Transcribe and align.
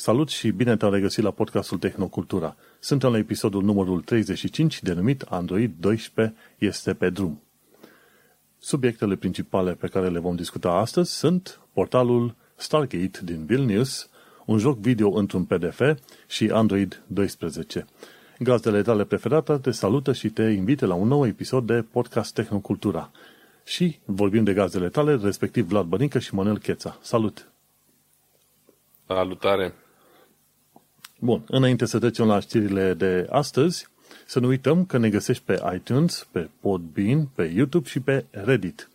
Salut 0.00 0.28
și 0.28 0.50
bine 0.50 0.76
te-am 0.76 0.92
regăsit 0.92 1.24
la 1.24 1.30
podcastul 1.30 1.78
Tehnocultura. 1.78 2.56
Suntem 2.78 3.10
la 3.10 3.18
episodul 3.18 3.62
numărul 3.62 4.00
35, 4.00 4.82
denumit 4.82 5.22
Android 5.22 5.72
12 5.80 6.36
este 6.58 6.94
pe 6.94 7.10
drum. 7.10 7.42
Subiectele 8.58 9.16
principale 9.16 9.72
pe 9.72 9.86
care 9.86 10.08
le 10.08 10.18
vom 10.18 10.36
discuta 10.36 10.70
astăzi 10.70 11.18
sunt 11.18 11.60
portalul 11.72 12.34
Stargate 12.56 13.20
din 13.22 13.44
Vilnius, 13.44 14.08
un 14.46 14.58
joc 14.58 14.78
video 14.78 15.16
într-un 15.16 15.44
PDF 15.44 15.80
și 16.26 16.50
Android 16.52 17.02
12. 17.06 17.86
Gazdele 18.38 18.82
tale 18.82 19.04
preferate 19.04 19.58
te 19.58 19.70
salută 19.70 20.12
și 20.12 20.28
te 20.28 20.42
invită 20.42 20.86
la 20.86 20.94
un 20.94 21.08
nou 21.08 21.26
episod 21.26 21.66
de 21.66 21.82
podcast 21.82 22.34
Tehnocultura. 22.34 23.10
Și 23.64 23.98
vorbim 24.04 24.44
de 24.44 24.52
gazdele 24.52 24.88
tale, 24.88 25.18
respectiv 25.22 25.68
Vlad 25.68 25.86
Bănică 25.86 26.18
și 26.18 26.34
Manel 26.34 26.58
Cheța. 26.58 26.98
Salut! 27.00 27.48
Salutare! 29.06 29.74
Bun, 31.22 31.42
înainte 31.46 31.86
să 31.86 31.98
trecem 31.98 32.26
la 32.26 32.40
știrile 32.40 32.94
de 32.94 33.26
astăzi, 33.30 33.86
să 34.26 34.40
nu 34.40 34.46
uităm 34.46 34.84
că 34.84 34.98
ne 34.98 35.08
găsești 35.08 35.42
pe 35.46 35.62
iTunes, 35.74 36.26
pe 36.30 36.48
Podbean, 36.60 37.28
pe 37.34 37.52
YouTube 37.56 37.88
și 37.88 38.00
pe 38.00 38.24
Reddit. 38.30 38.88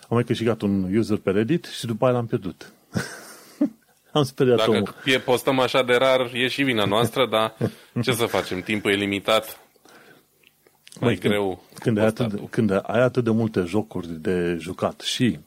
Am 0.00 0.08
mai 0.08 0.24
câștigat 0.24 0.60
un 0.60 0.94
user 0.96 1.16
pe 1.16 1.30
Reddit 1.30 1.64
și 1.64 1.86
după 1.86 2.04
aia 2.04 2.14
l-am 2.14 2.26
pierdut. 2.26 2.72
Am 4.12 4.22
speriat 4.22 4.56
Dacă 4.56 4.70
omul. 4.70 4.94
postăm 5.24 5.58
așa 5.58 5.82
de 5.82 5.94
rar, 5.94 6.30
e 6.34 6.48
și 6.48 6.62
vina 6.62 6.84
noastră, 6.84 7.26
dar 7.26 7.56
ce 8.02 8.12
să 8.12 8.26
facem? 8.26 8.60
Timpul 8.60 8.90
e 8.90 8.94
limitat. 8.94 9.60
Mai 11.00 11.08
Măi, 11.08 11.18
greu. 11.18 11.64
Când, 11.78 11.98
ai 11.98 12.04
atât, 12.04 12.16
postatul. 12.24 12.48
când 12.50 12.70
ai 12.70 13.00
atât 13.00 13.24
de 13.24 13.30
multe 13.30 13.60
jocuri 13.60 14.08
de 14.20 14.56
jucat 14.60 15.00
și 15.00 15.38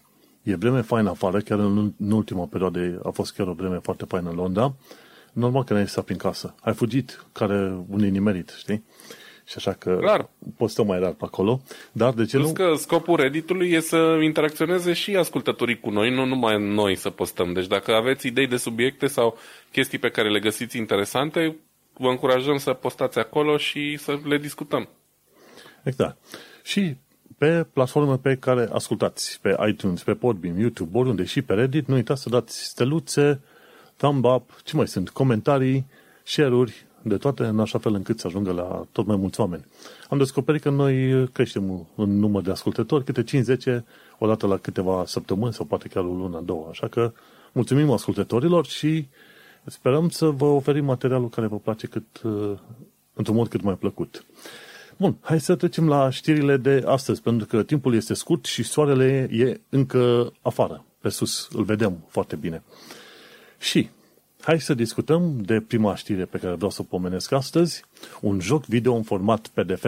e 0.43 0.55
vreme 0.55 0.81
faină 0.81 1.09
afară, 1.09 1.39
chiar 1.39 1.59
în, 1.59 1.91
în 1.99 2.11
ultima 2.11 2.45
perioadă 2.45 3.01
a 3.03 3.09
fost 3.09 3.33
chiar 3.33 3.47
o 3.47 3.53
vreme 3.53 3.77
foarte 3.77 4.05
faină 4.07 4.29
în 4.29 4.35
Londra, 4.35 4.73
normal 5.33 5.63
că 5.63 5.73
n-ai 5.73 5.87
stat 5.87 6.03
prin 6.03 6.17
casă. 6.17 6.55
Ai 6.61 6.73
fugit, 6.73 7.25
care 7.31 7.77
unii 7.89 8.09
nimerit, 8.09 8.53
știi? 8.57 8.83
Și 9.45 9.53
așa 9.57 9.73
că 9.73 9.97
Clar. 9.99 10.29
postăm 10.57 10.85
mai 10.85 10.99
rar 10.99 11.11
pe 11.11 11.25
acolo. 11.25 11.61
Dar 11.91 12.13
de 12.13 12.25
ce 12.25 12.37
Plus 12.37 12.47
nu? 12.47 12.53
că 12.53 12.73
scopul 12.77 13.15
Reddit-ului 13.15 13.71
e 13.71 13.79
să 13.79 14.19
interacționeze 14.23 14.93
și 14.93 15.15
ascultătorii 15.15 15.79
cu 15.79 15.89
noi, 15.89 16.13
nu 16.13 16.25
numai 16.25 16.61
noi 16.61 16.95
să 16.95 17.09
postăm. 17.09 17.53
Deci 17.53 17.67
dacă 17.67 17.93
aveți 17.93 18.27
idei 18.27 18.47
de 18.47 18.57
subiecte 18.57 19.07
sau 19.07 19.37
chestii 19.71 19.97
pe 19.97 20.09
care 20.09 20.29
le 20.29 20.39
găsiți 20.39 20.77
interesante, 20.77 21.55
vă 21.93 22.07
încurajăm 22.07 22.57
să 22.57 22.73
postați 22.73 23.19
acolo 23.19 23.57
și 23.57 23.97
să 23.97 24.19
le 24.23 24.37
discutăm. 24.37 24.89
Exact. 25.83 26.17
Și 26.63 26.95
pe 27.37 27.65
platforme 27.73 28.17
pe 28.17 28.35
care 28.35 28.69
ascultați, 28.71 29.39
pe 29.41 29.55
iTunes, 29.67 30.03
pe 30.03 30.13
Podbean, 30.13 30.57
YouTube, 30.59 30.97
oriunde 30.97 31.23
și 31.23 31.41
pe 31.41 31.53
Reddit, 31.53 31.87
nu 31.87 31.95
uitați 31.95 32.21
să 32.21 32.29
dați 32.29 32.63
steluțe, 32.63 33.41
thumb 34.03 34.25
up, 34.25 34.61
ce 34.63 34.75
mai 34.75 34.87
sunt, 34.87 35.09
comentarii, 35.09 35.85
share-uri, 36.23 36.85
de 37.01 37.17
toate, 37.17 37.43
în 37.43 37.59
așa 37.59 37.79
fel 37.79 37.93
încât 37.93 38.19
să 38.19 38.27
ajungă 38.27 38.51
la 38.51 38.85
tot 38.91 39.05
mai 39.05 39.15
mulți 39.15 39.39
oameni. 39.39 39.65
Am 40.09 40.17
descoperit 40.17 40.61
că 40.61 40.69
noi 40.69 41.27
creștem 41.31 41.87
în 41.95 42.19
număr 42.19 42.41
de 42.41 42.51
ascultători, 42.51 43.03
câte 43.03 43.23
5-10, 43.77 43.83
odată 44.19 44.47
la 44.47 44.57
câteva 44.57 45.03
săptămâni 45.05 45.53
sau 45.53 45.65
poate 45.65 45.87
chiar 45.87 46.03
o 46.03 46.13
lună, 46.13 46.41
două. 46.45 46.67
Așa 46.69 46.87
că 46.87 47.13
mulțumim 47.51 47.91
ascultătorilor 47.91 48.65
și 48.65 49.07
sperăm 49.65 50.09
să 50.09 50.25
vă 50.25 50.45
oferim 50.45 50.85
materialul 50.85 51.29
care 51.29 51.47
vă 51.47 51.57
place 51.57 51.87
cât, 51.87 52.21
uh, 52.23 52.51
într-un 53.13 53.35
mod 53.35 53.47
cât 53.47 53.61
mai 53.61 53.75
plăcut. 53.75 54.25
Bun, 54.97 55.17
hai 55.21 55.39
să 55.39 55.55
trecem 55.55 55.87
la 55.87 56.09
știrile 56.09 56.57
de 56.57 56.83
astăzi, 56.85 57.21
pentru 57.21 57.47
că 57.47 57.63
timpul 57.63 57.95
este 57.95 58.13
scurt 58.13 58.45
și 58.45 58.63
soarele 58.63 59.29
e 59.31 59.59
încă 59.69 60.33
afară, 60.41 60.85
pe 60.99 61.09
sus, 61.09 61.47
îl 61.51 61.63
vedem 61.63 62.03
foarte 62.07 62.35
bine. 62.35 62.63
Și 63.63 63.89
hai 64.41 64.61
să 64.61 64.73
discutăm 64.73 65.41
de 65.41 65.61
prima 65.61 65.95
știre 65.95 66.25
pe 66.25 66.37
care 66.37 66.55
vreau 66.55 66.69
să 66.69 66.81
o 66.81 66.83
pomenesc 66.83 67.31
astăzi, 67.31 67.83
un 68.21 68.39
joc 68.39 68.65
video 68.65 68.95
în 68.95 69.03
format 69.03 69.47
PDF. 69.47 69.85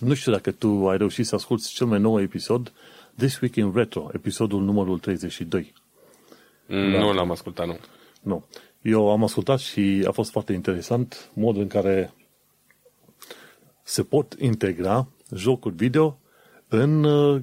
Nu 0.00 0.14
știu 0.14 0.32
dacă 0.32 0.50
tu 0.50 0.88
ai 0.88 0.96
reușit 0.96 1.26
să 1.26 1.34
asculti 1.34 1.68
cel 1.68 1.86
mai 1.86 1.98
nou 1.98 2.20
episod, 2.20 2.72
This 3.16 3.40
Week 3.40 3.54
in 3.54 3.72
Retro, 3.74 4.10
episodul 4.12 4.62
numărul 4.62 4.98
32. 4.98 5.72
Da. 6.66 6.76
Nu 6.76 7.12
l-am 7.12 7.30
ascultat, 7.30 7.66
nu. 7.66 7.78
Nu. 8.22 8.44
Eu 8.82 9.10
am 9.10 9.22
ascultat 9.22 9.58
și 9.58 10.04
a 10.06 10.10
fost 10.10 10.30
foarte 10.30 10.52
interesant 10.52 11.30
modul 11.32 11.62
în 11.62 11.68
care 11.68 12.12
se 13.82 14.02
pot 14.02 14.36
integra 14.38 15.08
jocuri 15.34 15.74
video 15.74 16.18
în 16.68 17.04
uh, 17.04 17.42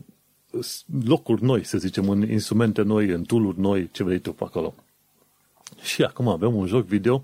locuri 1.05 1.43
noi, 1.43 1.63
să 1.63 1.77
zicem, 1.77 2.09
în 2.09 2.29
instrumente 2.29 2.81
noi, 2.81 3.07
în 3.09 3.23
tool 3.23 3.53
noi, 3.57 3.89
ce 3.91 4.03
vrei 4.03 4.19
tu 4.19 4.33
pe 4.33 4.43
acolo. 4.43 4.75
Și 5.91 6.03
acum 6.03 6.27
avem 6.27 6.55
un 6.55 6.65
joc 6.65 6.85
video 6.85 7.23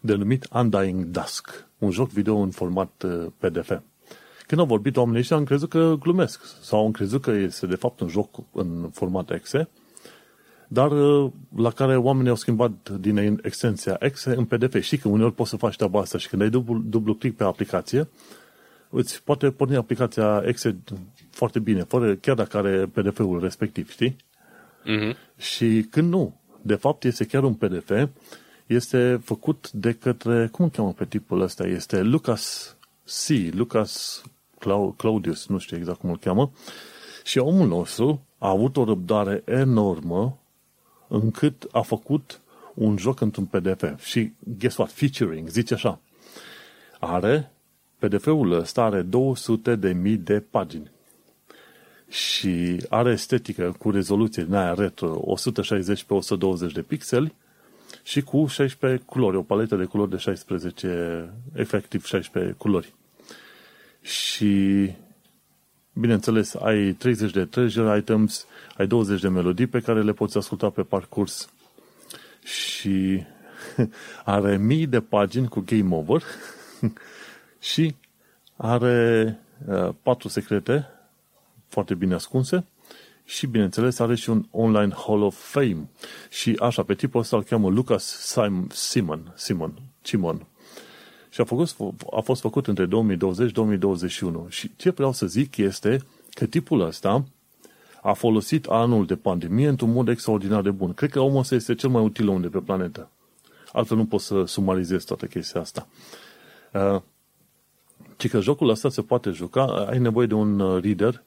denumit 0.00 0.48
Undying 0.52 1.04
Dusk, 1.04 1.66
un 1.78 1.90
joc 1.90 2.10
video 2.10 2.36
în 2.36 2.50
format 2.50 3.02
uh, 3.04 3.26
PDF. 3.38 3.80
Când 4.46 4.60
au 4.60 4.66
vorbit 4.66 4.96
oamenii 4.96 5.20
ăștia, 5.20 5.36
am 5.36 5.44
crezut 5.44 5.68
că 5.68 5.96
glumesc 5.98 6.44
sau 6.62 6.84
am 6.84 6.90
crezut 6.90 7.22
că 7.22 7.30
este 7.30 7.66
de 7.66 7.74
fapt 7.74 8.00
un 8.00 8.08
joc 8.08 8.36
în 8.52 8.90
format 8.92 9.30
exe, 9.30 9.68
dar 10.68 10.90
uh, 10.90 11.30
la 11.56 11.70
care 11.70 11.96
oamenii 11.96 12.30
au 12.30 12.36
schimbat 12.36 12.90
din 12.90 13.40
extensia 13.42 13.96
exe 14.00 14.34
în 14.34 14.44
PDF. 14.44 14.80
Știi 14.80 14.98
că 14.98 15.08
uneori 15.08 15.34
poți 15.34 15.50
să 15.50 15.56
faci 15.56 15.76
treaba 15.76 16.00
asta 16.00 16.18
și 16.18 16.28
când 16.28 16.42
ai 16.42 16.50
dublu, 16.50 16.78
dublu 16.78 17.14
click 17.14 17.36
pe 17.36 17.44
aplicație, 17.44 18.08
îți 18.90 19.22
poate 19.22 19.50
porni 19.50 19.76
aplicația 19.76 20.42
exe 20.46 20.76
foarte 21.30 21.58
bine, 21.58 21.82
fără, 21.82 22.14
chiar 22.14 22.34
dacă 22.34 22.56
are 22.56 22.86
PDF-ul 22.86 23.40
respectiv, 23.40 23.90
știi? 23.90 24.16
Mhm. 24.84 25.16
Și 25.36 25.86
când 25.90 26.10
nu, 26.10 26.39
de 26.62 26.74
fapt 26.74 27.04
este 27.04 27.24
chiar 27.24 27.44
un 27.44 27.54
PDF, 27.54 28.08
este 28.66 29.20
făcut 29.24 29.70
de 29.72 29.92
către, 29.92 30.48
cum 30.52 30.64
îl 30.64 30.70
cheamă 30.70 30.92
pe 30.92 31.04
tipul 31.04 31.40
ăsta? 31.40 31.66
Este 31.66 32.00
Lucas 32.00 32.76
C, 33.04 33.54
Lucas 33.54 34.22
Clau- 34.58 34.94
Claudius, 34.96 35.46
nu 35.46 35.58
știu 35.58 35.76
exact 35.76 35.98
cum 36.00 36.10
îl 36.10 36.18
cheamă, 36.18 36.50
și 37.24 37.38
omul 37.38 37.68
nostru 37.68 38.26
a 38.38 38.48
avut 38.48 38.76
o 38.76 38.84
răbdare 38.84 39.42
enormă 39.44 40.38
încât 41.08 41.66
a 41.72 41.80
făcut 41.80 42.40
un 42.74 42.96
joc 42.96 43.20
într-un 43.20 43.44
PDF. 43.44 44.04
Și, 44.04 44.32
guess 44.58 44.76
what, 44.76 44.90
featuring, 44.90 45.48
zice 45.48 45.74
așa, 45.74 46.00
are, 47.00 47.52
PDF-ul 47.98 48.52
ăsta 48.52 48.82
are 48.82 49.02
200 49.02 49.76
de 49.76 49.92
mii 49.92 50.16
de 50.16 50.40
pagini 50.40 50.90
și 52.10 52.82
are 52.88 53.10
estetică 53.10 53.76
cu 53.78 53.90
rezoluție 53.90 54.42
din 54.42 54.54
aia 54.54 54.74
retro 54.74 55.20
160 55.24 56.02
pe 56.04 56.14
120 56.14 56.72
de 56.72 56.82
pixeli 56.82 57.34
și 58.02 58.20
cu 58.20 58.46
16 58.46 59.02
culori, 59.06 59.36
o 59.36 59.42
paletă 59.42 59.76
de 59.76 59.84
culori 59.84 60.10
de 60.10 60.16
16, 60.16 61.32
efectiv 61.52 62.04
16 62.04 62.52
culori. 62.52 62.94
Și 64.00 64.90
bineînțeles, 65.92 66.54
ai 66.54 66.92
30 66.92 67.30
de 67.30 67.44
treasure 67.44 67.98
items, 67.98 68.46
ai 68.76 68.86
20 68.86 69.20
de 69.20 69.28
melodii 69.28 69.66
pe 69.66 69.80
care 69.80 70.02
le 70.02 70.12
poți 70.12 70.36
asculta 70.36 70.70
pe 70.70 70.82
parcurs 70.82 71.50
și 72.44 73.22
are 74.24 74.56
mii 74.56 74.86
de 74.86 75.00
pagini 75.00 75.48
cu 75.48 75.60
game 75.60 75.94
over 75.94 76.22
și 77.72 77.94
are 78.56 79.38
uh, 79.66 79.88
patru 80.02 80.28
secrete 80.28 80.88
foarte 81.70 81.94
bine 81.94 82.14
ascunse 82.14 82.64
și, 83.24 83.46
bineînțeles, 83.46 83.98
are 83.98 84.14
și 84.14 84.30
un 84.30 84.46
online 84.50 84.94
Hall 85.06 85.22
of 85.22 85.50
Fame. 85.50 85.88
Și 86.30 86.56
așa, 86.60 86.82
pe 86.82 86.94
tipul 86.94 87.20
ăsta 87.20 87.36
îl 87.36 87.42
cheamă 87.42 87.70
Lucas 87.70 88.34
Sim- 88.34 88.66
Simon, 88.72 89.32
Simon, 89.36 89.72
Simon. 90.02 90.46
Și 91.28 91.40
a, 91.40 91.44
făcut, 91.44 91.76
a 92.10 92.20
fost 92.20 92.40
făcut 92.40 92.66
între 92.66 92.86
2020-2021. 92.86 94.48
Și 94.48 94.70
ce 94.76 94.90
vreau 94.90 95.12
să 95.12 95.26
zic 95.26 95.56
este 95.56 96.04
că 96.30 96.46
tipul 96.46 96.80
ăsta 96.80 97.24
a 98.02 98.12
folosit 98.12 98.66
anul 98.66 99.06
de 99.06 99.16
pandemie 99.16 99.68
într-un 99.68 99.92
mod 99.92 100.08
extraordinar 100.08 100.62
de 100.62 100.70
bun. 100.70 100.94
Cred 100.94 101.10
că 101.10 101.20
omul 101.20 101.38
ăsta 101.38 101.54
este 101.54 101.74
cel 101.74 101.88
mai 101.88 102.02
util 102.02 102.28
om 102.28 102.40
de 102.40 102.48
pe 102.48 102.58
planetă. 102.58 103.10
Altfel 103.72 103.96
nu 103.96 104.06
pot 104.06 104.20
să 104.20 104.44
sumarizez 104.44 105.04
toată 105.04 105.26
chestia 105.26 105.60
asta. 105.60 105.86
Uh, 106.72 107.00
ci 108.16 108.28
că 108.28 108.40
jocul 108.40 108.68
ăsta 108.68 108.88
se 108.88 109.02
poate 109.02 109.30
juca, 109.30 109.64
ai 109.64 109.98
nevoie 109.98 110.26
de 110.26 110.34
un 110.34 110.60
uh, 110.60 110.82
reader 110.82 111.22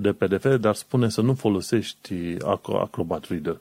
de 0.00 0.12
PDF, 0.12 0.56
dar 0.56 0.74
spune 0.74 1.08
să 1.08 1.20
nu 1.20 1.34
folosești 1.34 2.14
Acro- 2.34 2.80
Acrobat 2.80 3.24
Reader. 3.24 3.60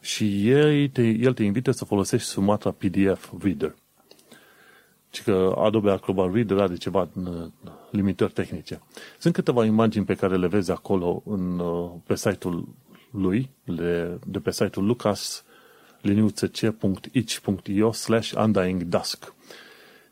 Și 0.00 0.50
el 0.50 0.88
te, 0.88 1.02
el 1.02 1.32
te 1.32 1.42
invită 1.42 1.70
să 1.70 1.84
folosești 1.84 2.28
Sumatra 2.28 2.70
PDF 2.70 3.32
Reader. 3.42 3.74
Și 5.10 5.22
că 5.22 5.54
Adobe 5.58 5.90
Acrobat 5.90 6.32
Reader 6.32 6.58
are 6.58 6.76
ceva 6.76 7.08
uh, 7.14 7.46
limitări 7.90 8.32
tehnice. 8.32 8.80
Sunt 9.18 9.34
câteva 9.34 9.64
imagini 9.64 10.04
pe 10.04 10.14
care 10.14 10.36
le 10.36 10.46
vezi 10.46 10.70
acolo 10.70 11.22
în, 11.26 11.58
uh, 11.58 11.90
pe 12.06 12.16
site-ul 12.16 12.68
lui, 13.10 13.50
de, 13.64 14.18
de 14.26 14.38
pe 14.38 14.50
site-ul 14.50 14.86
lucas 14.86 15.44
liniuțc.itch.io 16.00 17.92
slash 17.92 18.32
undying 18.32 18.82
dusk. 18.82 19.34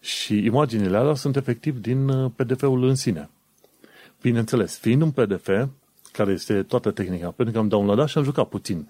Și 0.00 0.44
imaginile 0.44 0.96
alea 0.96 1.14
sunt 1.14 1.36
efectiv 1.36 1.78
din 1.78 2.08
uh, 2.08 2.30
PDF-ul 2.36 2.84
în 2.84 2.94
sine. 2.94 3.30
Bineînțeles, 4.22 4.78
fiind 4.78 5.02
un 5.02 5.10
PDF, 5.10 5.48
care 6.12 6.32
este 6.32 6.62
toată 6.62 6.90
tehnica, 6.90 7.30
pentru 7.30 7.54
că 7.54 7.60
am 7.60 7.68
downloadat 7.68 8.08
și 8.08 8.18
am 8.18 8.24
jucat 8.24 8.48
puțin, 8.48 8.88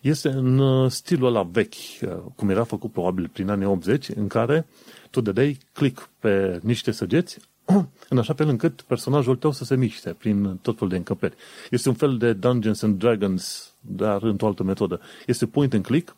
este 0.00 0.28
în 0.28 0.58
uh, 0.58 0.90
stilul 0.90 1.26
ăla 1.26 1.42
vechi, 1.42 1.74
uh, 2.02 2.16
cum 2.36 2.48
era 2.48 2.64
făcut 2.64 2.92
probabil 2.92 3.28
prin 3.32 3.48
anii 3.48 3.66
80, 3.66 4.08
în 4.08 4.26
care 4.26 4.66
tu 5.10 5.20
dădeai 5.20 5.58
click 5.72 6.08
pe 6.18 6.60
niște 6.62 6.90
săgeți, 6.90 7.38
în 8.08 8.18
așa 8.18 8.34
fel 8.34 8.48
încât 8.48 8.80
personajul 8.82 9.36
tău 9.36 9.52
să 9.52 9.64
se 9.64 9.76
miște 9.76 10.10
prin 10.18 10.58
tot 10.62 10.74
felul 10.74 10.88
de 10.88 10.96
încăperi. 10.96 11.34
Este 11.70 11.88
un 11.88 11.94
fel 11.94 12.16
de 12.16 12.32
Dungeons 12.32 12.82
and 12.82 12.98
Dragons, 12.98 13.72
dar 13.80 14.22
într-o 14.22 14.46
altă 14.46 14.62
metodă. 14.62 15.00
Este 15.26 15.46
point 15.46 15.74
and 15.74 15.84
click 15.84 16.16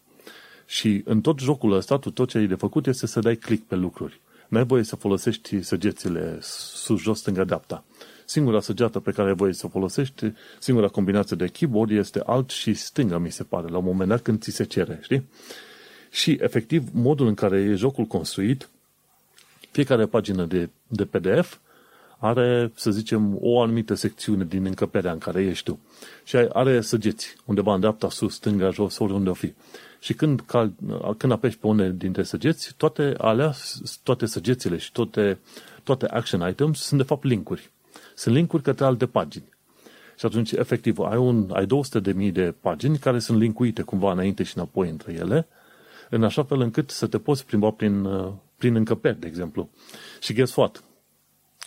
și 0.67 1.03
în 1.05 1.21
tot 1.21 1.39
jocul 1.39 1.73
ăsta, 1.73 1.99
tu 1.99 2.11
tot 2.11 2.29
ce 2.29 2.39
ai 2.39 2.47
de 2.47 2.55
făcut 2.55 2.87
este 2.87 3.07
să 3.07 3.21
dai 3.21 3.37
click 3.37 3.67
pe 3.67 3.75
lucruri. 3.75 4.21
N-ai 4.49 4.65
voie 4.65 4.83
să 4.83 4.97
folosești 4.97 5.63
săgețile 5.63 6.39
sus, 6.41 7.01
jos, 7.01 7.19
stânga, 7.19 7.45
dreapta. 7.45 7.85
Singura 8.31 8.61
săgeată 8.61 9.01
pe 9.01 9.11
care 9.11 9.29
ai 9.29 9.35
voie 9.35 9.53
să 9.53 9.67
o 9.67 9.69
folosești, 9.69 10.33
singura 10.59 10.89
combinație 10.89 11.37
de 11.37 11.47
keyboard 11.47 11.91
este 11.91 12.23
alt 12.27 12.51
și 12.51 12.75
stânga, 12.75 13.19
mi 13.19 13.31
se 13.31 13.43
pare, 13.43 13.69
la 13.69 13.79
un 13.79 13.85
moment 13.85 14.09
dat 14.09 14.23
când 14.23 14.43
ți 14.43 14.51
se 14.51 14.65
cere, 14.65 14.99
știi? 15.03 15.29
Și, 16.11 16.39
efectiv, 16.41 16.89
modul 16.93 17.27
în 17.27 17.35
care 17.35 17.61
e 17.61 17.75
jocul 17.75 18.05
construit, 18.05 18.69
fiecare 19.71 20.07
pagină 20.07 20.45
de, 20.45 20.69
de 20.87 21.05
PDF 21.05 21.57
are, 22.19 22.73
să 22.75 22.91
zicem, 22.91 23.39
o 23.41 23.61
anumită 23.61 23.95
secțiune 23.95 24.45
din 24.45 24.65
încăperea 24.65 25.13
în 25.13 25.19
care 25.19 25.45
ești 25.45 25.65
tu. 25.65 25.79
Și 26.25 26.37
are 26.37 26.81
săgeți, 26.81 27.37
undeva 27.45 27.75
în 27.75 27.81
dreapta, 27.81 28.11
sus, 28.11 28.35
stânga, 28.35 28.71
jos, 28.71 28.99
oriunde 28.99 29.31
o 29.31 29.35
fi. 29.35 29.53
Și 30.01 30.15
când, 30.15 30.41
cal, 30.41 30.73
când 31.17 31.33
apeși 31.33 31.59
pe 31.59 31.67
unele 31.67 31.95
dintre 31.97 32.23
săgeți, 32.23 32.75
toate 32.77 33.15
alea, 33.19 33.55
toate 34.03 34.27
săgețile 34.27 34.77
și 34.77 34.93
toate, 34.93 35.39
toate 35.83 36.07
action 36.07 36.49
items 36.49 36.81
sunt 36.81 37.01
de 37.01 37.07
fapt 37.07 37.25
linkuri. 37.25 37.71
Sunt 38.19 38.35
linkuri 38.35 38.63
către 38.63 38.85
alte 38.85 39.07
pagini. 39.07 39.49
Și 40.17 40.27
atunci, 40.27 40.53
efectiv, 40.53 40.99
ai, 40.99 41.17
un, 41.17 41.51
ai 41.53 41.67
200 41.67 42.01
de 42.01 42.13
mii 42.13 42.31
de 42.31 42.55
pagini 42.61 42.99
care 42.99 43.19
sunt 43.19 43.39
linkuite 43.39 43.83
cumva 43.83 44.13
înainte 44.13 44.43
și 44.43 44.57
înapoi 44.57 44.89
între 44.89 45.13
ele, 45.13 45.49
în 46.11 46.25
așa 46.25 46.45
fel 46.45 46.61
încât 46.61 46.91
să 46.91 47.07
te 47.07 47.19
poți 47.19 47.47
plimba 47.47 47.71
prin, 47.71 48.09
prin 48.57 48.75
încăperi, 48.75 49.21
de 49.21 49.27
exemplu. 49.27 49.69
Și 50.21 50.33
guess 50.33 50.55
what? 50.55 50.85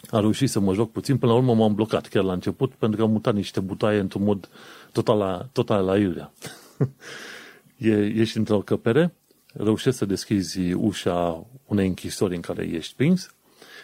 A 0.10 0.20
reușit 0.20 0.50
să 0.50 0.60
mă 0.60 0.74
joc 0.74 0.92
puțin, 0.92 1.18
până 1.18 1.32
la 1.32 1.38
urmă 1.38 1.54
m-am 1.54 1.76
blocat 1.76 2.08
chiar 2.08 2.24
la 2.24 2.34
început, 2.34 2.72
pentru 2.72 2.98
că 2.98 3.04
am 3.04 3.12
mutat 3.12 3.34
niște 3.34 3.60
butoaie 3.60 4.00
într-un 4.00 4.24
mod 4.24 4.50
total 4.92 5.18
la, 5.18 5.48
total 5.52 5.86
la 5.86 5.98
iurea. 5.98 6.32
e, 7.78 7.92
ești 8.06 8.38
într-o 8.38 8.60
căpere, 8.60 9.14
reușești 9.54 9.98
să 9.98 10.06
deschizi 10.06 10.74
ușa 10.74 11.46
unei 11.66 11.88
închisori 11.88 12.36
în 12.36 12.42
care 12.42 12.64
ești 12.64 12.96
prins 12.96 13.34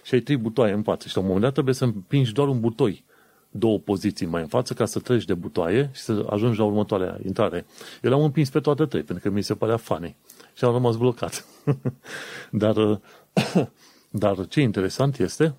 și 0.07 0.13
ai 0.13 0.19
trei 0.19 0.37
butoaie 0.37 0.73
în 0.73 0.81
față 0.81 1.07
și 1.07 1.15
la 1.15 1.21
un 1.21 1.27
moment 1.27 1.45
dat 1.45 1.53
trebuie 1.53 1.73
să 1.73 1.83
împingi 1.83 2.33
doar 2.33 2.47
un 2.47 2.59
butoi 2.59 3.03
două 3.49 3.79
poziții 3.79 4.25
mai 4.25 4.41
în 4.41 4.47
față 4.47 4.73
ca 4.73 4.85
să 4.85 4.99
treci 4.99 5.25
de 5.25 5.33
butoaie 5.33 5.89
și 5.93 6.01
să 6.01 6.25
ajungi 6.29 6.59
la 6.59 6.65
următoarea 6.65 7.19
intrare. 7.25 7.65
Eu 8.01 8.11
l-am 8.11 8.23
împins 8.23 8.49
pe 8.49 8.59
toate 8.59 8.85
trei, 8.85 9.03
pentru 9.03 9.29
că 9.29 9.35
mi 9.35 9.41
se 9.41 9.55
părea 9.55 9.77
funny 9.77 10.15
și 10.53 10.65
am 10.65 10.71
rămas 10.71 10.97
blocat. 10.97 11.45
dar, 12.51 13.01
dar 14.23 14.47
ce 14.47 14.61
interesant 14.61 15.19
este 15.19 15.55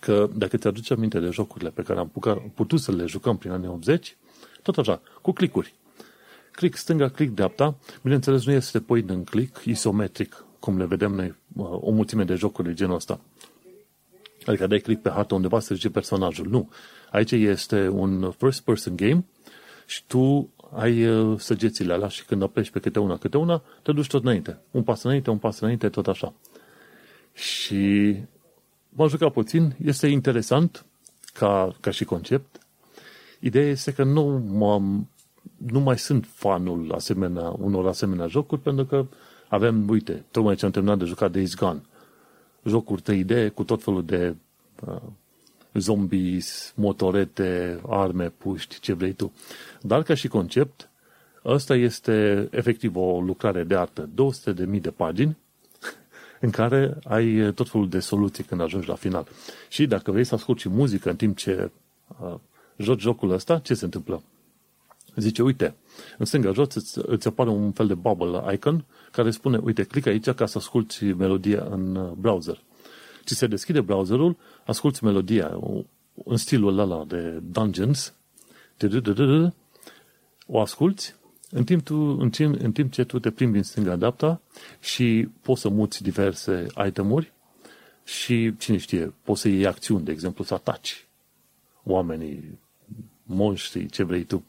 că 0.00 0.28
dacă 0.34 0.56
te 0.56 0.68
aduci 0.68 0.90
aminte 0.90 1.18
de 1.20 1.28
jocurile 1.30 1.70
pe 1.70 1.82
care 1.82 1.98
am 1.98 2.12
putut 2.54 2.80
să 2.80 2.92
le 2.92 3.06
jucăm 3.06 3.36
prin 3.36 3.50
anii 3.50 3.68
80, 3.68 4.16
tot 4.62 4.78
așa, 4.78 5.00
cu 5.22 5.32
clicuri 5.32 5.74
click 6.50 6.76
stânga, 6.76 7.08
click 7.08 7.34
dreapta. 7.34 7.76
Bineînțeles, 8.02 8.44
nu 8.44 8.52
este 8.52 8.80
point 8.80 9.10
în 9.10 9.24
click 9.24 9.64
isometric, 9.64 10.44
cum 10.58 10.78
le 10.78 10.84
vedem 10.84 11.12
noi 11.12 11.34
o 11.56 11.90
mulțime 11.90 12.24
de 12.24 12.34
jocuri 12.34 12.68
de 12.68 12.74
genul 12.74 12.94
ăsta. 12.94 13.20
Adică 14.46 14.66
dai 14.66 14.78
click 14.78 15.02
pe 15.02 15.10
hartă 15.10 15.34
undeva 15.34 15.60
să 15.60 15.74
zice 15.74 15.90
personajul. 15.90 16.46
Nu. 16.48 16.70
Aici 17.10 17.30
este 17.30 17.88
un 17.88 18.30
first 18.30 18.60
person 18.60 18.96
game 18.96 19.24
și 19.86 20.04
tu 20.06 20.50
ai 20.72 21.06
uh, 21.06 21.38
săgețile 21.38 21.92
alea 21.92 22.08
și 22.08 22.24
când 22.24 22.42
apeși 22.42 22.70
pe 22.70 22.78
câte 22.78 22.98
una, 22.98 23.16
câte 23.16 23.36
una, 23.36 23.62
te 23.82 23.92
duci 23.92 24.06
tot 24.06 24.22
înainte. 24.22 24.58
Un 24.70 24.82
pas 24.82 25.02
înainte, 25.02 25.30
un 25.30 25.38
pas 25.38 25.60
înainte, 25.60 25.88
tot 25.88 26.06
așa. 26.06 26.34
Și 27.32 28.16
m-am 28.88 29.08
jucat 29.08 29.32
puțin, 29.32 29.74
este 29.84 30.06
interesant 30.06 30.84
ca, 31.32 31.76
ca 31.80 31.90
și 31.90 32.04
concept. 32.04 32.58
Ideea 33.40 33.68
este 33.68 33.92
că 33.92 34.04
nu 34.04 34.44
m-am 34.48 35.08
nu 35.56 35.80
mai 35.80 35.98
sunt 35.98 36.26
fanul 36.34 36.92
asemenea, 36.92 37.54
unor 37.58 37.86
asemenea 37.86 38.26
jocuri, 38.26 38.60
pentru 38.60 38.84
că 38.84 39.06
avem, 39.48 39.88
uite, 39.88 40.24
tocmai 40.30 40.54
ce 40.54 40.64
am 40.64 40.70
terminat 40.70 40.98
de 40.98 41.04
jucat 41.04 41.30
Days 41.30 41.54
Gone, 41.54 41.82
jocuri 42.64 43.02
3D 43.02 43.54
cu 43.54 43.64
tot 43.64 43.82
felul 43.82 44.04
de 44.04 44.34
uh, 44.86 45.00
zombies, 45.74 46.72
motorete, 46.76 47.80
arme, 47.88 48.28
puști, 48.28 48.80
ce 48.80 48.92
vrei 48.92 49.12
tu. 49.12 49.32
Dar 49.80 50.02
ca 50.02 50.14
și 50.14 50.28
concept, 50.28 50.90
ăsta 51.44 51.74
este 51.74 52.48
efectiv 52.50 52.96
o 52.96 53.20
lucrare 53.20 53.64
de 53.64 53.76
artă. 53.76 54.08
200.000 54.08 54.54
de, 54.54 54.64
de 54.64 54.90
pagini 54.90 55.36
în 56.40 56.50
care 56.50 56.98
ai 57.04 57.52
tot 57.54 57.68
felul 57.68 57.88
de 57.88 58.00
soluții 58.00 58.44
când 58.44 58.60
ajungi 58.60 58.88
la 58.88 58.94
final. 58.94 59.26
Și 59.68 59.86
dacă 59.86 60.10
vrei 60.10 60.24
să 60.24 60.34
asculti 60.34 60.68
muzică 60.68 61.10
în 61.10 61.16
timp 61.16 61.36
ce 61.36 61.70
uh, 62.20 62.34
joci 62.76 63.00
jocul 63.00 63.30
ăsta, 63.30 63.58
ce 63.58 63.74
se 63.74 63.84
întâmplă? 63.84 64.22
Zice, 65.16 65.42
uite, 65.42 65.74
în 66.18 66.24
stânga 66.24 66.52
jos 66.52 66.74
îți, 66.74 66.98
îți 67.02 67.26
apare 67.26 67.50
un 67.50 67.72
fel 67.72 67.86
de 67.86 67.94
bubble 67.94 68.54
icon 68.54 68.84
care 69.12 69.30
spune, 69.30 69.60
uite, 69.62 69.84
click 69.84 70.06
aici 70.06 70.30
ca 70.30 70.46
să 70.46 70.58
asculti 70.58 71.04
melodia 71.04 71.66
în 71.70 71.94
uh, 71.94 72.10
browser. 72.10 72.62
Ți 73.24 73.34
se 73.34 73.46
deschide 73.46 73.80
browserul, 73.80 74.36
asculti 74.64 75.04
melodia 75.04 75.58
în 76.24 76.36
stilul 76.36 76.78
ăla 76.78 77.04
de 77.04 77.40
Dungeons, 77.42 78.14
o 80.46 80.60
asculti, 80.60 81.14
în 81.50 81.64
timp, 81.64 81.84
tu, 81.84 81.94
în, 81.94 82.30
timp, 82.30 82.60
în 82.60 82.72
timp 82.72 82.92
ce 82.92 83.04
tu 83.04 83.18
te 83.18 83.30
plimbi 83.30 83.56
în 83.56 83.62
stânga 83.62 83.92
adapta 83.92 84.40
și 84.80 85.28
poți 85.42 85.60
să 85.60 85.68
muți 85.68 86.02
diverse 86.02 86.66
itemuri 86.86 87.32
și, 88.04 88.56
cine 88.56 88.76
știe, 88.76 89.14
poți 89.22 89.40
să 89.40 89.48
iei 89.48 89.66
acțiuni, 89.66 90.04
de 90.04 90.10
exemplu, 90.10 90.44
să 90.44 90.54
ataci 90.54 91.06
oamenii, 91.84 92.58
monștri, 93.22 93.86
ce 93.86 94.02
vrei 94.02 94.24
tu. 94.24 94.44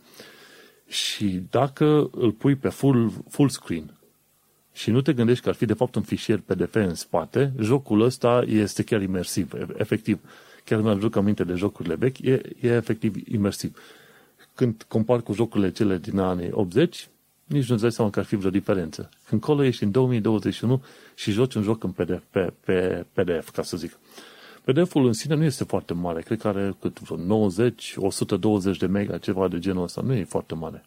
Și 0.91 1.43
dacă 1.49 2.09
îl 2.11 2.31
pui 2.31 2.55
pe 2.55 2.69
full, 2.69 3.11
full 3.29 3.49
screen 3.49 3.93
și 4.73 4.91
nu 4.91 5.01
te 5.01 5.13
gândești 5.13 5.43
că 5.43 5.49
ar 5.49 5.55
fi 5.55 5.65
de 5.65 5.73
fapt 5.73 5.95
un 5.95 6.01
fișier 6.01 6.39
PDF 6.39 6.75
în 6.75 6.95
spate, 6.95 7.53
jocul 7.59 8.01
ăsta 8.01 8.43
este 8.47 8.83
chiar 8.83 9.01
imersiv, 9.01 9.53
efectiv. 9.77 10.19
Chiar 10.63 10.81
mi-aduc 10.81 11.15
aminte 11.15 11.43
de 11.43 11.53
jocurile 11.53 11.95
vechi, 11.95 12.19
e, 12.19 12.41
e 12.59 12.67
efectiv 12.67 13.15
imersiv. 13.27 13.77
Când 14.53 14.85
compar 14.87 15.21
cu 15.21 15.33
jocurile 15.33 15.71
cele 15.71 15.97
din 15.97 16.19
anii 16.19 16.49
80, 16.51 17.07
nici 17.45 17.69
nu-ți 17.69 17.81
dai 17.81 17.91
seama 17.91 18.11
că 18.11 18.19
ar 18.19 18.25
fi 18.25 18.35
vreo 18.35 18.49
diferență. 18.49 19.09
Când 19.27 19.41
colo 19.41 19.63
ești 19.63 19.83
în 19.83 19.91
2021 19.91 20.83
și 21.15 21.31
joci 21.31 21.53
un 21.53 21.63
joc 21.63 21.83
în 21.83 21.91
PDF, 21.91 22.23
pe, 22.29 22.53
pe 22.65 23.05
PDF, 23.13 23.49
ca 23.49 23.63
să 23.63 23.77
zic. 23.77 23.97
PDF-ul 24.63 25.05
în 25.05 25.13
sine 25.13 25.35
nu 25.35 25.43
este 25.43 25.63
foarte 25.63 25.93
mare, 25.93 26.21
cred 26.21 26.39
că 26.39 26.47
are 26.47 26.75
cât 26.79 26.99
vreo 26.99 27.17
90, 27.17 27.93
120 27.97 28.77
de 28.77 28.85
mega, 28.85 29.17
ceva 29.17 29.47
de 29.47 29.59
genul 29.59 29.83
ăsta, 29.83 30.01
nu 30.01 30.13
e 30.13 30.23
foarte 30.23 30.55
mare. 30.55 30.85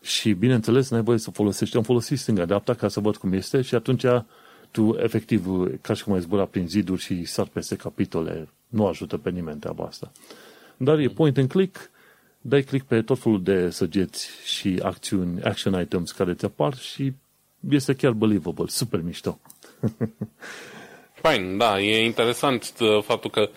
Și 0.00 0.32
bineînțeles, 0.32 0.90
n-ai 0.90 1.02
voie 1.02 1.18
să 1.18 1.30
folosești, 1.30 1.76
am 1.76 1.82
folosit 1.82 2.18
stânga 2.18 2.44
dreapta 2.44 2.74
ca 2.74 2.88
să 2.88 3.00
văd 3.00 3.16
cum 3.16 3.32
este 3.32 3.62
și 3.62 3.74
atunci 3.74 4.04
tu 4.70 4.96
efectiv, 4.98 5.46
ca 5.80 5.94
și 5.94 6.04
cum 6.04 6.12
ai 6.12 6.20
zbura 6.20 6.44
prin 6.44 6.68
ziduri 6.68 7.00
și 7.00 7.24
sar 7.24 7.46
peste 7.46 7.76
capitole, 7.76 8.48
nu 8.68 8.86
ajută 8.86 9.16
pe 9.16 9.30
nimeni 9.30 9.60
treaba 9.60 9.84
asta. 9.84 10.12
Dar 10.76 10.98
e 10.98 11.08
point 11.08 11.38
and 11.38 11.48
click, 11.48 11.90
dai 12.40 12.62
click 12.62 12.86
pe 12.86 13.02
tot 13.02 13.18
felul 13.18 13.42
de 13.42 13.70
săgeți 13.70 14.28
și 14.44 14.80
acțiuni, 14.82 15.42
action 15.42 15.80
items 15.80 16.12
care 16.12 16.34
ți 16.34 16.44
apar 16.44 16.76
și 16.76 17.12
este 17.68 17.94
chiar 17.94 18.12
believable, 18.12 18.66
super 18.66 19.00
mișto. 19.00 19.38
Fain, 21.22 21.56
da, 21.56 21.80
e 21.80 22.04
interesant 22.04 22.72
uh, 22.80 23.02
faptul 23.02 23.30
că 23.30 23.50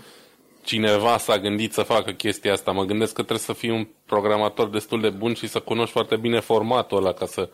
cineva 0.64 1.18
s-a 1.18 1.40
gândit 1.40 1.74
să 1.74 1.82
facă 1.82 2.12
chestia 2.12 2.54
asta. 2.54 2.72
Mă 2.72 2.84
gândesc 2.84 3.14
că 3.14 3.22
trebuie 3.22 3.46
să 3.46 3.54
fii 3.54 3.70
un 3.70 3.88
programator 4.06 4.70
destul 4.70 5.02
de 5.02 5.10
bun 5.10 5.34
și 5.34 5.48
să 5.48 5.60
cunoști 5.60 5.92
foarte 5.92 6.16
bine 6.16 6.40
formatul 6.40 6.98
ăla 6.98 7.12
ca 7.12 7.26
să 7.26 7.50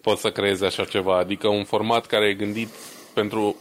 poți 0.00 0.20
să 0.20 0.30
creezi 0.30 0.64
așa 0.64 0.84
ceva. 0.84 1.18
Adică 1.18 1.48
un 1.48 1.64
format 1.64 2.06
care 2.06 2.28
e 2.28 2.34
gândit 2.34 2.68
pentru 3.14 3.56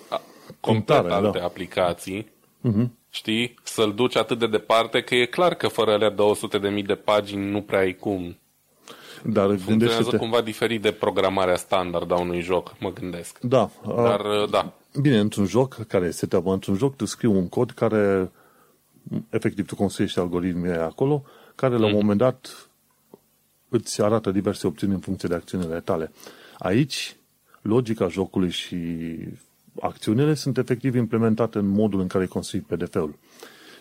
complet 0.60 1.00
Contare, 1.00 1.26
alte 1.26 1.38
da. 1.40 1.46
aplicații. 1.46 2.32
Uh-huh. 2.70 2.88
Știi? 3.10 3.56
Să-l 3.64 3.94
duci 3.94 4.16
atât 4.16 4.40
de 4.40 4.48
departe 4.48 5.02
că 5.02 5.16
e 5.16 5.26
clar 5.26 5.54
că 5.54 5.68
fără 5.68 5.92
alea 5.92 6.14
200.000 6.14 6.60
de, 6.60 6.82
de 6.86 6.96
pagini 6.96 7.50
nu 7.52 7.62
prea 7.62 7.80
ai 7.80 7.94
cum. 7.96 8.40
Dar 9.24 9.58
Funcționează 9.58 10.18
cumva 10.18 10.42
diferit 10.42 10.82
de 10.82 10.92
programarea 10.92 11.56
standard 11.56 12.12
a 12.12 12.20
unui 12.20 12.42
joc, 12.42 12.76
mă 12.80 12.92
gândesc. 12.92 13.40
Da. 13.40 13.70
Dar, 13.96 14.22
da. 14.50 14.74
Bine, 15.02 15.20
într-un 15.20 15.46
joc 15.46 15.86
care 15.88 16.12
se 16.12 16.26
treabă 16.26 16.54
într-un 16.54 16.76
joc, 16.76 16.96
tu 16.96 17.06
scrii 17.06 17.30
un 17.30 17.50
cod 17.50 17.72
care, 17.72 18.32
efectiv, 19.30 19.66
tu 19.66 19.76
construiești 19.76 20.20
algoritmii 20.20 20.72
acolo, 20.72 21.24
care 21.56 21.78
la 21.78 21.86
un 21.86 21.92
mhm. 21.92 22.00
moment 22.00 22.20
dat 22.20 22.70
îți 23.70 24.02
arată 24.02 24.32
diverse 24.32 24.68
opțiuni 24.68 24.94
în 24.94 25.00
funcție 25.00 25.30
de 25.30 25.36
acțiunile 25.36 25.80
tale. 25.80 26.12
Aici, 26.58 27.16
logica 27.62 28.08
jocului 28.08 28.50
și 28.50 28.78
acțiunile 29.82 30.34
sunt 30.34 30.58
efectiv 30.58 30.96
implementate 30.96 31.58
în 31.58 31.68
modul 31.68 32.00
în 32.00 32.08
care 32.08 32.24
e 32.24 32.28
construit 32.28 32.64
PDF-ul. 32.64 33.16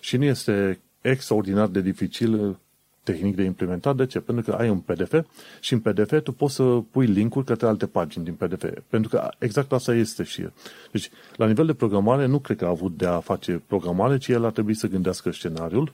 Și 0.00 0.16
nu 0.16 0.24
este 0.24 0.80
extraordinar 1.00 1.68
de 1.68 1.80
dificil 1.80 2.58
tehnic 3.04 3.36
de 3.36 3.42
implementat. 3.42 3.96
De 3.96 4.06
ce? 4.06 4.20
Pentru 4.20 4.50
că 4.50 4.56
ai 4.60 4.68
un 4.68 4.78
PDF 4.78 5.14
și 5.60 5.72
în 5.72 5.80
PDF 5.80 6.22
tu 6.22 6.32
poți 6.32 6.54
să 6.54 6.62
pui 6.62 7.06
linkuri 7.06 7.44
către 7.44 7.66
alte 7.66 7.86
pagini 7.86 8.24
din 8.24 8.34
PDF. 8.34 8.64
Pentru 8.88 9.10
că 9.10 9.28
exact 9.38 9.72
asta 9.72 9.94
este 9.94 10.22
și 10.22 10.40
el. 10.40 10.52
Deci, 10.90 11.10
la 11.36 11.46
nivel 11.46 11.66
de 11.66 11.74
programare, 11.74 12.26
nu 12.26 12.38
cred 12.38 12.56
că 12.56 12.64
a 12.64 12.68
avut 12.68 12.96
de 12.96 13.06
a 13.06 13.20
face 13.20 13.62
programare, 13.66 14.18
ci 14.18 14.28
el 14.28 14.44
a 14.44 14.50
trebuit 14.50 14.76
să 14.76 14.86
gândească 14.86 15.30
scenariul 15.30 15.92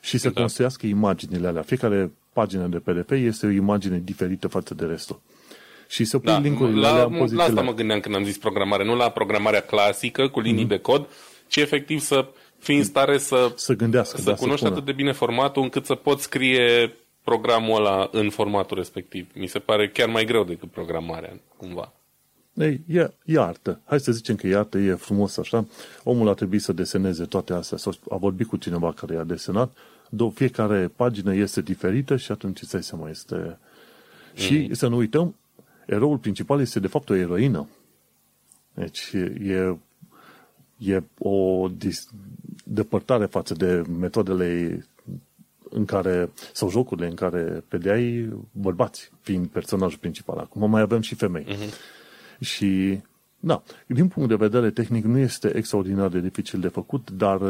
și 0.00 0.18
să 0.18 0.28
da. 0.28 0.40
construiască 0.40 0.86
imaginile 0.86 1.46
alea. 1.46 1.62
Fiecare 1.62 2.12
pagină 2.32 2.66
de 2.66 2.78
PDF 2.78 3.10
este 3.10 3.46
o 3.46 3.50
imagine 3.50 4.00
diferită 4.04 4.48
față 4.48 4.74
de 4.74 4.84
restul. 4.84 5.20
Și 5.88 6.04
să 6.04 6.18
pui 6.18 6.32
da, 6.32 6.38
linkurile 6.38 6.80
la, 6.80 6.88
alea 6.88 7.04
în 7.04 7.34
La 7.34 7.42
asta 7.42 7.60
mă 7.60 7.74
gândeam 7.74 8.00
când 8.00 8.14
am 8.14 8.24
zis 8.24 8.38
programare, 8.38 8.84
nu 8.84 8.96
la 8.96 9.10
programarea 9.10 9.60
clasică 9.60 10.28
cu 10.28 10.40
linii 10.40 10.64
mm-hmm. 10.64 10.68
de 10.68 10.78
cod, 10.78 11.08
ci 11.48 11.56
efectiv 11.56 12.00
să 12.00 12.28
fii 12.60 12.76
în 12.76 12.84
stare 12.84 13.18
să, 13.18 13.52
să 13.56 13.74
gândească, 13.74 14.20
să 14.20 14.30
da, 14.30 14.36
cunoști 14.36 14.64
să 14.64 14.70
atât 14.70 14.84
de 14.84 14.92
bine 14.92 15.12
formatul 15.12 15.62
încât 15.62 15.84
să 15.84 15.94
poți 15.94 16.22
scrie 16.22 16.94
programul 17.24 17.76
ăla 17.76 18.08
în 18.12 18.30
formatul 18.30 18.76
respectiv. 18.76 19.28
Mi 19.34 19.46
se 19.46 19.58
pare 19.58 19.88
chiar 19.88 20.08
mai 20.08 20.24
greu 20.24 20.44
decât 20.44 20.70
programarea, 20.70 21.40
cumva. 21.56 21.92
Ei, 22.54 22.80
e, 22.86 23.10
e 23.24 23.38
artă. 23.38 23.80
Hai 23.84 24.00
să 24.00 24.12
zicem 24.12 24.36
că 24.36 24.46
e 24.46 24.56
artă, 24.56 24.78
e 24.78 24.94
frumos 24.94 25.36
așa. 25.36 25.66
Omul 26.04 26.28
a 26.28 26.34
trebuit 26.34 26.62
să 26.62 26.72
deseneze 26.72 27.24
toate 27.24 27.52
astea, 27.52 27.78
sau 27.78 27.92
a 28.10 28.16
vorbit 28.16 28.46
cu 28.46 28.56
cineva 28.56 28.92
care 28.92 29.14
i-a 29.14 29.24
desenat. 29.24 29.76
Do- 30.08 30.34
fiecare 30.34 30.90
pagină 30.96 31.34
este 31.34 31.60
diferită 31.60 32.16
și 32.16 32.32
atunci 32.32 32.62
îți 32.62 32.72
dai 32.72 32.82
seama, 32.82 33.08
este... 33.08 33.34
Mm. 33.34 33.56
Și 34.34 34.74
să 34.74 34.86
nu 34.86 34.96
uităm, 34.96 35.34
eroul 35.86 36.18
principal 36.18 36.60
este 36.60 36.80
de 36.80 36.86
fapt 36.86 37.10
o 37.10 37.14
eroină. 37.14 37.68
Deci 38.74 39.10
e, 39.42 39.76
e 40.80 41.02
o 41.18 41.68
depărtare 42.64 43.26
față 43.26 43.54
de 43.54 43.82
metodele 43.98 44.80
în 45.70 45.84
care, 45.84 46.30
sau 46.52 46.70
jocurile 46.70 47.06
în 47.06 47.14
care 47.14 47.64
pedeai 47.68 48.28
bărbați, 48.52 49.10
fiind 49.20 49.46
personajul 49.46 49.98
principal. 49.98 50.38
Acum 50.38 50.70
mai 50.70 50.80
avem 50.80 51.00
și 51.00 51.14
femei. 51.14 51.44
Uh-huh. 51.44 51.74
Și, 52.40 53.00
da, 53.40 53.62
din 53.86 54.08
punct 54.08 54.28
de 54.28 54.34
vedere 54.34 54.70
tehnic 54.70 55.04
nu 55.04 55.18
este 55.18 55.56
extraordinar 55.56 56.08
de 56.08 56.20
dificil 56.20 56.60
de 56.60 56.68
făcut, 56.68 57.10
dar 57.10 57.40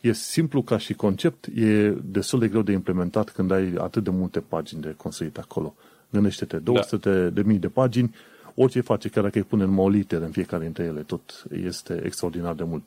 e 0.00 0.12
simplu 0.12 0.62
ca 0.62 0.78
și 0.78 0.94
concept, 0.94 1.46
e 1.54 1.94
destul 2.04 2.38
de 2.38 2.48
greu 2.48 2.62
de 2.62 2.72
implementat 2.72 3.30
când 3.30 3.50
ai 3.50 3.74
atât 3.78 4.04
de 4.04 4.10
multe 4.10 4.40
pagini 4.40 4.80
de 4.80 4.94
construit 4.96 5.38
acolo. 5.38 5.74
Gândește-te, 6.10 6.56
200 6.56 7.10
da. 7.10 7.28
de 7.28 7.42
mii 7.42 7.58
de 7.58 7.68
pagini, 7.68 8.14
orice 8.54 8.80
face, 8.80 9.08
chiar 9.08 9.22
dacă 9.22 9.38
îi 9.38 9.44
pune 9.44 9.64
numai 9.64 9.84
o 9.84 9.88
literă 9.88 10.24
în 10.24 10.30
fiecare 10.30 10.62
dintre 10.62 10.84
ele, 10.84 11.00
tot 11.00 11.44
este 11.64 12.02
extraordinar 12.04 12.54
de 12.54 12.64
mult. 12.64 12.82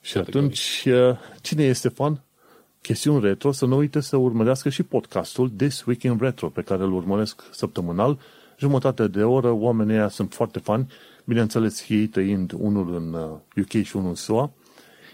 Și 0.00 0.12
Foarte 0.12 0.30
atunci, 0.30 0.84
uh, 0.86 1.18
cine 1.40 1.62
este 1.64 1.88
fan? 1.88 2.22
Chestiuni 2.80 3.20
retro, 3.20 3.52
să 3.52 3.66
nu 3.66 3.76
uite 3.76 4.00
să 4.00 4.16
urmărească 4.16 4.68
și 4.68 4.82
podcastul 4.82 5.50
This 5.50 5.84
Week 5.84 6.02
in 6.02 6.18
Retro, 6.20 6.48
pe 6.48 6.62
care 6.62 6.82
îl 6.82 6.92
urmăresc 6.92 7.42
săptămânal. 7.50 8.18
Jumătate 8.58 9.06
de 9.06 9.22
oră, 9.22 9.50
oamenii 9.50 9.94
ăia 9.94 10.08
sunt 10.08 10.32
foarte 10.32 10.58
fani. 10.58 10.86
Bineînțeles, 11.24 11.88
ei 11.88 12.06
tăind 12.06 12.52
unul 12.56 12.94
în 12.94 13.12
UK 13.62 13.72
uh, 13.72 13.84
și 13.84 13.96
unul 13.96 14.08
în 14.08 14.14
SUA. 14.14 14.50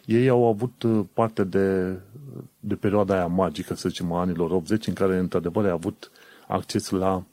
Ei 0.04 0.28
au 0.28 0.46
avut 0.46 0.82
uh, 0.82 1.04
parte 1.12 1.44
de, 1.44 1.98
de 2.60 2.74
perioada 2.74 3.14
aia 3.14 3.26
magică, 3.26 3.74
să 3.74 3.88
zicem, 3.88 4.12
a 4.12 4.20
anilor 4.20 4.50
80, 4.50 4.86
în 4.86 4.94
care, 4.94 5.18
într-adevăr, 5.18 5.64
ai 5.64 5.70
avut 5.70 6.10
acces 6.46 6.90
la 6.90 7.24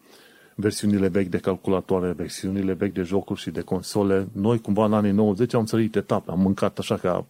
versiunile 0.62 1.08
vechi 1.08 1.28
de 1.28 1.38
calculatoare, 1.38 2.12
versiunile 2.12 2.74
vechi 2.74 2.94
de 2.94 3.02
jocuri 3.02 3.40
și 3.40 3.50
de 3.50 3.62
console. 3.62 4.28
Noi, 4.32 4.62
cumva, 4.62 4.86
în 4.86 4.94
anii 4.94 5.12
90 5.12 5.54
am 5.54 5.66
sărit 5.66 5.96
etape, 5.96 6.32
am 6.32 6.40
mâncat 6.40 6.78
așa 6.78 6.98
ca 6.98 7.26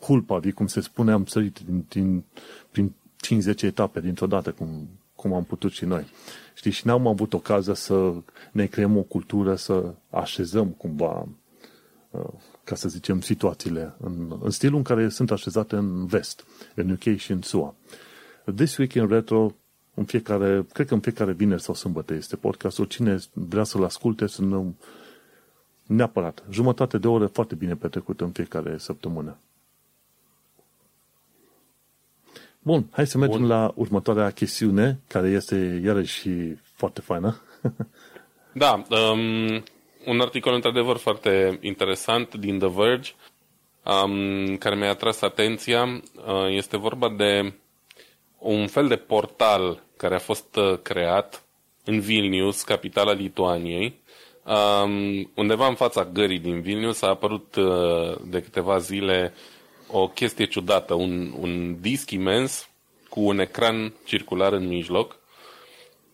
hulpavi, 0.00 0.52
cum 0.52 0.66
se 0.66 0.80
spune, 0.80 1.12
am 1.12 1.24
sărit 1.24 1.58
din, 1.58 1.84
din, 1.88 2.24
prin 2.70 2.94
50 3.16 3.62
etape 3.62 4.00
dintr-o 4.00 4.26
dată, 4.26 4.50
cum, 4.50 4.88
cum 5.14 5.32
am 5.32 5.44
putut 5.44 5.72
și 5.72 5.84
noi. 5.84 6.06
Știi, 6.54 6.70
și 6.70 6.86
n-am 6.86 7.06
avut 7.06 7.32
ocazia 7.32 7.74
să 7.74 8.12
ne 8.52 8.66
creăm 8.66 8.96
o 8.96 9.02
cultură, 9.02 9.54
să 9.54 9.94
așezăm 10.10 10.68
cumva, 10.68 11.28
uh, 12.10 12.20
ca 12.64 12.74
să 12.74 12.88
zicem, 12.88 13.20
situațiile 13.20 13.94
în, 14.00 14.38
în 14.42 14.50
stilul 14.50 14.76
în 14.76 14.82
care 14.82 15.08
sunt 15.08 15.30
așezate 15.30 15.76
în 15.76 16.06
vest, 16.06 16.44
în 16.74 16.90
UK 16.90 17.16
și 17.16 17.32
în 17.32 17.42
SUA. 17.42 17.74
This 18.54 18.76
Week 18.76 18.92
in 18.92 19.08
Retro 19.08 19.54
în 19.96 20.04
fiecare, 20.04 20.66
cred 20.72 20.86
că 20.86 20.94
în 20.94 21.00
fiecare 21.00 21.32
vineri 21.32 21.62
sau 21.62 21.74
sâmbătă 21.74 22.14
este 22.14 22.36
podcastul. 22.36 22.84
Cine 22.84 23.18
vrea 23.32 23.64
să-l 23.64 23.84
asculte, 23.84 24.26
să 24.26 24.42
nu, 24.42 24.74
neapărat. 25.86 26.42
Jumătate 26.50 26.98
de 26.98 27.08
oră 27.08 27.26
foarte 27.26 27.54
bine 27.54 27.74
petrecută 27.74 28.24
în 28.24 28.30
fiecare 28.30 28.78
săptămână. 28.78 29.36
Bun, 32.62 32.86
hai 32.90 33.06
să 33.06 33.18
mergem 33.18 33.38
Bun. 33.40 33.48
la 33.48 33.72
următoarea 33.74 34.30
chestiune, 34.30 35.00
care 35.08 35.28
este 35.28 35.80
iarăși 35.84 36.28
foarte 36.74 37.00
faină. 37.00 37.40
da, 38.52 38.82
um, 38.90 39.62
un 40.06 40.20
articol 40.20 40.54
într-adevăr 40.54 40.96
foarte 40.96 41.58
interesant 41.60 42.34
din 42.34 42.58
The 42.58 42.68
Verge, 42.68 43.10
um, 43.84 44.56
care 44.56 44.74
mi-a 44.76 44.90
atras 44.90 45.20
atenția. 45.20 45.84
Uh, 45.84 46.02
este 46.48 46.76
vorba 46.76 47.14
de 47.16 47.52
un 48.38 48.66
fel 48.66 48.88
de 48.88 48.96
portal 48.96 49.82
care 49.96 50.14
a 50.14 50.18
fost 50.18 50.56
uh, 50.56 50.78
creat 50.82 51.44
în 51.84 52.00
Vilnius, 52.00 52.62
capitala 52.62 53.12
Lituaniei. 53.12 54.00
Um, 54.44 55.30
undeva 55.34 55.66
în 55.66 55.74
fața 55.74 56.04
gării 56.04 56.38
din 56.38 56.60
Vilnius 56.60 57.02
a 57.02 57.08
apărut 57.08 57.54
uh, 57.56 58.16
de 58.24 58.42
câteva 58.42 58.78
zile 58.78 59.34
o 59.90 60.08
chestie 60.08 60.46
ciudată, 60.46 60.94
un, 60.94 61.34
un 61.40 61.80
disc 61.80 62.10
imens 62.10 62.68
cu 63.08 63.20
un 63.20 63.38
ecran 63.38 63.94
circular 64.04 64.52
în 64.52 64.66
mijloc 64.66 65.18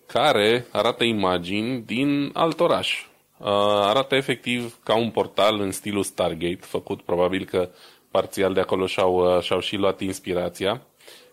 care 0.07 0.67
arată 0.71 1.05
imagini 1.05 1.81
din 1.81 2.31
alt 2.33 2.61
oraș. 2.61 3.07
Uh, 3.39 3.49
arată 3.81 4.15
efectiv 4.15 4.79
ca 4.85 4.97
un 4.97 5.11
portal 5.11 5.61
în 5.61 5.71
stilul 5.71 6.03
Stargate, 6.03 6.59
făcut 6.61 7.03
probabil 7.03 7.45
că 7.45 7.71
parțial 8.11 8.53
de 8.53 8.61
acolo 8.61 8.87
și-au, 8.87 9.37
uh, 9.37 9.43
și-au 9.43 9.61
și 9.61 9.77
luat 9.77 10.01
inspirația, 10.01 10.83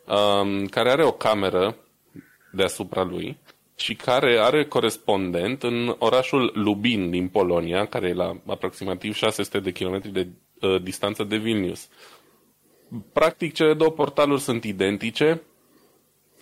um, 0.10 0.66
care 0.66 0.90
are 0.90 1.06
o 1.06 1.12
cameră 1.12 1.76
deasupra 2.52 3.04
lui 3.04 3.38
și 3.76 3.96
care 3.96 4.40
are 4.40 4.66
corespondent 4.66 5.64
în 5.64 5.96
orașul 6.00 6.52
Lubin 6.54 7.10
din 7.10 7.28
Polonia, 7.28 7.86
care 7.86 8.08
e 8.08 8.14
la 8.14 8.38
aproximativ 8.46 9.16
600 9.16 9.60
de 9.60 9.72
kilometri 9.72 10.10
de 10.12 10.28
uh, 10.62 10.82
distanță 10.82 11.24
de 11.24 11.38
Vilnius. 11.38 11.88
Practic, 13.14 13.54
cele 13.54 13.74
două 13.74 13.92
portaluri 13.92 14.42
sunt 14.42 14.64
identice 14.64 15.42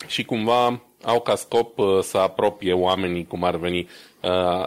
și 0.07 0.25
cumva 0.25 0.81
au 1.03 1.21
ca 1.21 1.35
scop 1.35 1.77
uh, 1.77 1.99
să 2.01 2.17
apropie 2.17 2.73
oamenii, 2.73 3.25
cum 3.27 3.43
ar 3.43 3.55
veni. 3.55 3.87
Uh, 4.21 4.65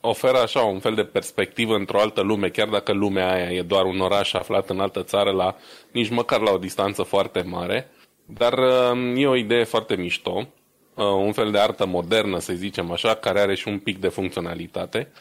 oferă 0.00 0.38
așa 0.38 0.60
un 0.60 0.78
fel 0.78 0.94
de 0.94 1.04
perspectivă 1.04 1.74
într-o 1.74 2.00
altă 2.00 2.20
lume, 2.20 2.48
chiar 2.48 2.68
dacă 2.68 2.92
lumea 2.92 3.32
aia 3.32 3.50
e 3.50 3.62
doar 3.62 3.84
un 3.84 4.00
oraș 4.00 4.32
aflat 4.32 4.70
în 4.70 4.80
altă 4.80 5.02
țară, 5.02 5.30
la, 5.30 5.56
nici 5.92 6.10
măcar 6.10 6.40
la 6.40 6.50
o 6.50 6.58
distanță 6.58 7.02
foarte 7.02 7.42
mare. 7.42 7.90
Dar 8.26 8.58
uh, 8.58 9.12
e 9.16 9.26
o 9.26 9.36
idee 9.36 9.64
foarte 9.64 9.96
mișto 9.96 10.48
Uh, 10.96 11.04
un 11.04 11.32
fel 11.32 11.50
de 11.50 11.58
artă 11.58 11.86
modernă, 11.86 12.38
să 12.38 12.52
zicem 12.52 12.90
așa, 12.90 13.14
care 13.14 13.40
are 13.40 13.54
și 13.54 13.68
un 13.68 13.78
pic 13.78 13.98
de 13.98 14.08
funcționalitate 14.08 15.12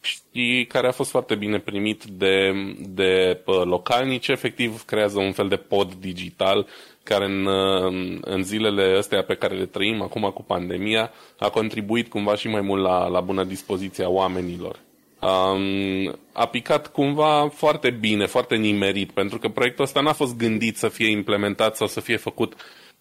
și 0.00 0.64
care 0.68 0.86
a 0.86 0.92
fost 0.92 1.10
foarte 1.10 1.34
bine 1.34 1.58
primit 1.58 2.04
de, 2.04 2.52
de 2.78 3.40
uh, 3.46 3.62
localnici. 3.64 4.28
Efectiv, 4.28 4.84
creează 4.84 5.18
un 5.18 5.32
fel 5.32 5.48
de 5.48 5.56
pod 5.56 5.94
digital 5.94 6.66
care 7.02 7.24
în, 7.24 7.46
uh, 7.46 8.18
în 8.20 8.42
zilele 8.42 8.96
astea 8.98 9.22
pe 9.22 9.34
care 9.34 9.54
le 9.54 9.66
trăim 9.66 10.02
acum 10.02 10.30
cu 10.34 10.42
pandemia 10.42 11.12
a 11.38 11.50
contribuit 11.50 12.08
cumva 12.08 12.34
și 12.34 12.48
mai 12.48 12.60
mult 12.60 12.82
la, 12.82 13.06
la 13.06 13.20
bună 13.20 13.44
dispoziție 13.44 14.04
a 14.04 14.08
oamenilor. 14.08 14.78
Um, 15.20 16.18
a 16.32 16.46
picat 16.46 16.92
cumva 16.92 17.48
foarte 17.48 17.90
bine, 17.90 18.26
foarte 18.26 18.56
nimerit, 18.56 19.10
pentru 19.10 19.38
că 19.38 19.48
proiectul 19.48 19.84
ăsta 19.84 20.00
n-a 20.00 20.12
fost 20.12 20.36
gândit 20.36 20.76
să 20.76 20.88
fie 20.88 21.10
implementat 21.10 21.76
sau 21.76 21.86
să 21.86 22.00
fie 22.00 22.16
făcut 22.16 22.54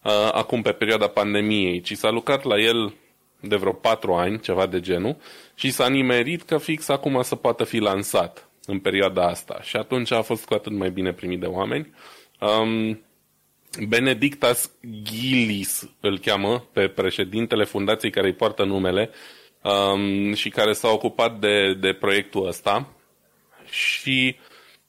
uh, 0.03 0.29
acum 0.31 0.61
pe 0.61 0.71
perioada 0.71 1.07
pandemiei, 1.07 1.81
ci 1.81 1.97
s-a 1.97 2.09
lucrat 2.09 2.43
la 2.43 2.59
el 2.59 2.93
de 3.39 3.55
vreo 3.55 3.71
patru 3.71 4.13
ani, 4.13 4.39
ceva 4.39 4.65
de 4.65 4.79
genul, 4.79 5.17
și 5.55 5.71
s-a 5.71 5.87
nimerit 5.87 6.41
că 6.41 6.57
fix 6.57 6.89
acum 6.89 7.21
să 7.21 7.35
poată 7.35 7.63
fi 7.63 7.77
lansat 7.77 8.49
în 8.65 8.79
perioada 8.79 9.27
asta. 9.27 9.59
Și 9.61 9.75
atunci 9.75 10.11
a 10.11 10.21
fost 10.21 10.45
cu 10.45 10.53
atât 10.53 10.71
mai 10.71 10.89
bine 10.89 11.13
primit 11.13 11.39
de 11.39 11.45
oameni. 11.45 11.93
Um, 12.39 13.01
Benedictas 13.87 14.71
Gilis 15.01 15.89
îl 15.99 16.19
cheamă 16.19 16.67
pe 16.71 16.87
președintele 16.87 17.63
fundației 17.63 18.11
care 18.11 18.27
îi 18.27 18.33
poartă 18.33 18.63
numele 18.63 19.09
um, 19.61 20.33
și 20.33 20.49
care 20.49 20.73
s-a 20.73 20.89
ocupat 20.89 21.39
de, 21.39 21.73
de 21.73 21.93
proiectul 21.93 22.47
ăsta. 22.47 22.87
Și 23.69 24.35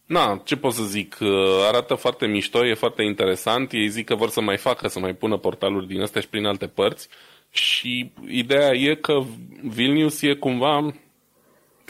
Na, 0.09 0.41
ce 0.45 0.57
pot 0.57 0.73
să 0.73 0.83
zic, 0.83 1.17
uh, 1.21 1.29
arată 1.67 1.95
foarte 1.95 2.27
mișto, 2.27 2.67
e 2.67 2.75
foarte 2.75 3.03
interesant, 3.03 3.73
ei 3.73 3.89
zic 3.89 4.05
că 4.05 4.15
vor 4.15 4.29
să 4.29 4.41
mai 4.41 4.57
facă, 4.57 4.89
să 4.89 4.99
mai 4.99 5.15
pună 5.15 5.37
portaluri 5.37 5.87
din 5.87 6.01
astea 6.01 6.21
și 6.21 6.29
prin 6.29 6.45
alte 6.47 6.67
părți 6.67 7.09
și 7.51 8.11
ideea 8.29 8.75
e 8.75 8.95
că 8.95 9.23
Vilnius 9.63 10.23
e 10.23 10.35
cumva 10.35 10.95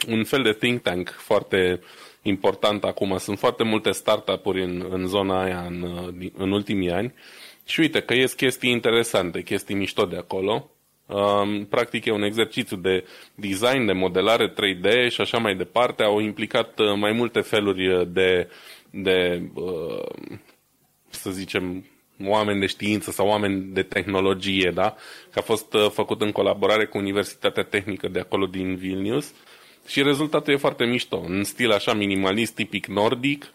un 0.07 0.23
fel 0.23 0.43
de 0.43 0.53
think 0.53 0.81
tank 0.81 1.09
foarte 1.09 1.79
important 2.21 2.83
acum. 2.83 3.17
Sunt 3.17 3.39
foarte 3.39 3.63
multe 3.63 3.91
startup-uri 3.91 4.63
în, 4.63 4.87
în 4.89 5.07
zona 5.07 5.43
aia 5.43 5.61
în, 5.67 5.83
în 6.37 6.51
ultimii 6.51 6.91
ani 6.91 7.13
Și 7.65 7.79
uite 7.79 8.01
că 8.01 8.13
ies 8.13 8.33
chestii 8.33 8.71
interesante, 8.71 9.41
chestii 9.41 9.75
mișto 9.75 10.05
de 10.05 10.17
acolo. 10.17 10.69
Um, 11.09 11.65
practic 11.65 12.05
e 12.05 12.11
un 12.11 12.23
exercițiu 12.23 12.77
de 12.77 13.05
design, 13.35 13.85
de 13.85 13.91
modelare 13.91 14.53
3D 14.53 15.09
și 15.09 15.21
așa 15.21 15.37
mai 15.37 15.55
departe. 15.55 16.03
Au 16.03 16.19
implicat 16.19 16.79
uh, 16.79 16.95
mai 16.95 17.11
multe 17.11 17.39
feluri 17.39 18.07
de, 18.11 18.49
de 18.89 19.41
uh, 19.53 20.05
să 21.09 21.31
zicem, 21.31 21.85
oameni 22.25 22.59
de 22.59 22.65
știință 22.65 23.11
sau 23.11 23.27
oameni 23.27 23.61
de 23.73 23.83
tehnologie, 23.83 24.71
da? 24.73 24.95
Că 25.31 25.39
a 25.39 25.41
fost 25.41 25.73
uh, 25.73 25.89
făcut 25.89 26.21
în 26.21 26.31
colaborare 26.31 26.85
cu 26.85 26.97
Universitatea 26.97 27.63
Tehnică 27.63 28.07
de 28.07 28.19
acolo 28.19 28.45
din 28.45 28.75
Vilnius 28.75 29.33
și 29.87 30.03
rezultatul 30.03 30.53
e 30.53 30.57
foarte 30.57 30.85
mișto, 30.85 31.23
în 31.27 31.43
stil 31.43 31.71
așa 31.71 31.93
minimalist, 31.93 32.55
tipic 32.55 32.85
nordic, 32.85 33.51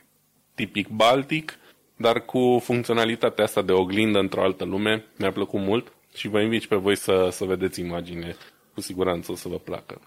tipic 0.54 0.88
baltic, 0.88 1.58
dar 1.96 2.24
cu 2.24 2.60
funcționalitatea 2.64 3.44
asta 3.44 3.62
de 3.62 3.72
oglindă 3.72 4.18
într-o 4.18 4.42
altă 4.42 4.64
lume. 4.64 5.04
Mi-a 5.18 5.32
plăcut 5.32 5.60
mult 5.60 5.92
și 6.14 6.28
vă 6.28 6.40
invit 6.40 6.66
pe 6.66 6.76
voi 6.76 6.96
să, 6.96 7.28
să 7.30 7.44
vedeți 7.44 7.80
imagine. 7.80 8.36
Cu 8.74 8.80
siguranță 8.80 9.32
o 9.32 9.34
să 9.34 9.48
vă 9.48 9.58
placă. 9.58 10.00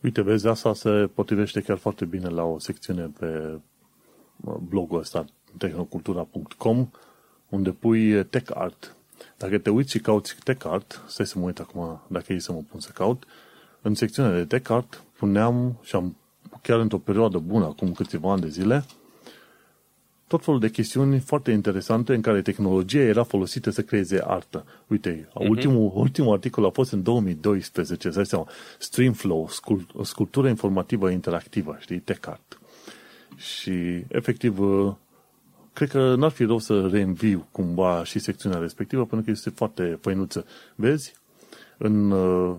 Uite, 0.00 0.22
vezi, 0.22 0.46
asta 0.46 0.74
se 0.74 1.10
potrivește 1.14 1.60
chiar 1.60 1.76
foarte 1.76 2.04
bine 2.04 2.28
la 2.28 2.42
o 2.42 2.58
secțiune 2.58 3.10
pe 3.18 3.58
blogul 4.68 4.98
ăsta, 4.98 5.24
tehnocultura.com, 5.58 6.88
unde 7.48 7.70
pui 7.70 8.24
tech 8.24 8.50
art. 8.54 8.96
Dacă 9.36 9.58
te 9.58 9.70
uiți 9.70 9.90
și 9.90 9.98
cauți 9.98 10.36
tech 10.42 10.66
art, 10.66 11.02
stai 11.06 11.26
să 11.26 11.38
mă 11.38 11.44
uit 11.44 11.58
acum, 11.58 12.00
dacă 12.06 12.32
e 12.32 12.38
să 12.38 12.52
mă 12.52 12.62
pun 12.70 12.80
să 12.80 12.90
caut, 12.94 13.24
în 13.80 13.94
secțiunea 13.94 14.32
de 14.32 14.44
tech 14.44 14.70
art 14.70 15.04
puneam 15.16 15.78
și 15.82 15.96
am 15.96 16.16
chiar 16.62 16.78
într-o 16.78 16.98
perioadă 16.98 17.38
bună, 17.38 17.64
acum 17.64 17.92
câțiva 17.92 18.32
ani 18.32 18.40
de 18.40 18.48
zile, 18.48 18.84
tot 20.26 20.44
felul 20.44 20.60
de 20.60 20.70
chestiuni 20.70 21.18
foarte 21.18 21.50
interesante 21.50 22.14
în 22.14 22.20
care 22.20 22.42
tehnologia 22.42 22.98
era 22.98 23.22
folosită 23.22 23.70
să 23.70 23.82
creeze 23.82 24.20
artă. 24.26 24.64
Uite, 24.86 25.28
uh-huh. 25.28 25.48
ultimul, 25.48 25.92
ultimul 25.94 26.32
articol 26.32 26.64
a 26.64 26.70
fost 26.70 26.92
în 26.92 27.02
2012, 27.02 28.10
să 28.10 28.22
seama, 28.22 28.48
Streamflow, 28.78 29.48
sculptură 30.02 30.48
informativă 30.48 31.10
interactivă, 31.10 31.76
știi, 31.80 31.98
TechArt. 31.98 32.58
Și, 33.36 34.04
efectiv, 34.08 34.58
cred 35.72 35.88
că 35.88 36.14
n-ar 36.14 36.30
fi 36.30 36.44
rău 36.44 36.58
să 36.58 36.86
reînviu 36.86 37.46
cumva 37.50 38.04
și 38.04 38.18
secțiunea 38.18 38.58
respectivă, 38.58 39.06
pentru 39.06 39.24
că 39.24 39.30
este 39.30 39.50
foarte 39.50 39.98
făinuță. 40.00 40.46
Vezi? 40.74 41.14
În 41.78 42.10
uh, 42.10 42.56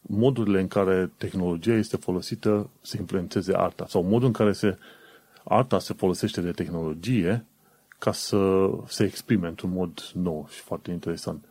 modurile 0.00 0.60
în 0.60 0.68
care 0.68 1.10
tehnologia 1.16 1.74
este 1.74 1.96
folosită 1.96 2.70
să 2.80 2.96
influențeze 2.98 3.56
arta, 3.56 3.84
sau 3.88 4.02
modul 4.02 4.26
în 4.26 4.32
care 4.32 4.52
se 4.52 4.78
arta 5.44 5.78
se 5.78 5.94
folosește 5.94 6.40
de 6.40 6.50
tehnologie 6.50 7.44
ca 7.98 8.12
să 8.12 8.70
se 8.86 9.04
exprime 9.04 9.48
într-un 9.48 9.70
mod 9.72 10.10
nou 10.14 10.48
și 10.50 10.60
foarte 10.60 10.90
interesant. 10.90 11.44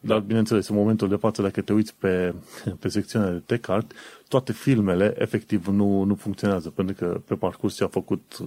Dar, 0.00 0.20
bineînțeles, 0.20 0.68
în 0.68 0.76
momentul 0.76 1.08
de 1.08 1.16
față, 1.16 1.42
dacă 1.42 1.60
te 1.60 1.72
uiți 1.72 1.94
pe, 1.98 2.34
pe 2.80 2.88
secțiunea 2.88 3.30
de 3.30 3.42
tech 3.46 3.68
art, 3.68 3.92
toate 4.28 4.52
filmele, 4.52 5.14
efectiv, 5.18 5.66
nu, 5.66 6.02
nu 6.02 6.14
funcționează, 6.14 6.70
pentru 6.70 6.94
că 6.94 7.20
pe 7.26 7.34
parcurs 7.34 7.74
ce 7.74 7.84
a 7.84 7.88
făcut 7.88 8.38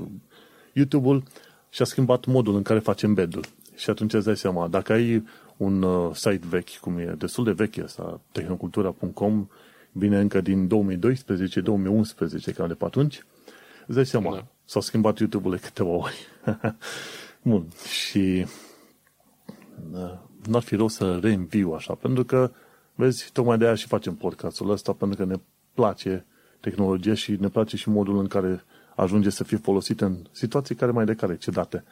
YouTube-ul 0.74 1.24
și 1.70 1.82
a 1.82 1.86
schimbat 1.86 2.26
modul 2.26 2.56
în 2.56 2.62
care 2.62 2.80
facem 2.80 3.14
bedul. 3.14 3.46
Și 3.76 3.90
atunci 3.90 4.14
îți 4.14 4.26
dai 4.26 4.38
seama, 4.38 4.68
dacă 4.68 4.94
ai 4.94 5.24
un 5.58 5.82
uh, 5.82 6.16
site 6.16 6.46
vechi, 6.50 6.78
cum 6.78 6.98
e 6.98 7.16
destul 7.18 7.44
de 7.44 7.52
vechi 7.52 7.78
asta, 7.78 8.22
tehnocultura.com, 8.32 9.48
vine 9.92 10.20
încă 10.20 10.42
din 10.42 10.68
2012-2011, 10.68 12.56
cam 12.56 12.68
de 12.68 12.74
pe 12.74 12.86
atunci, 12.86 13.26
îți 13.88 13.96
dai 13.96 14.06
seama, 14.06 14.34
da. 14.36 14.46
S-a 14.72 14.80
schimbat 14.80 15.18
YouTube-ul 15.18 15.52
de 15.52 15.60
câteva 15.60 15.90
ori. 15.90 16.28
Bun. 17.50 17.68
Și 17.90 18.46
da, 19.92 20.28
n-ar 20.48 20.62
fi 20.62 20.76
rău 20.76 20.88
să 20.88 21.20
reînviu 21.22 21.72
așa, 21.72 21.94
pentru 21.94 22.24
că, 22.24 22.52
vezi, 22.96 23.30
tocmai 23.34 23.58
de 23.58 23.66
aia 23.66 23.76
și 23.76 23.88
facem 23.88 24.16
podcastul 24.16 24.70
ăsta, 24.70 24.94
pentru 24.94 25.18
că 25.18 25.32
ne 25.32 25.40
place 25.74 26.26
tehnologia 26.60 27.14
și 27.14 27.38
ne 27.40 27.48
place 27.48 27.78
și 27.78 27.90
modul 27.90 28.20
în 28.20 28.28
care 28.28 28.64
ajunge 28.96 29.30
să 29.30 29.44
fie 29.44 29.58
folosit 29.58 30.02
în 30.02 30.18
situații 30.32 30.76
care 30.76 30.92
mai 30.92 31.06
de 31.06 31.14
care 31.14 31.38
ce 31.38 31.52
date. 31.52 31.84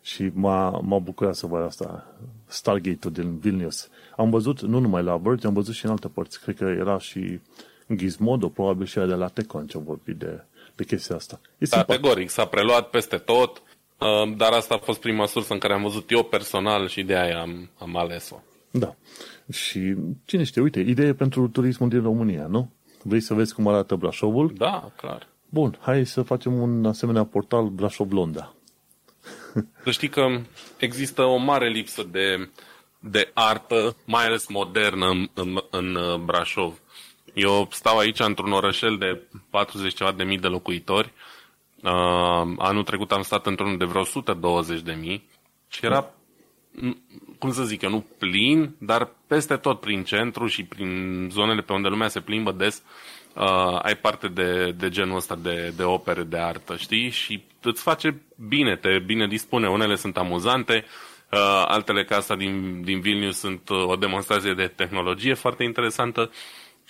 Și 0.00 0.30
m-a, 0.34 0.70
m-a 0.70 0.98
bucurat 0.98 1.34
să 1.34 1.46
văd 1.46 1.62
asta, 1.62 2.16
Stargate-ul 2.46 3.12
din 3.12 3.38
Vilnius. 3.38 3.88
Am 4.16 4.30
văzut, 4.30 4.60
nu 4.60 4.78
numai 4.78 5.02
la 5.02 5.16
Verge, 5.16 5.46
am 5.46 5.52
văzut 5.52 5.74
și 5.74 5.84
în 5.84 5.90
alte 5.90 6.08
părți. 6.08 6.40
Cred 6.40 6.56
că 6.56 6.64
era 6.64 6.98
și 6.98 7.40
Gizmodo, 7.94 8.48
probabil 8.48 8.86
și 8.86 8.94
de 8.94 9.04
la 9.04 9.28
Tecon 9.28 9.66
ce 9.66 9.78
vorbit 9.78 10.16
de 10.16 10.44
de 10.80 10.86
chestia 10.94 11.16
asta. 11.16 11.40
E 11.58 11.66
Categoric, 11.66 12.30
s-a 12.30 12.44
preluat 12.44 12.90
peste 12.90 13.16
tot, 13.16 13.62
uh, 13.98 14.36
dar 14.36 14.52
asta 14.52 14.74
a 14.74 14.78
fost 14.78 15.00
prima 15.00 15.26
sursă 15.26 15.52
în 15.52 15.58
care 15.58 15.72
am 15.72 15.82
văzut 15.82 16.10
eu 16.10 16.22
personal 16.22 16.88
și 16.88 17.02
de 17.02 17.16
aia 17.16 17.40
am, 17.40 17.70
am 17.78 17.96
ales-o. 17.96 18.36
Da. 18.70 18.94
Și 19.52 19.94
cine 20.24 20.42
știe, 20.42 20.62
uite, 20.62 20.80
idee 20.80 21.14
pentru 21.14 21.48
turismul 21.48 21.88
din 21.88 22.02
România, 22.02 22.46
nu? 22.46 22.70
Vrei 23.02 23.20
să 23.20 23.34
vezi 23.34 23.54
cum 23.54 23.68
arată 23.68 23.94
Brașovul? 23.94 24.52
Da, 24.56 24.92
clar. 24.96 25.28
Bun, 25.48 25.78
hai 25.80 26.06
să 26.06 26.22
facem 26.22 26.60
un 26.60 26.86
asemenea 26.86 27.24
portal 27.24 27.68
Brașov-Londra. 27.68 28.54
Să 29.84 29.90
știi 29.90 30.08
că 30.08 30.40
există 30.78 31.22
o 31.22 31.36
mare 31.36 31.68
lipsă 31.68 32.02
de, 32.10 32.50
de 32.98 33.30
artă, 33.34 33.96
mai 34.04 34.26
ales 34.26 34.48
modernă, 34.48 35.06
în, 35.06 35.28
în, 35.34 35.58
în 35.70 35.94
uh, 35.94 36.18
Brașov. 36.18 36.80
Eu 37.34 37.68
stau 37.70 37.98
aici 37.98 38.20
într-un 38.20 38.52
orășel 38.52 38.96
de 38.96 39.22
40 39.50 39.94
ceva 39.94 40.12
de 40.12 40.24
mii 40.24 40.38
de 40.38 40.46
locuitori. 40.46 41.12
Uh, 41.82 42.54
anul 42.58 42.82
trecut 42.84 43.12
am 43.12 43.22
stat 43.22 43.46
într-unul 43.46 43.78
de 43.78 43.84
vreo 43.84 44.00
120 44.00 44.80
de 44.80 44.92
mii 44.92 45.28
și 45.68 45.84
era, 45.84 46.10
cum 47.38 47.52
să 47.52 47.64
zic 47.64 47.82
eu, 47.82 47.90
nu 47.90 48.06
plin, 48.18 48.74
dar 48.78 49.08
peste 49.26 49.56
tot 49.56 49.80
prin 49.80 50.04
centru 50.04 50.46
și 50.46 50.64
prin 50.64 51.28
zonele 51.32 51.60
pe 51.60 51.72
unde 51.72 51.88
lumea 51.88 52.08
se 52.08 52.20
plimbă 52.20 52.52
des, 52.52 52.82
uh, 53.34 53.78
ai 53.82 53.96
parte 53.96 54.28
de, 54.28 54.74
de 54.78 54.88
genul 54.88 55.16
ăsta 55.16 55.38
de, 55.42 55.72
de 55.76 55.82
opere 55.82 56.22
de 56.22 56.38
artă, 56.38 56.76
știi? 56.76 57.10
Și 57.10 57.42
îți 57.62 57.82
face 57.82 58.22
bine, 58.48 58.76
te 58.76 58.98
bine 58.98 59.26
dispune. 59.26 59.68
Unele 59.68 59.94
sunt 59.94 60.16
amuzante, 60.16 60.84
uh, 61.30 61.64
altele 61.66 62.04
ca 62.04 62.16
asta 62.16 62.36
din, 62.36 62.82
din 62.82 63.00
Vilnius 63.00 63.38
sunt 63.38 63.68
uh, 63.68 63.84
o 63.86 63.96
demonstrație 63.96 64.54
de 64.54 64.66
tehnologie 64.66 65.34
foarte 65.34 65.64
interesantă. 65.64 66.20
Uh, 66.20 66.36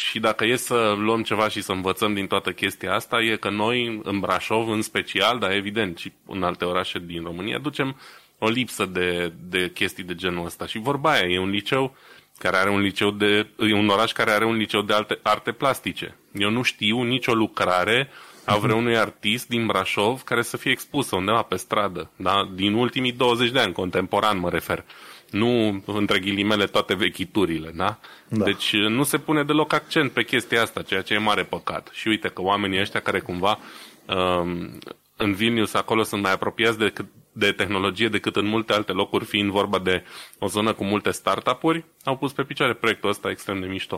și 0.01 0.21
dacă 0.21 0.45
e 0.45 0.57
să 0.57 0.95
luăm 0.99 1.23
ceva 1.23 1.49
și 1.49 1.63
să 1.63 1.73
învățăm 1.73 2.15
din 2.15 2.27
toată 2.27 2.53
chestia 2.53 2.95
asta, 2.95 3.21
e 3.21 3.37
că 3.37 3.51
noi, 3.51 4.01
în 4.03 4.21
Brașov 4.21 4.69
în 4.69 4.83
special, 4.83 5.39
dar 5.39 5.51
evident 5.51 5.99
și 5.99 6.13
în 6.27 6.43
alte 6.43 6.65
orașe 6.65 6.99
din 6.99 7.23
România, 7.23 7.59
ducem 7.59 7.97
o 8.39 8.49
lipsă 8.49 8.85
de, 8.85 9.33
de 9.49 9.71
chestii 9.75 10.05
de 10.05 10.15
genul 10.15 10.45
ăsta. 10.45 10.67
Și 10.67 10.79
vorba 10.79 11.11
aia, 11.11 11.29
e 11.29 11.39
un 11.39 11.51
liceu 11.51 11.97
care 12.39 12.57
are 12.57 12.71
un 12.71 12.81
liceu 12.81 13.11
de, 13.11 13.47
e 13.59 13.75
un 13.75 13.89
oraș 13.89 14.13
care 14.13 14.31
are 14.31 14.45
un 14.45 14.57
liceu 14.57 14.83
de 14.83 14.93
alte, 14.93 15.19
arte 15.23 15.53
plastice. 15.53 16.17
Eu 16.33 16.51
nu 16.51 16.63
știu 16.63 17.03
nicio 17.03 17.35
lucrare 17.35 18.09
a 18.45 18.57
vreunui 18.57 18.97
artist 18.99 19.49
din 19.49 19.67
Brașov 19.67 20.23
care 20.23 20.43
să 20.43 20.57
fie 20.57 20.71
expusă 20.71 21.17
undeva 21.17 21.43
pe 21.43 21.57
stradă, 21.57 22.11
da? 22.17 22.51
din 22.55 22.75
ultimii 22.75 23.13
20 23.13 23.51
de 23.51 23.59
ani, 23.59 23.73
contemporan 23.73 24.39
mă 24.39 24.51
refer 24.51 24.85
nu 25.31 25.83
între 25.87 26.19
ghilimele 26.19 26.67
toate 26.67 26.95
vechiturile, 26.95 27.71
da? 27.75 27.99
da? 28.29 28.45
Deci 28.45 28.77
nu 28.77 29.03
se 29.03 29.19
pune 29.19 29.45
deloc 29.45 29.73
accent 29.73 30.11
pe 30.11 30.25
chestia 30.25 30.63
asta, 30.63 30.83
ceea 30.83 31.03
ce 31.03 31.15
e 31.15 31.19
mare 31.19 31.45
păcat. 31.45 31.91
Și 31.93 32.09
uite 32.09 32.29
că 32.29 32.43
oamenii 32.43 32.81
ăștia 32.81 33.01
care 33.01 33.21
cumva 33.21 33.59
um, 34.07 34.79
în 35.17 35.33
Vilnius 35.33 35.75
acolo 35.75 36.03
sunt 36.03 36.23
mai 36.23 36.33
apropiați 36.33 36.79
de, 36.79 36.93
de 37.33 37.53
tehnologie 37.53 38.09
decât 38.09 38.37
în 38.37 38.47
multe 38.47 38.73
alte 38.73 38.93
locuri, 38.93 39.25
fiind 39.25 39.51
vorba 39.51 39.79
de 39.79 40.03
o 40.39 40.47
zonă 40.47 40.73
cu 40.73 40.85
multe 40.85 41.11
startup-uri, 41.11 41.85
au 42.05 42.17
pus 42.17 42.33
pe 42.33 42.43
picioare 42.43 42.75
proiectul 42.75 43.11
ăsta 43.11 43.31
extrem 43.31 43.61
de 43.61 43.67
mișto. 43.67 43.97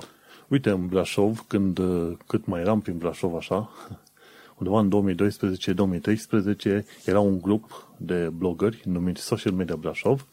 Uite, 0.48 0.70
în 0.70 0.86
Brașov, 0.86 1.44
când, 1.48 1.80
cât 2.26 2.46
mai 2.46 2.60
eram 2.60 2.80
prin 2.80 2.98
Brașov 2.98 3.34
așa, 3.34 3.70
undeva 4.58 4.80
în 4.80 5.14
2012-2013, 6.74 7.04
era 7.04 7.20
un 7.20 7.40
grup 7.40 7.86
de 7.96 8.28
blogări 8.32 8.80
numit 8.84 9.16
Social 9.16 9.52
Media 9.52 9.76
Brașov, 9.76 10.26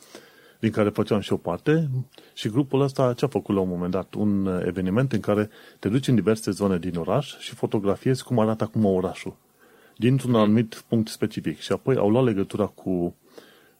din 0.59 0.71
care 0.71 0.89
făceam 0.89 1.19
și 1.19 1.33
o 1.33 1.37
parte 1.37 1.89
și 2.33 2.49
grupul 2.49 2.81
ăsta 2.81 3.13
ce 3.13 3.25
a 3.25 3.27
făcut 3.27 3.55
la 3.55 3.61
un 3.61 3.69
moment 3.69 3.91
dat? 3.91 4.13
Un 4.13 4.61
eveniment 4.65 5.13
în 5.13 5.19
care 5.19 5.49
te 5.79 5.89
duci 5.89 6.07
în 6.07 6.15
diverse 6.15 6.51
zone 6.51 6.77
din 6.77 6.95
oraș 6.95 7.37
și 7.37 7.53
fotografiezi 7.53 8.23
cum 8.23 8.39
arată 8.39 8.63
acum 8.63 8.85
orașul 8.85 9.35
dintr-un 9.99 10.35
anumit 10.35 10.83
punct 10.87 11.07
specific 11.07 11.59
și 11.59 11.71
apoi 11.71 11.95
au 11.95 12.09
luat 12.09 12.23
legătura 12.23 12.65
cu 12.65 13.15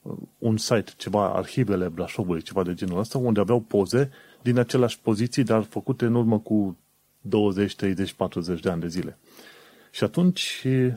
uh, 0.02 0.13
un 0.38 0.58
site, 0.58 0.92
ceva, 0.98 1.34
arhivele 1.34 1.88
Brașovului, 1.88 2.42
ceva 2.42 2.63
de 2.63 2.74
genul 2.74 3.00
ăsta, 3.00 3.18
unde 3.18 3.39
aveau 3.39 3.60
poze 3.60 4.10
din 4.42 4.58
aceleași 4.58 5.00
poziții, 5.00 5.44
dar 5.44 5.63
făcute 5.63 6.06
în 6.06 6.15
urmă 6.15 6.39
cu 6.39 6.78
20, 7.22 7.76
30, 7.76 8.13
40 8.13 8.60
de 8.60 8.70
ani 8.70 8.82
de 8.82 8.88
zile. 8.88 9.18
Și 9.92 10.04
atunci 10.04 10.63
uh, 10.65 10.94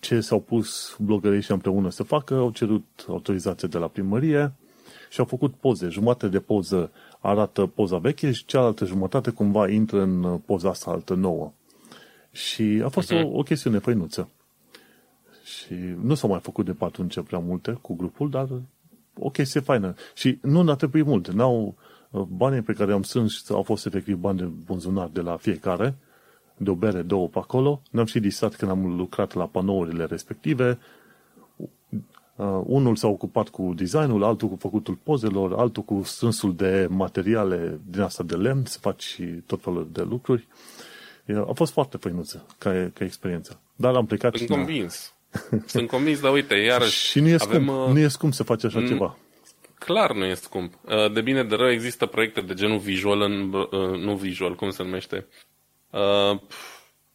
ce 0.00 0.20
s-au 0.20 0.40
pus 0.40 0.96
blogării 0.98 1.42
și 1.42 1.50
împreună 1.50 1.90
să 1.90 2.02
facă, 2.02 2.34
au 2.34 2.50
cerut 2.50 2.84
autorizație 3.08 3.68
de 3.68 3.78
la 3.78 3.86
primărie 3.86 4.52
și 5.10 5.20
au 5.20 5.26
făcut 5.26 5.54
poze. 5.54 5.88
Jumătate 5.88 6.28
de 6.28 6.38
poză 6.38 6.90
arată 7.20 7.66
poza 7.66 7.98
veche 7.98 8.32
și 8.32 8.44
cealaltă 8.44 8.84
jumătate 8.84 9.30
cumva 9.30 9.68
intră 9.68 10.02
în 10.02 10.38
poza 10.38 10.68
asta 10.68 10.90
altă 10.90 11.14
nouă. 11.14 11.52
Și 12.30 12.80
a 12.84 12.88
fost 12.88 13.12
uh-huh. 13.12 13.22
o, 13.22 13.26
mhm. 13.26 13.36
o 13.36 13.42
chestiune 13.42 13.78
făinuță. 13.78 14.28
Și 15.44 15.74
nu 16.02 16.14
s-au 16.14 16.28
mai 16.30 16.40
făcut 16.40 16.64
de 16.64 16.72
pe 16.72 16.84
atunci 16.84 17.20
prea 17.20 17.38
multe 17.38 17.78
cu 17.80 17.94
grupul, 17.94 18.30
dar 18.30 18.48
o 19.18 19.30
chestie 19.30 19.60
faină. 19.60 19.94
Și 20.14 20.38
nu 20.42 20.62
ne-a 20.62 20.74
trebuit 20.74 21.06
mult. 21.06 21.30
N-au, 21.30 21.74
banii 22.28 22.60
pe 22.60 22.72
care 22.72 22.92
am 22.92 23.02
strâns 23.02 23.50
au 23.50 23.62
fost 23.62 23.86
efectiv 23.86 24.16
bani 24.16 24.38
de 24.38 24.44
bunzunar 24.44 25.08
de 25.08 25.20
la 25.20 25.36
fiecare, 25.36 25.94
de 26.56 26.70
o 26.70 26.74
bere, 26.74 27.02
două 27.02 27.28
pe 27.28 27.38
acolo. 27.38 27.82
Ne-am 27.90 28.06
și 28.06 28.20
disat 28.20 28.54
când 28.54 28.70
am 28.70 28.96
lucrat 28.96 29.34
la 29.34 29.46
panourile 29.46 30.04
respective. 30.04 30.78
Uh, 32.36 32.60
unul 32.64 32.96
s-a 32.96 33.06
ocupat 33.06 33.48
cu 33.48 33.72
designul, 33.76 34.24
altul 34.24 34.48
cu 34.48 34.56
făcutul 34.56 34.98
pozelor, 35.02 35.52
altul 35.52 35.82
cu 35.82 36.02
strânsul 36.04 36.54
de 36.54 36.86
materiale 36.90 37.80
din 37.90 38.00
asta 38.00 38.22
de 38.22 38.34
lemn, 38.34 38.64
să 38.64 38.78
faci 38.78 39.02
și 39.02 39.22
tot 39.22 39.62
felul 39.62 39.88
de 39.92 40.02
lucruri. 40.02 40.46
A 41.46 41.52
fost 41.54 41.72
foarte 41.72 41.96
făinuță 41.96 42.46
ca, 42.58 42.90
ca 42.94 43.04
experiență. 43.04 43.60
Dar 43.76 43.94
am 43.94 44.06
plecat 44.06 44.36
Sunt 44.36 44.48
convins. 44.48 45.14
Sunt 45.66 45.88
convins, 45.88 46.20
dar 46.20 46.32
uite, 46.32 46.54
iarăși... 46.54 47.06
Și 47.10 47.20
nu 47.20 47.28
e 47.28 47.36
scump, 47.36 47.54
avem, 47.54 47.68
uh, 47.68 47.88
nu 47.92 47.98
e 47.98 48.08
scump 48.08 48.32
să 48.32 48.42
faci 48.42 48.64
așa 48.64 48.86
ceva. 48.86 49.18
Clar 49.78 50.12
nu 50.12 50.24
e 50.24 50.34
scump. 50.34 50.74
Uh, 50.84 51.12
de 51.12 51.20
bine 51.20 51.44
de 51.44 51.54
rău 51.54 51.70
există 51.70 52.06
proiecte 52.06 52.40
de 52.40 52.54
genul 52.54 52.78
visual, 52.78 53.20
în, 53.20 53.52
uh, 53.52 53.98
nu 53.98 54.14
visual, 54.14 54.54
cum 54.54 54.70
se 54.70 54.82
numește? 54.82 55.26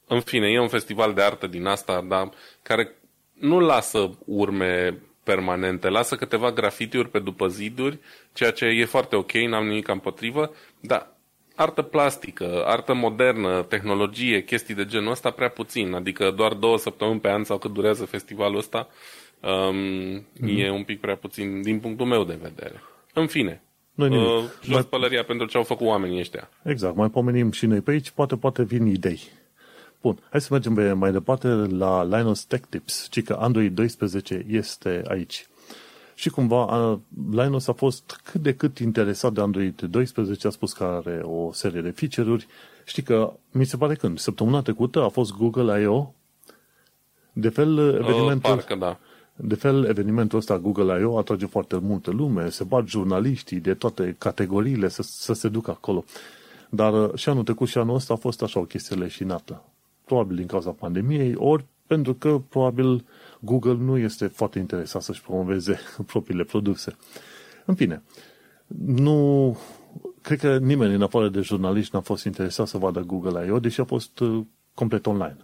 În 0.08 0.22
fine, 0.22 0.48
e 0.48 0.60
un 0.60 0.68
festival 0.68 1.14
de 1.14 1.22
artă 1.22 1.48
din 1.48 1.66
asta, 1.66 2.06
dar 2.08 2.30
care 2.62 2.96
nu 3.34 3.60
lasă 3.60 4.18
urme 4.26 5.02
permanente, 5.24 5.90
lasă 5.90 6.16
câteva 6.16 6.52
grafitiuri 6.52 7.10
pe 7.10 7.20
după 7.20 7.48
ziduri, 7.48 8.00
ceea 8.34 8.52
ce 8.52 8.66
e 8.66 8.86
foarte 8.86 9.16
ok, 9.16 9.32
n-am 9.32 9.68
nimic 9.68 9.88
împotrivă, 9.88 10.56
dar 10.80 11.12
artă 11.56 11.82
plastică, 11.82 12.64
artă 12.66 12.94
modernă, 12.94 13.64
tehnologie, 13.64 14.44
chestii 14.44 14.76
de 14.76 14.86
genul 14.86 15.12
ăsta 15.12 15.32
prea 15.32 15.50
puțin, 15.50 15.94
adică 15.94 16.32
doar 16.32 16.54
două 16.54 16.78
săptămâni 16.78 17.20
pe 17.20 17.30
an 17.30 17.44
sau 17.44 17.58
cât 17.58 17.74
durează 17.74 18.06
festivalul 18.06 18.58
ăsta, 18.58 18.88
um, 19.42 20.22
mm-hmm. 20.22 20.58
e 20.58 20.70
un 20.70 20.84
pic 20.84 21.00
prea 21.00 21.16
puțin 21.16 21.62
din 21.62 21.80
punctul 21.80 22.06
meu 22.06 22.24
de 22.24 22.40
vedere. 22.42 22.84
În 23.14 23.28
fine, 23.28 23.62
noi 24.00 24.18
uh, 24.18 24.44
jos 24.64 24.74
mai... 24.74 24.84
pălăria 24.84 25.24
pentru 25.24 25.48
ce 25.48 25.58
au 25.58 25.64
făcut 25.64 25.88
oamenii 25.88 26.20
ăștia. 26.20 26.50
Exact, 26.64 26.96
mai 26.96 27.10
pomenim 27.10 27.52
și 27.52 27.66
noi 27.66 27.82
pe 27.82 27.92
aici, 27.92 28.10
poate, 28.10 28.36
poate 28.36 28.64
vin 28.64 28.86
idei. 28.86 29.20
Bun, 30.02 30.20
hai 30.30 30.42
să 30.42 30.48
mergem 30.52 30.98
mai 30.98 31.12
departe 31.12 31.48
la 31.48 32.04
Linus 32.04 32.44
Tech 32.44 32.68
Tips, 32.70 33.08
ci 33.10 33.24
că 33.24 33.38
Android 33.40 33.76
12 33.76 34.46
este 34.50 35.02
aici. 35.08 35.48
Și 36.16 36.30
cumva 36.30 37.00
Linus 37.32 37.68
a 37.68 37.74
fost 37.74 38.22
cât 38.24 38.42
de 38.42 38.54
cât 38.54 38.78
interesat 38.78 39.34
de 39.34 39.42
Android 39.42 39.82
12, 39.82 40.48
a 40.48 40.50
spus 40.50 40.74
că 40.74 40.84
are 40.84 41.22
o 41.24 41.52
serie 41.52 41.82
de 41.82 41.90
feature-uri. 41.90 42.48
Știi 42.86 43.04
că, 43.04 43.34
mi 43.52 43.66
se 43.66 43.78
pare 43.78 43.96
când, 43.96 44.20
săptămâna 44.20 44.62
trecută 44.62 45.04
a 45.04 45.08
fost 45.08 45.32
Google 45.32 45.82
I.O. 45.82 46.14
De 47.34 47.50
fel, 47.50 47.78
evenimentul... 47.78 48.52
Uh, 48.52 48.58
parcă, 48.58 48.76
da. 48.76 49.00
De 49.42 49.56
fel, 49.56 49.84
evenimentul 49.84 50.38
ăsta 50.38 50.60
Google 50.60 51.00
I.O. 51.00 51.18
atrage 51.18 51.46
foarte 51.46 51.78
multă 51.78 52.12
lume, 52.12 52.50
se 52.50 52.64
bat 52.64 52.88
jurnaliștii 52.88 53.60
de 53.60 53.74
toate 53.74 54.16
categoriile 54.18 54.88
să, 54.88 55.02
să 55.02 55.34
se 55.34 55.50
ducă 55.50 55.72
acolo. 55.72 56.04
Dar 56.70 57.12
și 57.16 57.30
anul 57.30 57.44
trecut 57.44 57.68
și 57.68 57.78
anul 57.78 57.96
ăsta 57.96 58.14
a 58.14 58.18
fost 58.18 58.42
așa 58.42 58.60
o 58.60 58.64
chestie 58.64 58.96
leșinată. 58.96 59.64
Probabil 60.06 60.36
din 60.36 60.46
cauza 60.46 60.72
pandemiei, 60.72 61.34
ori 61.36 61.66
pentru 61.88 62.14
că 62.14 62.42
probabil 62.50 63.06
Google 63.40 63.74
nu 63.74 63.98
este 63.98 64.28
foarte 64.28 64.60
interesat 64.60 65.02
să-și 65.02 65.22
promoveze 65.22 65.80
propriile 66.12 66.44
produse. 66.44 66.96
În 67.66 67.76
fine, 67.76 68.04
nu... 68.86 69.58
Cred 70.22 70.40
că 70.40 70.58
nimeni 70.58 70.94
în 70.94 71.02
afară 71.02 71.30
de 71.30 71.42
jurnaliști 71.42 71.96
n-a 71.96 72.02
fost 72.02 72.26
interesat 72.26 72.68
să 72.68 72.78
vadă 72.78 73.00
Google 73.00 73.46
I.O., 73.46 73.60
deși 73.60 73.80
a 73.80 73.84
fost 73.84 74.20
uh, 74.20 74.46
complet 74.74 75.06
online. 75.06 75.38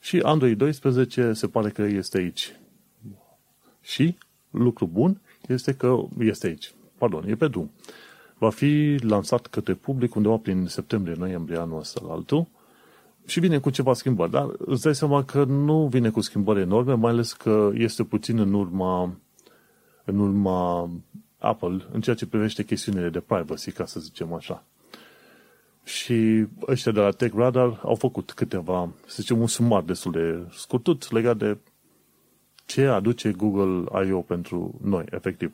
Și 0.00 0.18
Android 0.18 0.58
12 0.58 1.32
se 1.32 1.46
pare 1.46 1.70
că 1.70 1.82
este 1.82 2.18
aici. 2.18 2.52
Și, 3.82 4.16
lucru 4.50 4.86
bun, 4.86 5.20
este 5.48 5.74
că 5.74 5.98
este 6.18 6.46
aici. 6.46 6.72
Pardon, 6.98 7.28
e 7.28 7.34
pe 7.34 7.48
drum. 7.48 7.70
Va 8.38 8.50
fi 8.50 8.96
lansat 9.00 9.46
către 9.46 9.74
public 9.74 10.14
undeva 10.14 10.36
prin 10.36 10.66
septembrie-noiembrie 10.66 11.58
anul 11.58 11.78
ăsta 11.78 12.00
la 12.06 12.12
altul 12.12 12.46
și 13.26 13.40
vine 13.40 13.58
cu 13.58 13.70
ceva 13.70 13.94
schimbări, 13.94 14.30
dar 14.30 14.48
îți 14.58 14.82
dai 14.82 14.94
seama 14.94 15.24
că 15.24 15.44
nu 15.44 15.86
vine 15.86 16.10
cu 16.10 16.20
schimbări 16.20 16.60
enorme, 16.60 16.94
mai 16.94 17.10
ales 17.10 17.32
că 17.32 17.70
este 17.74 18.04
puțin 18.04 18.38
în 18.38 18.52
urma, 18.52 19.16
în 20.04 20.18
urma 20.18 20.90
Apple 21.38 21.86
în 21.92 22.00
ceea 22.00 22.16
ce 22.16 22.26
privește 22.26 22.64
chestiunile 22.64 23.08
de 23.08 23.20
privacy, 23.20 23.70
ca 23.70 23.86
să 23.86 24.00
zicem 24.00 24.32
așa. 24.32 24.64
Și 25.84 26.46
ăștia 26.66 26.92
de 26.92 27.00
la 27.00 27.10
Tech 27.10 27.34
Radar 27.36 27.80
au 27.84 27.94
făcut 27.94 28.32
câteva, 28.32 28.88
să 29.06 29.16
zicem, 29.20 29.40
un 29.40 29.46
sumar 29.46 29.82
destul 29.82 30.12
de 30.12 30.46
scurtut 30.52 31.10
legat 31.10 31.36
de 31.36 31.56
ce 32.68 32.86
aduce 32.86 33.30
Google 33.30 34.06
I.O. 34.06 34.20
pentru 34.20 34.78
noi, 34.82 35.04
efectiv. 35.10 35.52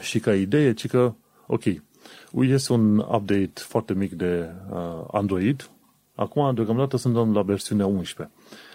Și 0.00 0.20
ca 0.20 0.34
idee, 0.34 0.72
ci 0.72 0.86
că, 0.86 1.14
ok, 1.46 1.62
este 2.32 2.72
un 2.72 2.98
update 2.98 3.52
foarte 3.54 3.94
mic 3.94 4.12
de 4.12 4.50
uh, 4.70 5.04
Android, 5.10 5.70
Acum, 6.18 6.54
deocamdată, 6.54 6.96
suntem 6.96 7.34
la 7.34 7.42
versiunea 7.42 7.86
11. 7.86 8.34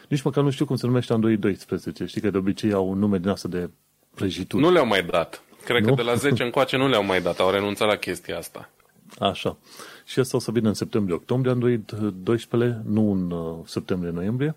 Nici 0.09 0.21
măcar 0.21 0.43
nu 0.43 0.49
știu 0.49 0.65
cum 0.65 0.75
se 0.75 0.85
numește 0.85 1.13
Android 1.13 1.39
12. 1.39 2.05
Știi 2.05 2.21
că 2.21 2.29
de 2.29 2.37
obicei 2.37 2.73
au 2.73 2.89
un 2.89 2.99
nume 2.99 3.17
din 3.17 3.29
asta 3.29 3.47
de 3.47 3.69
prăjituri. 4.15 4.63
Nu 4.63 4.71
le-au 4.71 4.85
mai 4.85 5.03
dat. 5.03 5.43
Cred 5.65 5.83
nu? 5.83 5.89
că 5.89 5.95
de 5.95 6.01
la 6.01 6.15
10 6.15 6.43
încoace 6.43 6.77
nu 6.77 6.87
le-au 6.87 7.03
mai 7.03 7.21
dat. 7.21 7.39
Au 7.39 7.49
renunțat 7.49 7.87
la 7.87 7.95
chestia 7.95 8.37
asta. 8.37 8.69
Așa. 9.19 9.57
Și 10.05 10.19
asta 10.19 10.37
o 10.37 10.39
să 10.39 10.51
vină 10.51 10.67
în 10.67 10.73
septembrie-octombrie 10.73 11.51
Android 11.51 11.91
12, 12.23 12.81
nu 12.85 13.11
în 13.11 13.31
uh, 13.31 13.57
septembrie-noiembrie. 13.65 14.55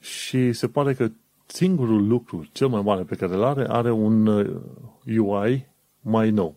Și 0.00 0.52
se 0.52 0.68
pare 0.68 0.94
că 0.94 1.10
singurul 1.52 2.06
lucru 2.06 2.46
cel 2.52 2.68
mai 2.68 2.82
mare 2.82 3.02
pe 3.02 3.14
care 3.14 3.34
îl 3.34 3.42
are, 3.42 3.66
are 3.68 3.90
un 3.90 4.26
UI 5.06 5.52
uh, 5.52 5.60
mai 6.00 6.30
nou. 6.30 6.54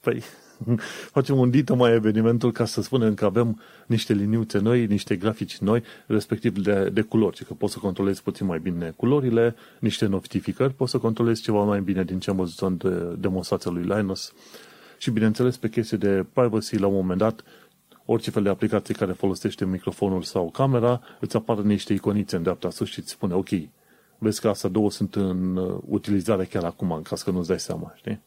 Păi, 0.00 0.22
facem 1.16 1.38
un 1.38 1.50
dito 1.50 1.74
mai 1.74 1.92
evenimentul 1.92 2.52
ca 2.52 2.64
să 2.64 2.82
spunem 2.82 3.14
că 3.14 3.24
avem 3.24 3.60
niște 3.86 4.12
liniuțe 4.12 4.58
noi, 4.58 4.86
niște 4.86 5.16
grafici 5.16 5.58
noi, 5.58 5.82
respectiv 6.06 6.58
de, 6.58 6.90
de 6.92 7.00
culori, 7.00 7.44
că 7.44 7.54
poți 7.54 7.72
să 7.72 7.78
controlezi 7.78 8.22
puțin 8.22 8.46
mai 8.46 8.58
bine 8.58 8.92
culorile, 8.96 9.54
niște 9.78 10.06
notificări, 10.06 10.74
poți 10.74 10.90
să 10.90 10.98
controlezi 10.98 11.42
ceva 11.42 11.62
mai 11.62 11.80
bine 11.80 12.04
din 12.04 12.18
ce 12.18 12.30
am 12.30 12.36
văzut 12.36 12.58
în 12.58 12.76
de 12.76 13.16
demonstrația 13.18 13.70
lui 13.70 13.82
Linus 13.82 14.32
și, 14.98 15.10
bineînțeles, 15.10 15.56
pe 15.56 15.68
chestii 15.68 15.96
de 15.96 16.26
privacy, 16.32 16.78
la 16.78 16.86
un 16.86 16.94
moment 16.94 17.18
dat, 17.18 17.44
orice 18.04 18.30
fel 18.30 18.42
de 18.42 18.48
aplicație 18.48 18.94
care 18.94 19.12
folosește 19.12 19.64
microfonul 19.64 20.22
sau 20.22 20.50
camera, 20.50 21.00
îți 21.20 21.36
apară 21.36 21.62
niște 21.62 21.92
iconițe 21.92 22.36
în 22.36 22.42
dreapta 22.42 22.70
sus 22.70 22.88
și 22.88 22.98
îți 22.98 23.10
spune, 23.10 23.34
ok, 23.34 23.48
vezi 24.20 24.40
că 24.40 24.48
astea 24.48 24.68
două 24.68 24.90
sunt 24.90 25.14
în 25.14 25.56
uh, 25.56 25.78
utilizare 25.86 26.44
chiar 26.44 26.64
acum, 26.64 26.92
în 26.92 27.02
caz 27.02 27.22
că 27.22 27.30
nu-ți 27.30 27.48
dai 27.48 27.60
seama, 27.60 27.92
știi? 27.96 28.20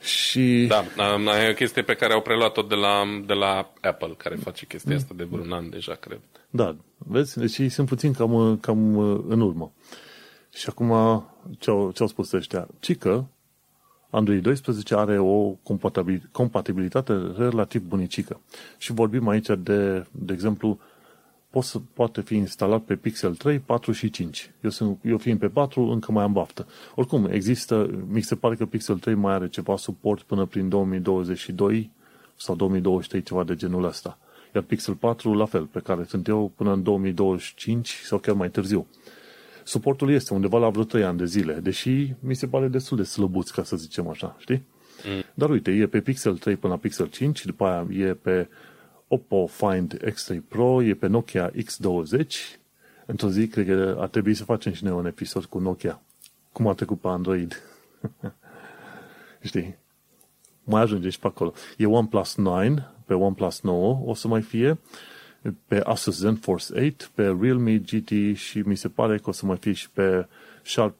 Și... 0.00 0.66
Da, 0.68 0.84
e 1.44 1.50
o 1.50 1.54
chestie 1.54 1.82
pe 1.82 1.94
care 1.94 2.12
au 2.12 2.20
preluat-o 2.20 2.62
de 2.62 2.74
la, 2.74 3.02
de 3.26 3.32
la 3.32 3.72
Apple, 3.80 4.14
care 4.16 4.34
face 4.34 4.66
chestia 4.66 4.96
asta 4.96 5.14
de 5.16 5.24
vreun 5.24 5.52
an 5.52 5.70
deja, 5.70 5.94
cred. 5.94 6.20
Da, 6.50 6.76
vezi? 6.96 7.38
Deci 7.38 7.58
ei 7.58 7.68
sunt 7.68 7.88
puțin 7.88 8.12
cam, 8.12 8.58
cam 8.60 8.98
în 9.28 9.40
urmă. 9.40 9.72
Și 10.52 10.66
acum, 10.68 10.88
ce 11.58 11.70
au, 11.70 11.90
ce 11.90 12.02
au 12.02 12.08
spus 12.08 12.32
ăștia? 12.32 12.68
Ci 12.80 12.96
că 12.96 13.24
Android 14.10 14.42
12 14.42 14.94
are 14.94 15.18
o 15.18 15.56
compatibilitate 16.32 17.32
relativ 17.36 17.82
bunicică. 17.82 18.40
Și 18.78 18.92
vorbim 18.92 19.28
aici 19.28 19.46
de, 19.58 20.06
de 20.10 20.32
exemplu, 20.32 20.78
poate, 21.50 21.82
poate 21.92 22.20
fi 22.20 22.34
instalat 22.34 22.82
pe 22.82 22.94
Pixel 22.94 23.34
3, 23.34 23.58
4 23.58 23.92
și 23.92 24.10
5. 24.10 24.50
Eu, 24.60 24.70
sunt, 24.70 24.98
eu 25.04 25.18
fiind 25.18 25.38
pe 25.38 25.48
4, 25.48 25.82
încă 25.82 26.12
mai 26.12 26.24
am 26.24 26.32
baftă. 26.32 26.66
Oricum, 26.94 27.26
există, 27.30 27.90
mi 28.08 28.20
se 28.20 28.34
pare 28.34 28.54
că 28.54 28.66
Pixel 28.66 28.98
3 28.98 29.14
mai 29.14 29.34
are 29.34 29.48
ceva 29.48 29.76
suport 29.76 30.22
până 30.22 30.44
prin 30.44 30.68
2022 30.68 31.90
sau 32.36 32.54
2023, 32.54 33.22
ceva 33.22 33.44
de 33.44 33.54
genul 33.54 33.84
ăsta. 33.84 34.18
Iar 34.54 34.62
Pixel 34.62 34.94
4, 34.94 35.34
la 35.34 35.44
fel, 35.44 35.64
pe 35.64 35.80
care 35.80 36.04
sunt 36.08 36.28
eu 36.28 36.52
până 36.56 36.72
în 36.72 36.82
2025 36.82 37.88
sau 37.88 38.18
chiar 38.18 38.34
mai 38.34 38.50
târziu. 38.50 38.86
Suportul 39.64 40.10
este 40.10 40.34
undeva 40.34 40.58
la 40.58 40.68
vreo 40.68 40.84
3 40.84 41.04
ani 41.04 41.18
de 41.18 41.24
zile, 41.24 41.54
deși 41.54 42.14
mi 42.20 42.34
se 42.34 42.46
pare 42.46 42.68
destul 42.68 42.96
de 42.96 43.02
slăbuț, 43.02 43.50
ca 43.50 43.62
să 43.62 43.76
zicem 43.76 44.08
așa, 44.08 44.36
știi? 44.38 44.62
Mm. 45.04 45.22
Dar 45.34 45.50
uite, 45.50 45.70
e 45.70 45.86
pe 45.86 46.00
Pixel 46.00 46.36
3 46.36 46.56
până 46.56 46.72
la 46.72 46.78
Pixel 46.78 47.06
5, 47.06 47.44
după 47.44 47.64
aia 47.64 48.06
e 48.06 48.14
pe 48.14 48.48
Oppo 49.12 49.46
Find 49.46 50.00
X3 50.04 50.36
Pro, 50.48 50.82
e 50.82 50.94
pe 50.94 51.06
Nokia 51.06 51.50
X20. 51.50 52.26
Într-o 53.06 53.28
zi, 53.28 53.48
cred 53.48 53.66
că 53.66 53.96
ar 54.00 54.08
trebui 54.08 54.34
să 54.34 54.44
facem 54.44 54.72
și 54.72 54.84
noi 54.84 54.92
un 54.92 55.06
episod 55.06 55.44
cu 55.44 55.58
Nokia. 55.58 56.02
Cum 56.52 56.66
a 56.66 56.74
trecut 56.74 57.00
pe 57.00 57.08
Android. 57.08 57.62
Știi? 59.48 59.76
Mai 60.64 60.82
ajunge 60.82 61.08
și 61.08 61.18
pe 61.18 61.26
acolo. 61.26 61.52
E 61.76 61.86
OnePlus 61.86 62.36
9, 62.36 62.74
pe 63.04 63.14
OnePlus 63.14 63.60
9 63.60 64.02
o 64.04 64.14
să 64.14 64.28
mai 64.28 64.42
fie, 64.42 64.78
pe 65.66 65.80
Asus 65.80 66.16
ZenForce 66.16 66.86
8, 66.86 67.10
pe 67.14 67.22
Realme 67.40 67.76
GT 67.76 68.36
și 68.36 68.58
mi 68.58 68.76
se 68.76 68.88
pare 68.88 69.18
că 69.18 69.28
o 69.28 69.32
să 69.32 69.46
mai 69.46 69.56
fie 69.56 69.72
și 69.72 69.90
pe 69.90 70.28
Sharp 70.62 70.96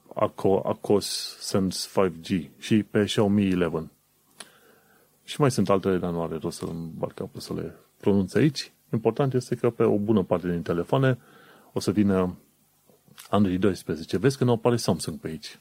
Acos 0.63 1.37
Sense 1.39 1.89
5G 2.09 2.49
și 2.59 2.83
pe 2.83 3.03
Xiaomi 3.03 3.53
11. 3.53 3.91
Și 5.23 5.41
mai 5.41 5.51
sunt 5.51 5.69
altele, 5.69 5.97
dar 5.97 6.11
nu 6.11 6.21
are 6.21 6.37
rost 6.41 6.57
să 6.57 6.65
îmbarc 6.65 7.21
să 7.37 7.53
le 7.53 7.75
pronunț 8.01 8.33
aici. 8.33 8.71
Important 8.93 9.33
este 9.33 9.55
că 9.55 9.69
pe 9.69 9.83
o 9.83 9.97
bună 9.97 10.23
parte 10.23 10.49
din 10.49 10.61
telefoane 10.61 11.17
o 11.73 11.79
să 11.79 11.91
vină 11.91 12.37
Android 13.29 13.59
12. 13.59 14.17
Vezi 14.17 14.37
că 14.37 14.43
nu 14.43 14.51
apare 14.51 14.75
Samsung 14.75 15.19
pe 15.19 15.27
aici. 15.27 15.59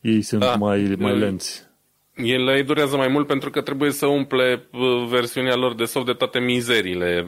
Ei 0.00 0.22
sunt 0.22 0.40
da. 0.40 0.54
mai, 0.54 0.94
mai 0.98 1.18
lenți. 1.18 1.68
Ele 2.14 2.62
durează 2.62 2.96
mai 2.96 3.08
mult 3.08 3.26
pentru 3.26 3.50
că 3.50 3.60
trebuie 3.60 3.90
să 3.90 4.06
umple 4.06 4.68
uh, 4.72 5.06
versiunea 5.08 5.54
lor 5.54 5.74
de 5.74 5.84
soft 5.84 6.06
de 6.06 6.12
toate 6.12 6.38
mizerile 6.38 7.26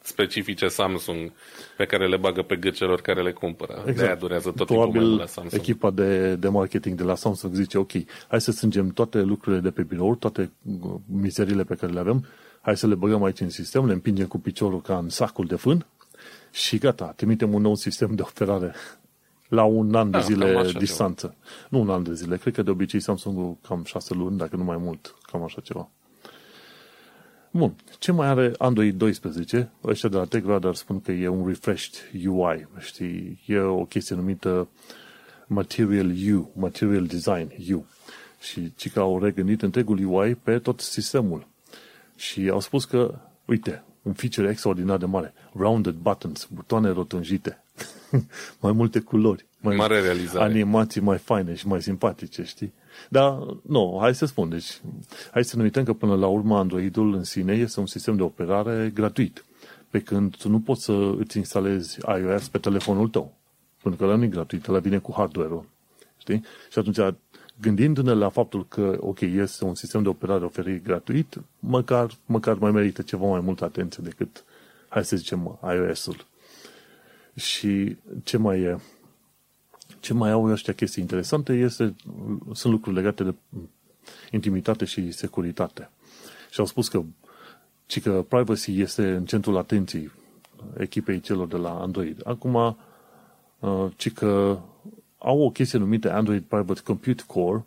specifice 0.00 0.68
Samsung 0.68 1.32
pe 1.76 1.84
care 1.84 2.08
le 2.08 2.16
bagă 2.16 2.42
pe 2.42 2.56
gât 2.56 2.74
celor 2.74 3.00
care 3.00 3.22
le 3.22 3.32
cumpără. 3.32 3.72
Exact. 3.72 3.96
De-aia 3.96 4.14
durează 4.14 4.52
tot 4.56 4.66
Probabil 4.66 4.92
timpul 4.92 5.08
mai 5.08 5.18
la 5.18 5.26
Samsung. 5.26 5.60
echipa 5.60 5.90
de, 5.90 6.34
de 6.34 6.48
marketing 6.48 6.96
de 6.96 7.02
la 7.02 7.14
Samsung 7.14 7.54
zice, 7.54 7.78
ok, 7.78 7.92
hai 8.28 8.40
să 8.40 8.50
strângem 8.50 8.88
toate 8.88 9.20
lucrurile 9.20 9.60
de 9.60 9.70
pe 9.70 9.82
birou, 9.82 10.14
toate 10.14 10.50
uh, 10.62 10.94
mizerile 11.20 11.64
pe 11.64 11.74
care 11.74 11.92
le 11.92 12.00
avem, 12.00 12.26
hai 12.64 12.76
să 12.76 12.86
le 12.86 12.94
băgăm 12.94 13.22
aici 13.22 13.40
în 13.40 13.50
sistem, 13.50 13.86
le 13.86 13.92
împingem 13.92 14.26
cu 14.26 14.38
piciorul 14.38 14.80
ca 14.80 14.98
în 14.98 15.08
sacul 15.08 15.46
de 15.46 15.54
fân 15.56 15.86
și 16.50 16.78
gata, 16.78 17.12
trimitem 17.16 17.54
un 17.54 17.62
nou 17.62 17.74
sistem 17.74 18.14
de 18.14 18.22
operare 18.22 18.74
la 19.48 19.64
un 19.64 19.94
an 19.94 20.10
de 20.10 20.18
da, 20.18 20.24
zile 20.24 20.72
distanță. 20.78 21.26
Ceva. 21.26 21.68
Nu 21.68 21.80
un 21.80 21.90
an 21.90 22.02
de 22.02 22.14
zile, 22.14 22.36
cred 22.36 22.54
că 22.54 22.62
de 22.62 22.70
obicei 22.70 23.00
Samsung 23.00 23.56
cam 23.68 23.84
șase 23.84 24.14
luni, 24.14 24.38
dacă 24.38 24.56
nu 24.56 24.64
mai 24.64 24.76
mult, 24.76 25.14
cam 25.22 25.42
așa 25.42 25.60
ceva. 25.60 25.88
Bun. 27.50 27.74
Ce 27.98 28.12
mai 28.12 28.26
are 28.26 28.52
Android 28.58 28.94
12? 28.94 29.70
Ăștia 29.84 30.08
de 30.08 30.16
la 30.16 30.24
TechRadar 30.24 30.74
spun 30.74 31.00
că 31.00 31.12
e 31.12 31.28
un 31.28 31.46
refreshed 31.46 32.10
UI. 32.26 32.68
Știi, 32.78 33.42
e 33.46 33.58
o 33.58 33.84
chestie 33.84 34.16
numită 34.16 34.68
Material 35.46 36.10
U, 36.34 36.50
Material 36.54 37.06
Design 37.06 37.74
U. 37.74 37.86
Și 38.40 38.72
ci 38.76 38.92
că 38.92 39.00
au 39.00 39.22
regândit 39.22 39.62
întregul 39.62 39.98
UI 40.04 40.34
pe 40.34 40.58
tot 40.58 40.80
sistemul. 40.80 41.46
Și 42.16 42.48
au 42.48 42.60
spus 42.60 42.84
că, 42.84 43.14
uite, 43.44 43.84
un 44.02 44.12
feature 44.12 44.50
extraordinar 44.50 44.98
de 44.98 45.06
mare. 45.06 45.34
Rounded 45.52 45.94
buttons, 45.94 46.48
butoane 46.52 46.90
rotunjite. 46.90 47.62
mai 48.62 48.72
multe 48.72 49.00
culori. 49.00 49.46
Mai 49.60 49.76
Mare 49.76 50.00
realizare. 50.00 50.44
Animații 50.44 51.00
mai 51.00 51.18
faine 51.18 51.54
și 51.54 51.66
mai 51.66 51.82
simpatice, 51.82 52.44
știi? 52.44 52.72
Dar, 53.08 53.38
nu, 53.62 53.98
hai 54.00 54.14
să 54.14 54.26
spun, 54.26 54.48
deci, 54.48 54.80
hai 55.30 55.44
să 55.44 55.56
nu 55.56 55.62
uităm 55.62 55.84
că 55.84 55.92
până 55.92 56.16
la 56.16 56.26
urmă 56.26 56.58
Androidul 56.58 57.14
în 57.14 57.24
sine 57.24 57.52
este 57.52 57.80
un 57.80 57.86
sistem 57.86 58.16
de 58.16 58.22
operare 58.22 58.90
gratuit. 58.94 59.44
Pe 59.90 60.00
când 60.00 60.36
tu 60.36 60.48
nu 60.48 60.60
poți 60.60 60.84
să 60.84 61.14
îți 61.18 61.36
instalezi 61.36 61.98
iOS 62.20 62.48
pe 62.48 62.58
telefonul 62.58 63.08
tău. 63.08 63.34
Pentru 63.82 64.00
că 64.00 64.06
ăla 64.06 64.18
nu 64.18 64.24
e 64.24 64.28
gratuit, 64.28 64.68
ăla 64.68 64.78
vine 64.78 64.98
cu 64.98 65.12
hardware-ul. 65.16 65.64
Știi? 66.18 66.44
Și 66.70 66.78
atunci, 66.78 67.16
gândindu-ne 67.60 68.12
la 68.12 68.28
faptul 68.28 68.66
că, 68.68 68.96
ok, 69.00 69.20
este 69.20 69.64
un 69.64 69.74
sistem 69.74 70.02
de 70.02 70.08
operare 70.08 70.44
oferit 70.44 70.84
gratuit, 70.84 71.40
măcar, 71.58 72.10
măcar 72.26 72.58
mai 72.58 72.70
merită 72.70 73.02
ceva 73.02 73.26
mai 73.26 73.40
multă 73.40 73.64
atenție 73.64 74.02
decât, 74.04 74.44
hai 74.88 75.04
să 75.04 75.16
zicem, 75.16 75.58
iOS-ul. 75.62 76.26
Și 77.34 77.96
ce 78.22 78.36
mai 78.36 78.60
e? 78.60 78.78
Ce 80.00 80.14
mai 80.14 80.30
au 80.30 80.44
ăștia 80.44 80.72
chestii 80.72 81.02
interesante 81.02 81.52
este, 81.52 81.94
sunt 82.52 82.72
lucruri 82.72 82.96
legate 82.96 83.24
de 83.24 83.34
intimitate 84.30 84.84
și 84.84 85.10
securitate. 85.10 85.90
Și 86.50 86.60
au 86.60 86.66
spus 86.66 86.88
că, 86.88 87.02
ci 87.86 88.00
că 88.00 88.24
privacy 88.28 88.80
este 88.80 89.14
în 89.14 89.24
centrul 89.24 89.56
atenției 89.56 90.10
echipei 90.76 91.20
celor 91.20 91.46
de 91.46 91.56
la 91.56 91.80
Android. 91.80 92.20
Acum, 92.24 92.54
uh, 93.58 93.86
ci 93.96 94.12
că 94.12 94.58
au 95.24 95.40
o 95.40 95.50
chestie 95.50 95.78
numită 95.78 96.12
Android 96.12 96.42
Private 96.42 96.80
Compute 96.84 97.22
Core, 97.26 97.64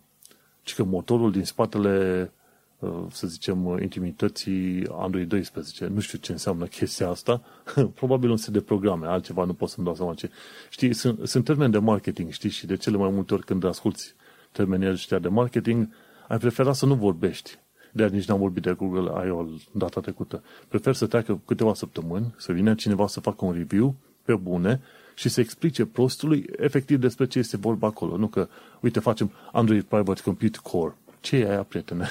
ci 0.64 0.76
că 0.76 0.84
motorul 0.84 1.32
din 1.32 1.44
spatele 1.44 2.32
Uh, 2.80 3.06
să 3.12 3.28
zicem, 3.28 3.66
uh, 3.66 3.82
intimității 3.82 4.88
Android 4.92 5.28
12. 5.28 5.88
Nu 5.88 6.00
știu 6.00 6.18
ce 6.18 6.32
înseamnă 6.32 6.66
chestia 6.66 7.10
asta. 7.10 7.42
Probabil 8.00 8.30
un 8.30 8.38
set 8.38 8.54
de 8.54 8.62
programe, 8.62 9.08
altceva 9.08 9.44
nu 9.44 9.54
pot 9.54 9.70
să-mi 9.70 9.86
dau 9.86 9.96
seama 9.96 10.14
ce. 10.14 10.30
Știi, 10.70 10.94
sunt, 10.94 11.28
sunt 11.28 11.44
termeni 11.44 11.72
de 11.72 11.78
marketing, 11.78 12.32
știi, 12.32 12.50
și 12.50 12.66
de 12.66 12.76
cele 12.76 12.98
mai 12.98 13.10
multe 13.10 13.34
ori 13.34 13.46
când 13.46 13.64
asculti 13.64 14.14
termenii 14.52 14.90
ăștia 14.90 15.20
de 15.20 15.28
marketing, 15.28 15.90
ai 16.28 16.38
prefera 16.38 16.74
să 16.74 16.86
nu 16.86 16.96
vorbești. 16.96 17.60
de 17.92 18.08
nici 18.08 18.26
n-am 18.26 18.40
vorbit 18.40 18.64
de 18.64 18.72
Google 18.72 19.28
I.O. 19.28 19.46
data 19.72 20.02
trecută. 20.02 20.44
Prefer 20.68 20.94
să 20.94 21.08
treacă 21.08 21.42
câteva 21.46 21.74
săptămâni, 21.74 22.34
să 22.38 22.52
vină 22.52 22.74
cineva 22.74 23.08
să 23.08 23.20
facă 23.20 23.46
un 23.46 23.54
review 23.54 23.96
pe 24.24 24.36
bune 24.36 24.82
și 25.18 25.30
să 25.30 25.40
explice 25.40 25.86
prostului 25.86 26.46
efectiv 26.58 26.98
despre 26.98 27.28
ce 27.28 27.40
este 27.40 27.58
vorba 27.58 27.88
acolo. 27.88 28.18
Nu 28.18 28.28
că, 28.28 28.48
uite, 28.80 29.00
facem 29.00 29.32
Android 29.52 29.84
Private 29.84 30.22
Compute 30.22 30.58
Core. 30.64 30.96
Ce 31.20 31.36
e 31.36 31.50
aia, 31.50 31.64
prietene? 31.64 32.10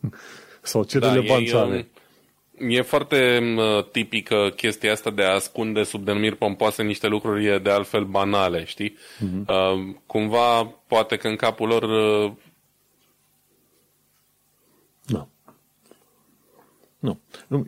Sau 0.62 0.84
ce 0.84 0.98
da, 0.98 1.12
relevanță 1.12 1.56
e, 1.56 1.58
are? 1.58 1.88
E 2.58 2.82
foarte 2.82 3.38
uh, 3.56 3.84
tipică 3.90 4.52
chestia 4.56 4.92
asta 4.92 5.10
de 5.10 5.22
a 5.22 5.34
ascunde 5.34 5.82
sub 5.82 6.04
denumiri 6.04 6.36
pompoase 6.36 6.82
niște 6.82 7.06
lucruri 7.06 7.62
de 7.62 7.70
altfel 7.70 8.04
banale, 8.04 8.64
știi? 8.64 8.96
Uh-huh. 8.96 9.46
Uh, 9.46 9.94
cumva, 10.06 10.64
poate 10.64 11.16
că 11.16 11.28
în 11.28 11.36
capul 11.36 11.68
lor... 11.68 11.82
Uh... 11.82 12.32
Da. 15.06 15.28
Nu. 16.98 17.20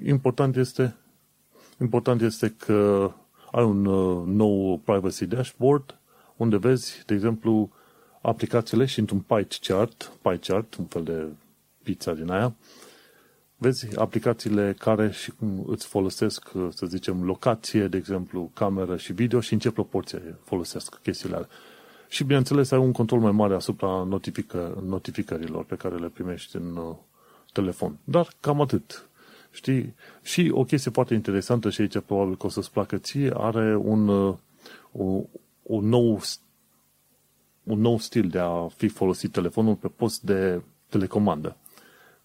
Important 0.06 0.56
este, 0.56 0.96
important 1.80 2.20
este 2.22 2.54
că 2.58 3.12
ai 3.50 3.64
un 3.64 3.84
uh, 3.84 4.26
nou 4.26 4.80
privacy 4.84 5.26
dashboard 5.26 5.94
unde 6.36 6.56
vezi, 6.56 7.02
de 7.06 7.14
exemplu, 7.14 7.70
aplicațiile 8.22 8.84
și 8.84 8.98
într-un 8.98 9.20
pie 9.20 9.46
chart, 9.60 10.12
pie 10.22 10.38
chart, 10.38 10.74
un 10.74 10.84
fel 10.84 11.02
de 11.02 11.26
pizza 11.82 12.12
din 12.12 12.30
aia, 12.30 12.54
vezi 13.56 13.98
aplicațiile 13.98 14.74
care 14.78 15.10
și 15.10 15.30
cum 15.30 15.64
îți 15.66 15.86
folosesc, 15.86 16.50
să 16.70 16.86
zicem, 16.86 17.24
locație, 17.24 17.88
de 17.88 17.96
exemplu, 17.96 18.50
cameră 18.54 18.96
și 18.96 19.12
video 19.12 19.40
și 19.40 19.52
în 19.52 19.58
ce 19.58 19.70
proporție 19.70 20.38
folosesc 20.44 21.00
chestiile 21.02 21.34
alea. 21.34 21.48
Și, 22.08 22.24
bineînțeles, 22.24 22.70
ai 22.70 22.78
un 22.78 22.92
control 22.92 23.20
mai 23.20 23.32
mare 23.32 23.54
asupra 23.54 24.02
notifică, 24.02 24.82
notificărilor 24.86 25.64
pe 25.64 25.74
care 25.74 25.96
le 25.96 26.08
primești 26.08 26.56
în 26.56 26.76
uh, 26.76 26.96
telefon. 27.52 27.98
Dar 28.04 28.28
cam 28.40 28.60
atât. 28.60 29.08
Știi? 29.50 29.94
Și 30.22 30.50
o 30.54 30.64
chestie 30.64 30.90
foarte 30.90 31.14
interesantă 31.14 31.70
și 31.70 31.80
aici 31.80 31.98
probabil 31.98 32.36
că 32.36 32.46
o 32.46 32.48
să-ți 32.48 32.72
placă 32.72 32.96
ție, 32.96 33.32
are 33.36 33.76
un, 33.76 34.08
uh, 34.08 34.34
un, 34.92 35.24
un 35.62 35.88
nou 35.88 36.20
un 37.62 37.80
nou 37.80 37.98
stil 37.98 38.28
de 38.28 38.38
a 38.38 38.66
fi 38.68 38.88
folosit 38.88 39.32
telefonul 39.32 39.74
pe 39.74 39.88
post 39.88 40.22
de 40.22 40.62
telecomandă 40.88 41.56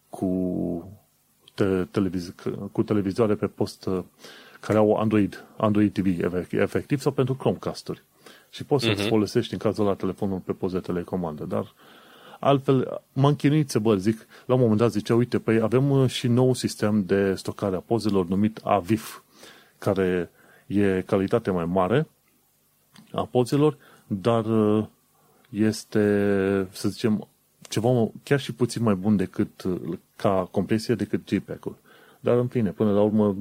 cu, 0.09 0.91
te, 1.53 1.85
televiz- 1.85 2.33
cu 2.71 2.83
televizoare 2.83 3.35
pe 3.35 3.47
post 3.47 3.85
uh, 3.85 4.03
care 4.59 4.77
au 4.77 4.95
Android, 4.95 5.45
Android 5.57 5.93
TV 5.93 6.33
efectiv 6.49 6.99
sau 6.99 7.11
pentru 7.11 7.35
Chromecast-uri. 7.35 8.03
Și 8.49 8.63
poți 8.63 8.85
uh-huh. 8.85 8.89
să-ți 8.89 9.01
mhm. 9.01 9.09
folosești 9.09 9.53
în 9.53 9.59
cazul 9.59 9.85
la 9.85 9.93
telefonul 9.93 10.39
pe 10.39 10.51
post 10.51 10.73
de 10.73 10.79
telecomandă. 10.79 11.43
Dar 11.43 11.73
altfel, 12.39 13.01
m-am 13.13 13.35
chinuit 13.35 13.69
să 13.69 13.79
bă, 13.79 13.95
zic, 13.95 14.27
la 14.45 14.53
un 14.53 14.59
moment 14.59 14.79
dat 14.79 14.91
zice, 14.91 15.13
uite, 15.13 15.39
păi 15.39 15.59
avem 15.59 15.89
uh, 15.89 16.09
și 16.09 16.27
nou 16.27 16.53
sistem 16.53 17.03
de 17.05 17.35
stocare 17.35 17.75
a 17.75 17.79
pozelor 17.79 18.27
numit 18.27 18.59
AVIF, 18.63 19.21
care 19.77 20.29
e 20.67 21.03
calitate 21.05 21.51
mai 21.51 21.65
mare 21.65 22.07
a 23.11 23.25
pozelor, 23.25 23.77
dar 24.07 24.45
uh, 24.45 24.85
este, 25.49 25.99
să 26.71 26.89
zicem, 26.89 27.27
ceva 27.69 28.07
chiar 28.23 28.39
și 28.39 28.53
puțin 28.53 28.83
mai 28.83 28.95
bun 28.95 29.15
decât 29.15 29.63
ca 30.15 30.47
compresie 30.51 30.95
decât 30.95 31.29
JPEG-ul. 31.29 31.77
Dar 32.19 32.37
în 32.37 32.47
fine, 32.47 32.71
până 32.71 32.91
la 32.91 33.01
urmă, 33.01 33.35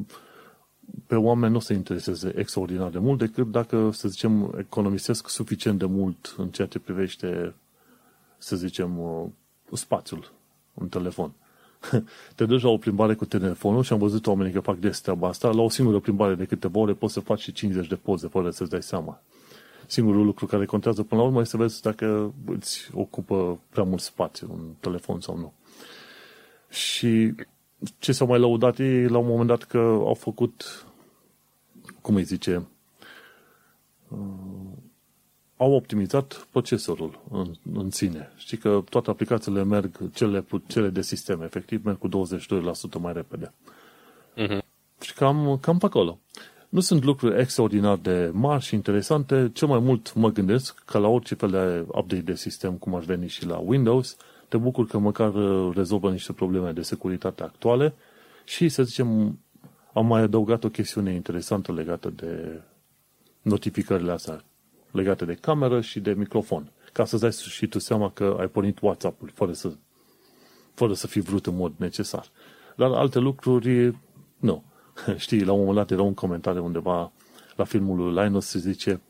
pe 1.06 1.14
oameni 1.14 1.52
nu 1.52 1.58
se 1.58 1.74
intereseze 1.74 2.32
extraordinar 2.36 2.90
de 2.90 2.98
mult 2.98 3.18
decât 3.18 3.50
dacă, 3.50 3.90
să 3.92 4.08
zicem, 4.08 4.54
economisesc 4.58 5.28
suficient 5.28 5.78
de 5.78 5.84
mult 5.84 6.34
în 6.36 6.48
ceea 6.48 6.66
ce 6.66 6.78
privește, 6.78 7.54
să 8.44 8.56
zicem, 8.56 8.98
uh, 8.98 9.26
spațiul 9.72 10.32
în 10.74 10.88
telefon. 10.88 11.32
Te 12.36 12.44
duci 12.44 12.62
la 12.62 12.68
o 12.68 12.76
plimbare 12.76 13.14
cu 13.14 13.24
telefonul 13.24 13.82
și 13.82 13.92
am 13.92 13.98
văzut 13.98 14.26
oamenii 14.26 14.52
că 14.52 14.60
fac 14.60 14.76
des 14.76 15.00
treaba 15.00 15.28
asta. 15.28 15.50
La 15.50 15.62
o 15.62 15.68
singură 15.68 15.98
plimbare 15.98 16.34
de 16.34 16.44
câteva 16.44 16.78
ore 16.78 16.92
poți 16.92 17.12
să 17.12 17.20
faci 17.20 17.40
și 17.40 17.52
50 17.52 17.86
de 17.86 17.94
poze 17.94 18.28
fără 18.28 18.50
să-ți 18.50 18.70
dai 18.70 18.82
seama. 18.82 19.20
Singurul 19.86 20.24
lucru 20.24 20.46
care 20.46 20.64
contează 20.64 21.02
până 21.02 21.20
la 21.20 21.26
urmă 21.26 21.40
este 21.40 21.56
să 21.56 21.62
vezi 21.62 21.82
dacă 21.82 22.34
îți 22.46 22.90
ocupă 22.94 23.58
prea 23.70 23.84
mult 23.84 24.00
spațiu 24.00 24.48
un 24.52 24.74
telefon 24.80 25.20
sau 25.20 25.36
nu. 25.36 25.52
Și 26.68 27.34
ce 27.98 28.12
s-au 28.12 28.26
mai 28.26 28.38
lăudat 28.38 28.78
ei 28.78 29.08
la 29.08 29.18
un 29.18 29.26
moment 29.26 29.48
dat 29.48 29.62
că 29.62 29.78
au 29.78 30.14
făcut, 30.14 30.86
cum 32.00 32.14
îi 32.14 32.22
zice, 32.22 32.66
uh, 34.08 34.18
au 35.56 35.72
optimizat 35.72 36.46
procesorul 36.50 37.20
în, 37.30 37.54
în 37.72 37.90
sine. 37.90 38.32
Știi 38.36 38.56
că 38.56 38.82
toate 38.88 39.10
aplicațiile 39.10 39.64
merg, 39.64 40.10
cele, 40.12 40.44
cele 40.66 40.88
de 40.88 41.02
sistem, 41.02 41.42
efectiv, 41.42 41.84
merg 41.84 41.98
cu 41.98 42.08
22% 42.08 43.00
mai 43.00 43.12
repede. 43.12 43.52
Uh-huh. 44.36 44.58
Și 45.00 45.14
cam, 45.14 45.58
cam 45.60 45.78
pe 45.78 45.86
acolo. 45.86 46.18
Nu 46.68 46.80
sunt 46.80 47.04
lucruri 47.04 47.40
extraordinar 47.40 47.96
de 47.96 48.30
mari 48.32 48.62
și 48.62 48.74
interesante. 48.74 49.50
Cel 49.52 49.68
mai 49.68 49.78
mult 49.78 50.14
mă 50.14 50.30
gândesc 50.30 50.82
că 50.84 50.98
la 50.98 51.08
orice 51.08 51.34
fel 51.34 51.50
de 51.50 51.84
update 51.86 52.22
de 52.22 52.34
sistem, 52.34 52.72
cum 52.72 52.94
aș 52.94 53.04
veni 53.04 53.28
și 53.28 53.46
la 53.46 53.56
Windows, 53.56 54.16
te 54.48 54.56
bucur 54.56 54.86
că 54.86 54.98
măcar 54.98 55.34
uh, 55.34 55.74
rezolvă 55.74 56.10
niște 56.10 56.32
probleme 56.32 56.72
de 56.72 56.82
securitate 56.82 57.42
actuale 57.42 57.94
și, 58.44 58.68
să 58.68 58.82
zicem, 58.82 59.38
am 59.92 60.06
mai 60.06 60.22
adăugat 60.22 60.64
o 60.64 60.68
chestiune 60.68 61.12
interesantă 61.12 61.72
legată 61.72 62.10
de 62.10 62.60
notificările 63.42 64.12
astea, 64.12 64.44
legate 64.94 65.24
de 65.24 65.34
cameră 65.34 65.80
și 65.80 66.00
de 66.00 66.12
microfon, 66.12 66.72
ca 66.92 67.04
să-ți 67.04 67.22
dai 67.22 67.32
și 67.32 67.66
tu 67.66 67.78
seama 67.78 68.10
că 68.10 68.36
ai 68.40 68.46
pornit 68.46 68.78
WhatsApp-ul 68.80 69.30
fără 69.34 69.52
să, 69.52 69.72
fără 70.74 70.94
să 70.94 71.06
fi 71.06 71.20
vrut 71.20 71.46
în 71.46 71.56
mod 71.56 71.72
necesar. 71.76 72.26
Dar 72.76 72.90
alte 72.90 73.18
lucruri, 73.18 73.98
nu. 74.36 74.64
Știi, 75.16 75.44
la 75.44 75.52
un 75.52 75.58
moment 75.58 75.76
dat 75.76 75.90
era 75.90 76.02
un 76.02 76.14
comentariu 76.14 76.64
undeva 76.64 77.12
la 77.56 77.64
filmul 77.64 77.96
lui 77.96 78.22
Linus 78.22 78.46
se 78.46 78.58
zice 78.58 79.00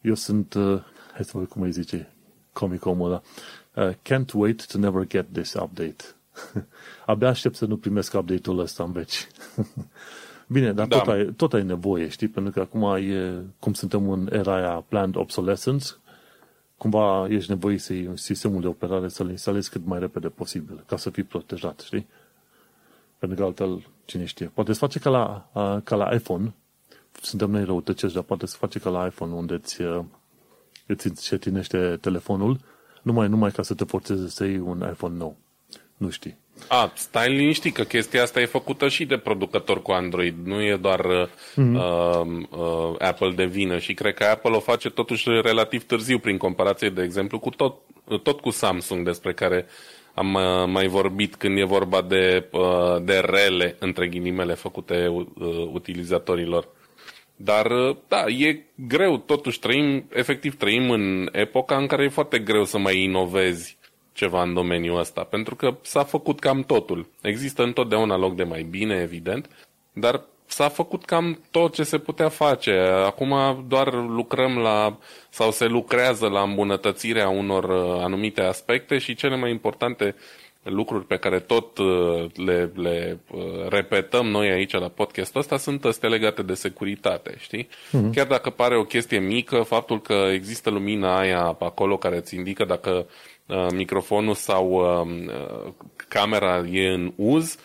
eu 0.00 0.14
sunt, 0.14 0.54
uh, 0.54 0.82
hai 1.12 1.24
să 1.24 1.30
văd 1.34 1.48
cum 1.48 1.62
îi 1.62 1.70
zice 1.70 2.12
comicul 2.52 2.90
omul 2.90 3.06
ăla, 3.06 3.22
uh, 3.74 3.94
can't 3.94 4.32
wait 4.34 4.66
to 4.66 4.78
never 4.78 5.06
get 5.06 5.26
this 5.32 5.52
update. 5.52 6.04
Abia 7.06 7.28
aștept 7.28 7.54
să 7.54 7.66
nu 7.66 7.76
primesc 7.76 8.14
update-ul 8.14 8.58
ăsta 8.58 8.84
în 8.84 8.92
veci. 8.92 9.26
Bine, 10.46 10.72
dar 10.72 10.86
da. 10.86 10.98
tot, 10.98 11.08
ai, 11.08 11.32
tot 11.36 11.52
ai 11.52 11.62
nevoie, 11.62 12.08
știi? 12.08 12.28
Pentru 12.28 12.52
că 12.52 12.60
acum 12.60 12.96
e, 12.96 13.42
cum 13.58 13.72
suntem 13.72 14.10
în 14.10 14.28
era 14.32 14.54
aia 14.54 14.84
planned 14.88 15.16
obsolescence, 15.16 15.86
cumva 16.76 17.26
ești 17.28 17.50
nevoie 17.50 17.78
să 17.78 17.92
iei 17.92 18.10
sistemul 18.14 18.60
de 18.60 18.66
operare 18.66 19.08
să-l 19.08 19.30
instalezi 19.30 19.70
cât 19.70 19.84
mai 19.84 19.98
repede 19.98 20.28
posibil, 20.28 20.84
ca 20.86 20.96
să 20.96 21.10
fii 21.10 21.22
protejat, 21.22 21.80
știi? 21.80 22.06
Pentru 23.18 23.38
că 23.38 23.44
altfel, 23.44 23.86
cine 24.04 24.24
știe. 24.24 24.46
Poate 24.54 24.72
să 24.72 24.78
face 24.78 24.98
ca 24.98 25.10
la, 25.10 25.48
ca 25.84 25.96
la 25.96 26.14
iPhone, 26.14 26.54
suntem 27.22 27.50
noi 27.50 27.64
răutăcești, 27.64 28.14
dar 28.14 28.24
poate 28.24 28.46
să 28.46 28.56
face 28.56 28.78
ca 28.78 28.90
la 28.90 29.06
iPhone, 29.06 29.32
unde 29.32 29.54
îți, 29.54 29.80
îți 30.86 31.06
încetinește 31.06 31.98
telefonul, 32.00 32.60
numai, 33.02 33.28
numai 33.28 33.50
ca 33.50 33.62
să 33.62 33.74
te 33.74 33.84
forțeze 33.84 34.28
să 34.28 34.44
iei 34.44 34.58
un 34.58 34.88
iPhone 34.90 35.16
nou. 35.16 35.36
Nu 35.96 36.10
știi. 36.10 36.36
A, 36.68 36.92
stai 36.94 37.32
liniștit 37.32 37.74
că 37.74 37.82
chestia 37.82 38.22
asta 38.22 38.40
e 38.40 38.46
făcută 38.46 38.88
și 38.88 39.04
de 39.04 39.16
producător 39.16 39.82
cu 39.82 39.92
Android, 39.92 40.34
nu 40.44 40.62
e 40.62 40.76
doar 40.76 41.00
mm-hmm. 41.00 41.74
uh, 41.74 42.26
uh, 42.50 42.94
Apple 42.98 43.32
de 43.34 43.44
vină 43.44 43.78
și 43.78 43.94
cred 43.94 44.14
că 44.14 44.24
Apple 44.24 44.56
o 44.56 44.60
face 44.60 44.90
totuși 44.90 45.28
relativ 45.28 45.84
târziu 45.84 46.18
prin 46.18 46.36
comparație, 46.36 46.88
de 46.88 47.02
exemplu, 47.02 47.38
cu 47.38 47.50
tot, 47.50 47.76
tot 48.22 48.40
cu 48.40 48.50
Samsung 48.50 49.04
despre 49.04 49.32
care 49.32 49.66
am 50.14 50.34
uh, 50.34 50.66
mai 50.66 50.86
vorbit 50.86 51.34
când 51.34 51.58
e 51.58 51.64
vorba 51.64 52.02
de, 52.02 52.48
uh, 52.52 53.02
de 53.02 53.18
rele, 53.18 53.76
între 53.78 54.08
ghilimele, 54.08 54.54
făcute 54.54 55.06
uh, 55.08 55.26
utilizatorilor. 55.72 56.68
Dar, 57.36 57.70
uh, 57.70 57.96
da, 58.08 58.24
e 58.26 58.64
greu, 58.74 59.16
totuși 59.16 59.58
trăim, 59.58 60.08
efectiv 60.12 60.56
trăim 60.56 60.90
în 60.90 61.28
epoca 61.32 61.76
în 61.76 61.86
care 61.86 62.04
e 62.04 62.08
foarte 62.08 62.38
greu 62.38 62.64
să 62.64 62.78
mai 62.78 63.02
inovezi 63.02 63.75
ceva 64.16 64.42
în 64.42 64.54
domeniul 64.54 64.98
ăsta, 64.98 65.22
pentru 65.22 65.54
că 65.54 65.76
s-a 65.82 66.04
făcut 66.04 66.40
cam 66.40 66.62
totul. 66.62 67.08
Există 67.22 67.62
întotdeauna 67.62 68.16
loc 68.16 68.34
de 68.34 68.42
mai 68.42 68.62
bine, 68.62 69.00
evident, 69.02 69.48
dar 69.92 70.24
s-a 70.46 70.68
făcut 70.68 71.04
cam 71.04 71.40
tot 71.50 71.74
ce 71.74 71.82
se 71.82 71.98
putea 71.98 72.28
face. 72.28 72.70
Acum 73.04 73.64
doar 73.68 73.92
lucrăm 73.94 74.58
la, 74.58 74.98
sau 75.28 75.50
se 75.50 75.66
lucrează 75.66 76.26
la 76.26 76.40
îmbunătățirea 76.40 77.28
unor 77.28 77.64
uh, 77.64 78.02
anumite 78.02 78.40
aspecte 78.40 78.98
și 78.98 79.14
cele 79.14 79.36
mai 79.36 79.50
importante 79.50 80.14
lucruri 80.62 81.04
pe 81.04 81.16
care 81.16 81.40
tot 81.40 81.78
uh, 81.78 82.26
le, 82.34 82.72
le 82.74 83.20
uh, 83.30 83.68
repetăm 83.68 84.26
noi 84.26 84.50
aici 84.50 84.72
la 84.72 84.88
podcastul 84.88 85.40
ăsta 85.40 85.56
sunt 85.56 85.84
astea 85.84 86.08
legate 86.08 86.42
de 86.42 86.54
securitate, 86.54 87.34
știi? 87.38 87.68
Uh-huh. 87.68 88.10
Chiar 88.14 88.26
dacă 88.26 88.50
pare 88.50 88.76
o 88.76 88.84
chestie 88.84 89.18
mică, 89.18 89.62
faptul 89.62 90.00
că 90.00 90.28
există 90.32 90.70
lumina 90.70 91.18
aia 91.18 91.56
acolo 91.58 91.96
care 91.96 92.16
îți 92.16 92.34
indică 92.34 92.64
dacă 92.64 92.90
Uh, 92.90 93.04
microfonul 93.74 94.34
sau 94.34 94.70
uh, 94.70 95.26
uh, 95.26 95.72
camera 96.08 96.64
e 96.70 96.88
în 96.88 97.12
uz, 97.16 97.58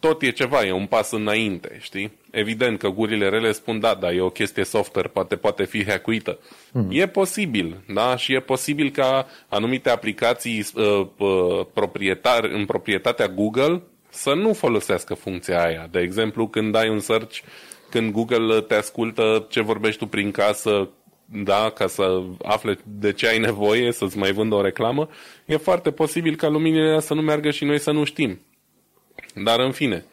tot 0.00 0.22
e 0.22 0.30
ceva, 0.30 0.64
e 0.64 0.72
un 0.72 0.86
pas 0.86 1.10
înainte, 1.10 1.76
știi? 1.80 2.12
Evident 2.30 2.78
că 2.78 2.88
gurile 2.88 3.28
rele 3.28 3.52
spun, 3.52 3.80
da, 3.80 3.94
dar 3.94 4.12
e 4.12 4.20
o 4.20 4.30
chestie 4.30 4.64
software, 4.64 5.08
poate, 5.08 5.36
poate 5.36 5.64
fi 5.64 5.84
hackuită. 5.84 6.38
Mm. 6.72 6.88
E 6.90 7.06
posibil, 7.06 7.80
da? 7.94 8.16
Și 8.16 8.34
e 8.34 8.40
posibil 8.40 8.90
ca 8.90 9.26
anumite 9.48 9.90
aplicații 9.90 10.66
uh, 10.74 11.06
uh, 11.18 11.66
proprietar, 11.72 12.44
în 12.44 12.64
proprietatea 12.64 13.28
Google 13.28 13.82
să 14.08 14.34
nu 14.34 14.52
folosească 14.52 15.14
funcția 15.14 15.64
aia. 15.64 15.88
De 15.90 16.00
exemplu, 16.00 16.48
când 16.48 16.74
ai 16.74 16.88
un 16.88 17.00
search, 17.00 17.38
când 17.90 18.12
Google 18.12 18.60
te 18.60 18.74
ascultă 18.74 19.46
ce 19.48 19.60
vorbești 19.62 19.98
tu 19.98 20.06
prin 20.06 20.30
casă, 20.30 20.88
da, 21.30 21.70
ca 21.70 21.86
să 21.86 22.22
afle 22.42 22.78
de 22.84 23.12
ce 23.12 23.28
ai 23.28 23.38
nevoie, 23.38 23.92
să-ți 23.92 24.18
mai 24.18 24.32
vândă 24.32 24.54
o 24.54 24.62
reclamă, 24.62 25.08
e 25.44 25.56
foarte 25.56 25.90
posibil 25.90 26.36
ca 26.36 26.48
luminile 26.48 27.00
să 27.00 27.14
nu 27.14 27.20
meargă 27.20 27.50
și 27.50 27.64
noi 27.64 27.78
să 27.78 27.90
nu 27.90 28.04
știm. 28.04 28.40
Dar 29.34 29.60
în 29.60 29.72
fine, 29.72 30.04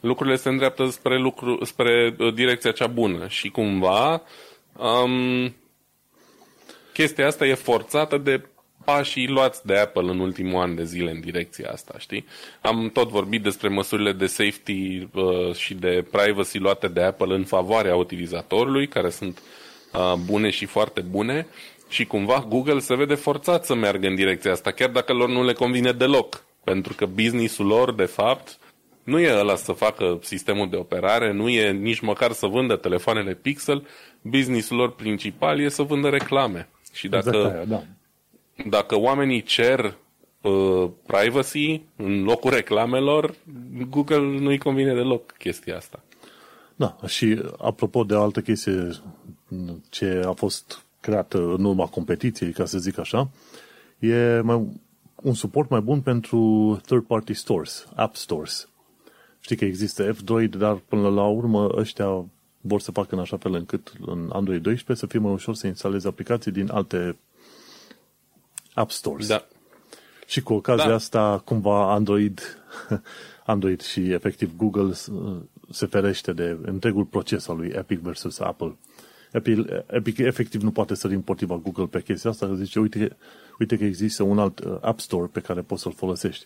lucrurile 0.00 0.36
se 0.36 0.48
îndreaptă 0.48 0.86
spre, 0.86 1.18
lucru, 1.18 1.64
spre 1.64 2.14
uh, 2.18 2.34
direcția 2.34 2.72
cea 2.72 2.86
bună 2.86 3.28
și 3.28 3.48
cumva 3.48 4.22
um, 4.76 5.54
chestia 6.92 7.26
asta 7.26 7.46
e 7.46 7.54
forțată 7.54 8.18
de 8.18 8.48
pașii 8.84 9.28
luați 9.28 9.66
de 9.66 9.76
Apple 9.76 10.10
în 10.10 10.18
ultimul 10.18 10.60
an 10.60 10.74
de 10.74 10.84
zile 10.84 11.10
în 11.10 11.20
direcția 11.20 11.70
asta, 11.70 11.94
știi? 11.98 12.26
Am 12.60 12.90
tot 12.92 13.08
vorbit 13.08 13.42
despre 13.42 13.68
măsurile 13.68 14.12
de 14.12 14.26
safety 14.26 15.08
uh, 15.14 15.54
și 15.54 15.74
de 15.74 16.06
privacy 16.10 16.58
luate 16.58 16.88
de 16.88 17.02
Apple 17.02 17.34
în 17.34 17.44
favoarea 17.44 17.96
utilizatorului, 17.96 18.88
care 18.88 19.10
sunt 19.10 19.38
uh, 19.38 19.44
uh, 19.44 19.69
bune 20.24 20.50
și 20.50 20.64
foarte 20.64 21.00
bune 21.00 21.46
și 21.88 22.04
cumva 22.04 22.46
Google 22.48 22.78
se 22.78 22.94
vede 22.94 23.14
forțat 23.14 23.64
să 23.64 23.74
meargă 23.74 24.06
în 24.06 24.14
direcția 24.14 24.52
asta, 24.52 24.70
chiar 24.70 24.90
dacă 24.90 25.12
lor 25.12 25.28
nu 25.28 25.44
le 25.44 25.52
convine 25.52 25.92
deloc. 25.92 26.44
Pentru 26.64 26.94
că 26.94 27.06
businessul 27.06 27.66
lor, 27.66 27.94
de 27.94 28.04
fapt, 28.04 28.58
nu 29.04 29.18
e 29.18 29.38
ăla 29.38 29.56
să 29.56 29.72
facă 29.72 30.18
sistemul 30.22 30.68
de 30.70 30.76
operare, 30.76 31.32
nu 31.32 31.48
e 31.48 31.70
nici 31.70 32.00
măcar 32.00 32.32
să 32.32 32.46
vândă 32.46 32.76
telefoanele 32.76 33.34
Pixel, 33.34 33.86
businessul 34.22 34.76
lor 34.76 34.94
principal 34.94 35.60
e 35.60 35.68
să 35.68 35.82
vândă 35.82 36.08
reclame. 36.08 36.68
Și 36.92 37.08
dacă, 37.08 37.28
exact 37.28 37.54
aia, 37.54 37.64
da. 37.64 37.82
dacă 38.66 38.98
oamenii 38.98 39.42
cer 39.42 39.94
uh, 40.40 40.90
privacy 41.06 41.82
în 41.96 42.22
locul 42.22 42.50
reclamelor, 42.50 43.34
Google 43.88 44.18
nu-i 44.18 44.58
convine 44.58 44.94
deloc 44.94 45.32
chestia 45.32 45.76
asta. 45.76 46.02
Da, 46.76 46.96
și 47.06 47.42
apropo 47.58 48.04
de 48.04 48.14
altă 48.14 48.40
chestie 48.40 48.90
ce 49.88 50.22
a 50.26 50.32
fost 50.32 50.84
creată 51.00 51.38
în 51.38 51.64
urma 51.64 51.86
competiției, 51.86 52.52
ca 52.52 52.64
să 52.64 52.78
zic 52.78 52.98
așa, 52.98 53.30
e 53.98 54.40
mai, 54.40 54.80
un 55.22 55.34
suport 55.34 55.70
mai 55.70 55.80
bun 55.80 56.00
pentru 56.00 56.80
third-party 56.86 57.34
stores, 57.34 57.86
app 57.94 58.16
stores. 58.16 58.68
Știi 59.40 59.56
că 59.56 59.64
există 59.64 60.12
F-Droid, 60.12 60.56
dar 60.56 60.74
până 60.74 61.08
la 61.08 61.26
urmă 61.26 61.70
ăștia 61.76 62.24
vor 62.60 62.80
să 62.80 62.90
facă 62.90 63.14
în 63.14 63.20
așa 63.20 63.36
fel 63.36 63.54
încât 63.54 63.92
în 64.06 64.30
Android 64.32 64.62
12 64.62 65.06
să 65.06 65.06
fie 65.06 65.18
mai 65.18 65.32
ușor 65.32 65.54
să 65.54 65.66
instalezi 65.66 66.06
aplicații 66.06 66.52
din 66.52 66.70
alte 66.70 67.18
app 68.74 68.90
stores. 68.90 69.26
Da. 69.26 69.46
Și 70.26 70.42
cu 70.42 70.52
ocazia 70.52 70.88
da. 70.88 70.94
asta, 70.94 71.42
cumva 71.44 71.92
Android, 71.92 72.40
Android 73.46 73.80
și 73.80 74.12
efectiv 74.12 74.56
Google 74.56 74.92
se 75.70 75.86
ferește 75.86 76.32
de 76.32 76.58
întregul 76.62 77.04
proces 77.04 77.48
al 77.48 77.56
lui 77.56 77.68
Epic 77.68 77.98
versus 77.98 78.38
Apple. 78.38 78.76
Epic, 79.32 79.66
Epic 79.86 80.18
efectiv 80.18 80.62
nu 80.62 80.70
poate 80.70 80.94
sări 80.94 81.14
împotriva 81.14 81.56
Google 81.56 81.86
pe 81.86 82.02
chestia 82.02 82.30
asta, 82.30 82.46
că 82.46 82.54
zice, 82.54 82.78
uite, 82.78 83.16
uite 83.58 83.76
că 83.76 83.84
există 83.84 84.22
un 84.22 84.38
alt 84.38 84.58
uh, 84.58 84.76
App 84.80 85.00
Store 85.00 85.28
pe 85.32 85.40
care 85.40 85.60
poți 85.60 85.82
să-l 85.82 85.92
folosești. 85.92 86.44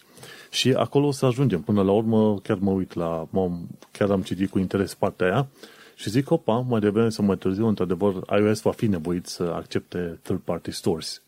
Și 0.50 0.72
acolo 0.72 1.06
o 1.06 1.10
să 1.10 1.26
ajungem. 1.26 1.60
Până 1.60 1.82
la 1.82 1.92
urmă, 1.92 2.38
chiar 2.38 2.58
mă 2.60 2.70
uit 2.70 2.94
la, 2.94 3.26
mă, 3.30 3.50
chiar 3.90 4.10
am 4.10 4.22
citit 4.22 4.50
cu 4.50 4.58
interes 4.58 4.94
partea 4.94 5.26
aia 5.26 5.48
și 5.94 6.10
zic, 6.10 6.30
opa, 6.30 6.58
mai 6.58 6.80
devreme 6.80 7.08
sau 7.08 7.24
mai 7.24 7.36
târziu, 7.36 7.66
într-adevăr, 7.66 8.14
iOS 8.38 8.60
va 8.60 8.72
fi 8.72 8.86
nevoit 8.86 9.26
să 9.26 9.42
accepte 9.42 10.18
third-party 10.22 10.70
stores. 10.70 11.22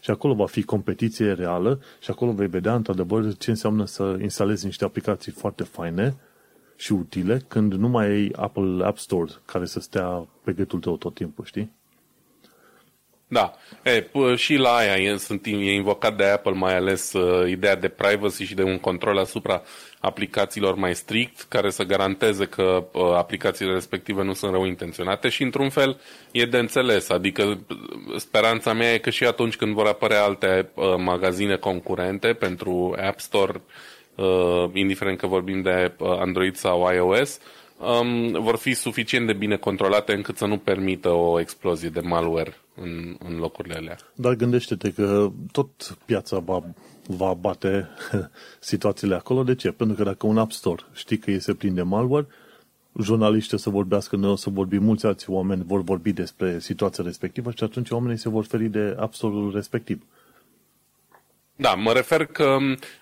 Și 0.00 0.10
acolo 0.10 0.34
va 0.34 0.46
fi 0.46 0.62
competiție 0.62 1.32
reală 1.32 1.80
și 2.00 2.10
acolo 2.10 2.32
vei 2.32 2.46
vedea, 2.46 2.74
într-adevăr, 2.74 3.36
ce 3.36 3.50
înseamnă 3.50 3.86
să 3.86 4.18
instalezi 4.20 4.64
niște 4.64 4.84
aplicații 4.84 5.32
foarte 5.32 5.62
faine, 5.62 6.16
și 6.80 6.92
utile 6.92 7.44
când 7.48 7.72
nu 7.72 7.88
mai 7.88 8.06
ai 8.06 8.32
Apple 8.36 8.84
App 8.84 8.98
Store 8.98 9.32
care 9.44 9.64
să 9.64 9.80
stea 9.80 10.28
pe 10.44 10.52
gâtul 10.52 10.80
tău 10.80 10.96
tot 10.96 11.14
timpul, 11.14 11.44
știi? 11.44 11.72
Da. 13.26 13.54
E, 13.82 14.02
p- 14.02 14.36
și 14.36 14.54
la 14.54 14.74
aia 14.74 14.94
e, 14.94 15.16
sunt, 15.16 15.46
e 15.46 15.72
invocat 15.72 16.16
de 16.16 16.24
Apple 16.24 16.52
mai 16.52 16.76
ales 16.76 17.12
uh, 17.12 17.48
ideea 17.48 17.76
de 17.76 17.88
privacy 17.88 18.44
și 18.44 18.54
de 18.54 18.62
un 18.62 18.78
control 18.78 19.18
asupra 19.18 19.62
aplicațiilor 20.00 20.74
mai 20.74 20.94
strict, 20.94 21.42
care 21.48 21.70
să 21.70 21.82
garanteze 21.82 22.44
că 22.44 22.86
uh, 22.92 23.12
aplicațiile 23.14 23.72
respective 23.72 24.22
nu 24.22 24.32
sunt 24.32 24.52
rău 24.52 24.64
intenționate 24.64 25.28
și 25.28 25.42
într-un 25.42 25.68
fel 25.68 26.00
e 26.30 26.44
de 26.44 26.58
înțeles. 26.58 27.08
Adică 27.08 27.42
uh, 27.42 27.76
speranța 28.16 28.72
mea 28.72 28.92
e 28.92 28.98
că 28.98 29.10
și 29.10 29.24
atunci 29.24 29.56
când 29.56 29.74
vor 29.74 29.86
apărea 29.86 30.22
alte 30.22 30.70
uh, 30.74 30.94
magazine 30.96 31.56
concurente 31.56 32.32
pentru 32.32 32.96
App 33.00 33.20
Store 33.20 33.52
uh, 33.54 33.62
indiferent 34.72 35.18
că 35.18 35.26
vorbim 35.26 35.62
de 35.62 35.92
uh, 35.98 36.08
Android 36.08 36.54
sau 36.54 36.92
iOS, 36.94 37.38
um, 37.78 38.42
vor 38.42 38.56
fi 38.56 38.74
suficient 38.74 39.26
de 39.26 39.32
bine 39.32 39.56
controlate 39.56 40.12
încât 40.12 40.36
să 40.36 40.46
nu 40.46 40.58
permită 40.58 41.08
o 41.08 41.40
explozie 41.40 41.88
de 41.88 42.00
malware 42.00 42.54
în, 42.74 43.16
în 43.28 43.38
locurile 43.38 43.74
alea. 43.74 43.96
Dar 44.14 44.34
gândește-te 44.34 44.92
că 44.92 45.30
tot 45.52 45.96
piața 46.04 46.38
va, 46.38 46.62
va 47.06 47.34
bate 47.34 47.88
situațiile 48.60 49.14
acolo. 49.14 49.42
De 49.42 49.54
ce? 49.54 49.70
Pentru 49.70 49.96
că 49.96 50.02
dacă 50.02 50.26
un 50.26 50.38
App 50.38 50.52
Store 50.52 50.82
știi 50.92 51.18
că 51.18 51.30
este 51.30 51.54
plin 51.54 51.74
de 51.74 51.82
malware, 51.82 52.26
jurnaliști 53.00 53.58
să 53.58 53.70
vorbească, 53.70 54.16
noi 54.16 54.30
o 54.30 54.36
să 54.36 54.50
vorbim, 54.50 54.82
mulți 54.82 55.06
alți 55.06 55.30
oameni 55.30 55.64
vor 55.66 55.82
vorbi 55.82 56.12
despre 56.12 56.58
situația 56.58 57.04
respectivă 57.04 57.50
și 57.50 57.64
atunci 57.64 57.90
oamenii 57.90 58.18
se 58.18 58.28
vor 58.28 58.44
feri 58.44 58.68
de 58.68 58.96
absolut 58.98 59.54
respectiv. 59.54 60.02
Da, 61.60 61.74
mă 61.74 61.92
refer 61.92 62.26
că 62.26 62.56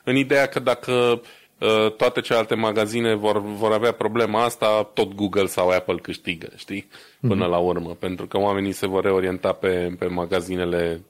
în 0.05 0.17
ideea 0.17 0.47
că 0.47 0.61
dacă 0.61 0.93
uh, 0.93 1.93
toate 1.97 2.21
celelalte 2.21 2.55
magazine 2.55 3.15
vor, 3.15 3.43
vor 3.43 3.73
avea 3.73 3.93
problema 3.93 4.45
asta, 4.45 4.91
tot 4.95 5.15
Google 5.15 5.47
sau 5.47 5.69
Apple 5.69 5.99
câștigă, 6.03 6.49
știi? 6.57 6.89
Până 7.21 7.47
mm-hmm. 7.47 7.51
la 7.51 7.59
urmă, 7.59 7.91
pentru 7.99 8.27
că 8.27 8.39
oamenii 8.39 8.73
se 8.73 8.87
vor 8.87 9.03
reorienta 9.03 9.53
pe, 9.53 9.95
pe 9.99 10.07
magazinele 10.07 11.01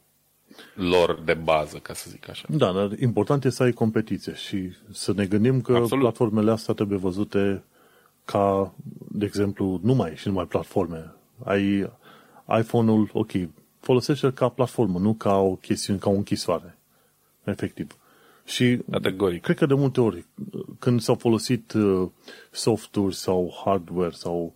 lor 0.75 1.21
de 1.25 1.35
bază, 1.35 1.79
ca 1.79 1.95
să 1.95 2.07
zic 2.11 2.29
așa. 2.29 2.47
Da, 2.49 2.73
dar 2.73 2.91
important 3.01 3.45
e 3.45 3.51
să 3.51 3.63
ai 3.63 3.73
competiție 3.73 4.35
și 4.35 4.71
să 4.93 5.13
ne 5.17 5.27
gândim 5.27 5.61
că 5.61 5.73
Absolut. 5.73 6.03
platformele 6.03 6.51
astea 6.51 6.75
trebuie 6.75 6.99
văzute 6.99 7.65
ca, 8.25 8.75
de 9.09 9.25
exemplu, 9.25 9.81
numai 9.83 10.13
și 10.17 10.29
numai 10.29 10.45
platforme. 10.45 11.15
Ai 11.45 11.91
iPhone-ul, 12.59 13.11
ok, 13.13 13.31
folosește-l 13.81 14.31
ca 14.31 14.49
platformă, 14.49 14.99
nu 14.99 15.15
ca 15.15 15.37
o 15.37 15.55
chestiune, 15.55 15.99
ca 15.99 16.11
o 16.11 16.15
închisoare. 16.15 16.78
Efectiv. 17.51 17.97
Și 18.45 18.79
Categoric. 18.91 19.43
cred 19.43 19.57
că 19.57 19.67
de 19.67 19.75
multe 19.75 20.01
ori, 20.01 20.25
când 20.79 21.01
s-au 21.01 21.15
folosit 21.15 21.73
uh, 21.73 22.09
softuri 22.51 23.15
sau 23.15 23.61
hardware 23.65 24.11
sau 24.11 24.55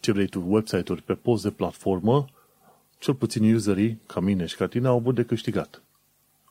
ce 0.00 0.12
vrei 0.12 0.26
tu, 0.26 0.44
website-uri 0.46 1.02
pe 1.02 1.14
post 1.14 1.42
de 1.42 1.50
platformă, 1.50 2.24
cel 2.98 3.14
puțin 3.14 3.54
userii, 3.54 4.00
ca 4.06 4.20
mine 4.20 4.46
și 4.46 4.56
ca 4.56 4.66
tine, 4.66 4.86
au 4.86 4.96
avut 4.96 5.14
de 5.14 5.22
câștigat. 5.22 5.82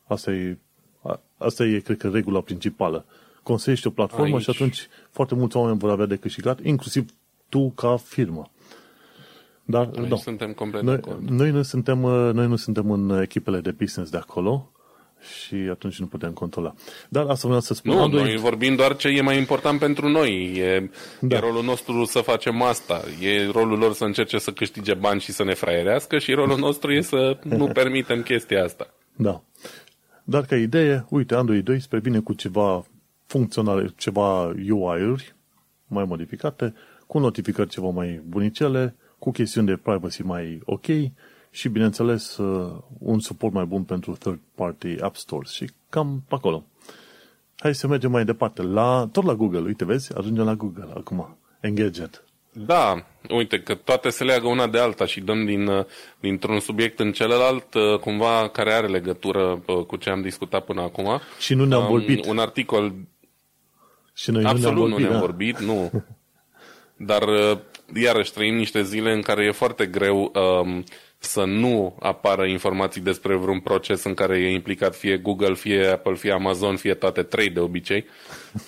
Asta 0.04 0.32
e, 0.32 0.58
asta 1.36 1.64
e, 1.64 1.78
cred 1.78 1.96
că, 1.96 2.08
regula 2.08 2.40
principală. 2.40 3.04
Construiești 3.42 3.86
o 3.86 3.90
platformă 3.90 4.34
Aici. 4.34 4.42
și 4.42 4.50
atunci 4.50 4.88
foarte 5.10 5.34
mulți 5.34 5.56
oameni 5.56 5.78
vor 5.78 5.90
avea 5.90 6.06
de 6.06 6.16
câștigat, 6.16 6.64
inclusiv 6.64 7.10
tu 7.48 7.70
ca 7.70 7.96
firmă. 7.96 8.50
Dar, 9.64 9.90
Aici 9.96 10.08
da, 10.08 10.16
suntem 10.16 10.52
complet 10.52 10.82
noi, 10.82 11.00
noi, 11.28 11.50
nu 11.50 11.62
suntem, 11.62 11.98
noi 11.98 12.46
nu 12.46 12.56
suntem 12.56 12.90
în 12.90 13.20
echipele 13.22 13.60
de 13.60 13.70
business 13.70 14.10
de 14.10 14.16
acolo, 14.16 14.70
și 15.20 15.54
atunci 15.54 15.98
nu 15.98 16.06
putem 16.06 16.32
controla. 16.32 16.74
Dar 17.08 17.26
asta 17.26 17.46
vreau 17.46 17.60
să 17.60 17.74
spun. 17.74 17.94
Nu, 17.94 18.02
Android... 18.02 18.24
noi 18.24 18.36
vorbim 18.36 18.76
doar 18.76 18.96
ce 18.96 19.08
e 19.08 19.20
mai 19.20 19.38
important 19.38 19.78
pentru 19.78 20.08
noi. 20.08 20.52
E, 20.56 20.90
da. 21.20 21.36
e 21.36 21.38
rolul 21.38 21.64
nostru 21.64 22.04
să 22.04 22.18
facem 22.18 22.62
asta. 22.62 23.02
E 23.20 23.50
rolul 23.50 23.78
lor 23.78 23.92
să 23.92 24.04
încerce 24.04 24.38
să 24.38 24.50
câștige 24.50 24.94
bani 24.94 25.20
și 25.20 25.32
să 25.32 25.44
ne 25.44 25.54
fraierească 25.54 26.18
și 26.18 26.32
rolul 26.32 26.58
nostru 26.66 26.92
e 26.92 27.00
să 27.00 27.38
nu 27.42 27.66
permitem 27.66 28.22
chestia 28.22 28.64
asta. 28.64 28.94
Da. 29.16 29.42
Dar 30.24 30.44
ca 30.44 30.56
idee, 30.56 31.06
uite, 31.08 31.34
Android 31.34 31.64
12 31.64 32.10
vine 32.10 32.22
cu 32.22 32.32
ceva 32.32 32.84
funcționale, 33.26 33.92
ceva 33.96 34.44
UI-uri 34.70 35.34
mai 35.86 36.04
modificate, 36.04 36.74
cu 37.06 37.18
notificări 37.18 37.68
ceva 37.68 37.88
mai 37.88 38.22
bunicele, 38.28 38.96
cu 39.18 39.30
chestiuni 39.30 39.66
de 39.66 39.76
privacy 39.76 40.22
mai 40.22 40.60
ok 40.64 40.86
și, 41.50 41.68
bineînțeles, 41.68 42.36
uh, 42.36 42.72
un 42.98 43.20
suport 43.20 43.52
mai 43.52 43.64
bun 43.64 43.82
pentru 43.82 44.16
third-party 44.16 45.00
app 45.00 45.16
stores 45.16 45.50
și 45.50 45.70
cam 45.88 46.22
pe 46.28 46.34
acolo. 46.34 46.64
Hai 47.56 47.74
să 47.74 47.86
mergem 47.86 48.10
mai 48.10 48.24
departe. 48.24 48.62
La, 48.62 49.08
tot 49.12 49.24
la 49.24 49.34
Google, 49.34 49.60
uite, 49.60 49.84
vezi? 49.84 50.16
Ajungem 50.16 50.44
la 50.44 50.54
Google 50.54 50.88
acum. 50.94 51.36
Engadget. 51.60 52.24
Da, 52.52 53.06
uite 53.28 53.60
că 53.60 53.74
toate 53.74 54.10
se 54.10 54.24
leagă 54.24 54.46
una 54.46 54.66
de 54.66 54.78
alta 54.78 55.06
și 55.06 55.20
dăm 55.20 55.44
din, 55.44 55.66
uh, 55.66 55.84
dintr-un 56.20 56.60
subiect 56.60 57.00
în 57.00 57.12
celălalt, 57.12 57.74
uh, 57.74 57.98
cumva 57.98 58.48
care 58.48 58.72
are 58.72 58.86
legătură 58.86 59.62
cu 59.86 59.96
ce 59.96 60.10
am 60.10 60.20
discutat 60.20 60.64
până 60.64 60.80
acum. 60.80 61.20
Și 61.38 61.54
nu 61.54 61.64
ne-am 61.64 61.82
um, 61.82 61.88
vorbit. 61.88 62.26
Un 62.26 62.38
articol... 62.38 62.94
Și 64.14 64.30
noi 64.30 64.44
Absolut 64.44 64.88
nu 64.88 64.98
ne-am 64.98 65.18
vorbit, 65.18 65.58
nu 65.58 65.66
ne-am 65.66 65.82
da. 65.82 65.86
vorbit, 65.86 66.00
nu. 66.00 66.04
Dar 67.10 67.22
iarăși 67.94 68.32
trăim 68.32 68.54
niște 68.54 68.82
zile 68.82 69.12
în 69.12 69.22
care 69.22 69.44
e 69.44 69.50
foarte 69.50 69.86
greu 69.86 70.32
um, 70.34 70.84
să 71.22 71.44
nu 71.44 71.96
apară 71.98 72.44
informații 72.44 73.00
despre 73.00 73.36
vreun 73.36 73.60
proces 73.60 74.04
în 74.04 74.14
care 74.14 74.38
e 74.38 74.52
implicat 74.52 74.96
fie 74.96 75.16
Google, 75.16 75.54
fie 75.54 75.86
Apple, 75.86 76.14
fie 76.14 76.32
Amazon, 76.32 76.76
fie 76.76 76.94
toate 76.94 77.22
trei 77.22 77.50
de 77.50 77.60
obicei. 77.60 78.04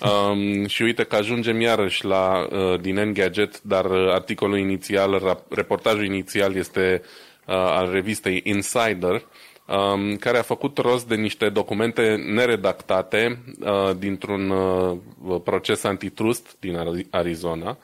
Um, 0.01 0.67
și 0.67 0.81
uite 0.81 1.03
că 1.03 1.15
ajungem 1.15 1.61
iarăși 1.61 2.05
la 2.05 2.47
uh, 2.51 2.79
din 2.79 2.97
Engadget, 2.97 3.61
dar 3.61 3.85
uh, 3.85 4.11
articolul 4.11 4.57
inițial, 4.57 5.39
reportajul 5.49 6.05
inițial 6.05 6.55
este 6.55 7.01
uh, 7.45 7.55
al 7.55 7.91
revistei 7.91 8.41
Insider, 8.43 9.25
um, 9.67 10.15
care 10.15 10.37
a 10.37 10.41
făcut 10.41 10.77
rost 10.77 11.07
de 11.07 11.15
niște 11.15 11.49
documente 11.49 12.15
neredactate 12.15 13.43
uh, 13.59 13.91
dintr-un 13.97 14.49
uh, 14.49 15.41
proces 15.43 15.83
antitrust 15.83 16.55
din 16.59 17.05
Arizona, 17.09 17.77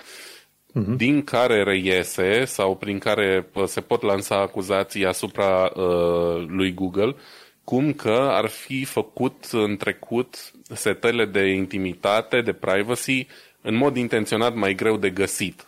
uh-huh. 0.76 0.96
din 0.96 1.24
care 1.24 1.64
reiese 1.64 2.46
sau 2.46 2.76
prin 2.76 3.00
care 3.00 3.46
se 3.66 3.82
pot 3.82 4.02
lansa 4.02 4.36
acuzații 4.36 5.06
asupra 5.06 5.72
uh, 5.76 6.46
lui 6.48 6.74
Google, 6.74 7.16
cum 7.64 7.94
că 7.94 8.28
ar 8.32 8.48
fi 8.48 8.86
făcut 8.86 9.48
în 9.52 9.78
trecut 9.78 10.52
setele 10.74 11.26
de 11.26 11.48
intimitate, 11.48 12.42
de 12.42 12.54
privacy, 12.54 13.28
în 13.62 13.76
mod 13.76 13.98
intenționat 13.98 14.56
mai 14.56 14.76
greu 14.76 14.98
de 14.98 15.10
găsit. 15.10 15.66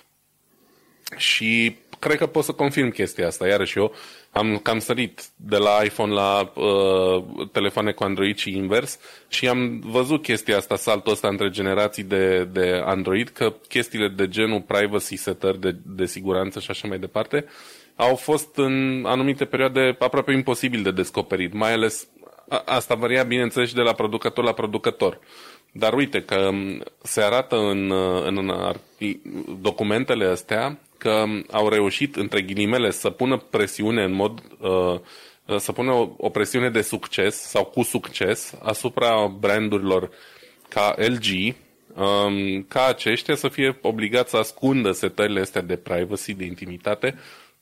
Și 1.17 1.75
cred 1.99 2.17
că 2.17 2.25
pot 2.25 2.43
să 2.43 2.51
confirm 2.51 2.89
chestia 2.89 3.27
asta. 3.27 3.47
Iarăși 3.47 3.77
eu 3.77 3.95
am 4.31 4.57
cam 4.57 4.79
sărit 4.79 5.23
de 5.35 5.57
la 5.57 5.83
iPhone 5.83 6.13
la 6.13 6.51
uh, 6.55 7.23
telefoane 7.51 7.91
cu 7.91 8.03
Android 8.03 8.37
și 8.37 8.55
invers 8.55 8.99
și 9.27 9.47
am 9.47 9.79
văzut 9.85 10.21
chestia 10.21 10.57
asta, 10.57 10.75
saltul 10.75 11.11
ăsta 11.11 11.27
între 11.27 11.49
generații 11.49 12.03
de, 12.03 12.43
de 12.43 12.81
Android, 12.85 13.29
că 13.29 13.53
chestiile 13.67 14.07
de 14.07 14.27
genul 14.27 14.61
privacy, 14.61 15.15
setări 15.15 15.59
de, 15.59 15.75
de 15.85 16.05
siguranță 16.05 16.59
și 16.59 16.71
așa 16.71 16.87
mai 16.87 16.99
departe 16.99 17.45
au 17.95 18.15
fost 18.15 18.57
în 18.57 19.03
anumite 19.05 19.45
perioade 19.45 19.95
aproape 19.99 20.31
imposibil 20.31 20.83
de 20.83 20.91
descoperit, 20.91 21.53
mai 21.53 21.73
ales 21.73 22.07
a, 22.49 22.63
asta 22.65 22.95
varia, 22.95 23.23
bineînțeles, 23.23 23.69
și 23.69 23.75
de 23.75 23.81
la 23.81 23.93
producător 23.93 24.43
la 24.43 24.53
producător. 24.53 25.19
Dar 25.71 25.93
uite 25.93 26.21
că 26.21 26.49
se 27.01 27.21
arată 27.21 27.55
în, 27.55 27.91
în, 28.25 28.37
în 28.37 28.51
documentele 29.61 30.25
astea 30.25 30.79
că 31.01 31.23
au 31.51 31.69
reușit, 31.69 32.15
între 32.15 32.41
ghilimele, 32.41 32.91
să 32.91 33.09
pună 33.09 33.37
presiune 33.37 34.03
în 34.03 34.13
mod 34.13 34.41
uh, 34.59 34.99
să 35.59 35.71
pună 35.71 35.91
o, 35.91 36.09
o 36.17 36.29
presiune 36.29 36.69
de 36.69 36.81
succes 36.81 37.35
sau 37.35 37.65
cu 37.65 37.83
succes 37.83 38.53
asupra 38.61 39.27
brandurilor 39.39 40.09
ca 40.69 40.95
LG, 40.97 41.55
um, 41.95 42.65
ca 42.67 42.85
aceștia 42.85 43.35
să 43.35 43.47
fie 43.47 43.77
obligați 43.81 44.29
să 44.29 44.37
ascundă 44.37 44.91
setările 44.91 45.39
astea 45.39 45.61
de 45.61 45.75
privacy, 45.75 46.33
de 46.33 46.45
intimitate, 46.45 47.15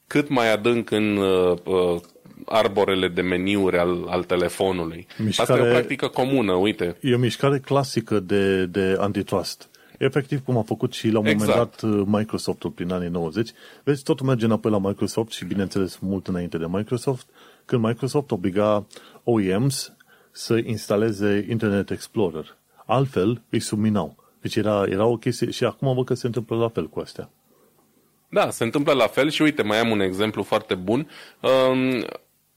cât 0.07 0.29
mai 0.29 0.51
adânc 0.51 0.91
în 0.91 1.17
uh, 1.17 1.57
uh, 1.63 2.01
arborele 2.45 3.07
de 3.07 3.21
meniuri 3.21 3.77
al, 3.77 4.05
al 4.07 4.23
telefonului. 4.23 5.07
Mișcare, 5.17 5.51
Asta 5.51 5.65
e 5.65 5.69
o 5.69 5.73
practică 5.73 6.07
comună, 6.07 6.53
uite. 6.53 6.97
E 7.01 7.13
o 7.13 7.17
mișcare 7.17 7.59
clasică 7.59 8.19
de, 8.19 8.65
de 8.65 8.95
antitrust. 8.99 9.69
Efectiv, 9.99 10.43
cum 10.43 10.57
a 10.57 10.61
făcut 10.61 10.93
și 10.93 11.09
la 11.09 11.19
un 11.19 11.25
exact. 11.25 11.49
moment 11.49 11.69
dat 11.81 11.91
uh, 11.91 12.03
Microsoft-ul 12.05 12.69
prin 12.69 12.91
anii 12.91 13.09
90. 13.09 13.49
Vezi, 13.83 14.03
totul 14.03 14.25
merge 14.25 14.45
înapoi 14.45 14.71
la 14.71 14.79
Microsoft 14.79 15.31
și, 15.31 15.45
bineînțeles, 15.45 15.97
mult 15.97 16.27
înainte 16.27 16.57
de 16.57 16.65
Microsoft, 16.67 17.27
când 17.65 17.83
Microsoft 17.83 18.31
obliga 18.31 18.85
OEMs 19.23 19.93
să 20.31 20.57
instaleze 20.57 21.45
Internet 21.49 21.89
Explorer. 21.89 22.57
Altfel, 22.85 23.41
îi 23.49 23.59
subminau. 23.59 24.15
Deci 24.41 24.55
era, 24.55 24.83
era 24.89 25.05
o 25.05 25.17
chestie 25.17 25.51
și 25.51 25.63
acum 25.63 25.95
văd 25.95 26.05
că 26.05 26.13
se 26.13 26.25
întâmplă 26.25 26.55
la 26.55 26.69
fel 26.69 26.87
cu 26.89 26.99
astea. 26.99 27.29
Da, 28.29 28.49
se 28.49 28.63
întâmplă 28.63 28.93
la 28.93 29.07
fel 29.07 29.29
și 29.29 29.41
uite, 29.41 29.61
mai 29.61 29.79
am 29.79 29.89
un 29.89 29.99
exemplu 29.99 30.43
foarte 30.43 30.75
bun. 30.75 31.09
Um, 31.41 32.05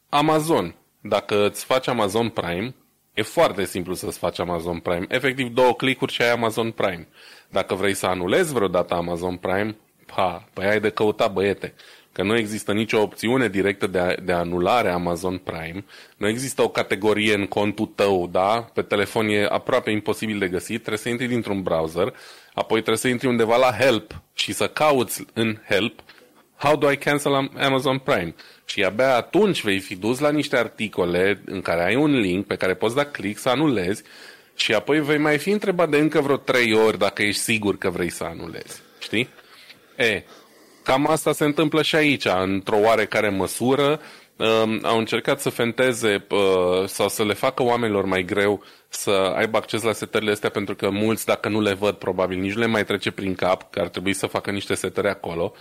Amazon. 0.08 0.74
Dacă 1.00 1.46
îți 1.46 1.64
faci 1.64 1.88
Amazon 1.88 2.28
Prime, 2.28 2.74
E 3.14 3.22
foarte 3.22 3.64
simplu 3.64 3.94
să-ți 3.94 4.18
faci 4.18 4.38
Amazon 4.38 4.78
Prime. 4.78 5.06
Efectiv, 5.08 5.48
două 5.48 5.74
clicuri 5.74 6.12
și 6.12 6.22
ai 6.22 6.30
Amazon 6.30 6.70
Prime. 6.70 7.08
Dacă 7.50 7.74
vrei 7.74 7.94
să 7.94 8.06
anulezi 8.06 8.52
vreodată 8.52 8.94
Amazon 8.94 9.36
Prime, 9.36 9.76
pa, 10.14 10.48
păi 10.52 10.66
ai 10.66 10.80
de 10.80 10.90
căutat 10.90 11.32
băiete. 11.32 11.74
Că 12.12 12.22
nu 12.22 12.36
există 12.36 12.72
nicio 12.72 13.00
opțiune 13.00 13.48
directă 13.48 13.86
de, 13.86 13.98
a, 13.98 14.14
de 14.22 14.32
anulare 14.32 14.88
a 14.88 14.92
Amazon 14.92 15.38
Prime, 15.38 15.84
nu 16.16 16.28
există 16.28 16.62
o 16.62 16.68
categorie 16.68 17.34
în 17.34 17.46
contul 17.46 17.86
tău, 17.86 18.28
da? 18.28 18.70
Pe 18.74 18.82
telefon 18.82 19.28
e 19.28 19.44
aproape 19.44 19.90
imposibil 19.90 20.38
de 20.38 20.48
găsit, 20.48 20.78
trebuie 20.78 20.98
să 20.98 21.08
intri 21.08 21.26
dintr-un 21.26 21.62
browser, 21.62 22.14
apoi 22.54 22.76
trebuie 22.78 22.96
să 22.96 23.08
intri 23.08 23.26
undeva 23.28 23.56
la 23.56 23.72
Help 23.72 24.22
și 24.34 24.52
să 24.52 24.68
cauți 24.68 25.24
în 25.32 25.56
Help 25.68 26.00
How 26.62 26.76
do 26.76 26.90
I 26.90 26.96
cancel 26.96 27.50
Amazon 27.58 27.98
Prime? 27.98 28.34
Și 28.64 28.84
abia 28.84 29.14
atunci 29.14 29.62
vei 29.62 29.78
fi 29.78 29.96
dus 29.96 30.18
la 30.18 30.30
niște 30.30 30.56
articole 30.56 31.42
în 31.46 31.60
care 31.60 31.84
ai 31.84 31.94
un 31.94 32.20
link 32.20 32.46
pe 32.46 32.56
care 32.56 32.74
poți 32.74 32.94
da 32.94 33.04
click 33.04 33.38
să 33.38 33.48
anulezi 33.48 34.02
și 34.54 34.74
apoi 34.74 35.00
vei 35.00 35.18
mai 35.18 35.38
fi 35.38 35.50
întrebat 35.50 35.88
de 35.88 35.96
încă 35.96 36.20
vreo 36.20 36.36
trei 36.36 36.74
ori 36.74 36.98
dacă 36.98 37.22
ești 37.22 37.40
sigur 37.40 37.78
că 37.78 37.90
vrei 37.90 38.10
să 38.10 38.24
anulezi. 38.24 38.80
Știi? 38.98 39.28
E, 39.96 40.22
cam 40.82 41.06
asta 41.06 41.32
se 41.32 41.44
întâmplă 41.44 41.82
și 41.82 41.96
aici, 41.96 42.26
într-o 42.42 42.78
oarecare 42.78 43.28
măsură. 43.28 44.00
uh, 44.36 44.78
au 44.82 44.98
încercat 44.98 45.40
să 45.40 45.50
fenteze 45.50 46.26
uh, 46.30 46.86
sau 46.86 47.08
să 47.08 47.24
le 47.24 47.34
facă 47.34 47.62
oamenilor 47.62 48.04
mai 48.04 48.24
greu 48.24 48.62
să 48.88 49.10
aibă 49.36 49.56
acces 49.56 49.82
la 49.82 49.92
setările 49.92 50.30
astea 50.30 50.50
pentru 50.50 50.74
că 50.74 50.90
mulți, 50.90 51.26
dacă 51.26 51.48
nu 51.48 51.60
le 51.60 51.72
văd, 51.72 51.94
probabil 51.94 52.38
nici 52.38 52.52
nu 52.54 52.60
le 52.60 52.66
mai 52.66 52.84
trece 52.84 53.10
prin 53.10 53.34
cap 53.34 53.70
că 53.70 53.80
ar 53.80 53.88
trebui 53.88 54.12
să 54.12 54.26
facă 54.26 54.50
niște 54.50 54.74
setări 54.74 55.08
acolo. 55.08 55.54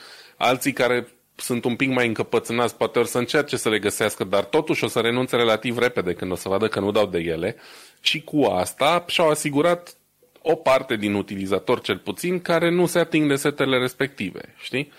Alții 0.44 0.74
care 0.74 1.08
sunt 1.36 1.64
un 1.66 1.76
pic 1.76 1.90
mai 1.90 2.08
încăpățânați, 2.08 2.76
poate 2.78 3.00
ori 3.00 3.08
să 3.08 3.18
încerce 3.18 3.58
să 3.58 3.70
le 3.70 3.80
găsească, 3.80 4.24
dar 4.24 4.44
totuși 4.44 4.84
o 4.84 4.88
să 4.88 5.00
renunțe 5.00 5.36
relativ 5.36 5.78
repede 5.78 6.14
când 6.14 6.32
o 6.32 6.36
să 6.36 6.50
vadă 6.50 6.68
că 6.68 6.80
nu 6.80 6.92
dau 6.92 7.06
de 7.06 7.20
ele. 7.20 7.56
Și 8.00 8.22
cu 8.22 8.44
asta 8.44 9.06
și-au 9.08 9.30
asigurat 9.30 9.96
o 10.42 10.56
parte 10.56 10.96
din 10.96 11.14
utilizator 11.14 11.82
cel 11.82 11.98
puțin 11.98 12.42
care 12.42 12.70
nu 12.70 12.86
se 12.86 13.00
ating 13.00 13.28
de 13.28 13.36
setele 13.36 13.78
respective, 13.78 14.56
știi? 14.58 14.92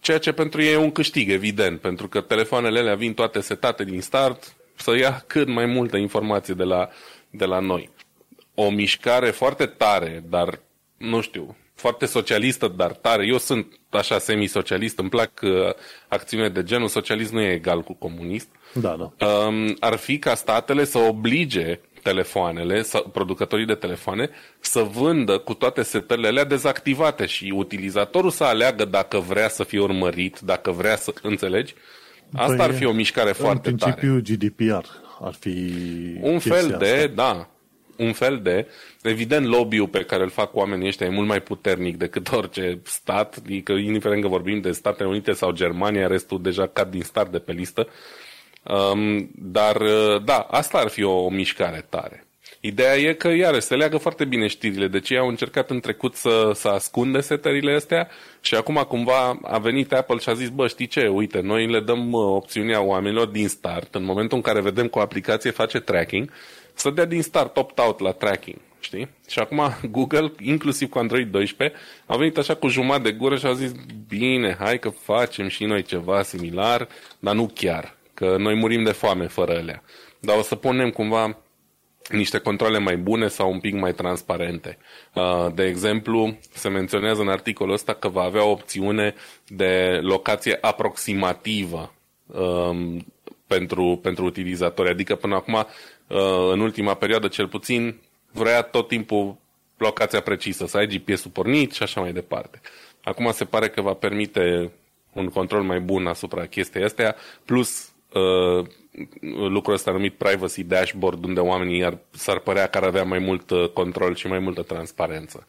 Ceea 0.00 0.18
ce 0.18 0.32
pentru 0.32 0.62
ei 0.62 0.72
e 0.72 0.76
un 0.76 0.92
câștig, 0.92 1.30
evident, 1.30 1.80
pentru 1.80 2.08
că 2.08 2.20
telefoanele 2.20 2.78
alea 2.78 2.94
vin 2.94 3.14
toate 3.14 3.40
setate 3.40 3.84
din 3.84 4.00
start 4.00 4.56
să 4.76 4.96
ia 4.96 5.24
cât 5.26 5.48
mai 5.48 5.66
multă 5.66 5.96
informație 5.96 6.54
de 6.54 6.64
la, 6.64 6.88
de 7.30 7.44
la 7.44 7.58
noi. 7.58 7.90
O 8.54 8.70
mișcare 8.70 9.30
foarte 9.30 9.66
tare, 9.66 10.24
dar 10.28 10.60
nu 10.96 11.20
știu, 11.20 11.56
foarte 11.82 12.06
socialistă, 12.06 12.72
dar 12.76 12.92
tare. 12.92 13.26
Eu 13.26 13.38
sunt 13.38 13.66
așa 13.90 14.18
semi-socialist, 14.18 14.98
îmi 14.98 15.08
plac 15.08 15.30
uh, 15.42 15.50
acțiune 16.08 16.48
de 16.48 16.62
genul, 16.62 16.88
socialist 16.88 17.32
nu 17.32 17.40
e 17.40 17.52
egal 17.52 17.82
cu 17.82 17.92
comunist. 17.92 18.48
Da, 18.74 18.96
da. 18.98 19.26
Um, 19.26 19.76
ar 19.80 19.96
fi 19.96 20.18
ca 20.18 20.34
statele 20.34 20.84
să 20.84 20.98
oblige 20.98 21.80
telefoanele, 22.02 22.84
producătorii 23.12 23.66
de 23.66 23.74
telefoane, 23.74 24.30
să 24.60 24.80
vândă 24.82 25.38
cu 25.38 25.54
toate 25.54 25.82
setările 25.82 26.28
alea 26.28 26.44
dezactivate 26.44 27.26
și 27.26 27.52
utilizatorul 27.56 28.30
să 28.30 28.44
aleagă 28.44 28.84
dacă 28.84 29.18
vrea 29.18 29.48
să 29.48 29.64
fie 29.64 29.80
urmărit, 29.80 30.40
dacă 30.40 30.70
vrea 30.70 30.96
să 30.96 31.12
înțelegi. 31.22 31.74
Asta 32.32 32.56
păi, 32.56 32.64
ar 32.64 32.74
fi 32.74 32.84
o 32.84 32.92
mișcare 32.92 33.32
foarte 33.32 33.68
în 33.68 33.76
principiu, 33.76 34.20
tare. 34.20 34.36
GDPR 34.36 34.86
ar 35.20 35.34
fi 35.40 35.74
Un 36.20 36.38
fel 36.38 36.76
de, 36.78 36.94
asta. 36.94 37.06
da, 37.06 37.48
un 37.96 38.12
fel 38.12 38.40
de, 38.42 38.66
evident, 39.02 39.46
lobby-ul 39.46 39.88
pe 39.88 40.04
care 40.04 40.22
îl 40.22 40.30
fac 40.30 40.54
oamenii 40.54 40.86
ăștia 40.86 41.06
e 41.06 41.10
mult 41.10 41.28
mai 41.28 41.40
puternic 41.40 41.96
decât 41.96 42.32
orice 42.32 42.80
stat, 42.84 43.36
adică 43.44 43.72
indiferent 43.72 44.22
că 44.22 44.28
vorbim 44.28 44.60
de 44.60 44.72
Statele 44.72 45.08
Unite 45.08 45.32
sau 45.32 45.50
Germania, 45.50 46.06
restul 46.06 46.42
deja 46.42 46.66
cad 46.66 46.90
din 46.90 47.02
start 47.02 47.30
de 47.30 47.38
pe 47.38 47.52
listă. 47.52 47.88
Um, 48.62 49.30
dar, 49.34 49.76
uh, 49.80 50.24
da, 50.24 50.38
asta 50.38 50.78
ar 50.78 50.88
fi 50.88 51.02
o, 51.02 51.24
o 51.24 51.28
mișcare 51.28 51.86
tare. 51.88 52.26
Ideea 52.64 52.96
e 52.96 53.12
că, 53.12 53.28
iară, 53.28 53.58
se 53.58 53.76
leagă 53.76 53.96
foarte 53.96 54.24
bine 54.24 54.46
știrile, 54.46 54.88
de 54.88 55.00
ce 55.00 55.16
au 55.16 55.28
încercat 55.28 55.70
în 55.70 55.80
trecut 55.80 56.14
să, 56.14 56.50
să 56.54 56.68
ascunde 56.68 57.20
setările 57.20 57.74
astea 57.74 58.08
și 58.40 58.54
acum 58.54 58.84
cumva 58.88 59.38
a 59.42 59.58
venit 59.58 59.92
Apple 59.92 60.18
și 60.18 60.28
a 60.28 60.32
zis, 60.32 60.48
bă, 60.48 60.68
știi 60.68 60.86
ce, 60.86 61.06
uite, 61.06 61.40
noi 61.40 61.66
le 61.66 61.80
dăm 61.80 62.12
uh, 62.12 62.22
opțiunea 62.24 62.82
oamenilor 62.82 63.26
din 63.26 63.48
start, 63.48 63.94
în 63.94 64.04
momentul 64.04 64.36
în 64.36 64.42
care 64.42 64.60
vedem 64.60 64.88
că 64.88 64.98
o 64.98 65.02
aplicație 65.02 65.50
face 65.50 65.80
tracking, 65.80 66.30
să 66.74 66.90
dea 66.90 67.04
din 67.04 67.22
start 67.22 67.56
opt-out 67.56 68.00
la 68.00 68.12
tracking, 68.12 68.58
știi? 68.80 69.08
Și 69.28 69.38
acum 69.38 69.60
Google, 69.90 70.32
inclusiv 70.40 70.88
cu 70.88 70.98
Android 70.98 71.30
12, 71.30 71.78
a 72.06 72.16
venit 72.16 72.38
așa 72.38 72.54
cu 72.54 72.68
jumătate 72.68 73.02
de 73.02 73.12
gură 73.12 73.36
și 73.36 73.46
a 73.46 73.52
zis, 73.52 73.72
bine, 74.08 74.56
hai 74.58 74.78
că 74.78 74.88
facem 74.88 75.48
și 75.48 75.64
noi 75.64 75.82
ceva 75.82 76.22
similar, 76.22 76.88
dar 77.18 77.34
nu 77.34 77.50
chiar, 77.54 77.96
că 78.14 78.36
noi 78.38 78.54
murim 78.54 78.82
de 78.82 78.92
foame 78.92 79.26
fără 79.26 79.52
elea. 79.52 79.82
Dar 80.20 80.38
o 80.38 80.42
să 80.42 80.54
punem 80.54 80.90
cumva 80.90 81.36
niște 82.10 82.38
controle 82.38 82.78
mai 82.78 82.96
bune 82.96 83.28
sau 83.28 83.52
un 83.52 83.60
pic 83.60 83.74
mai 83.74 83.92
transparente. 83.92 84.78
Uh, 85.14 85.46
de 85.54 85.64
exemplu, 85.64 86.38
se 86.52 86.68
menționează 86.68 87.20
în 87.20 87.28
articolul 87.28 87.74
ăsta 87.74 87.94
că 87.94 88.08
va 88.08 88.22
avea 88.22 88.44
o 88.44 88.50
opțiune 88.50 89.14
de 89.46 89.98
locație 90.02 90.58
aproximativă 90.60 91.94
um, 92.26 93.06
pentru, 93.46 93.98
pentru 94.02 94.24
utilizatori. 94.24 94.90
Adică 94.90 95.14
până 95.14 95.34
acum, 95.34 95.54
uh, 95.54 95.64
în 96.52 96.60
ultima 96.60 96.94
perioadă 96.94 97.28
cel 97.28 97.48
puțin, 97.48 98.00
vrea 98.32 98.62
tot 98.62 98.88
timpul 98.88 99.36
locația 99.76 100.20
precisă, 100.20 100.66
să 100.66 100.76
ai 100.76 100.86
GPS-ul 100.86 101.30
pornit 101.30 101.72
și 101.72 101.82
așa 101.82 102.00
mai 102.00 102.12
departe. 102.12 102.60
Acum 103.04 103.32
se 103.32 103.44
pare 103.44 103.68
că 103.68 103.80
va 103.80 103.92
permite 103.92 104.72
un 105.12 105.28
control 105.28 105.62
mai 105.62 105.80
bun 105.80 106.06
asupra 106.06 106.46
chestiei 106.46 106.84
astea, 106.84 107.16
plus 107.44 107.92
uh, 108.12 108.66
lucrul 109.48 109.74
ăsta 109.74 109.90
numit 109.90 110.14
privacy 110.14 110.62
dashboard, 110.62 111.24
unde 111.24 111.40
oamenii 111.40 111.84
ar, 111.84 111.98
s-ar 112.10 112.38
părea 112.38 112.66
că 112.66 112.78
ar 112.78 112.84
avea 112.84 113.04
mai 113.04 113.18
mult 113.18 113.50
uh, 113.50 113.68
control 113.68 114.14
și 114.14 114.26
mai 114.26 114.38
multă 114.38 114.62
transparență. 114.62 115.46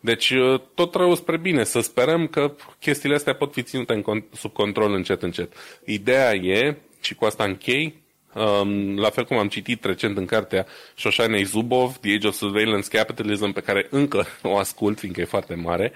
Deci 0.00 0.30
uh, 0.30 0.60
tot 0.74 0.94
rău 0.94 1.14
spre 1.14 1.36
bine. 1.36 1.64
Să 1.64 1.80
sperăm 1.80 2.26
că 2.26 2.54
chestiile 2.78 3.14
astea 3.14 3.34
pot 3.34 3.52
fi 3.52 3.62
ținute 3.62 3.92
în, 3.92 4.24
sub 4.32 4.52
control 4.52 4.92
încet 4.92 5.22
încet. 5.22 5.52
Ideea 5.84 6.34
e 6.34 6.76
și 7.00 7.14
cu 7.14 7.24
asta 7.24 7.44
închei, 7.44 8.02
Um, 8.36 8.98
la 8.98 9.10
fel 9.10 9.24
cum 9.24 9.38
am 9.38 9.48
citit 9.48 9.84
recent 9.84 10.16
în 10.16 10.24
cartea 10.24 10.66
Shoshanei 10.96 11.44
Zubov, 11.44 11.96
The 11.96 12.14
Age 12.14 12.26
of 12.26 12.34
Surveillance 12.34 12.88
Capitalism, 12.88 13.52
pe 13.52 13.60
care 13.60 13.86
încă 13.90 14.26
o 14.42 14.56
ascult, 14.56 14.98
fiindcă 14.98 15.20
e 15.20 15.24
foarte 15.24 15.54
mare, 15.54 15.92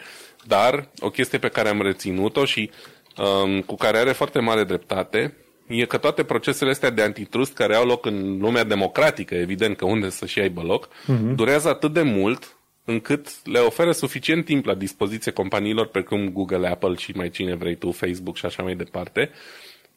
dar 0.47 0.89
o 0.99 1.11
chestie 1.11 1.39
pe 1.39 1.49
care 1.49 1.69
am 1.69 1.83
reținut-o 1.83 2.45
și 2.45 2.71
um, 3.17 3.61
cu 3.61 3.75
care 3.75 3.99
are 3.99 4.13
foarte 4.13 4.39
mare 4.39 4.65
dreptate, 4.65 5.35
e 5.67 5.85
că 5.85 5.99
toate 5.99 6.23
procesele 6.23 6.71
astea 6.71 6.91
de 6.91 7.03
antitrust 7.03 7.53
care 7.53 7.75
au 7.75 7.87
loc 7.87 8.07
în 8.07 8.39
lumea 8.39 8.65
democratică, 8.65 9.35
evident 9.35 9.77
că 9.77 9.85
unde 9.85 10.09
să-și 10.09 10.41
aibă 10.41 10.61
loc, 10.61 10.89
uh-huh. 10.89 11.35
durează 11.35 11.69
atât 11.69 11.93
de 11.93 12.03
mult 12.03 12.57
încât 12.85 13.47
le 13.47 13.59
oferă 13.59 13.93
suficient 13.93 14.45
timp 14.45 14.65
la 14.65 14.75
dispoziție 14.75 15.33
companiilor 15.33 15.87
precum 15.87 16.29
Google, 16.29 16.69
Apple 16.69 16.95
și 16.95 17.13
mai 17.15 17.31
cine 17.31 17.55
vrei 17.55 17.75
tu, 17.77 17.91
Facebook 17.91 18.37
și 18.37 18.47
așa 18.47 18.63
mai 18.63 18.75
departe, 18.75 19.31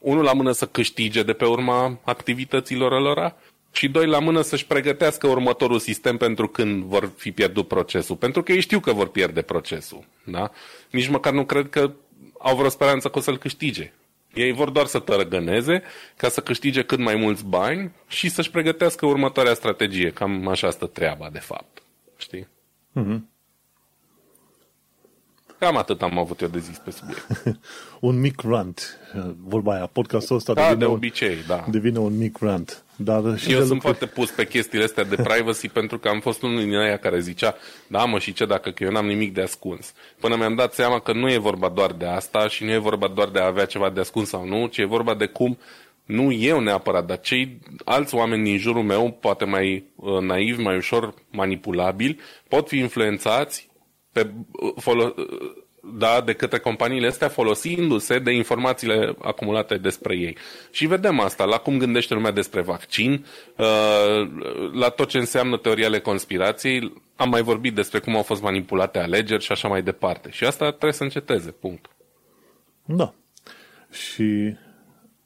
unul 0.03 0.23
la 0.23 0.33
mână 0.33 0.51
să 0.51 0.65
câștige 0.65 1.23
de 1.23 1.33
pe 1.33 1.45
urma 1.45 1.99
activităților 2.03 3.01
lor 3.01 3.35
și 3.71 3.87
doi 3.89 4.07
la 4.07 4.19
mână 4.19 4.41
să-și 4.41 4.65
pregătească 4.65 5.27
următorul 5.27 5.79
sistem 5.79 6.17
pentru 6.17 6.47
când 6.47 6.83
vor 6.83 7.11
fi 7.17 7.31
pierdut 7.31 7.67
procesul. 7.67 8.15
Pentru 8.15 8.43
că 8.43 8.51
ei 8.51 8.61
știu 8.61 8.79
că 8.79 8.93
vor 8.93 9.07
pierde 9.07 9.41
procesul. 9.41 10.05
Da? 10.23 10.51
Nici 10.89 11.07
măcar 11.07 11.33
nu 11.33 11.45
cred 11.45 11.69
că 11.69 11.91
au 12.39 12.55
vreo 12.55 12.69
speranță 12.69 13.09
că 13.09 13.17
o 13.17 13.21
să-l 13.21 13.37
câștige. 13.37 13.93
Ei 14.33 14.51
vor 14.51 14.69
doar 14.69 14.85
să 14.85 14.99
tărăgăneze 14.99 15.83
ca 16.15 16.29
să 16.29 16.41
câștige 16.41 16.81
cât 16.81 16.99
mai 16.99 17.15
mulți 17.15 17.45
bani 17.45 17.91
și 18.07 18.29
să-și 18.29 18.51
pregătească 18.51 19.05
următoarea 19.05 19.53
strategie. 19.53 20.11
Cam 20.11 20.47
așa 20.47 20.69
stă 20.69 20.85
treaba, 20.85 21.29
de 21.29 21.39
fapt. 21.39 21.83
Știi? 22.17 22.47
Mm-hmm. 22.99 23.32
Cam 25.63 25.77
atât 25.77 26.01
am 26.01 26.17
avut 26.17 26.41
eu 26.41 26.47
de 26.47 26.59
zis 26.59 26.77
pe 26.77 26.91
subiect. 26.91 27.59
un 28.09 28.19
mic 28.19 28.41
rant. 28.41 28.99
Vorba 29.43 29.73
aia, 29.73 29.85
podcastul 29.85 30.35
ăsta 30.35 30.53
da, 30.53 30.61
devine, 30.61 30.79
de 30.79 30.85
obicei, 30.85 31.35
un, 31.35 31.43
da. 31.47 31.65
devine 31.69 31.99
un 31.99 32.17
mic 32.17 32.37
rant. 32.39 32.83
Dar 32.95 33.37
și 33.37 33.51
eu 33.51 33.59
de 33.59 33.65
sunt 33.65 33.69
lucruri... 33.69 33.79
foarte 33.79 34.05
pus 34.05 34.29
pe 34.29 34.45
chestiile 34.45 34.83
astea 34.83 35.03
de 35.03 35.15
privacy 35.15 35.67
pentru 35.79 35.99
că 35.99 36.07
am 36.07 36.19
fost 36.19 36.41
unul 36.41 36.63
din 36.63 36.75
aia 36.75 36.97
care 36.97 37.19
zicea 37.19 37.55
da 37.87 38.05
mă 38.05 38.19
și 38.19 38.33
ce 38.33 38.45
dacă 38.45 38.69
că 38.69 38.83
eu 38.83 38.91
n-am 38.91 39.05
nimic 39.05 39.33
de 39.33 39.41
ascuns. 39.41 39.93
Până 40.19 40.35
mi-am 40.35 40.55
dat 40.55 40.73
seama 40.73 40.99
că 40.99 41.13
nu 41.13 41.31
e 41.31 41.37
vorba 41.37 41.69
doar 41.69 41.91
de 41.91 42.05
asta 42.05 42.47
și 42.47 42.63
nu 42.63 42.71
e 42.71 42.77
vorba 42.77 43.07
doar 43.07 43.29
de 43.29 43.39
a 43.39 43.45
avea 43.45 43.65
ceva 43.65 43.89
de 43.89 43.99
ascuns 43.99 44.29
sau 44.29 44.45
nu, 44.45 44.67
ci 44.67 44.77
e 44.77 44.85
vorba 44.85 45.15
de 45.15 45.25
cum 45.25 45.57
nu 46.05 46.31
eu 46.31 46.59
neapărat, 46.59 47.05
dar 47.05 47.19
cei 47.19 47.59
alți 47.85 48.15
oameni 48.15 48.43
din 48.43 48.57
jurul 48.57 48.83
meu, 48.83 49.17
poate 49.19 49.45
mai 49.45 49.85
uh, 49.95 50.19
naivi, 50.19 50.61
mai 50.61 50.75
ușor 50.75 51.13
manipulabili, 51.31 52.19
pot 52.47 52.67
fi 52.67 52.77
influențați 52.77 53.71
pe, 54.13 54.31
uh, 54.51 54.73
folo- 54.81 55.13
uh, 55.17 55.63
da, 55.97 56.21
de 56.25 56.33
către 56.33 56.59
companiile 56.59 57.07
astea 57.07 57.27
folosindu-se 57.27 58.19
de 58.19 58.31
informațiile 58.31 59.15
acumulate 59.21 59.77
despre 59.77 60.17
ei. 60.17 60.37
Și 60.71 60.85
vedem 60.85 61.19
asta, 61.19 61.43
la 61.43 61.57
cum 61.57 61.77
gândește 61.77 62.13
lumea 62.13 62.31
despre 62.31 62.61
vaccin, 62.61 63.25
uh, 63.57 64.31
la 64.73 64.89
tot 64.89 65.07
ce 65.07 65.17
înseamnă 65.17 65.57
teoria 65.57 65.85
ale 65.85 65.99
conspirației, 65.99 66.93
am 67.15 67.29
mai 67.29 67.41
vorbit 67.41 67.75
despre 67.75 67.99
cum 67.99 68.15
au 68.15 68.21
fost 68.21 68.41
manipulate 68.41 68.99
alegeri 68.99 69.43
și 69.43 69.51
așa 69.51 69.67
mai 69.67 69.81
departe. 69.81 70.29
Și 70.31 70.43
asta 70.43 70.67
trebuie 70.67 70.93
să 70.93 71.03
înceteze, 71.03 71.51
punct. 71.51 71.85
Da. 72.85 73.13
Și 73.91 74.55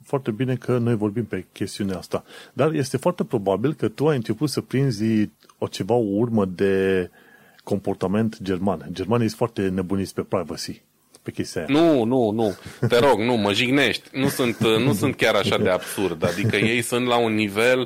foarte 0.04 0.32
bine 0.32 0.56
că 0.56 0.78
noi 0.78 0.96
vorbim 0.96 1.26
pe 1.26 1.46
chestiunea 1.52 1.98
asta. 1.98 2.24
Dar 2.54 2.74
este 2.74 2.98
foarte 2.98 3.24
probabil 3.24 3.74
că 3.74 3.88
tu 3.88 4.08
ai 4.08 4.16
început 4.16 4.50
să 4.50 4.62
prinzi 4.62 5.30
o 5.58 5.68
ceva 5.68 5.94
o 5.94 6.06
urmă 6.12 6.46
de 6.46 7.02
uh, 7.12 7.26
comportament 7.68 8.38
german. 8.44 8.88
Germanii 8.92 9.28
sunt 9.28 9.38
foarte 9.38 9.62
nebuniți 9.62 10.14
pe 10.14 10.22
privacy. 10.22 10.82
Pe 11.22 11.32
chestia 11.32 11.66
aia. 11.66 11.80
Nu, 11.80 12.04
nu, 12.04 12.32
nu. 12.32 12.56
Te 12.88 13.00
rog, 13.00 13.20
nu, 13.20 13.34
mă 13.34 13.54
jignești. 13.54 14.10
Nu 14.12 14.28
sunt, 14.28 14.58
nu 14.60 14.94
sunt 14.94 15.16
chiar 15.16 15.36
așa 15.36 15.58
de 15.58 15.70
absurd. 15.70 16.26
Adică 16.26 16.56
ei 16.56 16.82
sunt 16.82 17.06
la 17.08 17.18
un 17.18 17.34
nivel 17.34 17.80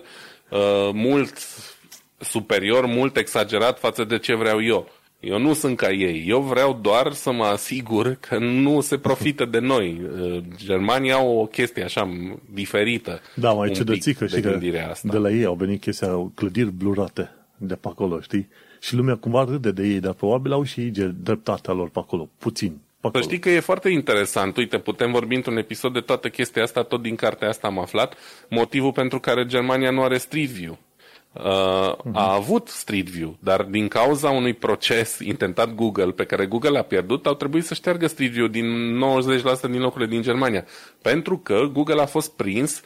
uh, 0.50 0.90
mult 0.94 1.34
superior, 2.18 2.86
mult 2.86 3.18
exagerat 3.18 3.80
față 3.80 4.04
de 4.04 4.18
ce 4.18 4.36
vreau 4.36 4.64
eu. 4.64 4.90
Eu 5.20 5.40
nu 5.40 5.54
sunt 5.54 5.78
ca 5.78 5.92
ei. 5.92 6.26
Eu 6.28 6.40
vreau 6.40 6.80
doar 6.82 7.14
să 7.14 7.32
mă 7.32 7.44
asigur 7.44 8.18
că 8.20 8.38
nu 8.38 8.82
se 8.82 8.98
profită 8.98 9.46
de 9.46 9.60
noi. 9.60 10.02
Uh, 10.20 10.44
Germania 10.56 11.16
au 11.16 11.38
o 11.38 11.46
chestie 11.46 11.84
așa 11.84 12.10
diferită. 12.54 13.22
Da, 13.36 13.52
mai 13.52 13.72
ciudățică 13.72 14.28
și 14.28 14.40
de, 14.40 14.80
asta. 14.90 15.08
de 15.12 15.18
la 15.18 15.32
ei 15.32 15.46
au 15.46 15.54
venit 15.54 15.82
chestia 15.82 16.32
clădiri 16.36 16.72
blurate 16.72 17.36
de 17.58 17.76
pe 17.76 17.88
acolo, 17.88 18.20
știi? 18.20 18.48
Și 18.82 18.96
lumea 18.96 19.16
cumva 19.16 19.44
râde 19.44 19.72
de 19.72 19.84
ei, 19.84 20.00
dar 20.00 20.14
probabil 20.14 20.52
au 20.52 20.64
și 20.64 20.80
ei 20.80 20.92
dreptatea 21.24 21.74
lor 21.74 21.90
pe 21.90 22.00
acolo, 22.00 22.30
puțin. 22.38 22.82
Să 23.12 23.22
știi 23.22 23.40
că 23.40 23.50
e 23.50 23.60
foarte 23.60 23.90
interesant. 23.90 24.58
Uite, 24.58 24.78
putem 24.78 25.12
vorbi 25.12 25.36
într-un 25.36 25.58
episod 25.58 25.94
de 25.94 26.00
toată 26.00 26.30
chestia 26.30 26.64
asta, 26.64 26.84
tot 26.84 27.02
din 27.02 27.16
cartea 27.16 27.48
asta 27.48 27.68
am 27.68 27.80
aflat, 27.80 28.18
motivul 28.50 28.92
pentru 28.92 29.20
care 29.20 29.46
Germania 29.46 29.92
nu 29.92 30.04
are 30.04 30.18
Street 30.18 30.50
View. 30.50 30.78
Uh, 31.34 31.42
uh-huh. 31.42 32.14
A 32.14 32.34
avut 32.34 32.68
Street 32.68 33.10
View, 33.10 33.38
dar 33.40 33.62
din 33.64 33.88
cauza 33.88 34.30
unui 34.30 34.54
proces 34.54 35.20
intentat 35.20 35.76
Google, 35.76 36.12
pe 36.12 36.26
care 36.26 36.46
Google 36.46 36.78
a 36.78 36.84
pierdut, 36.84 37.26
au 37.26 37.34
trebuit 37.34 37.66
să 37.66 37.74
șteargă 37.74 38.08
Street 38.08 38.32
View 38.32 38.48
din 38.48 38.66
90% 39.58 39.62
din 39.62 39.80
locurile 39.80 40.10
din 40.10 40.22
Germania. 40.22 40.66
Pentru 41.02 41.38
că 41.38 41.70
Google 41.74 42.02
a 42.02 42.06
fost 42.06 42.36
prins 42.36 42.82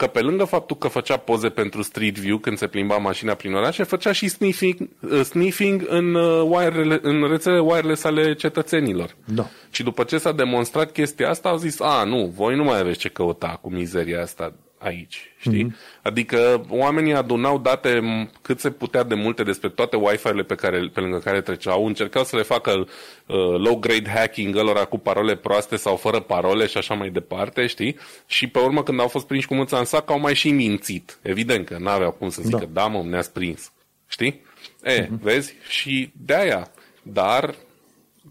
că 0.00 0.06
pe 0.06 0.20
lângă 0.20 0.44
faptul 0.44 0.76
că 0.76 0.88
făcea 0.88 1.16
poze 1.16 1.48
pentru 1.48 1.82
Street 1.82 2.18
View 2.18 2.38
când 2.38 2.58
se 2.58 2.66
plimba 2.66 2.96
mașina 2.96 3.34
prin 3.34 3.54
orașe, 3.54 3.82
făcea 3.82 4.12
și 4.12 4.28
sniffing, 4.28 4.88
uh, 5.00 5.20
sniffing 5.22 5.86
în, 5.88 6.14
uh, 6.14 6.42
wirele, 6.44 6.98
în 7.02 7.28
rețele 7.28 7.58
wireless 7.58 8.04
ale 8.04 8.34
cetățenilor. 8.34 9.16
Da. 9.24 9.46
Și 9.70 9.82
după 9.82 10.04
ce 10.04 10.18
s-a 10.18 10.32
demonstrat 10.32 10.92
chestia 10.92 11.28
asta, 11.28 11.48
au 11.48 11.56
zis, 11.56 11.80
a, 11.80 12.04
nu, 12.04 12.32
voi 12.34 12.56
nu 12.56 12.64
mai 12.64 12.78
aveți 12.78 12.98
ce 12.98 13.08
căuta 13.08 13.58
cu 13.60 13.70
mizeria 13.70 14.20
asta 14.20 14.52
aici, 14.82 15.32
știi? 15.38 15.64
Mm-hmm. 15.64 16.02
Adică 16.02 16.66
oamenii 16.68 17.14
adunau 17.14 17.58
date 17.58 18.00
cât 18.42 18.60
se 18.60 18.70
putea 18.70 19.02
de 19.02 19.14
multe 19.14 19.42
despre 19.42 19.68
toate 19.68 19.96
Wi-Fi-urile 19.96 20.42
pe, 20.42 20.54
care, 20.54 20.90
pe 20.92 21.00
lângă 21.00 21.18
care 21.18 21.40
treceau, 21.40 21.86
încercau 21.86 22.24
să 22.24 22.36
le 22.36 22.42
facă 22.42 22.70
uh, 22.70 23.36
low-grade 23.36 24.10
hacking 24.14 24.56
ălora 24.56 24.84
cu 24.84 24.98
parole 24.98 25.36
proaste 25.36 25.76
sau 25.76 25.96
fără 25.96 26.20
parole 26.20 26.66
și 26.66 26.76
așa 26.76 26.94
mai 26.94 27.10
departe, 27.10 27.66
știi? 27.66 27.96
Și 28.26 28.46
pe 28.46 28.58
urmă 28.58 28.82
când 28.82 29.00
au 29.00 29.08
fost 29.08 29.26
prinși 29.26 29.46
cu 29.46 29.54
mâța 29.54 29.78
în 29.78 29.84
sac, 29.84 30.10
au 30.10 30.20
mai 30.20 30.34
și 30.34 30.50
mințit. 30.50 31.18
Evident 31.22 31.66
că 31.66 31.76
n-aveau 31.78 32.10
cum 32.10 32.28
să 32.28 32.42
zică, 32.44 32.68
da, 32.72 32.80
da 32.80 32.86
mă, 32.86 33.02
ne-ați 33.02 33.32
prins. 33.32 33.72
Știi? 34.06 34.42
E, 34.82 35.04
mm-hmm. 35.04 35.20
vezi? 35.20 35.54
Și 35.68 36.10
de 36.12 36.34
aia. 36.34 36.70
Dar 37.02 37.54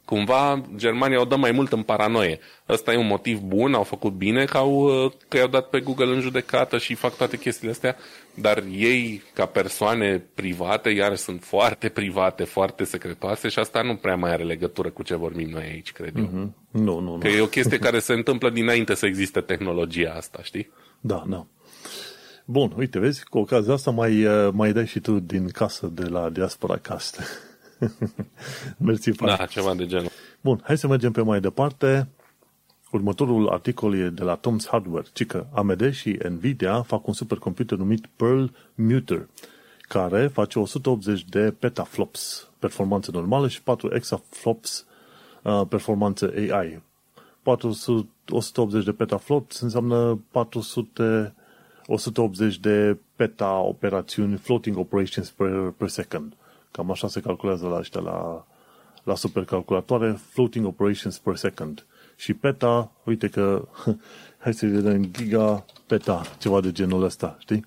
cumva 0.10 0.62
Germania 0.76 1.22
o 1.22 1.26
dă 1.26 1.36
mai 1.36 1.52
mult 1.52 1.72
în 1.72 1.82
paranoie. 1.82 2.40
Ăsta 2.70 2.94
e 2.94 2.98
un 2.98 3.08
motiv 3.08 3.40
bun, 3.40 3.74
au 3.74 3.84
făcut 3.84 4.14
bine 4.14 4.46
că, 4.46 4.58
au, 4.58 4.90
că 5.28 5.38
i-au 5.38 5.48
dat 5.48 5.70
pe 5.70 5.80
Google 5.80 6.14
în 6.14 6.20
judecată 6.20 6.78
și 6.78 6.94
fac 6.94 7.16
toate 7.16 7.38
chestiile 7.38 7.72
astea, 7.72 7.96
dar 8.34 8.64
ei, 8.72 9.24
ca 9.34 9.46
persoane 9.46 10.24
private, 10.34 10.90
iar 10.90 11.16
sunt 11.16 11.44
foarte 11.44 11.90
private, 11.90 12.44
foarte 12.44 12.84
secretoase 12.84 13.48
și 13.48 13.60
asta 13.60 13.82
nu 13.82 13.96
prea 13.96 14.16
mai 14.16 14.32
are 14.32 14.44
legătură 14.44 14.90
cu 14.90 15.04
ce 15.04 15.16
vorbim 15.16 15.50
noi 15.50 15.64
aici, 15.64 15.92
cred 15.92 16.18
eu. 16.18 16.28
Mm-hmm. 16.28 16.72
Nu, 16.72 17.00
nu, 17.00 17.12
nu. 17.12 17.18
Că 17.18 17.28
e 17.28 17.42
o 17.42 17.46
chestie 17.46 17.78
care 17.78 18.00
se 18.00 18.14
întâmplă 18.14 18.50
dinainte 18.50 18.94
să 18.94 19.06
existe 19.06 19.40
tehnologia 19.40 20.14
asta, 20.18 20.40
știi? 20.44 20.70
Da, 21.00 21.24
da. 21.28 21.46
Bun, 22.46 22.74
uite, 22.78 23.00
vezi, 23.00 23.24
cu 23.24 23.38
ocazia 23.38 23.74
asta 23.74 23.92
mai, 23.92 24.28
mai 24.52 24.74
dai 24.74 24.88
și 24.88 25.00
tu 25.00 25.20
din 25.20 25.50
casă 25.50 25.88
de 25.94 26.04
la 26.04 26.30
Diaspora 26.30 26.78
Cast. 26.78 27.20
Mersi, 28.78 29.12
Da, 29.12 29.46
ceva 29.46 29.74
de 29.74 29.86
genul. 29.86 30.10
Bun, 30.42 30.62
hai 30.64 30.78
să 30.78 30.88
mergem 30.88 31.12
pe 31.12 31.22
mai 31.22 31.40
departe. 31.40 32.08
Următorul 32.92 33.50
articol 33.50 33.96
e 33.96 34.10
de 34.10 34.24
la 34.24 34.40
Tom's 34.40 34.70
Hardware, 34.70 35.06
ci 35.14 35.26
că 35.26 35.46
AMD 35.54 35.94
și 35.94 36.20
Nvidia 36.30 36.82
fac 36.82 37.08
un 37.08 37.14
supercomputer 37.14 37.78
numit 37.78 38.06
Pearl 38.16 38.46
Muter, 38.76 39.28
care 39.82 40.28
face 40.28 40.60
180 40.60 41.26
de 41.26 41.52
petaflops 41.60 42.50
performanță 42.60 43.12
normală 43.14 43.48
și 43.48 43.62
4 43.62 43.96
exaflops 43.96 44.86
uh, 45.44 45.62
performanță 45.70 46.34
AI. 46.52 46.82
400, 47.42 48.10
180 48.30 48.84
de 48.84 48.92
petaflops 48.92 49.60
înseamnă 49.60 50.20
400 50.32 51.34
180 51.90 52.60
de 52.60 52.98
peta 53.16 53.60
operațiuni 53.60 54.38
floating 54.38 54.78
operations 54.78 55.30
per, 55.30 55.74
per 55.78 55.88
second. 55.88 56.34
Cam 56.72 56.92
așa 56.92 57.08
se 57.08 57.20
calculează 57.20 57.68
la 57.68 57.78
ăștia, 57.78 58.02
la, 58.02 58.46
la 59.04 59.16
supercalculatoare, 59.16 60.20
floating 60.30 60.66
operations 60.66 61.18
per 61.18 61.36
second. 61.36 61.86
Și 62.16 62.34
peta, 62.34 62.92
uite 63.04 63.28
că, 63.28 63.68
hai 64.44 64.54
să 64.54 64.66
vedem, 64.66 65.04
giga, 65.04 65.66
peta, 65.88 66.22
ceva 66.38 66.62
de 66.62 66.72
genul 66.72 67.04
ăsta, 67.04 67.36
știi? 67.40 67.66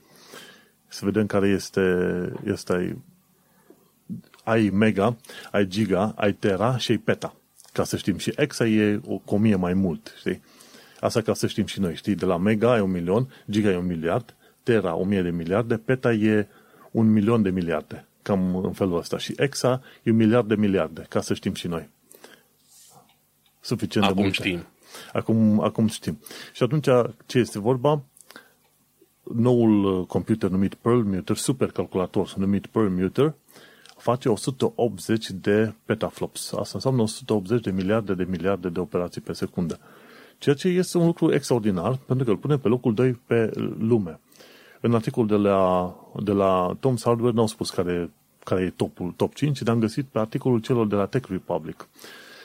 Să 0.88 1.05
vedem 1.05 1.26
care 1.26 1.48
este, 1.48 1.82
este 2.44 3.03
ai 4.44 4.70
mega, 4.72 5.16
ai 5.50 5.66
giga, 5.66 6.14
ai 6.16 6.32
tera 6.32 6.76
și 6.76 6.90
ai 6.90 6.96
peta. 6.96 7.34
Ca 7.72 7.84
să 7.84 7.96
știm. 7.96 8.16
Și 8.16 8.32
exa 8.36 8.66
e 8.66 9.00
o, 9.07 9.16
cu 9.16 9.36
mie 9.36 9.57
mai 9.57 9.74
mult, 9.74 10.14
știi? 10.18 10.42
Asta 11.00 11.20
ca 11.20 11.34
să 11.34 11.46
știm 11.46 11.66
și 11.66 11.80
noi, 11.80 11.94
știi? 11.94 12.14
De 12.14 12.24
la 12.24 12.36
mega 12.36 12.76
e 12.76 12.80
un 12.80 12.90
milion, 12.90 13.32
giga 13.50 13.70
e 13.70 13.76
un 13.76 13.86
miliard, 13.86 14.34
tera 14.62 14.94
o 14.94 15.05
mie 15.05 15.22
de 15.22 15.30
miliarde, 15.30 15.76
peta 15.76 16.12
e 16.12 16.46
un 16.90 17.12
milion 17.12 17.42
de 17.42 17.50
miliarde. 17.50 18.07
Cam 18.22 18.56
în 18.56 18.72
felul 18.72 18.98
ăsta. 18.98 19.18
Și 19.18 19.34
EXA 19.36 19.82
e 20.02 20.10
un 20.10 20.16
miliard 20.16 20.48
de 20.48 20.54
miliarde, 20.54 21.06
ca 21.08 21.20
să 21.20 21.34
știm 21.34 21.54
și 21.54 21.66
noi. 21.66 21.88
Suficient 23.60 24.06
acum 24.06 24.16
de 24.16 24.22
multe. 24.22 24.42
știm. 24.42 24.66
Acum, 25.12 25.60
acum 25.60 25.86
știm. 25.86 26.18
Și 26.52 26.62
atunci, 26.62 26.88
ce 27.26 27.38
este 27.38 27.58
vorba? 27.58 28.02
Noul 29.34 30.04
computer 30.06 30.50
numit 30.50 30.74
Perlmutter, 30.74 31.36
supercalculator 31.36 32.34
numit 32.36 32.66
Perlmutter, 32.66 33.34
face 33.96 34.28
180 34.28 35.30
de 35.30 35.72
petaflops. 35.84 36.52
Asta 36.52 36.72
înseamnă 36.74 37.02
180 37.02 37.62
de 37.62 37.70
miliarde 37.70 38.14
de 38.14 38.26
miliarde 38.28 38.68
de 38.68 38.80
operații 38.80 39.20
pe 39.20 39.32
secundă. 39.32 39.78
Ceea 40.38 40.54
ce 40.54 40.68
este 40.68 40.98
un 40.98 41.06
lucru 41.06 41.32
extraordinar, 41.34 41.96
pentru 42.06 42.24
că 42.24 42.30
îl 42.30 42.36
pune 42.36 42.58
pe 42.58 42.68
locul 42.68 42.94
2 42.94 43.12
pe 43.26 43.50
lume. 43.78 44.20
În 44.84 44.94
articolul 44.94 45.28
de 45.28 45.48
la, 45.48 45.94
de 46.22 46.32
la 46.32 46.76
Tom's 46.78 47.02
Hardware 47.04 47.34
n-au 47.34 47.46
spus 47.46 47.70
care, 47.70 48.10
care 48.44 48.62
e 48.62 48.70
topul, 48.70 49.12
top 49.16 49.34
5, 49.34 49.62
dar 49.62 49.74
am 49.74 49.80
găsit 49.80 50.06
pe 50.06 50.18
articolul 50.18 50.60
celor 50.60 50.86
de 50.86 50.94
la 50.94 51.06
Tech 51.06 51.28
Republic. 51.28 51.88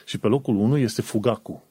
Și 0.04 0.18
pe 0.18 0.26
locul 0.26 0.56
1 0.56 0.76
este 0.76 1.02
Fugaku. 1.02 1.62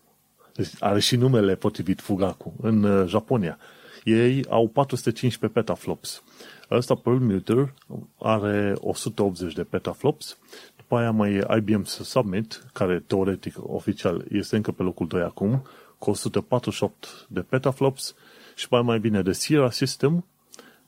Deci 0.53 0.69
are 0.79 0.99
și 0.99 1.15
numele 1.15 1.55
potrivit 1.55 2.01
Fugaku 2.01 2.53
în 2.61 2.83
uh, 2.83 3.07
Japonia. 3.07 3.57
Ei 4.03 4.45
au 4.49 4.67
415 4.67 5.59
petaflops. 5.59 6.23
Ăsta 6.71 6.95
Perlmutter 6.95 7.73
are 8.19 8.73
180 8.77 9.53
de 9.53 9.63
petaflops. 9.63 10.37
După 10.75 10.97
aia 10.97 11.11
mai 11.11 11.33
e 11.33 11.45
IBM 11.57 11.83
Summit, 11.83 12.65
care 12.73 13.03
teoretic, 13.07 13.55
oficial, 13.61 14.25
este 14.31 14.55
încă 14.55 14.71
pe 14.71 14.83
locul 14.83 15.07
2 15.07 15.21
acum, 15.21 15.65
cu 15.97 16.09
148 16.09 17.25
de 17.29 17.41
petaflops. 17.41 18.15
Și 18.55 18.67
mai 18.69 18.81
mai 18.81 18.99
bine 18.99 19.21
de 19.21 19.31
Sierra 19.31 19.71
System, 19.71 20.25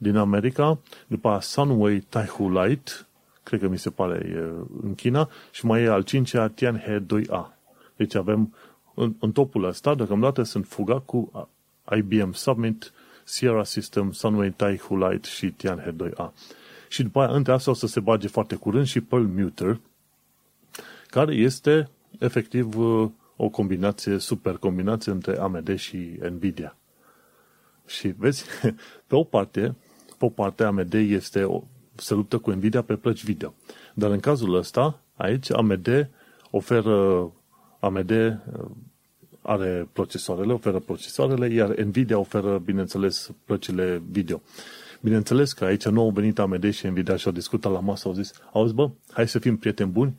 din 0.02 0.16
America, 0.16 0.80
după 1.08 1.38
Sunway 1.41 2.06
Taihu 2.10 2.52
Light, 2.52 3.08
cred 3.43 3.60
că 3.60 3.68
mi 3.68 3.78
se 3.78 3.89
pare 3.89 4.26
e 4.26 4.38
în 4.82 4.95
China, 4.95 5.30
și 5.52 5.66
mai 5.66 5.84
e 5.84 5.88
al 5.89 6.04
cincea 6.04 6.47
Tianhe 6.47 7.06
2A. 7.06 7.45
Deci 7.95 8.16
avem 8.16 8.54
în, 8.93 9.14
în 9.20 9.32
topul 9.32 9.64
ăsta, 9.64 9.95
deocamdată 9.95 10.43
sunt 10.43 10.68
Fugaku, 10.68 11.47
IBM 11.95 12.32
Summit, 12.32 12.91
Sierra 13.24 13.64
System, 13.64 14.12
Sunway 14.12 14.50
Taihu 14.50 14.97
Light 14.97 15.26
și 15.26 15.52
Tianhe 15.52 15.95
2A. 15.95 16.32
Și 16.88 17.04
după 17.04 17.20
aia, 17.20 17.36
între 17.36 17.54
astea 17.54 17.72
o 17.72 17.76
să 17.76 17.88
se 17.88 18.00
bage 18.00 18.28
foarte 18.28 18.56
curând 18.56 18.86
și 18.86 19.02
Pearl 19.02 19.24
Muter, 19.24 19.80
care 21.08 21.36
este 21.36 21.89
efectiv 22.20 22.78
o 23.36 23.50
combinație, 23.50 24.18
super 24.18 24.58
combinație 24.58 25.12
între 25.12 25.38
AMD 25.38 25.76
și 25.76 26.20
Nvidia. 26.30 26.76
Și 27.86 28.08
vezi, 28.08 28.45
pe 29.08 29.16
o 29.16 29.24
parte, 29.24 29.76
pe 30.20 30.26
o 30.26 30.30
parte 30.30 30.63
AMD 30.63 30.93
este 30.93 31.43
o, 31.43 31.63
se 31.95 32.13
luptă 32.13 32.38
cu 32.38 32.51
Nvidia 32.51 32.82
pe 32.82 32.95
plăci 32.95 33.24
video. 33.24 33.53
Dar 33.93 34.11
în 34.11 34.20
cazul 34.20 34.55
ăsta, 34.55 35.01
aici 35.15 35.51
AMD 35.51 36.09
oferă 36.51 37.32
AMD 37.80 38.09
uh, 38.11 38.70
are 39.41 39.89
procesoarele, 39.93 40.53
oferă 40.53 40.80
procesoarele, 40.80 41.53
iar 41.53 41.76
Nvidia 41.76 42.17
oferă, 42.17 42.61
bineînțeles, 42.65 43.32
plăcile 43.45 44.01
video. 44.09 44.41
Bineînțeles 45.01 45.53
că 45.53 45.65
aici 45.65 45.88
nu 45.88 46.01
au 46.01 46.09
venit 46.09 46.39
AMD 46.39 46.74
și 46.74 46.88
Nvidia 46.88 47.15
și 47.15 47.28
au 47.28 47.34
discutat 47.34 47.72
la 47.72 47.80
masă, 47.80 48.07
au 48.07 48.13
zis, 48.13 48.32
auzi 48.53 48.74
bă, 48.74 48.89
hai 49.11 49.28
să 49.28 49.39
fim 49.39 49.57
prieteni 49.57 49.91
buni, 49.91 50.15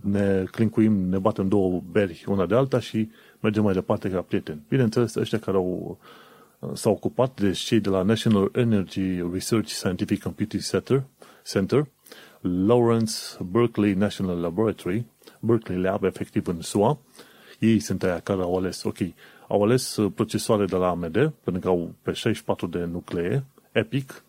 ne 0.00 0.44
clincuim, 0.50 1.08
ne 1.08 1.18
batem 1.18 1.48
două 1.48 1.82
beri 1.90 2.24
una 2.26 2.46
de 2.46 2.54
alta 2.54 2.80
și 2.80 3.10
mergem 3.40 3.62
mai 3.62 3.72
departe 3.72 4.10
ca 4.10 4.20
prieteni. 4.20 4.62
Bineînțeles, 4.68 5.14
ăștia 5.14 5.38
care 5.38 5.56
au 5.56 5.98
s-au 6.72 6.92
ocupat 6.92 7.40
de 7.40 7.52
cei 7.52 7.80
de 7.80 7.88
la 7.88 8.02
National 8.02 8.50
Energy 8.54 9.20
Research 9.32 9.68
Scientific 9.68 10.22
Computing 10.22 10.62
Center, 10.62 11.02
Center 11.44 11.86
Lawrence 12.40 13.14
Berkeley 13.50 13.94
National 13.94 14.36
Laboratory, 14.36 15.04
Berkeley 15.40 15.80
Lab, 15.80 16.04
efectiv 16.04 16.46
în 16.46 16.60
SUA. 16.60 16.98
Ei 17.58 17.78
sunt 17.78 18.02
aia 18.02 18.20
care 18.20 18.42
au 18.42 18.56
ales, 18.56 18.82
ok, 18.82 18.98
au 19.48 19.62
ales 19.62 19.96
uh, 19.96 20.12
procesoare 20.14 20.64
de 20.64 20.76
la 20.76 20.88
AMD, 20.88 21.32
pentru 21.44 21.62
că 21.62 21.68
au 21.68 21.94
pe 22.02 22.12
64 22.12 22.66
de 22.66 22.84
nuclee, 22.84 23.44
EPIC 23.72 24.24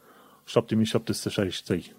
7763. 0.45 1.95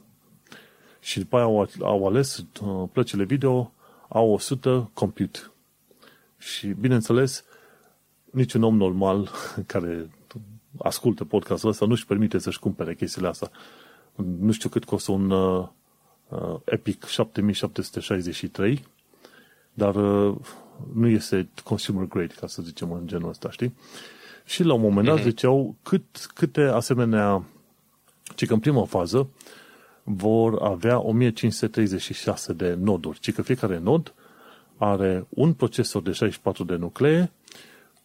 Și 1.01 1.19
după 1.19 1.37
aia 1.37 1.45
au, 1.45 1.69
au 1.81 2.07
ales 2.07 2.37
uh, 2.63 2.89
plăcile 2.93 3.25
video, 3.25 3.73
au 4.09 4.33
100 4.33 4.91
compute. 4.95 5.39
Și, 6.39 6.67
bineînțeles, 6.67 7.45
niciun 8.31 8.63
om 8.63 8.77
normal 8.77 9.31
care 9.67 10.09
ascultă 10.79 11.25
podcastul 11.25 11.69
ăsta 11.69 11.87
nu-și 11.87 12.07
permite 12.07 12.39
să-și 12.39 12.59
cumpere 12.59 12.95
chestiile 12.95 13.29
astea. 13.29 13.51
Nu 14.41 14.53
știu 14.53 14.69
cât 14.69 14.85
costă 14.85 15.13
un 15.13 15.31
uh, 15.31 15.69
uh 16.29 16.61
Epic 16.65 17.05
7763, 17.05 18.85
dar 19.73 19.95
uh, 19.95 20.37
nu 20.93 21.09
este 21.09 21.49
consumer 21.65 22.07
grade, 22.07 22.35
ca 22.41 22.47
să 22.47 22.63
zicem 22.63 22.93
în 22.93 23.07
genul 23.07 23.29
ăsta, 23.29 23.51
știi? 23.51 23.75
Și 24.45 24.63
la 24.63 24.75
un 24.75 24.81
moment 24.81 25.07
dat 25.07 25.19
mm-hmm. 25.19 25.23
ziceau 25.23 25.77
cât, 25.83 26.31
câte 26.35 26.61
asemenea, 26.61 27.45
ci 28.35 28.47
că 28.47 28.53
în 28.53 28.61
prima 28.61 28.85
fază 28.85 29.29
vor 30.03 30.63
avea 30.63 31.01
1536 31.01 32.53
de 32.53 32.75
noduri, 32.75 33.19
ci 33.19 33.33
că 33.33 33.43
fiecare 33.43 33.79
nod 33.79 34.15
are 34.77 35.27
un 35.29 35.53
procesor 35.53 36.03
de 36.03 36.13
64 36.13 36.65
de 36.65 36.75
nuclee 36.75 37.33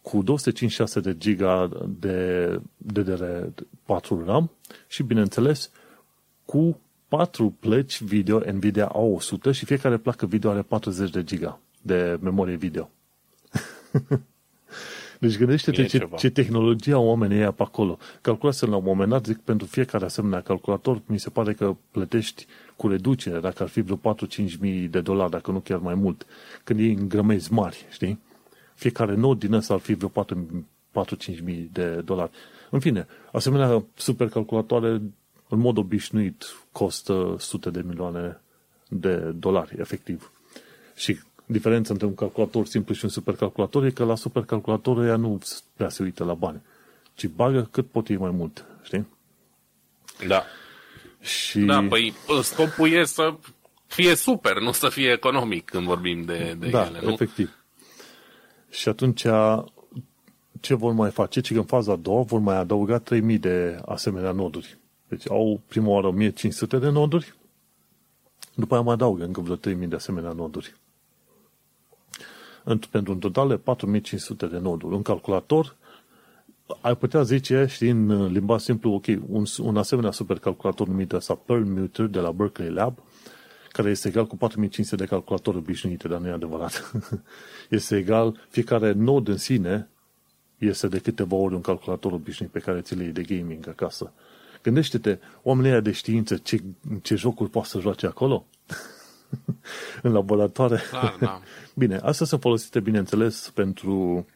cu 0.02 0.22
256 0.22 1.00
de 1.00 1.16
giga 1.18 1.68
de 2.00 2.60
DDR4 2.92 4.24
RAM 4.24 4.50
și, 4.88 5.02
bineînțeles, 5.02 5.70
cu 6.44 6.80
4 7.08 7.54
plăci 7.60 8.02
video 8.02 8.38
NVIDIA 8.52 8.92
A100 8.92 9.52
și 9.52 9.64
fiecare 9.64 9.96
placă 9.96 10.26
video 10.26 10.50
are 10.50 10.62
40 10.62 11.10
de 11.10 11.24
giga 11.24 11.60
de 11.82 12.18
memorie 12.20 12.54
video. 12.54 12.90
deci 15.20 15.38
gândește-te 15.38 15.84
ce, 15.84 16.08
ce 16.16 16.30
tehnologie 16.30 16.92
au 16.92 17.06
oamenii 17.06 17.36
ăia 17.36 17.50
pe 17.50 17.62
acolo. 17.62 17.98
Calculează 18.20 18.66
la 18.66 18.76
un 18.76 18.84
moment 18.84 19.10
dat, 19.10 19.26
zic, 19.26 19.38
pentru 19.38 19.66
fiecare 19.66 20.04
asemenea 20.04 20.40
calculator, 20.40 21.02
mi 21.06 21.18
se 21.18 21.30
pare 21.30 21.52
că 21.52 21.76
plătești 21.90 22.46
cu 22.76 22.88
reducere, 22.88 23.40
dacă 23.40 23.62
ar 23.62 23.68
fi 23.68 23.80
vreo 23.80 24.14
4-5 24.14 24.58
mii 24.60 24.88
de 24.88 25.00
dolari, 25.00 25.30
dacă 25.30 25.50
nu 25.50 25.58
chiar 25.58 25.78
mai 25.78 25.94
mult, 25.94 26.26
când 26.64 26.80
e 26.80 26.82
în 26.82 27.08
grămezi 27.08 27.52
mari, 27.52 27.86
știi? 27.90 28.18
Fiecare 28.80 29.14
nod 29.14 29.38
din 29.38 29.52
ăsta 29.52 29.74
ar 29.74 29.80
fi 29.80 29.94
vreo 29.94 30.26
4-5 30.26 31.42
mii 31.42 31.68
de 31.72 32.00
dolari. 32.04 32.30
În 32.70 32.80
fine, 32.80 33.06
asemenea 33.32 33.84
supercalculatoare 33.94 34.88
în 35.48 35.58
mod 35.58 35.78
obișnuit 35.78 36.44
costă 36.72 37.36
sute 37.38 37.70
de 37.70 37.82
milioane 37.86 38.40
de 38.88 39.16
dolari, 39.16 39.74
efectiv. 39.78 40.32
Și 40.94 41.18
diferența 41.46 41.92
între 41.92 42.06
un 42.06 42.14
calculator 42.14 42.66
simplu 42.66 42.94
și 42.94 43.04
un 43.04 43.10
supercalculator 43.10 43.84
e 43.84 43.90
că 43.90 44.04
la 44.04 44.14
supercalculator 44.14 45.04
ea 45.04 45.16
nu 45.16 45.38
prea 45.76 45.88
se 45.88 46.02
uită 46.02 46.24
la 46.24 46.34
bani, 46.34 46.62
ci 47.14 47.26
bagă 47.26 47.68
cât 47.70 47.86
pot 47.86 48.08
ei 48.08 48.16
mai 48.16 48.30
mult, 48.30 48.64
știi? 48.82 49.06
Da. 50.26 50.44
Și... 51.20 51.58
Da, 51.58 51.86
păi 51.88 52.14
scopul 52.42 52.90
e 52.90 53.04
să 53.04 53.34
fie 53.86 54.14
super, 54.14 54.58
nu 54.60 54.72
să 54.72 54.88
fie 54.88 55.10
economic 55.10 55.64
când 55.64 55.86
vorbim 55.86 56.24
de, 56.24 56.56
de 56.58 56.68
da, 56.68 56.86
ele, 56.86 56.98
nu? 57.02 57.12
efectiv. 57.12 57.59
Și 58.70 58.88
atunci 58.88 59.26
ce 60.60 60.74
vor 60.74 60.92
mai 60.92 61.10
face? 61.10 61.40
Ci 61.40 61.52
că 61.52 61.58
în 61.58 61.64
faza 61.64 61.92
a 61.92 61.96
doua 61.96 62.22
vor 62.22 62.40
mai 62.40 62.56
adăuga 62.56 62.98
3000 62.98 63.38
de 63.38 63.80
asemenea 63.84 64.32
noduri. 64.32 64.78
Deci 65.08 65.30
au 65.30 65.60
prima 65.66 65.88
oară 65.88 66.06
1500 66.06 66.78
de 66.78 66.88
noduri, 66.88 67.34
după 68.54 68.74
aia 68.74 68.82
mai 68.82 68.94
adaugă 68.94 69.24
încă 69.24 69.40
vreo 69.40 69.56
3000 69.56 69.86
de 69.86 69.94
asemenea 69.94 70.32
noduri. 70.32 70.74
Pentru 72.90 73.12
un 73.12 73.18
total 73.18 73.48
de 73.48 73.56
4500 73.56 74.46
de 74.46 74.58
noduri. 74.58 74.94
Un 74.94 75.02
calculator 75.02 75.76
ai 76.80 76.96
putea 76.96 77.22
zice, 77.22 77.66
știi, 77.68 77.88
în 77.90 78.32
limba 78.32 78.58
simplu, 78.58 78.92
ok, 78.92 79.04
un, 79.28 79.44
un 79.62 79.76
asemenea 79.76 80.10
supercalculator 80.10 80.86
numit 80.86 81.12
ăsta 81.12 81.34
Perlmutter 81.34 82.06
de 82.06 82.18
la 82.18 82.32
Berkeley 82.32 82.70
Lab, 82.70 82.98
care 83.72 83.90
este 83.90 84.08
egal 84.08 84.26
cu 84.26 84.36
4500 84.36 84.96
de 84.96 85.08
calculatori 85.08 85.56
obișnuite, 85.56 86.08
dar 86.08 86.20
nu 86.20 86.26
e 86.26 86.32
adevărat. 86.32 86.92
este 87.68 87.96
egal, 87.96 88.46
fiecare 88.48 88.92
nod 88.92 89.28
în 89.28 89.36
sine 89.36 89.88
este 90.58 90.88
de 90.88 90.98
câteva 90.98 91.36
ori 91.36 91.54
un 91.54 91.60
calculator 91.60 92.12
obișnuit 92.12 92.50
pe 92.50 92.58
care 92.58 92.80
ți 92.80 92.94
le 92.94 93.02
iei 93.02 93.12
de 93.12 93.22
gaming 93.22 93.68
acasă. 93.68 94.12
Gândește-te, 94.62 95.18
oamenii 95.42 95.80
de 95.80 95.92
știință, 95.92 96.36
ce, 96.36 96.62
ce 97.02 97.14
jocuri 97.14 97.50
poate 97.50 97.68
să 97.68 97.80
joace 97.80 98.06
acolo? 98.06 98.46
în 100.02 100.12
laboratoare. 100.12 100.80
Da, 100.92 101.16
da. 101.20 101.40
Bine, 101.74 101.96
astea 101.96 102.26
sunt 102.26 102.40
folosite, 102.40 102.80
bineînțeles, 102.80 103.50
pentru 103.54 104.26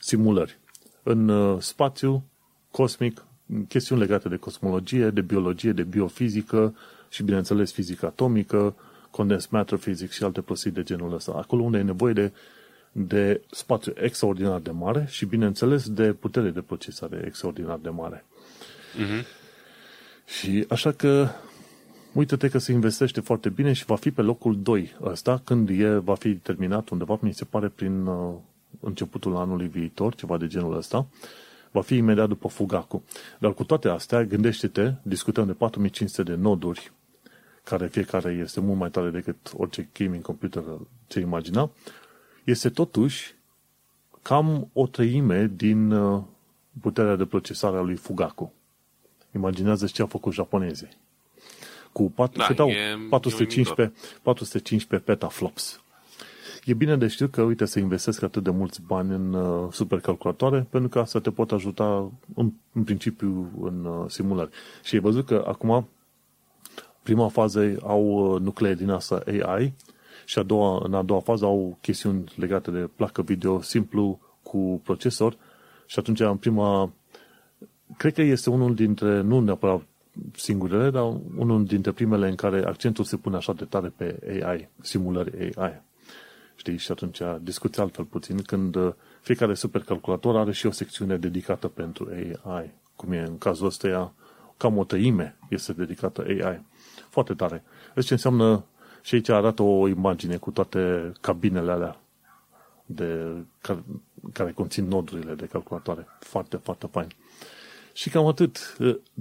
simulări. 0.00 0.58
În 1.02 1.28
uh, 1.28 1.60
spațiu 1.60 2.24
cosmic, 2.70 3.24
chestiuni 3.68 4.00
legate 4.00 4.28
de 4.28 4.36
cosmologie, 4.36 5.10
de 5.10 5.20
biologie, 5.20 5.72
de 5.72 5.82
biofizică 5.82 6.74
și, 7.08 7.22
bineînțeles, 7.22 7.72
fizică 7.72 8.06
atomică, 8.06 8.74
condensed 9.10 9.50
matter 9.50 9.78
physics 9.78 10.14
și 10.14 10.22
alte 10.22 10.40
prostii 10.40 10.70
de 10.70 10.82
genul 10.82 11.14
ăsta. 11.14 11.32
Acolo 11.36 11.62
unde 11.62 11.78
e 11.78 11.82
nevoie 11.82 12.12
de, 12.12 12.32
de 12.92 13.40
spațiu 13.50 13.92
extraordinar 13.96 14.60
de 14.60 14.70
mare 14.70 15.06
și, 15.08 15.24
bineînțeles, 15.24 15.88
de 15.88 16.12
putere 16.12 16.50
de 16.50 16.60
procesare 16.60 17.22
extraordinar 17.26 17.78
de 17.82 17.88
mare. 17.88 18.24
Uh-huh. 18.94 19.24
Și 20.24 20.64
așa 20.68 20.92
că 20.92 21.28
uite-te 22.12 22.48
că 22.48 22.58
se 22.58 22.72
investește 22.72 23.20
foarte 23.20 23.48
bine 23.48 23.72
și 23.72 23.84
va 23.84 23.96
fi 23.96 24.10
pe 24.10 24.22
locul 24.22 24.62
2 24.62 24.96
ăsta 25.02 25.40
când 25.44 25.68
e, 25.68 25.88
va 25.88 26.14
fi 26.14 26.34
terminat 26.34 26.88
undeva, 26.88 27.18
mi 27.20 27.34
se 27.34 27.44
pare, 27.44 27.68
prin 27.68 28.06
uh, 28.06 28.34
începutul 28.80 29.36
anului 29.36 29.66
viitor, 29.66 30.14
ceva 30.14 30.36
de 30.36 30.46
genul 30.46 30.76
ăsta. 30.76 31.06
Va 31.70 31.80
fi 31.80 31.94
imediat 31.96 32.28
după 32.28 32.48
Fugaku. 32.48 33.04
Dar 33.38 33.54
cu 33.54 33.64
toate 33.64 33.88
astea, 33.88 34.24
gândește-te, 34.24 34.92
discutăm 35.02 35.46
de 35.46 35.52
4500 35.52 36.22
de 36.22 36.34
noduri, 36.34 36.92
care 37.68 37.86
fiecare 37.86 38.32
este 38.32 38.60
mult 38.60 38.78
mai 38.78 38.90
tare 38.90 39.10
decât 39.10 39.36
orice 39.56 39.88
gaming 39.98 40.22
computer 40.22 40.62
ce 41.06 41.20
imagina, 41.20 41.70
este 42.44 42.68
totuși 42.70 43.34
cam 44.22 44.68
o 44.72 44.86
treime 44.86 45.50
din 45.56 45.90
uh, 45.90 46.22
puterea 46.80 47.16
de 47.16 47.24
procesare 47.24 47.76
a 47.76 47.80
lui 47.80 47.96
Fugaku. 47.96 48.52
Imaginează 49.34 49.86
ce 49.86 50.02
au 50.02 50.08
făcut 50.08 50.32
japonezii. 50.32 50.88
Cu 51.92 52.10
4, 52.10 52.38
da, 52.38 52.54
dau, 52.54 52.70
415, 53.08 53.94
415 54.22 55.10
petaflops. 55.10 55.80
E 56.64 56.74
bine 56.74 56.96
de 56.96 57.06
știut 57.06 57.30
că, 57.30 57.42
uite, 57.42 57.64
să 57.64 57.78
investesc 57.78 58.22
atât 58.22 58.42
de 58.42 58.50
mulți 58.50 58.82
bani 58.82 59.14
în 59.14 59.32
uh, 59.32 59.72
supercalculatoare, 59.72 60.66
pentru 60.70 60.88
că 60.88 60.98
asta 60.98 61.20
te 61.20 61.30
pot 61.30 61.52
ajuta 61.52 62.10
în, 62.34 62.52
în 62.72 62.84
principiu 62.84 63.50
în 63.60 63.84
uh, 63.84 64.10
simulări. 64.10 64.50
Și 64.82 64.94
ai 64.94 65.00
văzut 65.00 65.26
că 65.26 65.44
acum 65.46 65.88
prima 67.08 67.28
fază 67.28 67.76
au 67.82 68.04
uh, 68.04 68.40
nuclee 68.40 68.74
din 68.74 68.90
asta 68.90 69.22
AI 69.26 69.74
și 70.24 70.38
a 70.38 70.42
doua, 70.42 70.80
în 70.84 70.94
a 70.94 71.02
doua 71.02 71.20
fază 71.20 71.44
au 71.44 71.78
chestiuni 71.80 72.24
legate 72.36 72.70
de 72.70 72.90
placă 72.96 73.22
video 73.22 73.60
simplu 73.60 74.20
cu 74.42 74.80
procesor 74.84 75.36
și 75.86 75.98
atunci 75.98 76.20
în 76.20 76.36
prima 76.36 76.92
cred 77.96 78.14
că 78.14 78.22
este 78.22 78.50
unul 78.50 78.74
dintre, 78.74 79.20
nu 79.20 79.40
neapărat 79.40 79.82
singurele, 80.34 80.90
dar 80.90 81.16
unul 81.36 81.64
dintre 81.64 81.92
primele 81.92 82.28
în 82.28 82.34
care 82.34 82.64
accentul 82.64 83.04
se 83.04 83.16
pune 83.16 83.36
așa 83.36 83.52
de 83.52 83.64
tare 83.64 83.92
pe 83.96 84.40
AI, 84.44 84.68
simulări 84.80 85.54
AI. 85.56 85.82
Știi? 86.56 86.76
Și 86.76 86.90
atunci 86.90 87.18
discuți 87.42 87.80
altfel 87.80 88.04
puțin 88.04 88.42
când 88.42 88.74
uh, 88.74 88.92
fiecare 89.20 89.54
supercalculator 89.54 90.36
are 90.36 90.52
și 90.52 90.66
o 90.66 90.70
secțiune 90.70 91.16
dedicată 91.16 91.68
pentru 91.68 92.08
AI. 92.44 92.70
Cum 92.96 93.12
e 93.12 93.20
în 93.20 93.38
cazul 93.38 93.66
ăsta, 93.66 94.12
cam 94.56 94.76
o 94.76 94.84
tăime 94.84 95.36
este 95.48 95.72
dedicată 95.72 96.24
AI. 96.28 96.60
Foarte 97.18 97.34
tare. 97.34 97.64
Deci 97.94 98.06
ce 98.06 98.12
înseamnă, 98.12 98.64
și 99.02 99.14
aici 99.14 99.28
arată 99.28 99.62
o 99.62 99.88
imagine 99.88 100.36
cu 100.36 100.50
toate 100.50 101.12
cabinele 101.20 101.70
alea 101.70 102.00
de, 102.86 103.34
care, 103.60 103.84
care 104.32 104.52
conțin 104.52 104.88
nodurile 104.88 105.34
de 105.34 105.46
calculatoare. 105.46 106.06
Foarte, 106.20 106.56
foarte 106.56 106.86
fain. 106.90 107.08
Și 107.92 108.10
cam 108.10 108.26
atât. 108.26 108.76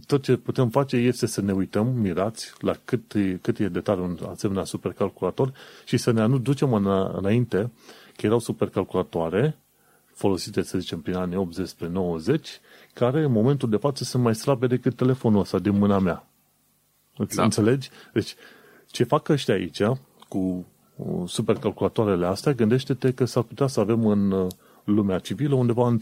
Tot 0.08 0.24
ce 0.24 0.36
putem 0.36 0.70
face 0.70 0.95
este 0.95 1.26
să 1.26 1.41
ne 1.41 1.52
uităm 1.52 1.88
mirați 1.88 2.54
la 2.60 2.76
cât 2.86 3.14
e, 3.14 3.38
cât 3.41 3.60
e 3.60 3.68
de 3.68 3.80
tare 3.80 4.02
un 4.02 4.18
asemenea 4.30 4.64
supercalculator 4.64 5.52
și 5.86 5.98
să 5.98 6.12
ne 6.12 6.28
ducem 6.28 6.74
înainte 6.74 7.72
că 8.16 8.26
erau 8.26 8.39
supercalculatoare 8.39 9.58
folosite, 10.14 10.62
să 10.62 10.80
zicem, 10.80 11.02
prin 11.02 11.16
anii 11.16 11.38
80 11.38 11.68
spre 11.68 11.88
90, 11.88 12.60
care 12.93 13.24
în 13.24 13.32
momentul 13.32 13.70
de 13.70 13.78
față 13.78 14.04
sunt 14.04 14.24
mai 14.24 14.36
slabe 14.36 14.68
decât 14.68 14.95
telefonul 14.95 15.39
ăsta 15.39 15.60
din 15.60 15.78
mâna 15.78 16.00
mea. 16.00 16.28
Îți 17.18 17.36
da. 17.36 17.43
înțelegi? 17.43 17.89
Deci, 18.13 18.36
ce 18.88 19.03
fac 19.03 19.30
ăștia 19.30 19.53
aici 19.53 19.82
cu 20.28 20.65
supercalculatoarele 21.26 22.26
astea, 22.26 22.53
gândește-te 22.53 23.13
că 23.13 23.26
s-ar 23.26 23.43
putea 23.43 23.68
să 23.68 23.80
avem 23.80 24.05
în 24.07 24.32
uh, 24.32 24.47
lumea 24.84 25.20
civilă 25.20 25.55
undeva 25.55 25.88
în 25.88 25.99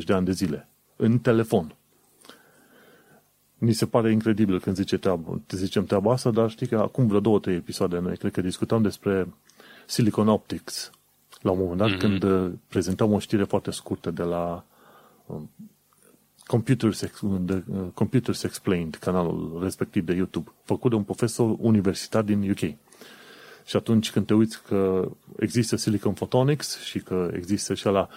30-40 0.00 0.04
de 0.04 0.12
ani 0.12 0.24
de 0.24 0.32
zile. 0.32 0.68
În 0.96 1.18
telefon. 1.18 1.74
Mi 3.58 3.72
se 3.72 3.86
pare 3.86 4.12
incredibil 4.12 4.60
când 4.60 4.76
zice 4.76 4.98
treabă, 4.98 5.40
zicem 5.50 5.84
treaba 5.84 6.12
asta, 6.12 6.30
dar 6.30 6.50
știi 6.50 6.66
că 6.66 6.78
acum 6.78 7.06
vreo 7.06 7.20
două, 7.20 7.38
trei 7.38 7.56
episoade 7.56 7.98
noi, 7.98 8.16
cred 8.16 8.32
că 8.32 8.40
discutam 8.40 8.82
despre 8.82 9.34
Silicon 9.86 10.28
Optics. 10.28 10.90
La 11.40 11.50
un 11.50 11.58
moment 11.58 11.78
dat, 11.78 11.90
mm-hmm. 11.90 11.98
când 11.98 12.22
uh, 12.22 12.52
prezentam 12.68 13.12
o 13.12 13.18
știre 13.18 13.44
foarte 13.44 13.70
scurtă 13.70 14.10
de 14.10 14.22
la 14.22 14.64
um, 15.26 15.50
Computers, 16.48 17.04
de, 17.40 17.62
uh, 17.72 17.78
Computers 17.94 18.42
Explained, 18.42 18.94
canalul 18.94 19.58
respectiv 19.62 20.04
de 20.04 20.14
YouTube, 20.14 20.50
făcut 20.64 20.90
de 20.90 20.96
un 20.96 21.02
profesor 21.02 21.56
universitar 21.58 22.22
din 22.22 22.50
UK. 22.50 22.74
Și 23.64 23.76
atunci 23.76 24.10
când 24.10 24.26
te 24.26 24.34
uiți 24.34 24.62
că 24.62 25.10
există 25.38 25.76
Silicon 25.76 26.12
Photonics 26.12 26.78
și 26.78 26.98
că 26.98 27.30
există 27.34 27.74
și 27.74 27.86
la 27.86 28.08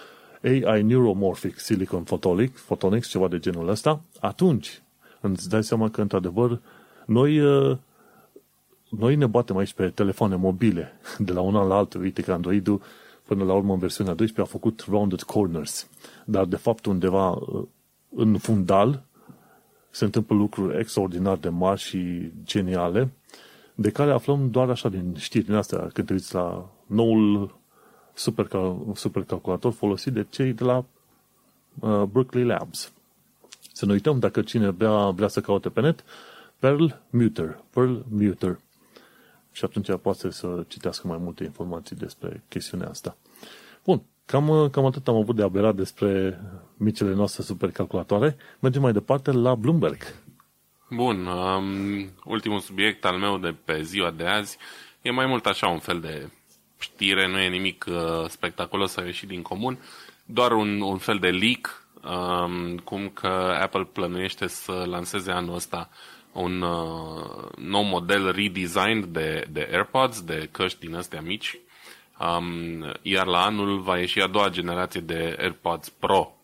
AI 0.42 0.82
Neuromorphic 0.82 1.58
Silicon 1.58 2.02
Photonics, 2.02 2.60
Photonics, 2.60 3.08
ceva 3.08 3.28
de 3.28 3.38
genul 3.38 3.68
ăsta, 3.68 4.00
atunci 4.20 4.82
îți 5.20 5.48
dai 5.48 5.64
seama 5.64 5.90
că, 5.90 6.00
într-adevăr, 6.00 6.60
noi, 7.06 7.40
uh, 7.40 7.76
noi 8.88 9.16
ne 9.16 9.26
batem 9.26 9.56
aici 9.56 9.72
pe 9.72 9.88
telefoane 9.88 10.36
mobile, 10.36 10.92
de 11.18 11.32
la 11.32 11.40
un 11.40 11.56
an 11.56 11.68
la 11.68 11.76
altul. 11.76 12.00
Uite 12.00 12.22
că 12.22 12.32
Android-ul 12.32 12.82
până 13.26 13.44
la 13.44 13.54
urmă 13.54 13.72
în 13.72 13.78
versiunea 13.78 14.14
12 14.14 14.54
a 14.54 14.58
făcut 14.58 14.84
rounded 14.88 15.22
corners. 15.22 15.88
Dar 16.24 16.44
de 16.44 16.56
fapt 16.56 16.86
undeva 16.86 17.30
uh, 17.30 17.62
în 18.14 18.38
fundal 18.38 19.02
se 19.90 20.04
întâmplă 20.04 20.36
lucruri 20.36 20.78
extraordinar 20.78 21.36
de 21.36 21.48
mari 21.48 21.80
și 21.80 22.30
geniale, 22.44 23.12
de 23.74 23.90
care 23.90 24.10
aflăm 24.10 24.50
doar 24.50 24.70
așa 24.70 24.88
din 24.88 25.14
știrile 25.16 25.56
astea, 25.56 25.78
când 25.92 26.06
te 26.06 26.12
uiți 26.12 26.34
la 26.34 26.70
noul 26.86 27.54
supercal- 28.14 28.92
supercalculator 28.94 29.72
folosit 29.72 30.12
de 30.12 30.26
cei 30.30 30.52
de 30.52 30.64
la 30.64 30.84
uh, 31.80 32.02
Berkeley 32.02 32.44
Labs. 32.44 32.92
Să 33.72 33.86
nu 33.86 33.92
uităm, 33.92 34.18
dacă 34.18 34.42
cine 34.42 34.68
vrea, 34.70 35.10
vrea 35.10 35.28
să 35.28 35.40
caute 35.40 35.68
pe 35.68 35.80
net, 35.80 36.04
Perl 36.58 36.86
Muter. 37.10 37.62
Perl 37.70 37.94
Muter. 38.08 38.58
Și 39.52 39.64
atunci 39.64 39.96
poate 40.02 40.30
să 40.30 40.64
citească 40.68 41.06
mai 41.06 41.18
multe 41.20 41.44
informații 41.44 41.96
despre 41.96 42.42
chestiunea 42.48 42.88
asta. 42.88 43.16
Bun, 44.32 44.46
cam, 44.46 44.68
cam 44.70 44.84
atât 44.84 45.08
am 45.08 45.16
avut 45.16 45.36
de 45.36 45.42
aberat 45.42 45.74
despre 45.74 46.40
micile 46.76 47.14
noastre 47.14 47.42
supercalculatoare. 47.42 48.36
Mergem 48.58 48.82
mai 48.82 48.92
departe 48.92 49.30
la 49.32 49.54
Bloomberg. 49.54 50.14
Bun, 50.90 51.26
um, 51.26 52.10
ultimul 52.24 52.60
subiect 52.60 53.04
al 53.04 53.18
meu 53.18 53.38
de 53.38 53.54
pe 53.64 53.82
ziua 53.82 54.10
de 54.10 54.26
azi 54.26 54.56
e 55.02 55.10
mai 55.10 55.26
mult 55.26 55.46
așa 55.46 55.68
un 55.68 55.78
fel 55.78 56.00
de 56.00 56.30
știre, 56.78 57.28
nu 57.28 57.38
e 57.38 57.48
nimic 57.48 57.84
uh, 57.88 58.28
spectaculos 58.28 58.92
să 58.92 59.02
ieșit 59.04 59.28
din 59.28 59.42
comun, 59.42 59.78
doar 60.24 60.52
un, 60.52 60.80
un 60.80 60.98
fel 60.98 61.18
de 61.18 61.28
leak, 61.28 61.86
um, 62.04 62.76
cum 62.76 63.08
că 63.08 63.56
Apple 63.60 63.88
plănuiește 63.92 64.46
să 64.46 64.84
lanseze 64.86 65.30
anul 65.30 65.54
ăsta 65.54 65.88
un 66.32 66.60
uh, 66.60 67.48
nou 67.56 67.82
model 67.82 68.32
redesigned 68.32 69.04
de, 69.04 69.44
de 69.50 69.68
AirPods, 69.72 70.20
de 70.22 70.48
căști 70.52 70.86
din 70.86 70.94
astea 70.94 71.20
mici, 71.20 71.58
um, 72.26 72.92
iar 73.02 73.26
la 73.26 73.44
anul 73.44 73.80
va 73.80 73.98
ieși 73.98 74.20
a 74.20 74.26
doua 74.26 74.48
generație 74.48 75.00
de 75.00 75.36
AirPods 75.38 75.88
Pro. 75.88 76.36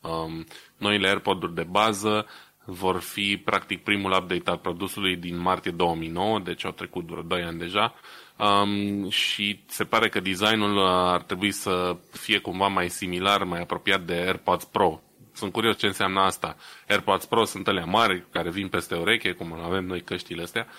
Um, 0.00 0.46
noile 0.76 1.08
AirPods-uri 1.08 1.54
de 1.54 1.62
bază 1.62 2.26
vor 2.64 3.00
fi 3.00 3.40
practic 3.44 3.82
primul 3.82 4.12
update 4.12 4.50
al 4.50 4.56
produsului 4.56 5.16
din 5.16 5.38
martie 5.38 5.70
2009, 5.70 6.38
deci 6.38 6.64
au 6.64 6.70
trecut 6.70 7.06
vreo 7.06 7.22
2 7.22 7.42
ani 7.42 7.58
deja. 7.58 7.94
Um, 8.36 9.08
și 9.10 9.64
se 9.66 9.84
pare 9.84 10.08
că 10.08 10.20
designul 10.20 10.86
ar 10.86 11.22
trebui 11.22 11.50
să 11.50 11.96
fie 12.12 12.38
cumva 12.38 12.66
mai 12.66 12.88
similar, 12.88 13.44
mai 13.44 13.60
apropiat 13.60 14.00
de 14.00 14.14
AirPods 14.14 14.64
Pro. 14.64 15.02
Sunt 15.32 15.52
curios 15.52 15.78
ce 15.78 15.86
înseamnă 15.86 16.20
asta. 16.20 16.56
AirPods 16.88 17.24
Pro 17.24 17.44
sunt 17.44 17.68
alea 17.68 17.84
mari 17.84 18.24
care 18.30 18.50
vin 18.50 18.68
peste 18.68 18.94
ureche, 18.94 19.32
cum 19.32 19.52
avem 19.64 19.84
noi 19.84 20.02
căștile 20.02 20.42
astea, 20.42 20.66
um, 20.66 20.70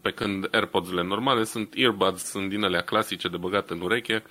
pe 0.00 0.10
când 0.10 0.48
AirPods-urile 0.50 1.02
normale 1.02 1.44
sunt 1.44 1.72
earbuds, 1.76 2.24
sunt 2.24 2.48
din 2.48 2.64
alea 2.64 2.80
clasice 2.80 3.28
de 3.28 3.36
băgat 3.36 3.70
în 3.70 3.80
ureche. 3.80 4.22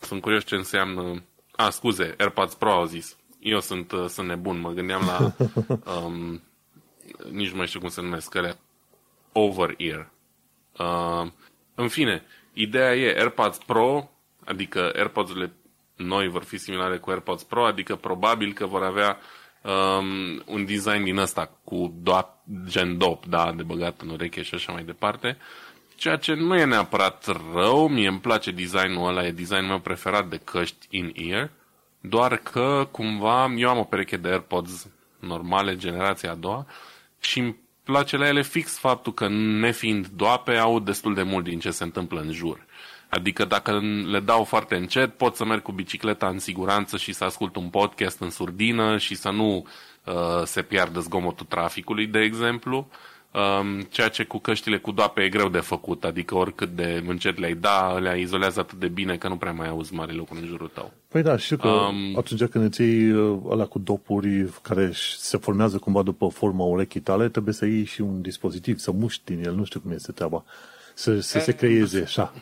Sunt 0.00 0.20
curios 0.20 0.44
ce 0.44 0.54
înseamnă... 0.54 1.22
A, 1.56 1.70
scuze, 1.70 2.14
AirPods 2.18 2.54
Pro 2.54 2.72
au 2.72 2.84
zis. 2.84 3.16
Eu 3.40 3.60
sunt, 3.60 3.92
uh, 3.92 4.04
sunt 4.06 4.28
nebun, 4.28 4.60
mă 4.60 4.70
gândeam 4.70 5.02
la... 5.06 5.32
Um, 6.04 6.42
nici 7.30 7.50
nu 7.50 7.56
mai 7.56 7.66
știu 7.66 7.80
cum 7.80 7.88
se 7.88 8.00
numesc, 8.00 8.34
alea 8.34 8.58
over-ear. 9.32 10.10
Uh, 10.78 11.30
în 11.74 11.88
fine, 11.88 12.26
ideea 12.52 12.94
e 12.94 13.18
AirPods 13.18 13.58
Pro, 13.58 14.10
adică 14.44 14.92
AirPods-urile 14.94 15.52
noi 15.96 16.28
vor 16.28 16.42
fi 16.42 16.56
similare 16.56 16.98
cu 16.98 17.10
AirPods 17.10 17.42
Pro, 17.42 17.64
adică 17.64 17.96
probabil 17.96 18.52
că 18.52 18.66
vor 18.66 18.82
avea 18.82 19.18
um, 19.62 20.42
un 20.46 20.64
design 20.64 21.04
din 21.04 21.16
ăsta 21.16 21.50
cu 21.64 21.94
doap, 22.02 22.36
gen 22.64 22.98
dop, 22.98 23.26
da, 23.26 23.52
de 23.56 23.62
băgat 23.62 24.00
în 24.00 24.08
ureche 24.08 24.42
și 24.42 24.54
așa 24.54 24.72
mai 24.72 24.84
departe. 24.84 25.36
Ceea 25.96 26.16
ce 26.16 26.34
nu 26.34 26.56
e 26.56 26.64
neapărat 26.64 27.26
rău, 27.54 27.88
mie 27.88 28.08
îmi 28.08 28.20
place 28.20 28.50
designul 28.50 29.08
ăla, 29.08 29.26
e 29.26 29.30
designul 29.30 29.68
meu 29.68 29.78
preferat 29.78 30.28
de 30.28 30.40
căști 30.44 30.86
in-ear, 30.90 31.50
doar 32.00 32.36
că 32.36 32.88
cumva 32.90 33.52
eu 33.56 33.68
am 33.68 33.78
o 33.78 33.84
pereche 33.84 34.16
de 34.16 34.28
AirPods 34.28 34.88
normale, 35.18 35.76
generația 35.76 36.30
a 36.30 36.34
doua, 36.34 36.66
și 37.20 37.38
îmi 37.38 37.56
place 37.84 38.16
la 38.16 38.26
ele 38.26 38.42
fix 38.42 38.78
faptul 38.78 39.14
că, 39.14 39.28
nefiind 39.28 40.06
doape, 40.06 40.56
au 40.56 40.78
destul 40.78 41.14
de 41.14 41.22
mult 41.22 41.44
din 41.44 41.58
ce 41.58 41.70
se 41.70 41.84
întâmplă 41.84 42.20
în 42.20 42.32
jur. 42.32 42.66
Adică 43.10 43.44
dacă 43.44 43.80
le 44.10 44.20
dau 44.20 44.44
foarte 44.44 44.74
încet, 44.74 45.12
pot 45.14 45.36
să 45.36 45.44
merg 45.44 45.62
cu 45.62 45.72
bicicleta 45.72 46.28
în 46.28 46.38
siguranță 46.38 46.96
și 46.96 47.12
să 47.12 47.24
ascult 47.24 47.56
un 47.56 47.68
podcast 47.68 48.20
în 48.20 48.30
surdină 48.30 48.98
și 48.98 49.14
să 49.14 49.30
nu 49.30 49.66
uh, 50.04 50.14
se 50.44 50.62
piardă 50.62 51.00
zgomotul 51.00 51.46
traficului, 51.48 52.06
de 52.06 52.18
exemplu. 52.18 52.88
Um, 53.32 53.80
ceea 53.80 54.08
ce 54.08 54.24
cu 54.24 54.38
căștile 54.38 54.78
cu 54.78 54.90
doape 54.90 55.22
e 55.22 55.28
greu 55.28 55.48
de 55.48 55.58
făcut, 55.58 56.04
adică 56.04 56.34
oricât 56.34 56.68
de 56.68 57.02
încet 57.06 57.38
le-ai 57.38 57.54
da, 57.54 57.98
le 57.98 58.20
izolează 58.20 58.60
atât 58.60 58.78
de 58.78 58.88
bine 58.88 59.16
că 59.16 59.28
nu 59.28 59.36
prea 59.36 59.52
mai 59.52 59.68
auzi 59.68 59.94
mare 59.94 60.12
lucru 60.12 60.38
în 60.40 60.46
jurul 60.46 60.70
tău. 60.74 60.92
Păi 61.08 61.22
da, 61.22 61.36
știu 61.36 61.56
că 61.56 61.68
um, 61.68 62.16
atunci 62.16 62.44
când 62.44 62.64
îți 62.64 62.82
iei 62.82 63.10
uh, 63.12 63.38
alea 63.50 63.66
cu 63.66 63.78
dopuri 63.78 64.48
care 64.62 64.90
se 65.16 65.36
formează 65.36 65.78
cumva 65.78 66.02
după 66.02 66.28
forma 66.28 66.64
urechii 66.64 67.00
tale, 67.00 67.28
trebuie 67.28 67.54
să 67.54 67.66
iei 67.66 67.84
și 67.84 68.00
un 68.00 68.20
dispozitiv, 68.20 68.78
să 68.78 68.90
muști 68.90 69.22
din 69.24 69.44
el, 69.44 69.54
nu 69.54 69.64
știu 69.64 69.80
cum 69.80 69.90
este 69.90 70.12
treaba, 70.12 70.44
să, 70.94 71.20
să 71.20 71.38
se 71.38 71.52
creeze 71.52 72.02
așa. 72.02 72.32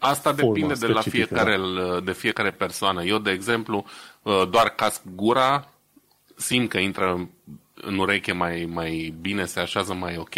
Asta 0.00 0.32
depinde 0.32 0.74
de 0.74 0.86
la 0.86 1.00
fiecare, 1.00 1.56
da? 1.56 2.00
de 2.00 2.12
fiecare 2.12 2.50
persoană. 2.50 3.04
Eu, 3.04 3.18
de 3.18 3.30
exemplu, 3.30 3.84
uh, 4.22 4.48
doar 4.50 4.68
casc 4.68 5.02
gura, 5.14 5.68
simt 6.36 6.68
că 6.68 6.78
intră 6.78 7.28
în 7.74 7.98
ureche 7.98 8.32
mai, 8.32 8.68
mai 8.72 9.14
bine, 9.20 9.44
se 9.44 9.60
așează 9.60 9.94
mai 9.94 10.16
ok 10.16 10.34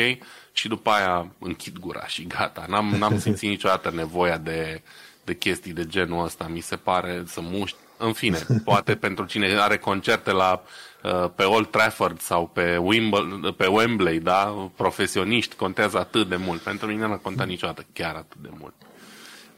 și 0.53 0.69
după 0.69 0.91
aia 0.91 1.33
închid 1.39 1.79
gura 1.79 2.07
și 2.07 2.27
gata. 2.27 2.65
N-am, 2.69 2.95
n-am 2.99 3.19
simțit 3.21 3.49
niciodată 3.49 3.91
nevoia 3.95 4.39
de, 4.39 4.83
de 5.25 5.35
chestii 5.35 5.73
de 5.73 5.87
genul 5.87 6.25
ăsta. 6.25 6.49
Mi 6.51 6.61
se 6.61 6.77
pare 6.77 7.23
să 7.27 7.41
muști. 7.43 7.77
În 7.97 8.13
fine, 8.13 8.39
poate 8.65 8.95
pentru 8.95 9.25
cine 9.25 9.61
are 9.61 9.79
concerte 9.79 10.31
la 10.31 10.63
uh, 11.03 11.31
pe 11.35 11.43
Old 11.43 11.71
Trafford 11.71 12.21
sau 12.21 12.47
pe, 12.47 12.77
Wimble, 12.77 13.53
pe 13.57 13.67
Wembley, 13.67 14.19
da, 14.19 14.71
profesioniști, 14.77 15.55
contează 15.55 15.99
atât 15.99 16.29
de 16.29 16.37
mult. 16.37 16.61
Pentru 16.61 16.87
mine 16.87 17.07
nu 17.07 17.13
a 17.13 17.17
contat 17.17 17.47
niciodată 17.47 17.87
chiar 17.93 18.15
atât 18.15 18.41
de 18.41 18.51
mult. 18.59 18.75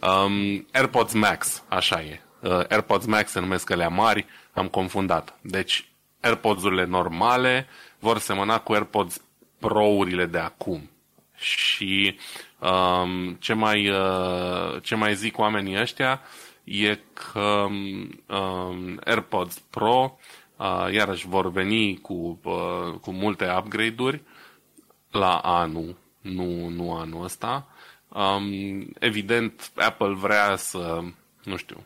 Um, 0.04 0.66
AirPods 0.72 1.12
Max, 1.12 1.62
așa 1.68 2.02
e. 2.02 2.20
Uh, 2.40 2.50
AirPods 2.68 3.06
Max 3.06 3.30
se 3.30 3.40
numesc 3.40 3.70
alea 3.70 3.88
mari, 3.88 4.26
am 4.52 4.68
confundat. 4.68 5.38
Deci, 5.40 5.88
AirPods-urile 6.20 6.84
normale 6.84 7.66
vor 7.98 8.18
semăna 8.18 8.58
cu 8.60 8.72
AirPods 8.72 9.20
Pro-urile 9.58 10.26
de 10.26 10.38
acum. 10.38 10.90
Și 11.34 12.18
um, 12.58 13.34
ce, 13.34 13.52
mai, 13.52 13.88
uh, 13.88 14.82
ce 14.82 14.94
mai 14.94 15.14
zic 15.14 15.38
oamenii 15.38 15.80
ăștia 15.80 16.20
e 16.64 16.98
că 17.12 17.66
um, 18.28 19.00
AirPods 19.04 19.58
Pro 19.58 20.18
uh, 20.56 20.92
iarăși 20.92 21.28
vor 21.28 21.50
veni 21.50 21.98
cu, 22.00 22.40
uh, 22.44 22.98
cu 23.00 23.10
multe 23.10 23.54
upgrade-uri 23.58 24.22
la 25.10 25.38
anul, 25.38 25.96
nu, 26.20 26.68
nu 26.68 26.94
anul 26.94 27.24
ăsta. 27.24 27.68
Um, 28.14 28.86
evident, 28.98 29.72
Apple 29.74 30.14
vrea 30.14 30.56
să, 30.56 31.02
nu 31.44 31.56
știu, 31.56 31.84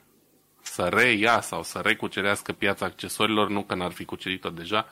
să 0.63 0.83
reia 0.83 1.41
sau 1.41 1.63
să 1.63 1.79
recucerească 1.79 2.53
piața 2.53 2.87
accesorilor, 2.87 3.49
nu 3.49 3.63
că 3.63 3.75
n-ar 3.75 3.91
fi 3.91 4.05
cucerit-o 4.05 4.51
deja, 4.51 4.87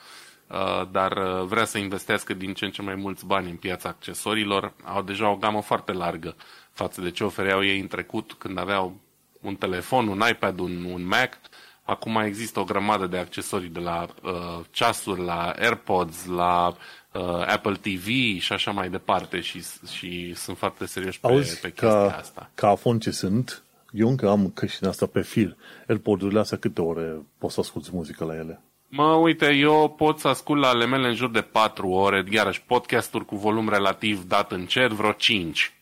uh, 0.47 0.83
dar 0.91 1.13
uh, 1.13 1.47
vrea 1.47 1.65
să 1.65 1.79
investească 1.79 2.35
din 2.35 2.55
ce 2.55 2.65
în 2.65 2.71
ce 2.71 2.83
mai 2.83 2.95
mulți 2.95 3.27
bani 3.27 3.51
în 3.51 3.57
piața 3.57 3.89
accesorilor. 3.89 4.73
Au 4.85 5.03
deja 5.03 5.29
o 5.29 5.37
gamă 5.37 5.63
foarte 5.63 5.93
largă 5.93 6.37
față 6.73 7.01
de 7.01 7.11
ce 7.11 7.25
ofereau 7.25 7.65
ei 7.65 7.81
în 7.81 7.87
trecut 7.87 8.33
când 8.33 8.59
aveau 8.59 9.01
un 9.41 9.57
telefon, 9.57 10.09
un 10.09 10.23
iPad, 10.31 10.59
un, 10.59 10.85
un 10.85 11.07
Mac. 11.07 11.39
Acum 11.87 12.17
există 12.17 12.61
o 12.61 12.65
grămadă 12.65 13.07
de 13.07 13.17
accesorii 13.17 13.69
de 13.69 13.79
la 13.79 14.07
uh, 14.23 14.65
ceasuri, 14.71 15.25
la 15.25 15.55
AirPods, 15.59 16.25
la 16.25 16.77
uh, 17.13 17.23
Apple 17.47 17.75
TV 17.75 18.07
și 18.41 18.53
așa 18.53 18.71
mai 18.71 18.89
departe 18.89 19.41
și, 19.41 19.63
și 19.93 20.35
sunt 20.35 20.57
foarte 20.59 20.87
serioși 20.87 21.21
pe, 21.21 21.27
Auzi, 21.27 21.61
pe 21.61 21.69
chestia 21.69 21.89
ca, 21.89 22.17
asta. 22.17 22.51
Ca 22.55 22.69
afon 22.69 22.99
ce 22.99 23.11
sunt, 23.11 23.63
eu 23.91 24.09
încă 24.09 24.29
am 24.29 24.51
căștile 24.51 24.89
asta 24.89 25.07
pe 25.07 25.23
fir. 25.23 25.57
AirPods-urile 25.89 26.41
astea 26.41 26.59
câte 26.59 26.81
ore 26.81 27.17
poți 27.39 27.55
să 27.55 27.61
asculti 27.61 27.89
muzică 27.93 28.25
la 28.25 28.35
ele? 28.35 28.61
Mă, 28.89 29.13
uite, 29.13 29.55
eu 29.55 29.95
pot 29.97 30.19
să 30.19 30.29
ascult 30.29 30.61
la 30.61 30.69
ale 30.69 30.87
mele 30.87 31.09
în 31.09 31.15
jur 31.15 31.31
de 31.31 31.41
4 31.41 31.89
ore, 31.89 32.25
iarăși 32.31 32.63
podcasturi 32.63 33.25
cu 33.25 33.37
volum 33.37 33.69
relativ 33.69 34.25
dat 34.25 34.53
în 34.53 34.67
cer, 34.67 34.89
vreo 34.91 35.13
5. 35.13 35.73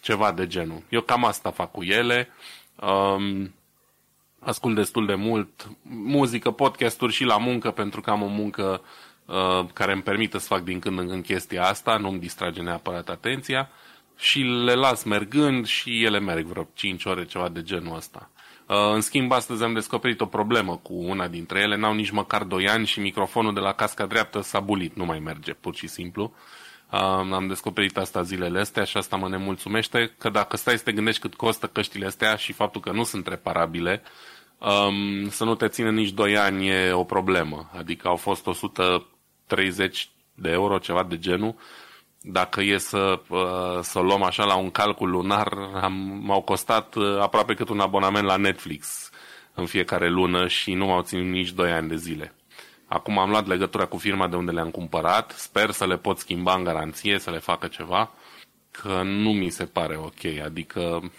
Ceva 0.00 0.32
de 0.32 0.46
genul. 0.46 0.82
Eu 0.88 1.00
cam 1.00 1.24
asta 1.24 1.50
fac 1.50 1.70
cu 1.70 1.82
ele. 1.82 2.28
Um, 2.82 3.54
ascult 4.40 4.74
destul 4.74 5.06
de 5.06 5.14
mult 5.14 5.70
muzică, 5.82 6.50
podcasturi 6.50 7.12
și 7.12 7.24
la 7.24 7.36
muncă, 7.36 7.70
pentru 7.70 8.00
că 8.00 8.10
am 8.10 8.22
o 8.22 8.26
muncă 8.26 8.82
uh, 9.24 9.64
care 9.72 9.92
îmi 9.92 10.02
permite 10.02 10.38
să 10.38 10.46
fac 10.46 10.62
din 10.62 10.78
când 10.78 10.98
în 10.98 11.08
când 11.08 11.24
chestia 11.24 11.64
asta, 11.64 11.96
nu 11.96 12.08
îmi 12.08 12.18
distrage 12.18 12.62
neapărat 12.62 13.08
atenția 13.08 13.70
și 14.16 14.40
le 14.40 14.74
las 14.74 15.02
mergând 15.02 15.66
și 15.66 16.04
ele 16.04 16.18
merg 16.18 16.46
vreo 16.46 16.68
5 16.74 17.04
ore, 17.04 17.24
ceva 17.24 17.48
de 17.48 17.62
genul 17.62 17.96
ăsta. 17.96 18.30
Uh, 18.66 18.76
în 18.94 19.00
schimb, 19.00 19.32
astăzi 19.32 19.62
am 19.62 19.72
descoperit 19.72 20.20
o 20.20 20.26
problemă 20.26 20.76
cu 20.76 20.94
una 20.94 21.28
dintre 21.28 21.60
ele, 21.60 21.76
n-au 21.76 21.94
nici 21.94 22.10
măcar 22.10 22.42
2 22.42 22.68
ani 22.68 22.86
și 22.86 23.00
microfonul 23.00 23.54
de 23.54 23.60
la 23.60 23.72
casca 23.72 24.06
dreaptă 24.06 24.40
s-a 24.40 24.60
bulit, 24.60 24.96
nu 24.96 25.04
mai 25.04 25.18
merge, 25.18 25.52
pur 25.52 25.74
și 25.74 25.86
simplu. 25.86 26.34
Am 26.90 27.46
descoperit 27.48 27.96
asta 27.96 28.22
zilele 28.22 28.60
astea 28.60 28.84
și 28.84 28.96
asta 28.96 29.16
mă 29.16 29.28
nemulțumește, 29.28 30.14
că 30.18 30.28
dacă 30.28 30.56
stai 30.56 30.78
să 30.78 30.84
te 30.84 30.92
gândești 30.92 31.20
cât 31.20 31.34
costă 31.34 31.66
căștile 31.66 32.06
astea 32.06 32.36
și 32.36 32.52
faptul 32.52 32.80
că 32.80 32.90
nu 32.90 33.04
sunt 33.04 33.26
reparabile, 33.26 34.02
um, 34.58 35.28
să 35.28 35.44
nu 35.44 35.54
te 35.54 35.68
țină 35.68 35.90
nici 35.90 36.10
2 36.10 36.36
ani 36.36 36.68
e 36.68 36.92
o 36.92 37.04
problemă. 37.04 37.70
Adică 37.76 38.08
au 38.08 38.16
fost 38.16 38.46
130 38.46 40.10
de 40.34 40.50
euro, 40.50 40.78
ceva 40.78 41.02
de 41.02 41.18
genul. 41.18 41.54
Dacă 42.20 42.62
e 42.62 42.78
să, 42.78 43.20
uh, 43.28 43.78
să 43.80 44.00
luăm 44.00 44.22
așa 44.22 44.44
la 44.44 44.56
un 44.56 44.70
calcul 44.70 45.10
lunar, 45.10 45.52
am, 45.82 45.92
m-au 46.22 46.42
costat 46.42 46.94
uh, 46.94 47.18
aproape 47.20 47.54
cât 47.54 47.68
un 47.68 47.80
abonament 47.80 48.26
la 48.26 48.36
Netflix 48.36 49.10
în 49.54 49.66
fiecare 49.66 50.08
lună 50.08 50.48
și 50.48 50.74
nu 50.74 50.86
m-au 50.86 51.02
ținut 51.02 51.26
nici 51.26 51.50
2 51.50 51.72
ani 51.72 51.88
de 51.88 51.96
zile. 51.96 52.34
Acum 52.92 53.18
am 53.18 53.30
luat 53.30 53.46
legătura 53.46 53.84
cu 53.84 53.96
firma 53.96 54.28
de 54.28 54.36
unde 54.36 54.50
le-am 54.50 54.70
cumpărat, 54.70 55.30
sper 55.36 55.70
să 55.70 55.86
le 55.86 55.96
pot 55.96 56.18
schimba 56.18 56.54
în 56.54 56.64
garanție, 56.64 57.18
să 57.18 57.30
le 57.30 57.38
facă 57.38 57.66
ceva, 57.66 58.10
că 58.70 59.02
nu 59.04 59.32
mi 59.32 59.50
se 59.50 59.64
pare 59.64 59.96
ok, 59.96 60.44
adică, 60.44 61.10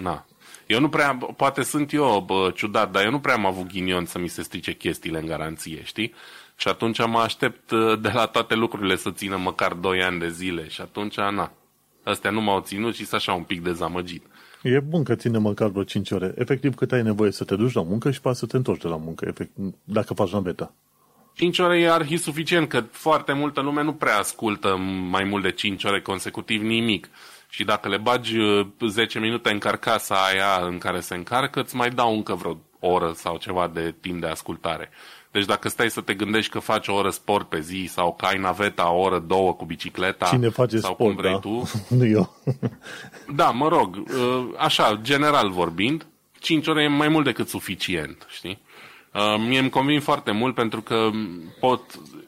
na. 0.00 0.26
Eu 0.66 0.80
nu 0.80 0.88
prea, 0.88 1.18
poate 1.36 1.62
sunt 1.62 1.92
eu 1.92 2.24
bă, 2.26 2.52
ciudat, 2.54 2.90
dar 2.90 3.04
eu 3.04 3.10
nu 3.10 3.20
prea 3.20 3.34
am 3.34 3.46
avut 3.46 3.66
ghinion 3.66 4.04
să 4.04 4.18
mi 4.18 4.28
se 4.28 4.42
strice 4.42 4.72
chestiile 4.72 5.18
în 5.18 5.26
garanție, 5.26 5.82
știi? 5.84 6.14
Și 6.56 6.68
atunci 6.68 7.06
mă 7.06 7.18
aștept 7.18 7.70
uh, 7.70 8.00
de 8.00 8.10
la 8.12 8.26
toate 8.26 8.54
lucrurile 8.54 8.96
să 8.96 9.10
țină 9.10 9.36
măcar 9.36 9.72
2 9.72 10.02
ani 10.02 10.18
de 10.18 10.28
zile 10.28 10.68
și 10.68 10.80
atunci, 10.80 11.16
na, 11.16 11.52
astea 12.02 12.30
nu 12.30 12.40
m-au 12.40 12.60
ținut 12.60 12.94
și 12.94 13.06
s 13.06 13.12
așa 13.12 13.32
un 13.32 13.42
pic 13.42 13.62
dezamăgit. 13.62 14.26
E 14.62 14.80
bun 14.80 15.04
că 15.04 15.14
ține 15.14 15.38
măcar 15.38 15.68
vreo 15.68 15.84
5 15.84 16.10
ore. 16.10 16.34
Efectiv, 16.36 16.74
cât 16.74 16.92
ai 16.92 17.02
nevoie 17.02 17.30
să 17.30 17.44
te 17.44 17.56
duci 17.56 17.72
la 17.72 17.82
muncă 17.82 18.10
și 18.10 18.20
poate 18.20 18.38
să 18.38 18.46
te 18.46 18.56
întorci 18.56 18.82
de 18.82 18.88
la 18.88 18.96
muncă, 18.96 19.24
efectiv, 19.28 19.74
dacă 19.84 20.14
faci 20.14 20.32
naveta. 20.32 20.74
5 21.34 21.58
ore 21.58 21.78
e 21.78 21.90
arhi 21.90 22.16
suficient, 22.16 22.68
că 22.68 22.84
foarte 22.90 23.32
multă 23.32 23.60
lume 23.60 23.82
nu 23.82 23.92
prea 23.92 24.18
ascultă 24.18 24.76
mai 25.10 25.24
mult 25.24 25.42
de 25.42 25.50
5 25.50 25.84
ore 25.84 26.00
consecutiv 26.00 26.62
nimic. 26.62 27.08
Și 27.48 27.64
dacă 27.64 27.88
le 27.88 27.96
bagi 27.96 28.36
10 28.88 29.18
uh, 29.18 29.24
minute 29.24 29.50
în 29.50 29.58
carcasa 29.58 30.14
aia 30.14 30.66
în 30.66 30.78
care 30.78 31.00
se 31.00 31.14
încarcă, 31.14 31.60
îți 31.60 31.76
mai 31.76 31.90
dau 31.90 32.14
încă 32.14 32.34
vreo 32.34 32.58
oră 32.78 33.12
sau 33.14 33.36
ceva 33.36 33.70
de 33.74 33.94
timp 34.00 34.20
de 34.20 34.26
ascultare. 34.26 34.90
Deci 35.30 35.44
dacă 35.44 35.68
stai 35.68 35.90
să 35.90 36.00
te 36.00 36.14
gândești 36.14 36.50
că 36.50 36.58
faci 36.58 36.88
o 36.88 36.94
oră 36.94 37.10
sport 37.10 37.48
pe 37.48 37.60
zi 37.60 37.88
sau 37.88 38.14
că 38.14 38.24
ai 38.24 38.38
naveta 38.38 38.92
o 38.92 39.00
oră, 39.00 39.18
două 39.18 39.54
cu 39.54 39.64
bicicleta 39.64 40.26
Cine 40.26 40.48
face 40.48 40.78
sau 40.78 40.92
sport, 40.92 41.08
cum 41.08 41.16
vrei 41.20 41.32
da? 41.32 41.38
tu. 41.38 41.70
nu 41.98 42.06
eu. 42.06 42.36
da, 43.34 43.50
mă 43.50 43.68
rog, 43.68 43.96
uh, 43.96 44.46
așa, 44.58 44.98
general 45.02 45.50
vorbind, 45.50 46.06
5 46.38 46.66
ore 46.66 46.82
e 46.82 46.88
mai 46.88 47.08
mult 47.08 47.24
decât 47.24 47.48
suficient, 47.48 48.26
știi? 48.28 48.62
Uh, 49.14 49.36
mie 49.38 49.58
îmi 49.58 49.70
convin 49.70 50.00
foarte 50.00 50.30
mult 50.30 50.54
pentru 50.54 50.82
că 50.82 51.10
pot, 51.60 51.80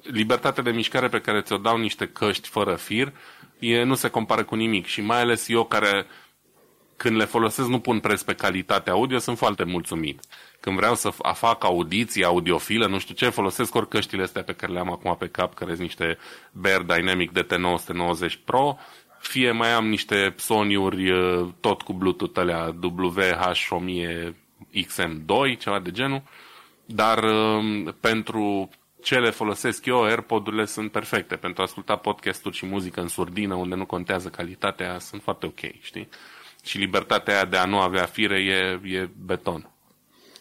libertatea 0.03 0.63
de 0.63 0.71
mișcare 0.71 1.09
pe 1.09 1.21
care 1.21 1.41
ți-o 1.41 1.57
dau 1.57 1.77
niște 1.77 2.07
căști 2.07 2.49
fără 2.49 2.75
fir 2.75 3.13
e, 3.59 3.83
nu 3.83 3.95
se 3.95 4.09
compară 4.09 4.45
cu 4.45 4.55
nimic 4.55 4.87
și 4.87 5.01
mai 5.01 5.21
ales 5.21 5.49
eu 5.49 5.65
care 5.65 6.07
când 6.97 7.17
le 7.17 7.25
folosesc 7.25 7.69
nu 7.69 7.79
pun 7.79 8.01
preț 8.01 8.23
pe 8.23 8.35
calitatea 8.35 8.93
audio, 8.93 9.19
sunt 9.19 9.39
foarte 9.39 9.65
mulțumit. 9.65 10.21
Când 10.61 10.77
vreau 10.77 10.95
să 10.95 11.11
fac 11.35 11.65
audiții 11.65 12.25
audiofilă, 12.25 12.87
nu 12.87 12.99
știu 12.99 13.15
ce, 13.15 13.29
folosesc 13.29 13.75
ori 13.75 13.89
căștile 13.89 14.23
astea 14.23 14.43
pe 14.43 14.53
care 14.53 14.73
le 14.73 14.79
am 14.79 14.93
acum 14.93 15.17
pe 15.19 15.29
cap, 15.29 15.55
care 15.55 15.71
sunt 15.71 15.83
niște 15.83 16.19
Bear 16.53 16.81
Dynamic 16.81 17.31
DT990 17.31 18.45
Pro, 18.45 18.77
fie 19.19 19.51
mai 19.51 19.73
am 19.73 19.89
niște 19.89 20.35
Sony-uri 20.37 21.11
uh, 21.11 21.49
tot 21.61 21.83
cu 21.83 21.93
Bluetooth 21.93 22.39
alea 22.39 22.75
WH1000 22.75 24.33
XM2, 24.87 25.59
ceva 25.59 25.79
de 25.79 25.91
genul, 25.91 26.23
dar 26.87 27.25
um, 27.25 27.97
pentru 28.01 28.69
ce 29.03 29.19
le 29.19 29.31
folosesc 29.31 29.87
eu, 29.87 30.03
AirPod-urile 30.03 30.65
sunt 30.65 30.91
perfecte. 30.91 31.37
Pentru 31.37 31.63
a 31.63 31.65
asculta 31.65 31.97
podcasturi 31.97 32.57
și 32.57 32.67
muzică 32.67 33.01
în 33.01 33.09
surdină, 33.09 33.55
unde 33.55 33.75
nu 33.75 33.87
contează 33.87 34.29
calitatea, 34.29 34.99
sunt 34.99 35.23
foarte 35.23 35.47
ok, 35.47 35.61
știi? 35.81 36.09
Și 36.63 36.79
libertatea 36.79 37.35
aia 37.35 37.45
de 37.45 37.57
a 37.57 37.65
nu 37.65 37.79
avea 37.79 38.05
fire 38.05 38.39
e, 38.41 38.89
e 38.97 39.09
beton. 39.25 39.69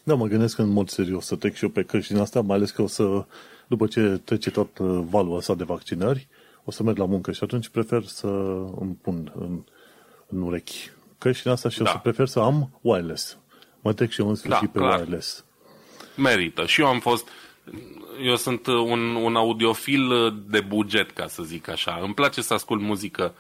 Da, 0.04 0.16
mă 0.16 0.28
gândesc 0.28 0.58
în 0.58 0.70
mod 0.70 0.90
serios 0.90 1.26
să 1.26 1.36
trec 1.36 1.56
și 1.56 1.64
eu 1.64 1.70
pe 1.70 1.84
căști 1.84 2.14
din 2.14 2.22
asta, 2.22 2.42
mai 2.42 2.56
ales 2.56 2.72
că 2.72 2.82
o 2.82 2.88
să, 2.88 3.26
după 3.68 3.88
ce 3.88 4.22
trece 4.24 4.52
tot 4.52 4.78
uh, 4.78 5.04
valul 5.10 5.36
ăsta 5.36 5.56
de 5.56 5.64
vaccinări, 5.64 6.28
o 6.64 6.72
să 6.72 6.84
merg 6.84 6.98
la 6.98 7.06
muncă 7.06 7.32
și 7.32 7.44
atunci 7.44 7.70
prefer 7.70 8.04
să 8.04 8.28
îmi 8.80 8.98
pun 9.02 9.32
în, 9.36 9.64
în 10.28 10.42
urechi 10.42 10.90
căști 11.18 11.44
din 11.44 11.52
asta 11.52 11.70
și 11.70 11.78
da. 11.78 11.84
o 11.84 11.88
să 11.88 11.98
prefer 11.98 12.28
să 12.28 12.40
am 12.40 12.80
wireless. 12.82 13.38
Mă 13.82 13.94
trec 13.94 14.10
și 14.10 14.22
eu 14.22 14.30
în 14.30 14.36
sfârșit 14.36 14.66
da, 14.66 14.72
pe 14.72 14.80
clar. 14.80 15.00
wireless 15.00 15.46
merită. 16.16 16.66
Și 16.66 16.82
eu 16.82 16.88
am 16.88 17.00
fost, 17.00 17.30
eu 18.22 18.36
sunt 18.36 18.68
un, 18.68 19.16
un 19.16 19.36
audiofil 19.36 20.34
de 20.48 20.60
buget, 20.60 21.12
ca 21.12 21.28
să 21.28 21.44
zic 21.44 21.68
așa. 21.68 22.00
Îmi 22.02 22.14
place 22.14 22.42
să 22.42 22.54
ascult 22.54 22.82
muzică 22.82 23.36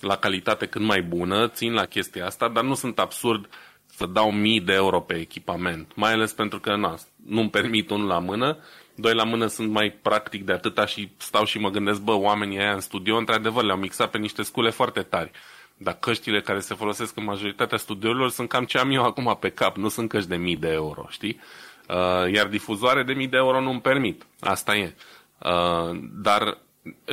la 0.00 0.16
calitate 0.16 0.66
cât 0.66 0.82
mai 0.82 1.02
bună, 1.02 1.48
țin 1.48 1.72
la 1.72 1.84
chestia 1.84 2.26
asta, 2.26 2.48
dar 2.48 2.64
nu 2.64 2.74
sunt 2.74 2.98
absurd 2.98 3.48
să 3.86 4.06
dau 4.06 4.30
mii 4.32 4.60
de 4.60 4.72
euro 4.72 5.00
pe 5.00 5.14
echipament. 5.14 5.92
Mai 5.94 6.12
ales 6.12 6.32
pentru 6.32 6.60
că 6.60 6.76
na, 6.76 6.98
nu-mi 7.26 7.50
permit 7.50 7.90
unul 7.90 8.06
la 8.06 8.18
mână, 8.18 8.58
doi 8.94 9.14
la 9.14 9.24
mână 9.24 9.46
sunt 9.46 9.70
mai 9.70 9.90
practic 9.90 10.44
de 10.44 10.52
atâta 10.52 10.86
și 10.86 11.10
stau 11.16 11.44
și 11.44 11.58
mă 11.58 11.70
gândesc, 11.70 12.00
bă, 12.00 12.12
oamenii 12.12 12.58
aia 12.58 12.72
în 12.72 12.80
studio, 12.80 13.16
într-adevăr, 13.16 13.64
le-au 13.64 13.78
mixat 13.78 14.10
pe 14.10 14.18
niște 14.18 14.42
scule 14.42 14.70
foarte 14.70 15.02
tari. 15.02 15.30
Dar 15.76 15.94
căștile 15.94 16.40
care 16.40 16.60
se 16.60 16.74
folosesc 16.74 17.16
în 17.16 17.24
majoritatea 17.24 17.78
studiourilor 17.78 18.30
sunt 18.30 18.48
cam 18.48 18.64
ce 18.64 18.78
am 18.78 18.90
eu 18.90 19.04
acum 19.04 19.36
pe 19.40 19.48
cap, 19.48 19.76
nu 19.76 19.88
sunt 19.88 20.08
căști 20.08 20.28
de 20.28 20.36
mii 20.36 20.56
de 20.56 20.68
euro, 20.68 21.06
știi? 21.08 21.40
Uh, 21.88 22.32
iar 22.32 22.46
difuzoare 22.46 23.02
de 23.02 23.12
mii 23.12 23.26
de 23.26 23.36
euro 23.36 23.60
nu-mi 23.60 23.80
permit. 23.80 24.26
Asta 24.40 24.76
e. 24.76 24.94
Uh, 25.38 25.98
dar 26.12 26.58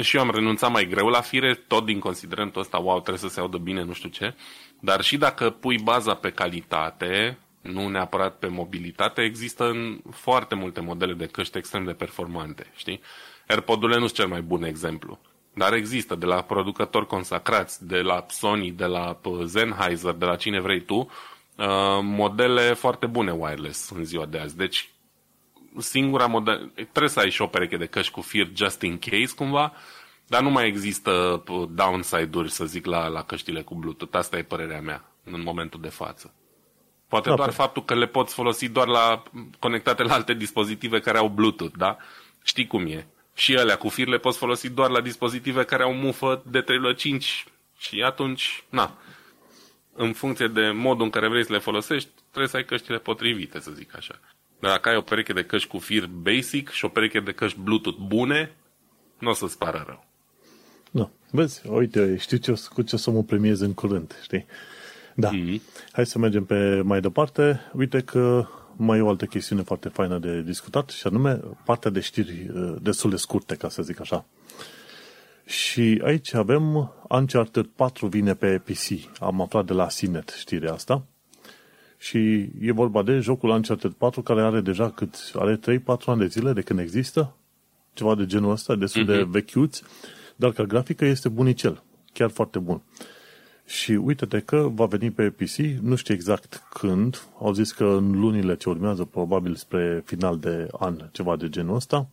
și 0.01 0.15
eu 0.15 0.21
am 0.21 0.32
renunțat 0.32 0.71
mai 0.71 0.86
greu 0.86 1.07
la 1.07 1.21
fire, 1.21 1.53
tot 1.53 1.86
din 1.86 1.99
considerentul 1.99 2.61
ăsta, 2.61 2.78
wow, 2.78 2.99
trebuie 2.99 3.30
să 3.30 3.34
se 3.34 3.39
audă 3.39 3.57
bine, 3.57 3.84
nu 3.84 3.93
știu 3.93 4.09
ce. 4.09 4.36
Dar 4.80 5.01
și 5.01 5.17
dacă 5.17 5.49
pui 5.49 5.78
baza 5.78 6.13
pe 6.13 6.32
calitate, 6.32 7.38
nu 7.61 7.88
neapărat 7.88 8.38
pe 8.38 8.47
mobilitate, 8.47 9.21
există 9.21 9.65
în 9.69 9.99
foarte 10.11 10.55
multe 10.55 10.82
modele 10.82 11.13
de 11.13 11.26
căști 11.26 11.57
extrem 11.57 11.84
de 11.84 11.93
performante, 11.93 12.71
știi? 12.76 13.01
AirPod-urile 13.47 13.99
nu 13.99 14.05
sunt 14.05 14.17
cel 14.17 14.28
mai 14.28 14.41
bun 14.41 14.63
exemplu. 14.63 15.19
Dar 15.53 15.73
există 15.73 16.15
de 16.15 16.26
la 16.26 16.41
producători 16.41 17.07
consacrați, 17.07 17.88
de 17.88 17.97
la 17.97 18.26
Sony, 18.30 18.71
de 18.71 18.86
la 18.86 19.19
Sennheiser, 19.45 20.13
de 20.13 20.26
la 20.26 20.36
cine 20.36 20.59
vrei 20.59 20.82
tu, 20.82 20.95
Uh, 20.95 21.34
modele 22.01 22.74
foarte 22.74 23.06
bune 23.06 23.32
wireless 23.32 23.89
în 23.89 24.03
ziua 24.03 24.26
de 24.26 24.38
azi. 24.39 24.58
Deci, 24.58 24.89
singura 25.78 26.26
model... 26.26 26.72
Trebuie 26.76 27.10
să 27.10 27.20
ai 27.20 27.30
și 27.30 27.41
o 27.41 27.47
pereche 27.47 27.78
de 27.78 27.86
căști 27.86 28.12
cu 28.12 28.22
fir 28.22 28.49
just 28.53 28.82
in 28.82 28.97
case, 28.97 29.36
cumva, 29.36 29.74
dar 30.28 30.41
nu 30.41 30.49
mai 30.49 30.68
există 30.68 31.43
uh, 31.47 31.68
downside-uri, 31.72 32.51
să 32.51 32.66
zic, 32.66 32.86
la, 32.86 33.08
la 33.08 33.24
căștile 33.24 33.62
cu 33.62 33.76
Bluetooth. 33.76 34.16
Asta 34.16 34.38
e 34.38 34.43
părerea 34.43 34.82
mea 34.82 35.03
în 35.24 35.41
momentul 35.41 35.82
de 35.82 35.89
față. 35.89 36.34
Poate 37.08 37.30
da, 37.30 37.36
doar 37.36 37.49
pe... 37.49 37.56
faptul 37.56 37.86
că 37.86 37.95
le 37.95 38.08
poți 38.08 38.34
folosi 38.34 38.70
doar 38.70 38.88
la 38.88 39.24
conectate 39.60 40.03
la 40.03 40.14
alte 40.14 40.34
dispozitive 40.34 40.99
care 40.99 41.18
au 41.18 41.28
Bluetooth, 41.28 41.74
da? 41.78 41.97
Știi 42.43 42.68
cum 42.68 42.86
e. 42.86 43.08
Și 43.34 43.56
alea 43.56 43.78
cu 43.78 43.89
fir 43.89 44.08
le 44.08 44.18
poți 44.18 44.38
folosi 44.38 44.70
doar 44.70 44.89
la 44.89 45.01
dispozitive 45.01 45.64
care 45.64 45.84
au 45.84 45.93
mufă 45.93 46.43
de 46.45 46.64
3.5 46.64 46.66
și 47.78 48.01
atunci, 48.01 48.64
na, 48.70 48.84
în 48.84 49.05
funcție 50.13 50.47
de 50.47 50.71
modul 50.73 51.03
în 51.03 51.09
care 51.09 51.27
vrei 51.27 51.45
să 51.45 51.51
le 51.51 51.59
folosești, 51.59 52.09
trebuie 52.29 52.49
să 52.49 52.57
ai 52.57 52.65
căștile 52.65 52.97
potrivite, 52.97 53.59
să 53.59 53.71
zic 53.71 53.95
așa. 53.95 54.19
Dar 54.59 54.71
dacă 54.71 54.89
ai 54.89 54.95
o 54.95 55.01
pereche 55.01 55.33
de 55.33 55.43
căști 55.43 55.67
cu 55.67 55.77
fir 55.77 56.05
basic 56.07 56.69
și 56.69 56.85
o 56.85 56.87
pereche 56.87 57.19
de 57.19 57.31
căști 57.31 57.59
Bluetooth 57.59 57.97
bune, 57.97 58.55
nu 59.19 59.29
o 59.29 59.33
să-ți 59.33 59.57
pară 59.57 59.83
rău. 59.87 60.05
Da. 60.91 61.09
Vezi, 61.31 61.67
uite, 61.67 62.17
știu 62.17 62.37
ce, 62.37 62.53
cu 62.73 62.81
ce 62.81 62.95
o 62.95 62.97
să 62.97 63.11
mă 63.11 63.23
premiez 63.23 63.59
în 63.59 63.73
curând, 63.73 64.19
știi? 64.23 64.45
Da. 65.15 65.29
Mm-hmm. 65.31 65.59
Hai 65.91 66.05
să 66.05 66.19
mergem 66.19 66.45
pe 66.45 66.81
mai 66.81 67.01
departe. 67.01 67.61
Uite 67.73 68.01
că 68.01 68.47
mai 68.75 68.97
e 68.97 69.01
o 69.01 69.09
altă 69.09 69.25
chestiune 69.25 69.61
foarte 69.61 69.89
faină 69.89 70.17
de 70.17 70.41
discutat 70.41 70.89
și 70.89 71.07
anume 71.07 71.39
partea 71.65 71.91
de 71.91 71.99
știri 71.99 72.49
uh, 72.53 72.75
destul 72.81 73.09
de 73.09 73.15
scurte, 73.15 73.55
ca 73.55 73.69
să 73.69 73.81
zic 73.81 73.99
așa. 73.99 74.25
Și 75.45 76.01
aici 76.03 76.33
avem 76.33 76.93
Uncharted 77.09 77.65
4 77.65 78.07
vine 78.07 78.33
pe 78.33 78.57
PC. 78.57 79.19
Am 79.19 79.41
aflat 79.41 79.65
de 79.65 79.73
la 79.73 79.89
Sinet 79.89 80.29
știrea 80.29 80.73
asta. 80.73 81.05
Și 81.97 82.49
e 82.61 82.71
vorba 82.71 83.03
de 83.03 83.19
jocul 83.19 83.49
Uncharted 83.49 83.91
4 83.91 84.21
care 84.21 84.41
are 84.41 84.61
deja 84.61 84.89
cât? 84.89 85.31
Are 85.33 85.59
3-4 85.59 85.59
ani 86.05 86.19
de 86.19 86.27
zile 86.27 86.53
de 86.53 86.61
când 86.61 86.79
există? 86.79 87.35
Ceva 87.93 88.15
de 88.15 88.25
genul 88.25 88.51
ăsta, 88.51 88.75
destul 88.75 89.03
uh-huh. 89.03 89.07
de 89.07 89.21
mhm. 89.21 89.31
vechiuți, 89.31 89.83
dar 90.35 90.51
ca 90.51 90.63
grafică 90.63 91.05
este 91.05 91.29
bunicel. 91.29 91.83
Chiar 92.13 92.29
foarte 92.29 92.59
bun. 92.59 92.81
Și 93.65 93.91
uite-te 93.91 94.39
că 94.39 94.69
va 94.73 94.85
veni 94.85 95.11
pe 95.11 95.29
PC, 95.29 95.57
nu 95.81 95.95
știu 95.95 96.13
exact 96.13 96.63
când, 96.69 97.27
au 97.39 97.53
zis 97.53 97.71
că 97.71 97.85
în 97.85 98.19
lunile 98.19 98.55
ce 98.55 98.69
urmează, 98.69 99.03
probabil 99.03 99.55
spre 99.55 100.03
final 100.05 100.39
de 100.39 100.67
an, 100.79 101.09
ceva 101.11 101.35
de 101.35 101.49
genul 101.49 101.75
ăsta, 101.75 102.09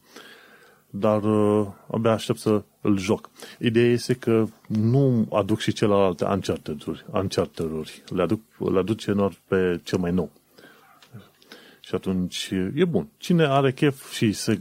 dar 0.94 1.22
uh, 1.22 1.66
abia 1.90 2.10
aștept 2.10 2.38
să 2.38 2.62
îl 2.80 2.98
joc. 2.98 3.30
Ideea 3.58 3.90
este 3.90 4.14
că 4.14 4.46
nu 4.66 5.26
aduc 5.32 5.58
și 5.58 5.72
celelalte 5.72 6.24
Uncharted-uri, 6.24 7.04
Uncharted-uri. 7.12 8.02
Le, 8.14 8.22
aduc, 8.22 8.40
le 8.72 8.78
aduce 8.78 9.12
doar 9.12 9.32
pe 9.48 9.80
cel 9.82 9.98
mai 9.98 10.12
nou. 10.12 10.30
Și 11.80 11.94
atunci 11.94 12.50
e 12.74 12.84
bun. 12.84 13.08
Cine 13.16 13.44
are 13.44 13.72
chef 13.72 14.12
și 14.12 14.32
se, 14.32 14.60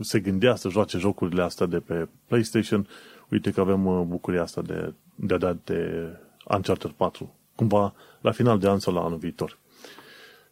se 0.00 0.20
gândea 0.20 0.54
să 0.54 0.68
joace 0.68 0.98
jocurile 0.98 1.42
astea 1.42 1.66
de 1.66 1.78
pe 1.78 2.08
PlayStation, 2.26 2.88
uite 3.28 3.50
că 3.50 3.60
avem 3.60 3.86
uh, 3.86 4.04
bucuria 4.06 4.42
asta 4.42 4.62
de, 4.62 4.92
de 5.14 5.34
a 5.34 5.38
da 5.38 5.56
de 5.64 6.08
Uncharted 6.44 6.90
4, 6.90 7.34
cumva 7.54 7.94
la 8.20 8.32
final 8.32 8.58
de 8.58 8.68
an 8.68 8.78
sau 8.78 8.94
la 8.94 9.00
anul 9.00 9.18
viitor. 9.18 9.58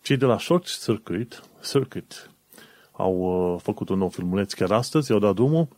Cei 0.03 0.17
de 0.17 0.25
la 0.25 0.39
Short 0.39 0.67
Circuit, 0.67 1.43
Circuit 1.63 2.31
au 2.97 3.15
uh, 3.15 3.61
făcut 3.63 3.89
un 3.89 3.99
nou 3.99 4.09
filmuleț 4.09 4.53
chiar 4.53 4.71
astăzi, 4.71 5.11
i-au 5.11 5.21
dat 5.21 5.35
drumul 5.35 5.69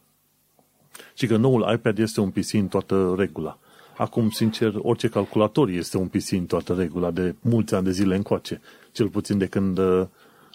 și 1.15 1.27
că 1.27 1.37
noul 1.37 1.73
iPad 1.73 1.99
este 1.99 2.21
un 2.21 2.31
PC 2.31 2.53
în 2.53 2.67
toată 2.67 3.15
regula. 3.17 3.59
Acum, 3.97 4.31
sincer, 4.31 4.75
orice 4.83 5.09
calculator 5.09 5.69
este 5.69 5.97
un 5.97 6.07
PC 6.07 6.31
în 6.31 6.47
toată 6.47 6.75
regula 6.75 7.11
de 7.11 7.35
mulți 7.41 7.75
ani 7.75 7.85
de 7.85 7.91
zile 7.91 8.17
încoace, 8.17 8.61
cel 8.93 9.09
puțin 9.09 9.39
de 9.39 9.47
când, 9.47 9.79
uh, 9.79 10.07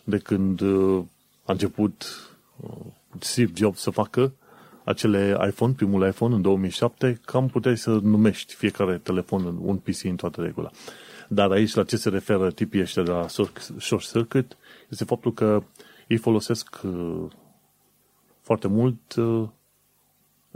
de 0.04 0.18
când 0.18 0.62
uh, 0.62 1.04
a 1.46 1.52
început 1.52 2.06
Steve 3.20 3.52
Jobs 3.56 3.80
să 3.80 3.90
facă 3.90 4.34
acele 4.84 5.38
iPhone, 5.48 5.74
primul 5.74 6.08
iPhone 6.08 6.36
în 6.36 6.42
2007, 6.42 7.20
cam 7.26 7.48
puteai 7.48 7.78
să 7.78 7.90
numești 7.90 8.54
fiecare 8.54 8.98
telefon 8.98 9.58
un 9.62 9.78
PC 9.78 10.04
în 10.04 10.16
toată 10.16 10.42
regula. 10.42 10.70
Dar 11.28 11.52
aici, 11.52 11.74
la 11.74 11.84
ce 11.84 11.98
se 11.98 12.10
referă 12.10 12.52
tipii 12.52 12.82
ăștia 12.82 13.04
de 13.04 13.12
la 13.12 13.28
Short 13.78 14.12
Circuit, 14.12 14.58
este 14.90 15.04
faptul 15.04 15.34
că 15.34 15.64
ei 16.08 16.18
folosesc 16.18 16.80
uh, 16.84 17.26
foarte 18.42 18.68
mult 18.68 19.16
uh, 19.16 19.48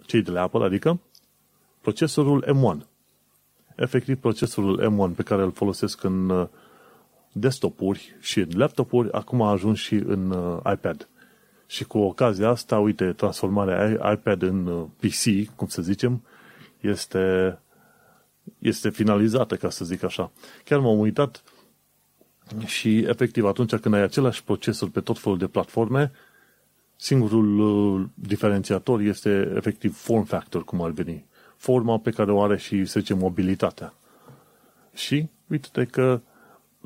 cei 0.05 0.21
de 0.21 0.31
la 0.31 0.41
Apple, 0.41 0.63
adică 0.63 0.99
procesorul 1.81 2.45
M1. 2.45 2.85
Efectiv, 3.75 4.17
procesorul 4.17 4.81
M1 4.91 5.15
pe 5.15 5.23
care 5.23 5.41
îl 5.41 5.51
folosesc 5.51 6.03
în 6.03 6.29
uh, 6.29 6.47
desktop-uri 7.31 8.15
și 8.19 8.39
în 8.39 8.49
laptopuri, 8.53 9.11
acum 9.11 9.41
a 9.41 9.51
ajuns 9.51 9.77
și 9.77 9.95
în 9.95 10.35
iPad. 10.73 11.07
Și 11.65 11.83
cu 11.83 11.97
ocazia 11.97 12.49
asta, 12.49 12.79
uite, 12.79 13.13
transformarea 13.13 14.11
iPad 14.11 14.41
în 14.41 14.87
PC, 14.99 15.55
cum 15.55 15.67
să 15.67 15.81
zicem, 15.81 16.23
este, 16.81 17.59
este 18.59 18.89
finalizată, 18.89 19.55
ca 19.55 19.69
să 19.69 19.85
zic 19.85 20.03
așa. 20.03 20.31
Chiar 20.63 20.79
m-am 20.79 20.99
uitat 20.99 21.43
și, 22.65 22.97
efectiv, 22.97 23.45
atunci 23.45 23.75
când 23.75 23.95
ai 23.95 24.01
același 24.01 24.43
procesor 24.43 24.89
pe 24.89 24.99
tot 24.99 25.19
felul 25.19 25.37
de 25.37 25.47
platforme, 25.47 26.11
singurul 26.95 27.59
uh, 27.59 28.05
diferențiator 28.13 28.99
este, 28.99 29.53
efectiv, 29.55 29.95
form 29.95 30.23
factor, 30.23 30.63
cum 30.63 30.81
ar 30.81 30.91
veni. 30.91 31.25
Forma 31.55 31.97
pe 31.97 32.11
care 32.11 32.31
o 32.31 32.41
are 32.41 32.57
și, 32.57 32.85
să 32.85 32.99
zicem, 32.99 33.17
mobilitatea. 33.17 33.93
Și, 34.93 35.29
uite 35.47 35.85
că 35.85 36.21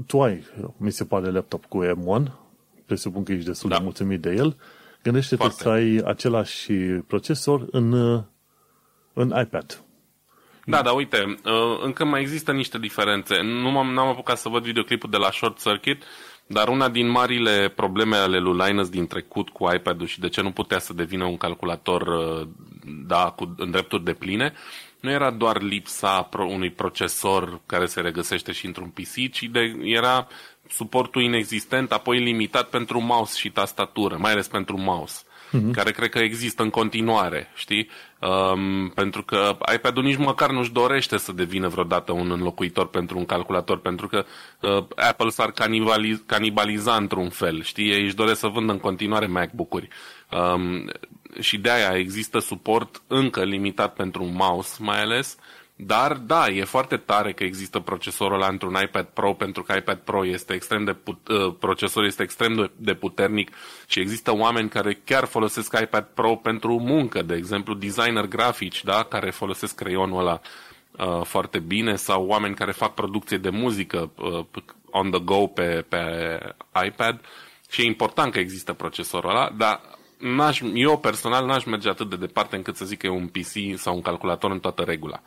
tu 0.05 0.21
ai, 0.21 0.43
mi 0.77 0.91
se 0.91 1.05
pare, 1.05 1.31
laptop 1.31 1.65
cu 1.65 1.85
M1, 1.85 2.31
presupun 2.85 3.23
că 3.23 3.31
ești 3.31 3.45
destul 3.45 3.69
da. 3.69 3.77
de 3.77 3.83
mulțumit 3.83 4.21
de 4.21 4.29
el, 4.29 4.55
gândește-te 5.03 5.35
Foarte. 5.35 5.63
să 5.63 5.69
ai 5.69 6.01
același 6.05 6.71
procesor 7.07 7.67
în, 7.71 7.91
uh, 7.91 8.23
în 9.13 9.33
iPad. 9.41 9.83
Da, 10.65 10.81
dar 10.81 10.93
uite, 10.95 11.35
uh, 11.45 11.79
încă 11.83 12.05
mai 12.05 12.21
există 12.21 12.51
niște 12.51 12.77
diferențe. 12.77 13.41
Nu 13.41 13.71
m-am, 13.71 13.93
n-am 13.93 14.07
apucat 14.07 14.37
să 14.37 14.49
văd 14.49 14.63
videoclipul 14.63 15.09
de 15.09 15.17
la 15.17 15.31
Short 15.31 15.61
Circuit, 15.61 16.03
dar 16.47 16.67
una 16.67 16.89
din 16.89 17.09
marile 17.09 17.69
probleme 17.75 18.15
ale 18.15 18.39
lui 18.39 18.65
Linus 18.65 18.89
din 18.89 19.07
trecut 19.07 19.49
cu 19.49 19.73
iPad-ul 19.73 20.07
și 20.07 20.19
de 20.19 20.29
ce 20.29 20.41
nu 20.41 20.51
putea 20.51 20.79
să 20.79 20.93
devină 20.93 21.25
un 21.25 21.37
calculator 21.37 22.01
uh, 22.01 22.47
da, 23.07 23.33
cu, 23.35 23.53
în 23.57 23.71
drepturi 23.71 24.03
de 24.03 24.13
pline, 24.13 24.53
nu 24.99 25.11
era 25.11 25.31
doar 25.31 25.61
lipsa 25.61 26.29
unui 26.37 26.71
procesor 26.71 27.61
care 27.65 27.85
se 27.85 28.01
regăsește 28.01 28.51
și 28.51 28.65
într-un 28.65 28.89
PC, 28.89 29.31
ci 29.31 29.43
de, 29.43 29.75
era 29.83 30.27
suportul 30.69 31.21
inexistent, 31.21 31.91
apoi 31.91 32.19
limitat 32.19 32.69
pentru 32.69 33.01
mouse 33.01 33.37
și 33.37 33.49
tastatură, 33.49 34.17
mai 34.19 34.31
ales 34.31 34.47
pentru 34.47 34.77
mouse 34.77 35.21
uh-huh. 35.23 35.71
care 35.71 35.91
cred 35.91 36.09
că 36.09 36.19
există 36.19 36.63
în 36.63 36.69
continuare, 36.69 37.51
știi? 37.55 37.89
Um, 38.21 38.89
pentru 38.89 39.23
că 39.23 39.57
iPad-ul 39.73 40.03
nici 40.03 40.17
măcar 40.17 40.51
nu-și 40.51 40.71
dorește 40.71 41.17
să 41.17 41.31
devină 41.31 41.67
vreodată 41.67 42.11
un 42.11 42.31
înlocuitor 42.31 42.87
pentru 42.87 43.17
un 43.17 43.25
calculator, 43.25 43.77
pentru 43.79 44.07
că 44.07 44.25
uh, 44.59 44.85
Apple 44.95 45.29
s-ar 45.29 45.51
canibaliza, 45.51 46.21
canibaliza 46.25 46.95
într-un 46.95 47.29
fel, 47.29 47.63
știi? 47.63 47.89
Ei 47.91 48.03
își 48.03 48.15
doresc 48.15 48.39
să 48.39 48.47
vândă 48.47 48.71
în 48.71 48.79
continuare 48.79 49.25
MacBook-uri. 49.25 49.87
Um, 50.31 50.89
și 51.39 51.57
de 51.57 51.69
aia 51.71 51.97
există 51.97 52.39
suport 52.39 53.01
încă 53.07 53.43
limitat 53.43 53.93
pentru 53.93 54.23
un 54.23 54.33
mouse, 54.33 54.75
mai 54.79 55.01
ales, 55.01 55.37
dar, 55.85 56.13
da, 56.13 56.47
e 56.47 56.63
foarte 56.63 56.97
tare 56.97 57.33
că 57.33 57.43
există 57.43 57.79
procesorul 57.79 58.33
ăla 58.35 58.47
într-un 58.47 58.77
iPad 58.83 59.05
Pro, 59.05 59.33
pentru 59.33 59.63
că 59.63 59.73
iPad 59.77 59.97
Pro 59.97 60.25
este 60.25 60.53
extrem 60.53 60.83
de 60.83 60.93
put- 60.93 61.27
uh, 61.27 61.55
procesorul 61.59 62.07
este 62.07 62.23
extrem 62.23 62.71
de 62.75 62.93
puternic 62.93 63.51
și 63.87 63.99
există 63.99 64.35
oameni 64.35 64.69
care 64.69 65.01
chiar 65.05 65.25
folosesc 65.25 65.79
iPad 65.81 66.07
Pro 66.13 66.35
pentru 66.35 66.79
muncă, 66.79 67.21
de 67.21 67.35
exemplu 67.35 67.73
designer 67.73 68.25
grafici, 68.25 68.83
da, 68.83 69.03
care 69.03 69.29
folosesc 69.31 69.75
creionul 69.75 70.19
ăla 70.19 70.41
uh, 70.97 71.21
foarte 71.25 71.59
bine 71.59 71.95
sau 71.95 72.25
oameni 72.25 72.55
care 72.55 72.71
fac 72.71 72.93
producție 72.93 73.37
de 73.37 73.49
muzică 73.49 74.11
uh, 74.17 74.45
on 74.91 75.09
the 75.11 75.19
go 75.19 75.47
pe, 75.47 75.85
pe 75.89 75.99
iPad 76.85 77.21
și 77.69 77.81
e 77.81 77.85
important 77.85 78.31
că 78.31 78.39
există 78.39 78.73
procesorul 78.73 79.29
ăla, 79.29 79.49
dar 79.57 79.81
n-aș, 80.17 80.59
eu 80.73 80.97
personal 80.99 81.45
n-aș 81.45 81.63
merge 81.63 81.89
atât 81.89 82.09
de 82.09 82.15
departe 82.15 82.55
încât 82.55 82.75
să 82.75 82.85
zic 82.85 82.99
că 82.99 83.05
e 83.05 83.09
un 83.09 83.27
PC 83.27 83.77
sau 83.79 83.95
un 83.95 84.01
calculator 84.01 84.51
în 84.51 84.59
toată 84.59 84.81
regula. 84.81 85.21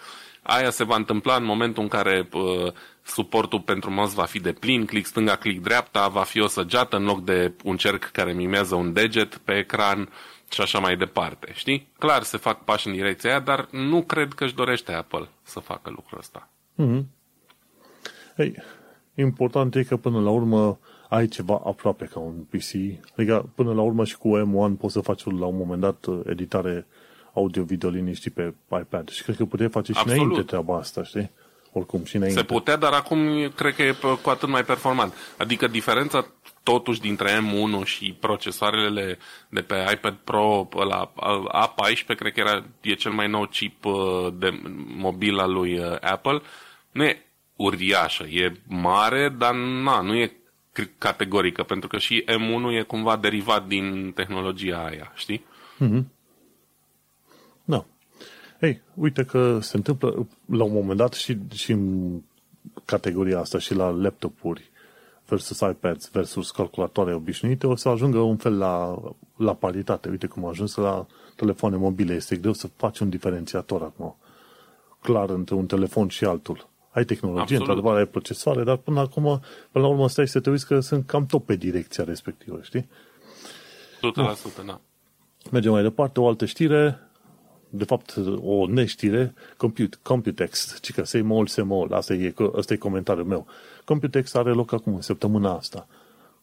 Aia 0.46 0.70
se 0.70 0.84
va 0.84 0.96
întâmpla 0.96 1.36
în 1.36 1.44
momentul 1.44 1.82
în 1.82 1.88
care 1.88 2.28
uh, 2.32 2.72
suportul 3.02 3.60
pentru 3.60 3.90
mouse 3.90 4.14
va 4.14 4.24
fi 4.24 4.40
de 4.40 4.52
plin, 4.52 4.84
click 4.84 5.06
stânga, 5.06 5.36
click 5.36 5.62
dreapta, 5.62 6.08
va 6.08 6.22
fi 6.22 6.40
o 6.40 6.46
săgeată 6.46 6.96
în 6.96 7.04
loc 7.04 7.24
de 7.24 7.52
un 7.64 7.76
cerc 7.76 8.04
care 8.04 8.32
mimează 8.32 8.74
un 8.74 8.92
deget 8.92 9.36
pe 9.36 9.52
ecran 9.52 10.08
și 10.50 10.60
așa 10.60 10.78
mai 10.78 10.96
departe. 10.96 11.52
Știi? 11.54 11.88
Clar 11.98 12.22
se 12.22 12.36
fac 12.36 12.64
pași 12.64 12.86
în 12.86 12.92
direcția 12.92 13.30
aia, 13.30 13.40
dar 13.40 13.68
nu 13.70 14.02
cred 14.02 14.32
că 14.32 14.44
își 14.44 14.54
dorește 14.54 14.92
Apple 14.92 15.28
să 15.42 15.60
facă 15.60 15.90
lucrul 15.90 16.18
ăsta. 16.18 16.48
Mm-hmm. 16.82 17.04
Ei, 18.36 18.54
important 19.14 19.74
e 19.74 19.82
că 19.82 19.96
până 19.96 20.20
la 20.20 20.30
urmă 20.30 20.78
ai 21.08 21.28
ceva 21.28 21.62
aproape 21.64 22.04
ca 22.04 22.18
un 22.18 22.34
PC. 22.34 23.00
Adică 23.16 23.48
până 23.54 23.72
la 23.72 23.82
urmă 23.82 24.04
și 24.04 24.18
cu 24.18 24.38
M1 24.38 24.78
poți 24.78 24.92
să 24.92 25.00
faci 25.00 25.24
la 25.24 25.46
un 25.46 25.56
moment 25.56 25.80
dat 25.80 26.06
editare 26.26 26.86
audio-video 27.34 27.90
liniștit 27.90 28.32
pe 28.34 28.54
iPad. 28.80 29.08
Și 29.08 29.22
cred 29.22 29.36
că 29.36 29.44
puteai 29.44 29.68
face 29.68 29.92
și 29.92 29.98
Absolut. 29.98 30.22
înainte 30.22 30.42
treaba 30.46 30.76
asta, 30.76 31.02
știi? 31.02 31.30
Oricum, 31.72 32.04
și 32.04 32.16
înainte. 32.16 32.38
Se 32.38 32.44
putea, 32.44 32.76
dar 32.76 32.92
acum 32.92 33.48
cred 33.54 33.74
că 33.74 33.82
e 33.82 33.94
cu 34.22 34.30
atât 34.30 34.48
mai 34.48 34.64
performant. 34.64 35.14
Adică 35.36 35.66
diferența 35.66 36.26
totuși 36.62 37.00
dintre 37.00 37.30
M1 37.30 37.84
și 37.84 38.16
procesoarele 38.20 39.18
de 39.48 39.60
pe 39.60 39.74
iPad 39.92 40.14
Pro 40.24 40.68
la 40.88 41.12
A14, 41.52 42.16
cred 42.16 42.32
că 42.32 42.40
era, 42.40 42.64
e 42.80 42.94
cel 42.94 43.12
mai 43.12 43.28
nou 43.28 43.46
chip 43.46 43.84
uh, 43.84 43.94
de 44.38 44.60
mobil 44.96 45.38
al 45.38 45.52
lui 45.52 45.78
uh, 45.78 45.96
Apple, 46.00 46.40
nu 46.90 47.04
e 47.04 47.26
uriașă, 47.56 48.24
e 48.24 48.52
mare, 48.66 49.34
dar 49.38 49.54
na, 49.54 50.00
nu 50.00 50.14
e 50.14 50.36
categorică, 50.98 51.62
pentru 51.62 51.88
că 51.88 51.98
și 51.98 52.24
M1 52.26 52.78
e 52.78 52.82
cumva 52.82 53.16
derivat 53.16 53.66
din 53.66 54.12
tehnologia 54.14 54.84
aia, 54.84 55.12
știi? 55.14 55.44
Mm-hmm. 55.80 56.02
Da. 58.64 58.70
Ei, 58.70 58.82
uite 58.94 59.24
că 59.24 59.58
se 59.60 59.76
întâmplă 59.76 60.26
la 60.46 60.64
un 60.64 60.72
moment 60.72 60.98
dat 60.98 61.12
și, 61.12 61.38
și 61.52 61.72
în 61.72 62.12
categoria 62.84 63.38
asta 63.38 63.58
și 63.58 63.74
la 63.74 63.88
laptopuri 63.88 64.70
versus 65.26 65.60
iPads 65.60 66.10
versus 66.10 66.50
calculatoare 66.50 67.14
obișnuite, 67.14 67.66
o 67.66 67.76
să 67.76 67.88
ajungă 67.88 68.18
un 68.18 68.36
fel 68.36 68.58
la, 68.58 68.98
la 69.36 69.54
paritate. 69.54 70.08
Uite 70.08 70.26
cum 70.26 70.44
a 70.44 70.48
ajuns 70.48 70.74
la 70.74 71.06
telefoane 71.36 71.76
mobile. 71.76 72.14
Este 72.14 72.36
greu 72.36 72.52
să 72.52 72.68
faci 72.76 72.98
un 72.98 73.08
diferențiator 73.08 73.82
acum. 73.82 74.16
Clar, 75.00 75.30
între 75.30 75.54
un 75.54 75.66
telefon 75.66 76.08
și 76.08 76.24
altul. 76.24 76.68
Ai 76.90 77.04
tehnologie, 77.04 77.56
într-adevăr, 77.56 77.96
ai 77.96 78.06
procesoare, 78.06 78.62
dar 78.64 78.76
până 78.76 79.00
acum, 79.00 79.40
până 79.72 79.84
la 79.84 79.90
urmă, 79.90 80.08
stai 80.08 80.28
să 80.28 80.40
te 80.40 80.50
uiți 80.50 80.66
că 80.66 80.80
sunt 80.80 81.06
cam 81.06 81.26
tot 81.26 81.44
pe 81.44 81.56
direcția 81.56 82.04
respectivă, 82.04 82.58
știi? 82.62 82.88
100%, 84.62 84.64
da. 84.66 84.80
Mergem 85.50 85.72
mai 85.72 85.82
departe, 85.82 86.20
o 86.20 86.28
altă 86.28 86.44
știre, 86.44 87.00
de 87.76 87.84
fapt, 87.84 88.14
o 88.40 88.66
neștire, 88.66 89.34
Compute, 89.56 89.96
Computex, 90.02 90.78
ci 90.80 90.92
că 90.92 91.04
Semol, 91.04 91.46
Semol, 91.46 91.92
asta 91.92 92.14
e, 92.14 92.34
asta 92.56 92.72
e 92.72 92.76
comentariul 92.76 93.26
meu. 93.26 93.46
Computex 93.84 94.34
are 94.34 94.50
loc 94.50 94.72
acum, 94.72 94.94
în 94.94 95.00
săptămâna 95.00 95.56
asta, 95.56 95.86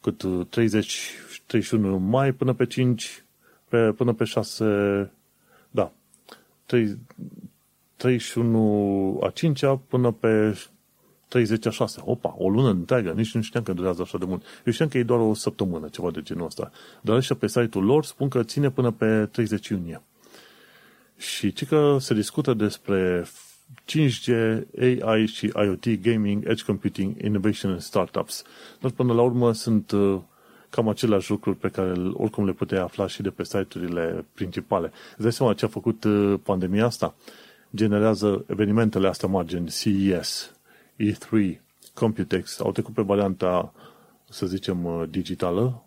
cât 0.01 0.23
30, 0.49 1.09
31 1.45 1.97
mai 1.97 2.31
până 2.31 2.53
pe 2.53 2.65
5, 2.65 3.23
pe, 3.69 3.91
până 3.91 4.13
pe 4.13 4.23
6, 4.23 5.11
da, 5.71 5.91
3, 6.65 6.97
31 7.95 9.19
a 9.23 9.29
5 9.29 9.61
până 9.87 10.11
pe 10.11 10.57
30 11.27 11.65
a 11.65 11.69
6. 11.69 12.01
Opa, 12.05 12.35
o 12.37 12.49
lună 12.49 12.69
întreagă, 12.69 13.11
nici 13.11 13.33
nu 13.33 13.41
știam 13.41 13.63
că 13.63 13.73
durează 13.73 14.01
așa 14.01 14.17
de 14.17 14.25
mult. 14.25 14.43
Eu 14.65 14.73
știam 14.73 14.89
că 14.89 14.97
e 14.97 15.03
doar 15.03 15.19
o 15.19 15.33
săptămână, 15.33 15.87
ceva 15.87 16.11
de 16.11 16.21
genul 16.21 16.45
ăsta. 16.45 16.71
Dar 17.01 17.15
așa 17.15 17.35
pe 17.35 17.47
site-ul 17.47 17.83
lor 17.83 18.05
spun 18.05 18.29
că 18.29 18.43
ține 18.43 18.69
până 18.69 18.91
pe 18.91 19.25
30 19.31 19.67
iunie. 19.67 20.01
Și 21.21 21.53
ci 21.53 21.65
că 21.65 21.97
se 21.99 22.13
discută 22.13 22.53
despre 22.53 23.25
5G, 23.85 24.61
AI 25.01 25.25
și 25.25 25.51
IoT, 25.55 26.01
gaming, 26.01 26.43
edge 26.47 26.63
computing, 26.63 27.21
innovation 27.23 27.71
and 27.71 27.81
startups. 27.81 28.43
Dar 28.79 28.91
până 28.91 29.13
la 29.13 29.21
urmă 29.21 29.53
sunt 29.53 29.91
uh, 29.91 30.19
cam 30.69 30.87
aceleași 30.89 31.29
lucruri 31.29 31.57
pe 31.57 31.69
care 31.69 31.91
oricum 32.13 32.45
le 32.45 32.51
puteai 32.51 32.81
afla 32.81 33.07
și 33.07 33.21
de 33.21 33.29
pe 33.29 33.43
site-urile 33.43 34.25
principale. 34.33 34.91
Îți 35.11 35.21
dai 35.21 35.31
seama 35.31 35.53
ce 35.53 35.65
a 35.65 35.67
făcut 35.67 36.03
uh, 36.03 36.39
pandemia 36.43 36.85
asta? 36.85 37.15
Generează 37.75 38.45
evenimentele 38.47 39.07
astea 39.07 39.27
mari, 39.27 39.47
gen 39.47 39.65
CES, 39.65 40.51
E3, 40.99 41.59
Computex, 41.93 42.59
au 42.59 42.71
trecut 42.71 42.93
pe 42.93 43.01
varianta, 43.01 43.73
să 44.29 44.45
zicem, 44.45 44.85
uh, 44.85 45.03
digitală, 45.09 45.83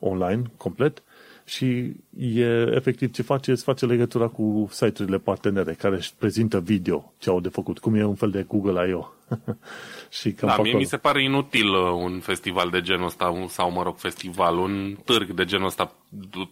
online, 0.00 0.42
complet, 0.56 1.02
și 1.46 1.92
e 2.18 2.44
efectiv 2.74 3.12
ce 3.12 3.22
face, 3.22 3.50
îți 3.50 3.62
face 3.62 3.86
legătura 3.86 4.26
cu 4.28 4.68
site-urile 4.70 5.18
partenere 5.18 5.72
care 5.72 5.96
își 5.96 6.14
prezintă 6.18 6.60
video 6.60 7.12
ce 7.18 7.30
au 7.30 7.40
de 7.40 7.48
făcut, 7.48 7.78
cum 7.78 7.94
e 7.94 8.04
un 8.04 8.14
fel 8.14 8.30
de 8.30 8.42
Google 8.48 8.88
I.O. 8.88 9.06
și 10.20 10.32
cam 10.32 10.48
da, 10.48 10.62
mie 10.62 10.74
mi 10.74 10.84
se 10.84 10.96
pare 10.96 11.22
inutil 11.22 11.68
uh, 11.68 11.90
un 12.02 12.20
festival 12.20 12.70
de 12.70 12.80
genul 12.80 13.06
ăsta, 13.06 13.46
sau 13.48 13.70
mă 13.70 13.82
rog, 13.82 13.96
festival, 13.96 14.58
un 14.58 14.96
târg 15.04 15.30
de 15.30 15.44
genul 15.44 15.66
ăsta 15.66 15.92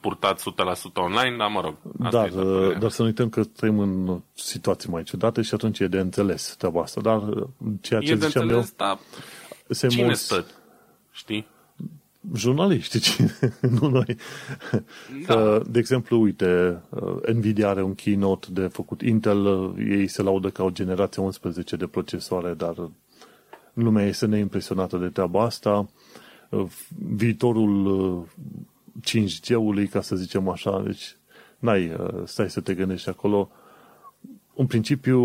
purtat 0.00 0.40
100% 0.40 0.42
online, 0.94 1.36
dar 1.36 1.48
mă 1.48 1.60
rog. 1.60 1.74
Dar, 2.10 2.30
uh, 2.30 2.78
dar 2.78 2.90
să 2.90 3.02
nu 3.02 3.08
uităm 3.08 3.28
că 3.28 3.44
trăim 3.44 3.78
în 3.78 4.20
situații 4.34 4.90
mai 4.90 5.02
ciudate 5.02 5.42
și 5.42 5.54
atunci 5.54 5.78
e 5.78 5.86
de 5.86 5.98
înțeles 5.98 6.54
treaba 6.58 6.82
asta. 6.82 7.00
Dar 7.00 7.22
uh, 7.28 7.46
ceea 7.80 8.00
ce 8.00 8.10
e 8.10 8.14
de 8.14 8.26
ziceam 8.26 8.42
înțeles, 8.42 8.74
eu, 8.78 8.86
dar 8.86 8.98
cine 9.90 10.04
mulți... 10.04 10.24
stă? 10.24 10.46
Știi? 11.12 11.52
Jurnaliști, 12.36 13.24
nu 13.80 13.88
noi. 13.88 14.16
Da. 15.26 15.58
De 15.58 15.78
exemplu, 15.78 16.20
uite, 16.20 16.80
Nvidia 17.32 17.68
are 17.68 17.82
un 17.82 17.94
keynote 17.94 18.46
de 18.50 18.66
făcut 18.66 19.02
Intel, 19.02 19.74
ei 19.78 20.06
se 20.06 20.22
laudă 20.22 20.50
ca 20.50 20.62
o 20.62 20.70
generație 20.70 21.22
11 21.22 21.76
de 21.76 21.86
procesoare, 21.86 22.54
dar 22.54 22.90
lumea 23.72 24.06
este 24.06 24.26
neimpresionată 24.26 24.96
de 24.96 25.08
treaba 25.08 25.42
asta. 25.42 25.88
Viitorul 27.16 28.28
5G-ului, 29.00 29.88
ca 29.90 30.00
să 30.00 30.16
zicem 30.16 30.48
așa, 30.48 30.82
deci 30.86 31.16
n-ai, 31.58 31.96
stai 32.24 32.50
să 32.50 32.60
te 32.60 32.74
gândești 32.74 33.08
acolo. 33.08 33.50
În 34.54 34.66
principiu, 34.66 35.20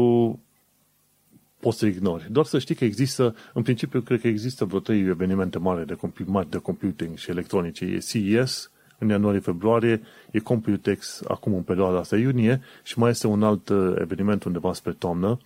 poți 1.60 1.77
să 1.77 1.86
ignori. 1.86 2.27
Doar 2.31 2.45
să 2.45 2.60
știi 2.60 2.76
că 2.76 2.86
există, 2.86 3.36
în 3.53 3.61
principiu, 3.61 4.02
cred 4.02 4.22
că 4.22 4.27
există 4.27 4.65
vreo 4.65 4.80
trei 4.80 4.99
evenimente 4.99 5.57
mari 5.57 5.86
de, 5.86 5.98
mari 6.26 6.49
de 6.49 6.57
computing 6.57 7.18
și 7.18 7.30
electronice. 7.30 7.86
E 7.86 7.98
CES 7.98 8.72
în 8.99 9.10
ianuarie-februarie, 9.10 10.02
e 10.31 10.40
Computex 10.40 11.22
acum 11.27 11.53
în 11.53 11.61
perioada 11.61 11.98
asta 11.98 12.18
iunie 12.18 12.61
și 12.84 12.99
mai 12.99 13.10
este 13.10 13.27
un 13.27 13.44
alt 13.44 13.69
uh, 13.69 13.94
eveniment 13.99 14.44
undeva 14.44 14.73
spre 14.73 14.91
toamnă, 14.91 15.40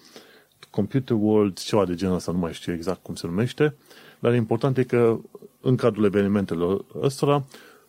Computer 0.69 1.17
World, 1.19 1.57
ceva 1.57 1.85
de 1.85 1.95
genul 1.95 2.15
ăsta, 2.15 2.31
nu 2.31 2.37
mai 2.37 2.53
știu 2.53 2.73
exact 2.73 3.03
cum 3.03 3.15
se 3.15 3.27
numește, 3.27 3.75
dar 4.19 4.33
important 4.33 4.77
e 4.77 4.83
că 4.83 5.19
în 5.61 5.75
cadrul 5.75 6.05
evenimentelor 6.05 6.85
ăstora 7.01 7.43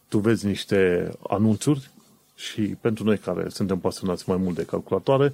tu 0.09 0.19
vezi 0.19 0.47
niște 0.47 1.11
anunțuri 1.29 1.91
și 2.37 2.61
pentru 2.61 3.05
noi 3.05 3.19
care 3.19 3.49
suntem 3.49 3.79
pasionați 3.79 4.29
mai 4.29 4.37
mult 4.37 4.57
de 4.57 4.65
calculatoare, 4.65 5.33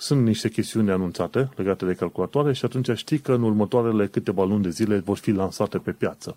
sunt 0.00 0.24
niște 0.24 0.48
chestiuni 0.48 0.90
anunțate 0.90 1.48
legate 1.56 1.84
de 1.84 1.94
calculatoare 1.94 2.52
și 2.52 2.64
atunci 2.64 2.90
știi 2.94 3.18
că 3.18 3.32
în 3.32 3.42
următoarele 3.42 4.06
câteva 4.06 4.44
luni 4.44 4.62
de 4.62 4.70
zile 4.70 4.98
vor 4.98 5.16
fi 5.16 5.30
lansate 5.30 5.78
pe 5.78 5.92
piață. 5.92 6.36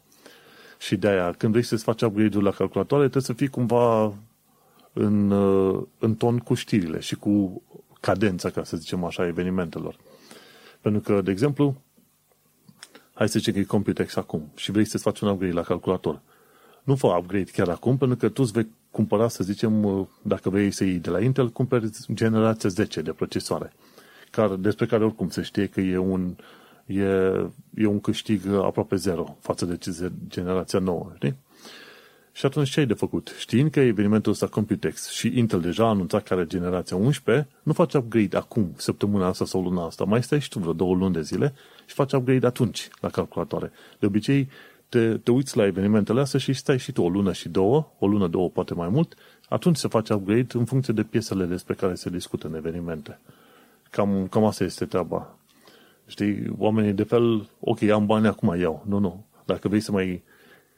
Și 0.79 0.95
de 0.95 1.07
aia, 1.07 1.31
când 1.31 1.51
vrei 1.51 1.63
să-ți 1.63 1.83
faci 1.83 2.01
upgrade-ul 2.01 2.43
la 2.43 2.51
calculatoare, 2.51 3.03
trebuie 3.03 3.23
să 3.23 3.33
fii 3.33 3.47
cumva 3.47 4.13
în, 4.93 5.31
în 5.97 6.15
ton 6.15 6.37
cu 6.37 6.53
știrile 6.53 6.99
și 6.99 7.15
cu 7.15 7.61
cadența, 7.99 8.49
ca 8.49 8.63
să 8.63 8.77
zicem 8.77 9.03
așa, 9.03 9.27
evenimentelor. 9.27 9.95
Pentru 10.81 11.01
că, 11.01 11.21
de 11.21 11.31
exemplu, 11.31 11.81
hai 13.13 13.29
să 13.29 13.37
zicem 13.37 13.53
că 13.53 13.59
e 13.59 13.63
Computex 13.63 14.15
acum 14.15 14.51
și 14.55 14.71
vrei 14.71 14.85
să-ți 14.85 15.03
faci 15.03 15.19
un 15.19 15.29
upgrade 15.29 15.53
la 15.53 15.61
calculator. 15.61 16.21
Nu 16.83 16.95
fă 16.95 17.07
upgrade 17.07 17.51
chiar 17.51 17.69
acum, 17.69 17.97
pentru 17.97 18.17
că 18.17 18.29
tu 18.29 18.41
îți 18.43 18.51
vei 18.51 18.67
cumpăra, 18.91 19.27
să 19.27 19.43
zicem, 19.43 19.83
uh, 19.83 20.07
dacă 20.21 20.49
vrei 20.49 20.71
să 20.71 20.83
iei 20.83 20.99
de 20.99 21.09
la 21.09 21.21
Intel, 21.21 21.49
cumperi 21.49 21.89
generația 22.13 22.69
10 22.69 23.01
de 23.01 23.11
procesoare, 23.11 23.73
care, 24.31 24.55
despre 24.55 24.85
care 24.85 25.03
oricum 25.03 25.29
se 25.29 25.41
știe 25.41 25.67
că 25.67 25.81
e 25.81 25.97
un, 25.97 26.35
e, 26.85 27.03
e 27.75 27.85
un 27.85 27.99
câștig 27.99 28.47
aproape 28.47 28.95
zero 28.95 29.37
față 29.39 29.65
de 29.65 29.77
generația 30.27 30.79
nouă, 30.79 31.11
știi? 31.15 31.35
Și 32.33 32.45
atunci 32.45 32.69
ce 32.69 32.79
ai 32.79 32.85
de 32.85 32.93
făcut? 32.93 33.35
Știind 33.37 33.71
că 33.71 33.79
evenimentul 33.79 34.31
ăsta 34.31 34.47
Computex 34.47 35.09
și 35.09 35.37
Intel 35.37 35.61
deja 35.61 35.85
a 35.85 35.89
anunțat 35.89 36.23
care 36.23 36.45
generația 36.45 36.97
11, 36.97 37.47
nu 37.63 37.73
faci 37.73 37.93
upgrade 37.93 38.37
acum, 38.37 38.73
săptămâna 38.75 39.27
asta 39.27 39.45
sau 39.45 39.61
luna 39.61 39.85
asta. 39.85 40.03
Mai 40.03 40.23
stai 40.23 40.41
și 40.41 40.49
tu 40.49 40.59
vreo 40.59 40.73
două 40.73 40.95
luni 40.95 41.13
de 41.13 41.21
zile 41.21 41.53
și 41.85 41.93
faci 41.93 42.11
upgrade 42.11 42.45
atunci 42.45 42.87
la 42.99 43.09
calculatoare. 43.09 43.71
De 43.99 44.05
obicei, 44.05 44.49
te, 44.91 45.17
te 45.17 45.31
uiți 45.31 45.57
la 45.57 45.65
evenimentele 45.65 46.19
astea 46.19 46.39
și 46.39 46.53
stai 46.53 46.79
și 46.79 46.91
tu 46.91 47.01
o 47.01 47.09
lună 47.09 47.33
și 47.33 47.49
două, 47.49 47.91
o 47.99 48.07
lună, 48.07 48.27
două, 48.27 48.49
poate 48.49 48.73
mai 48.73 48.89
mult, 48.89 49.15
atunci 49.49 49.77
se 49.77 49.87
face 49.87 50.13
upgrade 50.13 50.47
în 50.53 50.65
funcție 50.65 50.93
de 50.93 51.03
piesele 51.03 51.45
despre 51.45 51.73
care 51.73 51.95
se 51.95 52.09
discută 52.09 52.47
în 52.47 52.55
evenimente. 52.55 53.19
Cam, 53.89 54.27
cam 54.27 54.43
asta 54.43 54.63
este 54.63 54.85
treaba. 54.85 55.35
Știi, 56.07 56.53
oamenii 56.57 56.93
de 56.93 57.03
fel, 57.03 57.49
ok, 57.59 57.81
am 57.81 58.05
bani, 58.05 58.27
acum 58.27 58.59
iau. 58.59 58.83
Nu, 58.87 58.97
nu. 58.97 59.25
Dacă 59.45 59.67
vrei 59.67 59.79
să 59.79 59.91
mai 59.91 60.23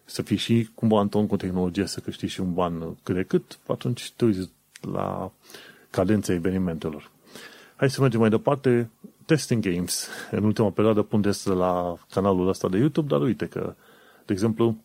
să 0.06 0.22
fii 0.22 0.38
și 0.38 0.70
cumva 0.76 1.02
în 1.02 1.10
ton 1.10 1.28
cu 1.28 1.36
tehnologie, 1.36 1.86
să 1.86 2.00
câștigi 2.00 2.34
și 2.34 2.42
un 2.42 2.54
ban 2.54 2.98
cât 3.04 3.16
de 3.16 3.24
cât, 3.24 3.60
atunci 3.68 4.12
te 4.12 4.26
uiți 4.26 4.50
la 4.82 5.32
cadența 5.90 6.34
evenimentelor. 6.34 7.12
Hai 7.76 7.90
să 7.90 8.02
mergem 8.02 8.20
mai 8.20 8.30
departe. 8.30 8.90
Testing 9.26 9.64
Games. 9.64 10.08
În 10.32 10.44
ultima 10.44 10.70
perioadă 10.70 11.02
pun 11.02 11.22
test 11.22 11.48
la 11.48 11.98
canalul 12.10 12.48
ăsta 12.48 12.70
de 12.70 12.78
YouTube, 12.78 13.08
dar 13.08 13.22
uite 13.22 13.46
că 13.46 13.76
de 14.26 14.34
exemplu, 14.34 14.78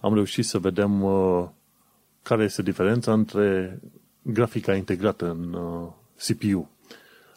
am 0.00 0.14
reușit 0.14 0.44
să 0.44 0.58
vedem 0.58 1.02
uh, 1.02 1.48
care 2.22 2.44
este 2.44 2.62
diferența 2.62 3.12
între 3.12 3.80
grafica 4.22 4.74
integrată 4.74 5.30
în 5.30 5.52
uh, 5.52 5.88
CPU, 6.16 6.70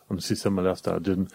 în 0.08 0.18
sistemele 0.18 0.70
astea, 0.70 0.98
gen 0.98 1.28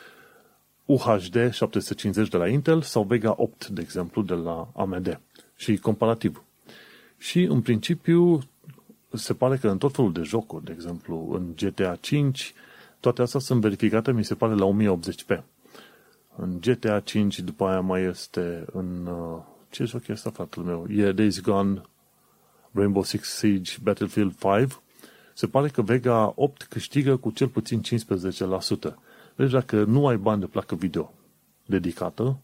UHD 0.84 1.50
750 1.50 2.28
de 2.28 2.36
la 2.36 2.48
Intel 2.48 2.82
sau 2.82 3.02
Vega 3.02 3.34
8, 3.36 3.68
de 3.68 3.80
exemplu, 3.80 4.22
de 4.22 4.34
la 4.34 4.68
AMD 4.74 5.20
și 5.56 5.76
comparativ. 5.76 6.42
Și, 7.18 7.42
în 7.42 7.60
principiu, 7.60 8.38
se 9.12 9.34
pare 9.34 9.56
că 9.56 9.68
în 9.68 9.78
tot 9.78 9.94
felul 9.94 10.12
de 10.12 10.22
jocuri, 10.22 10.64
de 10.64 10.72
exemplu, 10.72 11.28
în 11.32 11.54
GTA 11.56 11.96
5, 12.00 12.54
toate 13.00 13.22
astea 13.22 13.40
sunt 13.40 13.60
verificate, 13.60 14.12
mi 14.12 14.24
se 14.24 14.34
pare, 14.34 14.54
la 14.54 14.76
1080p. 14.76 15.42
În 16.40 16.60
GTA 16.60 17.00
5 17.00 17.40
după 17.40 17.66
aia 17.66 17.80
mai 17.80 18.02
este 18.02 18.64
în... 18.72 19.06
Uh, 19.06 19.42
ce 19.70 19.84
joc 19.84 20.06
e 20.06 20.12
asta, 20.12 20.30
fratele 20.30 20.66
meu? 20.66 20.86
E 20.88 21.12
Days 21.12 21.40
Gone, 21.40 21.82
Rainbow 22.72 23.02
Six 23.02 23.28
Siege, 23.28 23.76
Battlefield 23.82 24.34
5. 24.38 24.80
Se 25.34 25.46
pare 25.46 25.68
că 25.68 25.82
Vega 25.82 26.32
8 26.34 26.62
câștigă 26.62 27.16
cu 27.16 27.30
cel 27.30 27.48
puțin 27.48 27.80
15%. 27.80 28.94
Deci 29.36 29.50
dacă 29.50 29.84
nu 29.84 30.06
ai 30.06 30.16
bani 30.16 30.40
de 30.40 30.46
placă 30.46 30.74
video 30.74 31.12
dedicată, 31.66 32.38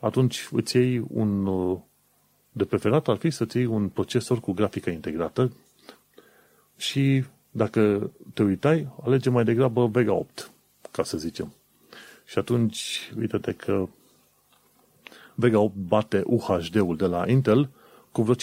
atunci 0.00 0.48
îți 0.52 0.76
iei 0.76 1.04
un... 1.08 1.46
Uh, 1.46 1.78
de 2.52 2.64
preferat 2.64 3.08
ar 3.08 3.16
fi 3.16 3.30
să-ți 3.30 3.56
iei 3.56 3.66
un 3.66 3.88
procesor 3.88 4.40
cu 4.40 4.52
grafică 4.52 4.90
integrată 4.90 5.52
și 6.76 7.24
dacă 7.50 8.10
te 8.34 8.42
uitai, 8.42 8.88
alege 9.04 9.30
mai 9.30 9.44
degrabă 9.44 9.86
Vega 9.86 10.12
8, 10.12 10.50
ca 10.90 11.02
să 11.02 11.18
zicem. 11.18 11.52
Și 12.24 12.38
atunci, 12.38 13.12
uite-te 13.18 13.52
că 13.52 13.88
Vega 15.34 15.58
8 15.58 15.74
bate 15.74 16.22
UHD-ul 16.26 16.96
de 16.96 17.06
la 17.06 17.28
Intel 17.28 17.70
cu 18.12 18.22
vreo 18.22 18.34
15-15%. 18.34 18.38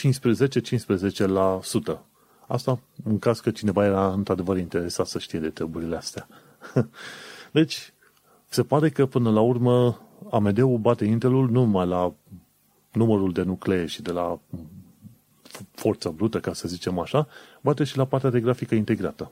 Asta 2.48 2.80
în 3.04 3.20
caz 3.20 3.40
că 3.40 3.52
cineva 3.52 3.86
era 3.86 4.14
într-adevăr 4.14 4.58
interesat 4.58 5.08
să 5.08 5.20
știe 5.20 5.40
de 5.40 5.50
treburile 5.50 5.96
astea. 5.96 6.28
deci, 7.52 7.94
se 8.48 8.64
pare 8.64 8.90
că 8.90 9.06
până 9.06 9.32
la 9.32 9.42
urmă 9.42 10.02
AMD-ul 10.32 10.78
bate 10.78 11.06
Intelul 11.06 11.50
nu 11.50 11.60
numai 11.60 11.88
la 11.88 12.14
numărul 12.92 13.32
de 13.32 13.42
nuclee 13.42 13.86
și 13.86 14.02
de 14.02 14.12
la 14.12 14.40
forța 15.72 16.10
brută, 16.10 16.40
ca 16.40 16.54
să 16.54 16.68
zicem 16.68 17.00
așa, 17.00 17.28
bate 17.62 17.84
și 17.84 17.98
la 17.98 18.06
partea 18.06 18.30
de 18.30 18.40
grafică 18.40 18.76
integrată. 18.76 19.32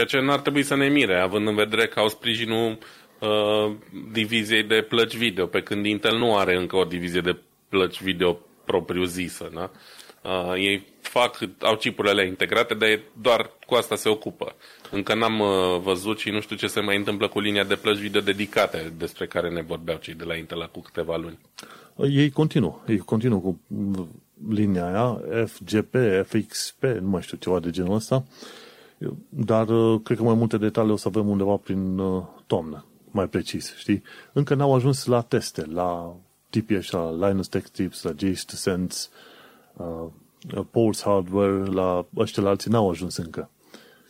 De 0.00 0.06
ce 0.06 0.20
nu 0.20 0.32
ar 0.32 0.40
trebui 0.40 0.62
să 0.62 0.74
ne 0.74 0.88
mire, 0.88 1.20
având 1.20 1.46
în 1.46 1.54
vedere 1.54 1.86
că 1.86 2.00
au 2.00 2.08
sprijinul 2.08 2.78
uh, 3.18 3.72
diviziei 4.12 4.62
de 4.62 4.86
plăci 4.88 5.16
video, 5.16 5.46
pe 5.46 5.62
când 5.62 5.86
Intel 5.86 6.18
nu 6.18 6.36
are 6.36 6.56
încă 6.56 6.76
o 6.76 6.84
divizie 6.84 7.20
de 7.20 7.38
plăci 7.68 8.02
video 8.02 8.38
propriu-zisă. 8.64 9.50
Da? 9.54 9.70
Uh, 10.22 10.54
ei 10.56 10.86
fac, 11.00 11.38
au 11.58 11.76
chipurile 11.76 12.26
integrate, 12.26 12.74
dar 12.74 13.00
doar 13.20 13.50
cu 13.66 13.74
asta 13.74 13.96
se 13.96 14.08
ocupă. 14.08 14.54
Încă 14.90 15.14
n-am 15.14 15.40
uh, 15.40 15.80
văzut 15.82 16.18
și 16.18 16.30
nu 16.30 16.40
știu 16.40 16.56
ce 16.56 16.66
se 16.66 16.80
mai 16.80 16.96
întâmplă 16.96 17.28
cu 17.28 17.40
linia 17.40 17.64
de 17.64 17.76
plăci 17.76 17.98
video 17.98 18.20
dedicate 18.20 18.92
despre 18.98 19.26
care 19.26 19.50
ne 19.50 19.62
vorbeau 19.62 19.98
cei 19.98 20.14
de 20.14 20.24
la 20.24 20.36
Intel 20.36 20.68
cu 20.72 20.80
câteva 20.80 21.16
luni. 21.16 21.38
Ei 21.96 22.30
continuă, 22.30 22.82
ei 22.88 22.98
continuă 22.98 23.40
cu 23.40 23.60
linia 24.48 24.86
aia, 24.86 25.20
FGP, 25.46 25.94
FXP, 26.24 26.82
nu 26.82 27.08
mai 27.08 27.22
știu 27.22 27.36
ceva 27.36 27.60
de 27.60 27.70
genul 27.70 27.94
ăsta, 27.94 28.24
dar 29.28 29.68
uh, 29.68 30.00
cred 30.02 30.16
că 30.16 30.22
mai 30.22 30.34
multe 30.34 30.58
detalii 30.58 30.92
o 30.92 30.96
să 30.96 31.08
avem 31.08 31.28
undeva 31.28 31.56
prin 31.56 31.98
uh, 31.98 32.22
toamnă, 32.46 32.84
mai 33.10 33.28
precis, 33.28 33.74
știi? 33.76 34.02
Încă 34.32 34.54
n-au 34.54 34.74
ajuns 34.74 35.04
la 35.04 35.20
teste, 35.20 35.66
la 35.66 36.16
tipii 36.50 36.76
așa, 36.76 37.10
Linus 37.10 37.48
Tech 37.48 37.68
Tips, 37.68 38.02
la 38.02 38.10
Jace 38.16 38.56
Sense, 38.56 39.08
uh, 39.76 40.06
Pulse 40.70 41.02
Hardware, 41.04 41.64
la 41.64 42.06
ăștia 42.16 42.42
la 42.42 42.48
alții 42.48 42.70
n-au 42.70 42.90
ajuns 42.90 43.16
încă. 43.16 43.50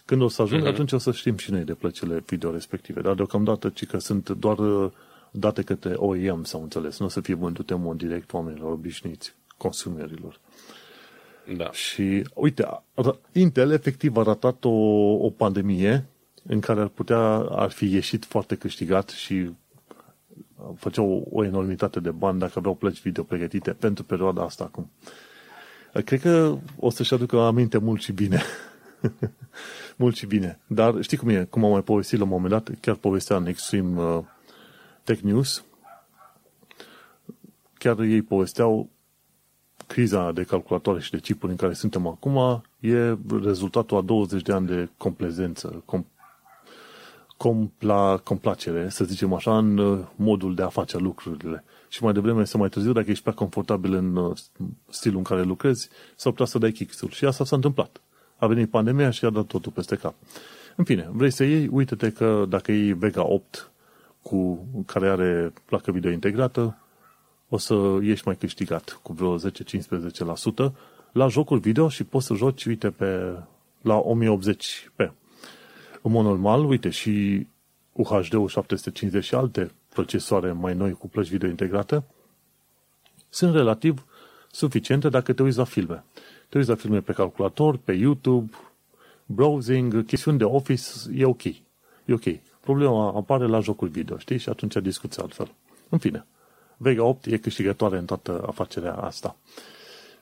Când 0.04 0.22
o 0.22 0.28
să 0.28 0.42
ajungă, 0.42 0.66
uh-huh. 0.66 0.72
atunci 0.72 0.92
o 0.92 0.98
să 0.98 1.12
știm 1.12 1.36
și 1.36 1.50
noi 1.50 1.62
de 1.62 1.74
plăcile 1.74 2.22
video 2.26 2.50
respective. 2.50 3.00
Dar 3.00 3.14
deocamdată, 3.14 3.68
ci 3.68 3.86
că 3.86 3.98
sunt 3.98 4.30
doar 4.30 4.58
uh, 4.58 4.90
date 5.30 5.62
către 5.62 5.94
OEM, 5.94 6.44
sau 6.44 6.62
înțeles. 6.62 6.98
Nu 6.98 7.06
o 7.06 7.08
să 7.08 7.20
fie 7.20 7.34
vândute 7.34 7.72
în 7.72 7.80
mod 7.80 7.96
direct 7.96 8.32
oamenilor 8.32 8.72
obișnuiți, 8.72 9.34
consumerilor. 9.56 10.40
Da. 11.56 11.72
Și, 11.72 12.26
uite, 12.34 12.82
Intel 13.32 13.70
efectiv 13.70 14.16
a 14.16 14.22
ratat 14.22 14.64
o, 14.64 14.70
o 15.24 15.30
pandemie 15.30 16.04
în 16.42 16.60
care 16.60 16.80
ar 16.80 16.88
putea, 16.88 17.18
ar 17.50 17.70
fi 17.70 17.92
ieșit 17.92 18.24
foarte 18.24 18.54
câștigat 18.54 19.08
și 19.08 19.50
făcea 20.76 21.02
o, 21.02 21.22
o 21.30 21.44
enormitate 21.44 22.00
de 22.00 22.10
bani 22.10 22.38
dacă 22.38 22.52
aveau 22.56 22.74
plăci 22.74 23.02
video 23.02 23.22
pregătite 23.22 23.70
pentru 23.70 24.04
perioada 24.04 24.42
asta 24.42 24.64
acum. 24.64 24.90
Cred 26.04 26.20
că 26.20 26.58
o 26.78 26.90
să-și 26.90 27.14
aducă 27.14 27.40
aminte 27.40 27.78
mult 27.78 28.00
și 28.00 28.12
bine. 28.12 28.42
mult 29.96 30.16
și 30.16 30.26
bine. 30.26 30.58
Dar 30.66 31.02
știi 31.02 31.16
cum 31.16 31.28
e? 31.28 31.44
Cum 31.44 31.64
am 31.64 31.70
mai 31.70 31.82
povestit 31.82 32.18
la 32.18 32.24
un 32.24 32.30
moment 32.30 32.50
dat, 32.50 32.70
chiar 32.80 32.94
povestea 32.94 33.36
în 33.36 33.46
Extreme 33.46 34.02
uh, 34.02 34.24
Tech 35.02 35.20
News, 35.20 35.64
chiar 37.78 37.98
ei 37.98 38.22
povesteau 38.22 38.88
criza 39.92 40.32
de 40.32 40.42
calculatoare 40.42 41.00
și 41.00 41.10
de 41.10 41.18
chipuri 41.18 41.52
în 41.52 41.58
care 41.58 41.72
suntem 41.72 42.06
acum 42.06 42.62
e 42.80 43.16
rezultatul 43.42 43.96
a 43.96 44.00
20 44.00 44.42
de 44.42 44.52
ani 44.52 44.66
de 44.66 44.88
complezență, 44.96 45.82
com, 45.84 46.04
compla, 47.36 48.16
complacere, 48.16 48.88
să 48.88 49.04
zicem 49.04 49.32
așa, 49.32 49.58
în 49.58 49.78
uh, 49.78 49.98
modul 50.16 50.54
de 50.54 50.62
a 50.62 50.68
face 50.68 50.98
lucrurile. 50.98 51.64
Și 51.88 52.02
mai 52.02 52.12
devreme 52.12 52.44
sau 52.44 52.60
mai 52.60 52.68
târziu, 52.68 52.92
dacă 52.92 53.10
ești 53.10 53.22
prea 53.22 53.34
confortabil 53.34 53.94
în 53.94 54.16
uh, 54.16 54.36
stilul 54.88 55.16
în 55.16 55.22
care 55.22 55.42
lucrezi, 55.42 55.88
s-ar 56.16 56.32
putea 56.32 56.46
să 56.46 56.58
dai 56.58 56.72
kick 56.72 57.12
Și 57.12 57.24
asta 57.24 57.44
s-a 57.44 57.56
întâmplat. 57.56 58.00
A 58.36 58.46
venit 58.46 58.70
pandemia 58.70 59.10
și 59.10 59.24
a 59.24 59.30
dat 59.30 59.44
totul 59.44 59.72
peste 59.72 59.96
cap. 59.96 60.14
În 60.76 60.84
fine, 60.84 61.10
vrei 61.12 61.30
să 61.30 61.44
iei, 61.44 61.68
uite-te 61.70 62.10
că 62.10 62.44
dacă 62.48 62.72
iei 62.72 62.92
Vega 62.92 63.26
8 63.26 63.70
cu, 64.22 64.66
care 64.86 65.08
are 65.08 65.52
placă 65.64 65.92
video 65.92 66.10
integrată, 66.10 66.78
o 67.52 67.58
să 67.58 67.98
ieși 68.02 68.22
mai 68.24 68.36
câștigat 68.36 68.98
cu 69.02 69.12
vreo 69.12 69.38
10-15% 69.38 69.40
la 71.12 71.28
jocuri 71.28 71.60
video 71.60 71.88
și 71.88 72.04
poți 72.04 72.26
să 72.26 72.34
joci, 72.34 72.64
uite, 72.64 72.90
pe, 72.90 73.38
la 73.80 74.02
1080p. 74.02 75.10
În 76.02 76.12
mod 76.12 76.24
normal, 76.24 76.64
uite, 76.64 76.90
și 76.90 77.46
UHD-ul 77.92 78.48
750 78.48 79.24
și 79.24 79.34
alte 79.34 79.70
procesoare 79.88 80.52
mai 80.52 80.74
noi 80.74 80.92
cu 80.92 81.08
plăci 81.08 81.28
video 81.28 81.48
integrate 81.48 82.04
sunt 83.28 83.54
relativ 83.54 84.06
suficiente 84.50 85.08
dacă 85.08 85.32
te 85.32 85.42
uiți 85.42 85.58
la 85.58 85.64
filme. 85.64 86.04
Te 86.48 86.56
uiți 86.56 86.70
la 86.70 86.74
filme 86.74 87.00
pe 87.00 87.12
calculator, 87.12 87.76
pe 87.76 87.92
YouTube, 87.92 88.50
browsing, 89.26 90.04
chestiuni 90.04 90.38
de 90.38 90.44
office, 90.44 90.82
e 91.14 91.24
ok. 91.24 91.44
E 91.44 91.62
ok. 92.12 92.24
Problema 92.60 93.06
apare 93.06 93.46
la 93.46 93.60
jocuri 93.60 93.90
video, 93.90 94.18
știi? 94.18 94.38
Și 94.38 94.48
atunci 94.48 94.76
discuți 94.76 95.20
altfel. 95.20 95.54
În 95.88 95.98
fine, 95.98 96.26
Vega 96.82 97.04
8 97.04 97.26
e 97.26 97.36
câștigătoare 97.36 97.98
în 97.98 98.04
toată 98.04 98.44
afacerea 98.46 98.94
asta. 98.94 99.36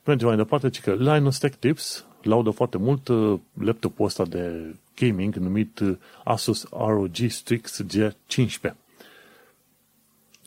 Mergem 0.05 0.27
mai 0.27 0.37
departe, 0.37 0.71
ci 0.71 0.81
că 0.81 0.95
Linus 0.95 1.39
Tech 1.39 1.57
Tips 1.59 2.05
laudă 2.23 2.51
foarte 2.51 2.79
mult 2.79 3.09
uh, 3.09 3.39
laptopul 3.63 4.05
ăsta 4.05 4.25
de 4.25 4.75
gaming 4.97 5.35
numit 5.35 5.79
uh, 5.79 5.97
Asus 6.25 6.67
ROG 6.71 7.17
Strix 7.29 7.83
G15. 7.83 8.75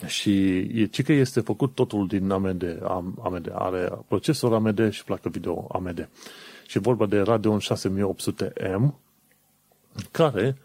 Și 0.05 0.57
e, 0.57 0.85
ci 0.85 1.03
că 1.03 1.13
este 1.13 1.39
făcut 1.39 1.75
totul 1.75 2.07
din 2.07 2.31
AMD, 2.31 2.79
AMD. 3.23 3.51
Are 3.53 3.89
procesor 4.07 4.53
AMD 4.53 4.89
și 4.89 5.03
placă 5.03 5.29
video 5.29 5.67
AMD. 5.71 6.09
Și 6.67 6.79
vorba 6.79 7.05
de 7.05 7.19
Radeon 7.19 7.59
6800M, 7.59 8.93
care, 10.11 10.57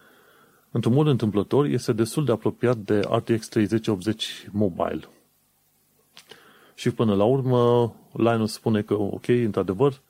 într-un 0.71 0.93
mod 0.93 1.07
întâmplător, 1.07 1.65
este 1.65 1.93
destul 1.93 2.25
de 2.25 2.31
apropiat 2.31 2.77
de 2.77 2.99
RTX 2.99 3.47
3080 3.47 4.47
Mobile. 4.51 5.07
Și 6.77 6.91
până 6.91 7.15
la 7.15 7.23
urmă, 7.23 7.95
Linus 8.11 8.53
spune 8.53 8.81
că, 8.81 8.93
ok, 8.93 9.27
într-adevăr, 9.27 10.01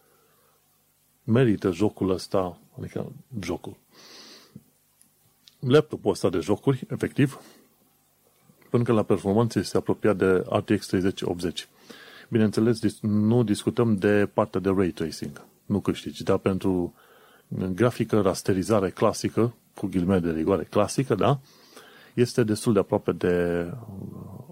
merită 1.24 1.72
jocul 1.72 2.10
ăsta, 2.10 2.60
adică 2.78 3.12
jocul. 3.40 3.76
Laptopul 5.60 6.12
ăsta 6.12 6.30
de 6.30 6.40
jocuri, 6.40 6.86
efectiv, 6.90 7.40
pentru 8.70 8.92
că 8.92 8.98
la 9.00 9.04
performanță 9.04 9.60
este 9.60 9.78
apropiat 9.78 10.18
de 10.18 10.46
RTX 10.50 10.88
3080. 10.88 11.68
Bineînțeles, 12.30 13.00
nu 13.02 13.44
discutăm 13.44 13.96
de 13.96 14.30
partea 14.34 14.60
de 14.60 14.70
ray 14.70 14.90
tracing. 14.90 15.46
Nu 15.66 15.80
câștigi, 15.80 16.24
dar 16.24 16.38
pentru 16.38 16.94
grafică, 17.74 18.22
rasterizare 18.22 18.90
clasică, 18.90 19.56
cu 19.74 19.88
ghilime 19.88 20.20
de 20.20 20.32
rigoare 20.32 20.64
clasică, 20.64 21.16
da? 21.16 21.40
Este 22.14 22.44
destul 22.44 22.74
de 22.74 22.80
aproape 22.80 23.12
de 23.12 23.68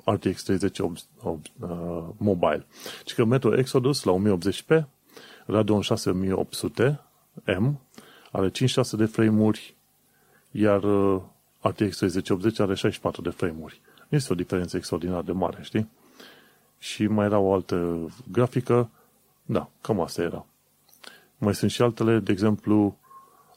RTX 0.05 0.43
3080 0.43 1.05
uh, 1.23 2.03
mobile. 2.17 2.65
Și 3.05 3.15
că 3.15 3.23
Metro 3.23 3.57
Exodus 3.57 4.03
la 4.03 4.15
1080p, 4.21 4.83
Radeon 5.45 5.81
6800M, 5.81 7.73
are 8.31 8.49
56 8.49 8.95
de 8.95 9.05
frame-uri, 9.05 9.75
iar 10.51 10.83
uh, 10.83 11.21
RTX 11.61 11.97
3080 11.97 12.59
are 12.59 12.73
64 12.73 13.21
de 13.21 13.29
frame-uri. 13.29 13.81
Este 14.09 14.33
o 14.33 14.35
diferență 14.35 14.77
extraordinar 14.77 15.21
de 15.21 15.31
mare, 15.31 15.57
știi? 15.61 15.89
Și 16.79 17.07
mai 17.07 17.25
era 17.25 17.37
o 17.37 17.53
altă 17.53 18.09
grafică, 18.31 18.89
da, 19.45 19.69
cam 19.81 19.99
asta 19.99 20.21
era. 20.21 20.45
Mai 21.37 21.55
sunt 21.55 21.71
și 21.71 21.81
altele, 21.81 22.19
de 22.19 22.31
exemplu, 22.31 22.97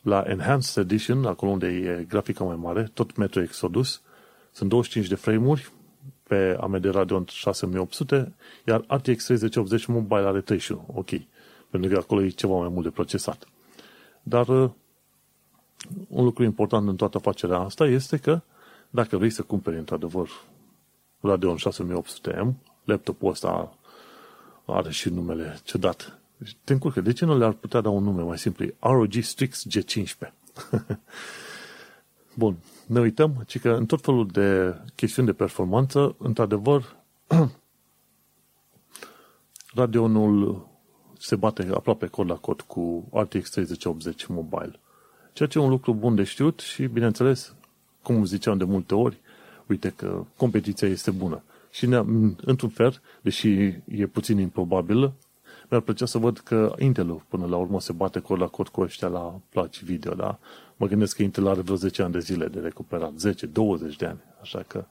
la 0.03 0.25
Enhanced 0.27 0.85
Edition, 0.85 1.25
acolo 1.25 1.51
unde 1.51 1.67
e 1.67 2.05
grafica 2.09 2.45
mai 2.45 2.57
mare, 2.57 2.91
tot 2.95 3.17
Metro 3.17 3.41
Exodus, 3.41 4.03
sunt 4.53 4.69
25 4.69 5.07
de 5.09 5.15
frame-uri 5.15 5.73
pe 6.29 6.57
AMD 6.61 6.85
Radeon 6.85 7.25
6800, 7.27 8.35
iar 8.67 8.85
RTX 8.89 9.25
3080 9.25 9.87
Mobile 9.87 10.27
are 10.27 10.41
31, 10.41 10.85
ok, 10.95 11.09
pentru 11.71 11.91
că 11.91 11.97
acolo 11.97 12.23
e 12.23 12.29
ceva 12.29 12.57
mai 12.57 12.69
mult 12.69 12.85
de 12.85 12.91
procesat. 12.91 13.49
Dar 14.23 14.49
uh, 14.49 14.71
un 16.09 16.25
lucru 16.25 16.45
important 16.45 16.89
în 16.89 16.97
toată 16.97 17.17
afacerea 17.17 17.59
asta 17.59 17.87
este 17.87 18.17
că 18.17 18.41
dacă 18.91 19.17
vrei 19.17 19.31
să 19.31 19.43
cumperi 19.43 19.79
într-adevăr 19.79 20.29
Radeon 21.21 21.57
6800M, 21.57 22.53
laptopul 22.85 23.31
ăsta 23.31 23.79
are 24.65 24.91
și 24.91 25.09
numele 25.09 25.59
ciudat. 25.65 26.19
Te 26.65 26.73
încurcă. 26.73 27.01
De 27.01 27.13
ce 27.13 27.25
nu 27.25 27.39
le-ar 27.39 27.53
putea 27.53 27.81
da 27.81 27.89
un 27.89 28.05
nume 28.05 28.23
mai 28.23 28.39
simplu? 28.39 28.67
ROG 28.79 29.13
Strix 29.21 29.65
G15. 29.79 30.33
Bun. 32.35 32.57
Ne 32.89 33.01
uităm, 33.01 33.43
ci 33.47 33.59
că 33.59 33.71
în 33.71 33.87
tot 33.87 34.01
felul 34.01 34.27
de 34.27 34.75
chestiuni 34.95 35.29
de 35.29 35.35
performanță, 35.35 36.15
într-adevăr, 36.19 36.97
Radeonul 39.75 40.69
se 41.19 41.37
bate 41.37 41.69
aproape 41.75 42.07
cod 42.07 42.31
la 42.31 42.35
cod 42.35 42.61
cu 42.61 43.09
RTX 43.13 43.51
3080 43.51 44.27
Mobile. 44.27 44.81
Ceea 45.33 45.49
ce 45.49 45.59
e 45.59 45.63
un 45.63 45.69
lucru 45.71 45.95
bun 45.95 46.15
de 46.15 46.23
știut 46.25 46.61
și, 46.61 46.87
bineînțeles, 46.87 47.55
cum 48.03 48.25
ziceam 48.25 48.59
de 48.59 48.65
multe 48.65 48.95
ori, 48.95 49.21
uite 49.67 49.93
că 49.97 50.25
competiția 50.37 50.89
este 50.89 51.11
bună. 51.11 51.43
Și 51.71 51.85
într-un 52.37 52.69
fel, 52.69 53.01
deși 53.21 53.49
e 53.85 54.07
puțin 54.13 54.39
improbabil, 54.39 55.13
mi-ar 55.71 55.81
plăcea 55.81 56.07
să 56.07 56.19
văd 56.19 56.39
că 56.39 56.75
Intel 56.79 57.25
până 57.29 57.47
la 57.47 57.57
urmă 57.57 57.81
se 57.81 57.93
bate 57.93 58.21
cod 58.21 58.41
la 58.41 58.47
cod 58.47 58.69
cu 58.69 58.81
ăștia 58.81 59.09
la 59.09 59.41
placi 59.49 59.83
video, 59.83 60.15
da? 60.15 60.39
Mă 60.81 60.87
gândesc 60.87 61.17
că 61.17 61.23
Intel 61.23 61.47
are 61.47 61.61
vreo 61.61 61.77
10 61.77 62.03
ani 62.03 62.13
de 62.13 62.19
zile 62.19 62.47
de 62.47 62.61
recuperat, 62.61 63.13
10-20 63.13 63.97
de 63.99 64.07
ani, 64.07 64.21
așa 64.41 64.65
că... 64.67 64.85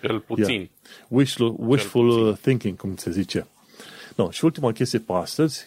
Cel 0.00 0.20
puțin. 0.20 0.54
Yeah. 0.54 0.68
Wishful, 1.08 1.56
wishful 1.58 2.18
puțin. 2.18 2.34
thinking, 2.40 2.76
cum 2.76 2.96
se 2.96 3.10
zice. 3.10 3.46
No, 4.16 4.30
și 4.30 4.44
ultima 4.44 4.72
chestie 4.72 4.98
pe 4.98 5.12
astăzi, 5.12 5.66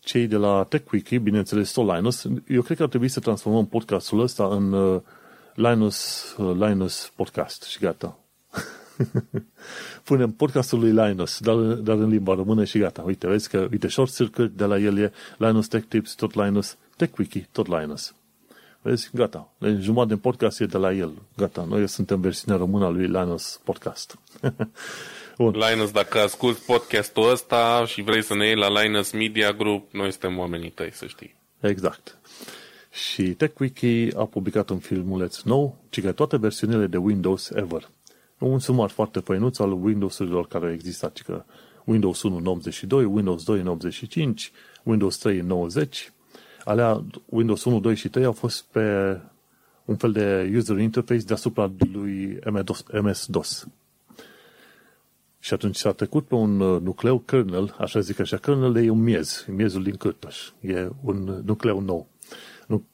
cei 0.00 0.26
de 0.26 0.36
la 0.36 0.64
TechWiki, 0.64 1.18
bineînțeles, 1.18 1.72
tot 1.72 1.94
Linus, 1.94 2.26
eu 2.48 2.62
cred 2.62 2.76
că 2.76 2.82
ar 2.82 2.88
trebui 2.88 3.08
să 3.08 3.20
transformăm 3.20 3.66
podcastul 3.66 4.20
ăsta 4.20 4.46
în 4.46 4.72
uh, 4.72 5.00
Linus, 5.54 6.30
uh, 6.38 6.56
Linus 6.58 7.12
Podcast 7.16 7.62
și 7.62 7.78
gata. 7.78 8.18
Punem 10.04 10.30
podcastul 10.30 10.78
lui 10.78 10.92
Linus, 10.92 11.38
dar, 11.38 11.56
dar 11.56 11.96
în 11.96 12.08
limba 12.08 12.34
română 12.34 12.64
și 12.64 12.78
gata. 12.78 13.02
Uite, 13.02 13.26
vezi 13.26 13.48
că, 13.48 13.68
uite, 13.70 13.88
Short 13.88 14.14
Circuit 14.14 14.50
de 14.50 14.64
la 14.64 14.78
el 14.78 14.98
e 14.98 15.12
Linus 15.36 15.68
Tech 15.68 15.86
Tips, 15.88 16.14
tot 16.14 16.34
Linus, 16.34 16.76
TechWiki, 16.96 17.46
tot 17.52 17.66
Linus. 17.66 18.14
Vezi, 18.82 19.10
gata. 19.12 19.52
Deci 19.58 19.80
jumătate 19.80 20.12
din 20.12 20.22
podcast 20.22 20.60
e 20.60 20.66
de 20.66 20.76
la 20.76 20.92
el. 20.92 21.12
Gata, 21.36 21.64
noi 21.68 21.88
suntem 21.88 22.20
versiunea 22.20 22.58
română 22.58 22.84
a 22.84 22.88
lui 22.88 23.06
Linus 23.06 23.60
Podcast. 23.64 24.18
Bun. 25.38 25.54
Linus, 25.70 25.90
dacă 25.90 26.18
asculti 26.18 26.60
podcastul 26.66 27.30
ăsta 27.30 27.84
și 27.86 28.02
vrei 28.02 28.22
să 28.22 28.34
ne 28.34 28.46
iei 28.46 28.54
la 28.54 28.80
Linus 28.82 29.10
Media 29.10 29.52
Group, 29.52 29.92
noi 29.92 30.10
suntem 30.10 30.38
oamenii 30.38 30.70
tăi, 30.70 30.92
să 30.92 31.06
știi. 31.06 31.34
Exact. 31.60 32.18
Și 32.90 33.22
TechWiki 33.22 34.08
a 34.16 34.24
publicat 34.24 34.68
un 34.68 34.78
filmuleț 34.78 35.40
nou, 35.42 35.76
ci 35.90 36.00
că 36.00 36.12
toate 36.12 36.36
versiunile 36.36 36.86
de 36.86 36.96
Windows 36.96 37.50
ever. 37.50 37.88
un 38.38 38.58
sumar 38.58 38.90
foarte 38.90 39.20
făinuț 39.20 39.58
al 39.58 39.72
Windows-urilor 39.72 40.46
care 40.46 40.72
există, 40.72 41.06
adică 41.06 41.46
Windows 41.84 42.22
1 42.22 42.36
în 42.36 42.46
82, 42.46 43.04
Windows 43.04 43.44
2 43.44 43.60
în 43.60 43.66
85, 43.66 44.52
Windows 44.82 45.16
3 45.18 45.38
în 45.38 45.46
90. 45.46 46.12
Alea, 46.70 47.04
Windows 47.24 47.64
1, 47.64 47.80
2 47.80 47.94
și 47.94 48.08
3 48.08 48.24
au 48.24 48.32
fost 48.32 48.64
pe 48.70 49.16
un 49.84 49.96
fel 49.96 50.12
de 50.12 50.52
user 50.56 50.78
interface 50.78 51.24
deasupra 51.24 51.72
lui 51.92 52.38
MS-DOS. 53.02 53.66
Și 55.38 55.54
atunci 55.54 55.76
s-a 55.76 55.92
trecut 55.92 56.26
pe 56.26 56.34
un 56.34 56.60
uh, 56.60 56.80
nucleu 56.80 57.18
kernel, 57.18 57.74
așa 57.78 58.00
zic 58.00 58.20
așa, 58.20 58.36
kernel 58.36 58.76
e 58.76 58.90
un 58.90 59.02
miez, 59.02 59.44
miezul 59.48 59.82
din 59.82 59.96
cârtoș, 59.96 60.50
e 60.60 60.88
un 61.02 61.42
nucleu 61.44 61.80
nou. 61.80 62.06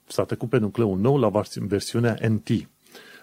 S-a 0.06 0.24
trecut 0.24 0.48
pe 0.48 0.58
nucleul 0.58 0.98
nou 0.98 1.18
la 1.18 1.42
versiunea 1.54 2.18
NT, 2.28 2.48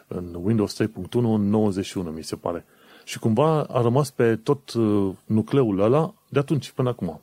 în 0.07 0.39
Windows 0.43 0.84
3.1 0.84 0.88
în 1.11 1.49
91, 1.49 2.09
mi 2.09 2.23
se 2.23 2.35
pare. 2.35 2.65
Și 3.03 3.19
cumva 3.19 3.63
a 3.63 3.81
rămas 3.81 4.11
pe 4.11 4.35
tot 4.35 4.73
uh, 4.73 5.13
nucleul 5.25 5.80
ăla 5.80 6.13
de 6.30 6.39
atunci 6.39 6.71
până 6.71 6.89
acum. 6.89 7.21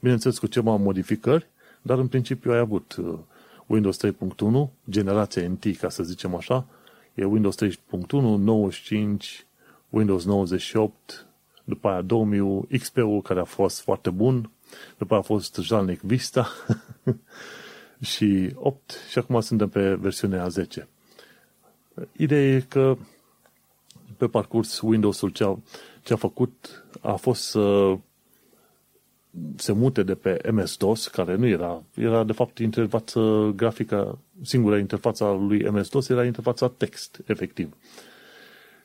Bineînțeles 0.00 0.38
cu 0.38 0.46
ceva 0.46 0.76
modificări, 0.76 1.48
dar 1.82 1.98
în 1.98 2.08
principiu 2.08 2.52
ai 2.52 2.58
avut 2.58 2.96
uh, 2.96 3.18
Windows 3.66 4.06
3.1, 4.06 4.68
generația 4.90 5.48
NT, 5.48 5.76
ca 5.76 5.88
să 5.88 6.02
zicem 6.02 6.34
așa, 6.34 6.66
e 7.14 7.24
Windows 7.24 7.64
3.1, 7.64 7.74
95, 8.10 9.46
Windows 9.88 10.24
98, 10.24 11.26
după 11.64 11.88
aia 11.88 12.02
2000, 12.02 12.66
XP-ul 12.78 13.22
care 13.22 13.40
a 13.40 13.44
fost 13.44 13.80
foarte 13.80 14.10
bun, 14.10 14.50
după 14.98 15.12
aia 15.12 15.22
a 15.22 15.26
fost 15.26 15.58
jalnic 15.60 16.00
Vista 16.00 16.48
și 18.00 18.50
8 18.54 18.94
și 19.10 19.18
acum 19.18 19.40
suntem 19.40 19.68
pe 19.68 19.94
versiunea 19.94 20.48
10. 20.48 20.88
Ideea 22.12 22.54
e 22.54 22.60
că 22.68 22.96
pe 24.16 24.26
parcurs 24.26 24.80
Windows-ul 24.80 25.28
ce 25.28 25.44
a, 25.44 25.58
ce 26.02 26.12
a 26.12 26.16
făcut 26.16 26.84
a 27.00 27.14
fost 27.14 27.42
să 27.42 27.96
se 29.56 29.72
mute 29.72 30.02
de 30.02 30.14
pe 30.14 30.50
MS-DOS, 30.52 31.06
care 31.06 31.36
nu 31.36 31.46
era, 31.46 31.82
era 31.94 32.24
de 32.24 32.32
fapt 32.32 32.58
interfață 32.58 33.52
grafică, 33.56 34.18
singura 34.42 34.78
interfața 34.78 35.32
lui 35.32 35.70
MS-DOS 35.70 36.08
era 36.08 36.24
interfața 36.24 36.68
text, 36.68 37.20
efectiv. 37.26 37.76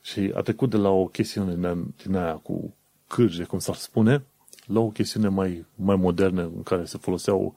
Și 0.02 0.32
a 0.34 0.40
trecut 0.40 0.70
de 0.70 0.76
la 0.76 0.88
o 0.88 1.06
chestiune 1.06 1.76
din 2.04 2.16
aia 2.16 2.34
cu 2.34 2.74
cârje, 3.06 3.44
cum 3.44 3.58
s-ar 3.58 3.74
spune, 3.74 4.24
la 4.66 4.80
o 4.80 4.90
chestiune 4.90 5.28
mai, 5.28 5.64
mai 5.74 5.96
modernă 5.96 6.42
în 6.42 6.62
care 6.62 6.84
se 6.84 6.98
foloseau 6.98 7.54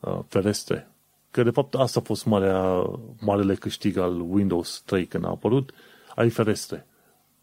uh, 0.00 0.18
ferestre. 0.28 0.88
Că 1.30 1.42
de 1.42 1.50
fapt 1.50 1.74
asta 1.74 2.00
a 2.00 2.02
fost 2.06 2.24
marea, 2.24 2.90
marele 3.20 3.54
câștig 3.54 3.96
al 3.96 4.20
Windows 4.20 4.82
3 4.86 5.06
când 5.06 5.24
a 5.24 5.28
apărut. 5.28 5.72
Ai 6.14 6.30
ferestre. 6.30 6.86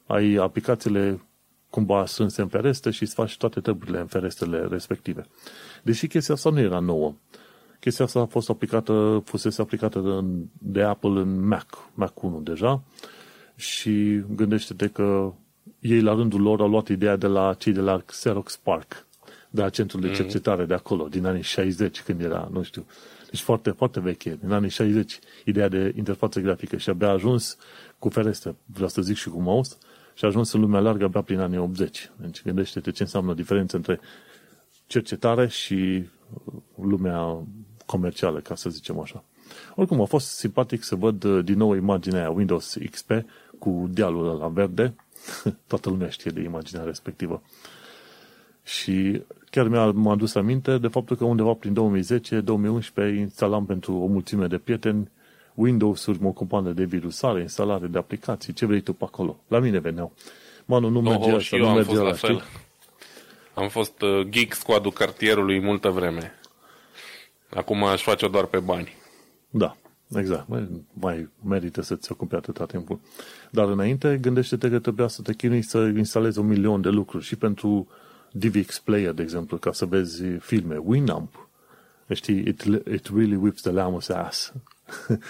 Ai 0.05 0.33
aplicațiile 0.33 1.21
cumva 1.71 2.05
strânse 2.05 2.41
în 2.41 2.47
ferestre 2.47 2.91
și 2.91 3.01
îți 3.01 3.13
faci 3.13 3.37
toate 3.37 3.59
treburile 3.59 3.99
în 3.99 4.05
ferestrele 4.05 4.67
respective. 4.69 5.25
Deși 5.83 6.07
chestia 6.07 6.33
asta 6.33 6.49
nu 6.49 6.59
era 6.59 6.79
nouă. 6.79 7.15
Chestia 7.79 8.05
asta 8.05 8.19
a 8.19 8.25
fost 8.25 8.49
aplicată, 8.49 9.21
fusese 9.25 9.61
aplicată 9.61 10.25
de 10.51 10.81
Apple 10.81 11.09
în 11.09 11.47
Mac, 11.47 11.89
Mac 11.93 12.23
1 12.23 12.39
deja, 12.39 12.83
și 13.55 14.23
gândește-te 14.35 14.87
că 14.87 15.33
ei 15.79 16.01
la 16.01 16.13
rândul 16.13 16.41
lor 16.41 16.61
au 16.61 16.69
luat 16.69 16.87
ideea 16.87 17.15
de 17.15 17.27
la 17.27 17.53
cei 17.53 17.73
de 17.73 17.79
la 17.79 17.97
Xerox 18.05 18.57
Park, 18.57 19.07
de 19.49 19.61
la 19.61 19.69
centrul 19.69 20.01
de 20.01 20.07
mhm. 20.07 20.15
cercetare 20.15 20.65
de 20.65 20.73
acolo, 20.73 21.07
din 21.07 21.25
anii 21.25 21.41
60, 21.41 22.01
când 22.01 22.21
era, 22.21 22.49
nu 22.51 22.61
știu, 22.63 22.85
deci 23.29 23.41
foarte, 23.41 23.69
foarte 23.69 23.99
veche, 23.99 24.37
din 24.41 24.51
anii 24.51 24.69
60, 24.69 25.19
ideea 25.45 25.67
de 25.67 25.93
interfață 25.97 26.39
grafică 26.39 26.77
și 26.77 26.89
abia 26.89 27.07
a 27.07 27.11
ajuns 27.11 27.57
cu 27.99 28.09
ferestre, 28.09 28.55
vreau 28.65 28.89
să 28.89 29.01
zic 29.01 29.15
și 29.15 29.29
cu 29.29 29.41
mouse, 29.41 29.77
și 30.21 30.27
a 30.27 30.29
ajuns 30.29 30.51
în 30.51 30.59
lumea 30.59 30.79
largă 30.79 31.03
abia 31.03 31.21
prin 31.21 31.39
anii 31.39 31.57
80. 31.57 32.11
Deci 32.15 32.43
gândește-te 32.43 32.91
ce 32.91 33.03
înseamnă 33.03 33.33
diferența 33.33 33.77
între 33.77 33.99
cercetare 34.87 35.47
și 35.47 36.03
lumea 36.81 37.47
comercială, 37.85 38.39
ca 38.39 38.55
să 38.55 38.69
zicem 38.69 38.99
așa. 38.99 39.23
Oricum, 39.75 40.01
a 40.01 40.05
fost 40.05 40.27
simpatic 40.27 40.83
să 40.83 40.95
văd 40.95 41.23
uh, 41.23 41.43
din 41.43 41.57
nou 41.57 41.73
imaginea 41.75 42.19
aia 42.19 42.29
Windows 42.29 42.77
XP 42.91 43.11
cu 43.59 43.89
dealul 43.93 44.37
la 44.37 44.47
verde. 44.47 44.95
Toată 45.67 45.89
lumea 45.89 46.09
știe 46.09 46.31
de 46.31 46.41
imaginea 46.41 46.83
respectivă. 46.83 47.41
Și 48.63 49.21
chiar 49.49 49.67
mi-a 49.67 49.91
m-a 49.91 50.11
adus 50.11 50.35
aminte 50.35 50.77
de 50.77 50.87
faptul 50.87 51.15
că 51.15 51.23
undeva 51.23 51.53
prin 51.53 52.01
2010-2011 53.13 53.17
instalam 53.17 53.65
pentru 53.65 53.93
o 53.93 54.05
mulțime 54.05 54.47
de 54.47 54.57
prieteni 54.57 55.11
Windows-uri, 55.61 56.21
mă 56.21 56.27
ocupam 56.27 56.73
de 56.73 56.83
virusare, 56.83 57.41
instalare 57.41 57.87
de 57.87 57.97
aplicații, 57.97 58.53
ce 58.53 58.65
vrei 58.65 58.81
tu 58.81 58.93
pe 58.93 59.03
acolo. 59.03 59.39
La 59.47 59.59
mine 59.59 59.79
veneau. 59.79 60.13
Manu, 60.65 60.89
nu 60.89 61.01
merge 61.01 61.31
asta, 61.31 61.57
nu 61.57 61.69
merge 61.69 61.95
la 61.95 62.13
fel. 62.13 62.43
Am 63.53 63.69
fost 63.69 64.01
uh, 64.01 64.21
geek 64.29 64.53
squad 64.53 64.93
cartierului 64.93 65.59
multă 65.59 65.89
vreme. 65.89 66.33
Acum 67.49 67.83
aș 67.83 68.01
face-o 68.01 68.27
doar 68.27 68.45
pe 68.45 68.59
bani. 68.59 68.93
Da, 69.49 69.75
exact. 70.15 70.47
Mai, 70.47 70.67
mai 70.93 71.29
merită 71.47 71.81
să-ți 71.81 72.11
ocupi 72.11 72.35
atâta 72.35 72.65
timpul. 72.65 72.99
Dar 73.49 73.67
înainte, 73.67 74.17
gândește-te 74.21 74.69
că 74.69 74.79
trebuia 74.79 75.07
să 75.07 75.21
te 75.21 75.33
chinui 75.33 75.61
să 75.61 75.77
instalezi 75.77 76.39
un 76.39 76.47
milion 76.47 76.81
de 76.81 76.89
lucruri 76.89 77.23
și 77.23 77.35
pentru 77.35 77.87
DivX 78.31 78.79
Player, 78.79 79.11
de 79.13 79.21
exemplu, 79.21 79.57
ca 79.57 79.71
să 79.71 79.85
vezi 79.85 80.23
filme. 80.23 80.77
Winamp. 80.77 81.47
Știi, 82.13 82.39
it, 82.47 82.61
it 82.93 83.09
really 83.15 83.35
whips 83.35 83.61
the 83.61 83.71
lamb's 83.71 84.07
ass. 84.15 84.53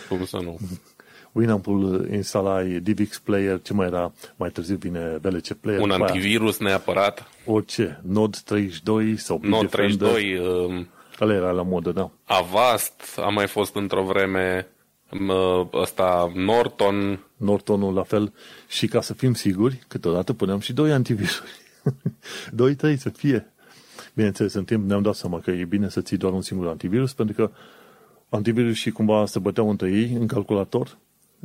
Cum 0.10 0.26
să 0.26 0.38
nu? 0.38 0.60
Winamp-ul 1.32 2.10
instalai 2.12 2.68
DivX 2.68 3.20
Player, 3.20 3.62
ce 3.62 3.74
mai 3.74 3.88
era, 3.88 4.12
mai 4.36 4.50
târziu 4.50 4.76
vine 4.76 5.18
VLC 5.22 5.54
Player. 5.54 5.80
Un 5.80 5.92
antivirus 5.92 6.60
aia. 6.60 6.70
neapărat. 6.70 7.30
Orice. 7.46 8.02
Node 8.04 8.38
32 8.46 9.18
sau 9.18 9.40
Node 9.44 9.68
32, 9.68 10.38
um, 10.38 10.88
Ăla 11.22 11.34
era 11.34 11.52
la 11.52 11.62
modă, 11.62 11.92
da. 11.92 12.12
Avast 12.24 13.20
a 13.20 13.30
mai 13.30 13.48
fost 13.48 13.76
într-o 13.76 14.04
vreme 14.04 14.68
ăsta 15.74 16.32
Norton. 16.36 17.26
Nortonul 17.38 17.94
la 17.94 18.04
fel. 18.04 18.34
Și 18.68 18.88
ca 18.88 19.02
să 19.02 19.14
fim 19.14 19.34
siguri, 19.34 19.84
câteodată 19.88 20.34
puneam 20.34 20.60
și 20.60 20.74
doi 20.74 20.92
antivirusuri. 20.92 21.50
doi, 22.52 22.76
trei 22.76 22.98
să 22.98 23.10
fie. 23.10 23.54
Bineînțeles, 24.14 24.54
în 24.54 24.64
timp 24.64 24.88
ne-am 24.88 25.02
dat 25.02 25.16
seama 25.16 25.40
că 25.40 25.52
e 25.52 25.66
bine 25.66 25.90
să 25.90 26.02
ții 26.02 26.18
doar 26.18 26.34
un 26.34 26.42
singur 26.42 26.68
antivirus, 26.68 27.14
pentru 27.14 27.36
că 27.36 27.52
antivirus 28.32 28.76
și 28.76 28.91
cumva 28.91 29.26
se 29.26 29.40
băteau 29.40 29.70
între 29.70 29.91
ei 29.91 30.12
în 30.12 30.28
calculator 30.28 30.98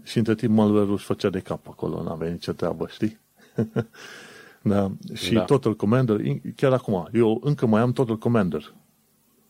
și 0.02 0.18
între 0.18 0.34
timp 0.34 0.54
malware 0.54 0.90
își 0.90 1.04
făcea 1.04 1.30
de 1.30 1.40
cap 1.40 1.68
acolo, 1.68 2.02
n-avea 2.02 2.30
nicio 2.30 2.52
treabă, 2.52 2.86
știi? 2.90 3.18
da. 4.62 4.90
Și 5.14 5.32
da. 5.32 5.42
Total 5.42 5.74
Commander, 5.76 6.20
chiar 6.56 6.72
acum, 6.72 7.08
eu 7.12 7.40
încă 7.44 7.66
mai 7.66 7.80
am 7.80 7.92
Total 7.92 8.18
Commander 8.18 8.72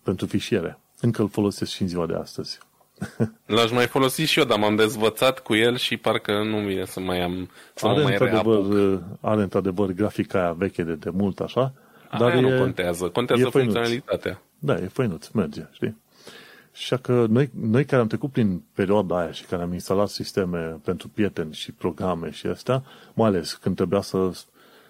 pentru 0.03 0.27
fișiere. 0.27 0.79
Încă 1.01 1.23
îl 1.23 1.29
folosesc 1.29 1.71
și 1.71 1.83
în 1.83 1.89
ziua 1.89 2.07
de 2.07 2.15
astăzi. 2.15 2.59
L-aș 3.47 3.71
mai 3.71 3.87
folosi 3.87 4.23
și 4.23 4.39
eu, 4.39 4.45
dar 4.45 4.59
m-am 4.59 4.77
dezvățat 4.77 5.39
cu 5.39 5.55
el 5.55 5.77
și 5.77 5.97
parcă 5.97 6.43
nu 6.43 6.59
vine 6.59 6.85
să 6.85 7.01
mai 7.01 7.23
am 7.23 7.51
să 7.75 7.87
are, 7.87 8.03
mai 8.03 8.13
într-adevăr, 8.13 9.03
are 9.21 9.43
într-adevăr 9.43 9.91
grafica 9.91 10.39
aia 10.39 10.53
veche 10.53 10.83
de, 10.83 10.95
de 10.95 11.11
mult 11.11 11.41
așa, 11.41 11.73
aia 12.11 12.19
dar 12.19 12.35
nu 12.35 12.55
e, 12.55 12.59
contează, 12.59 13.09
contează 13.09 13.43
e 13.47 13.51
funcționalitatea. 13.51 14.43
Da, 14.59 14.75
e 14.75 14.87
făinuț, 14.87 15.29
merge, 15.29 15.67
știi? 15.73 15.97
Și 16.77 16.97
că 17.03 17.27
noi, 17.29 17.51
noi 17.61 17.85
care 17.85 18.03
am 18.03 18.09
trecut 18.09 18.33
prin 18.33 18.63
perioada 18.73 19.19
aia 19.19 19.33
și 19.33 19.45
care 19.45 19.63
am 19.63 19.73
instalat 19.73 20.09
sisteme 20.09 20.81
pentru 20.85 21.09
prieteni 21.09 21.55
și 21.55 21.73
programe 21.73 22.31
și 22.31 22.47
astea, 22.47 22.85
mai 23.15 23.29
ales 23.29 23.53
când 23.53 23.77
trebuia 23.77 24.01
să 24.01 24.31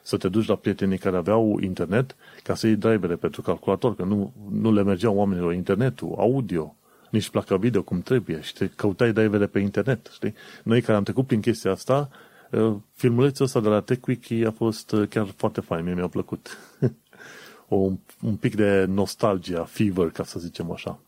să 0.07 0.17
te 0.17 0.29
duci 0.29 0.47
la 0.47 0.55
prietenii 0.55 0.99
care 0.99 1.17
aveau 1.17 1.59
internet 1.61 2.17
ca 2.43 2.55
să 2.55 2.67
iei 2.67 2.77
drivere 2.77 3.17
pentru 3.17 3.43
calculator, 3.43 3.95
că 3.95 4.05
nu, 4.05 4.33
nu 4.51 4.73
le 4.73 4.83
mergeau 4.83 5.17
oamenilor 5.17 5.53
internetul, 5.53 6.15
audio, 6.19 6.77
nici 7.11 7.29
placa 7.29 7.57
video 7.57 7.83
cum 7.83 8.01
trebuie 8.01 8.41
și 8.41 8.55
te 8.55 8.67
căutai 8.67 9.13
drivere 9.13 9.47
pe 9.47 9.59
internet, 9.59 10.11
știi? 10.13 10.35
Noi 10.63 10.81
care 10.81 10.97
am 10.97 11.03
trecut 11.03 11.27
prin 11.27 11.41
chestia 11.41 11.71
asta, 11.71 12.09
uh, 12.51 12.75
filmulețul 12.95 13.45
ăsta 13.45 13.61
de 13.61 13.69
la 13.69 13.81
TechWiki 13.81 14.45
a 14.45 14.51
fost 14.51 14.93
uh, 14.93 15.09
chiar 15.09 15.27
foarte 15.37 15.61
fain, 15.61 15.85
mie 15.85 15.95
mi-a 15.95 16.09
plăcut. 16.09 16.59
o, 17.69 17.77
un 18.23 18.37
pic 18.41 18.55
de 18.55 18.85
nostalgia, 18.85 19.65
fever, 19.65 20.11
ca 20.11 20.25
să 20.25 20.39
zicem 20.39 20.71
așa. 20.71 21.01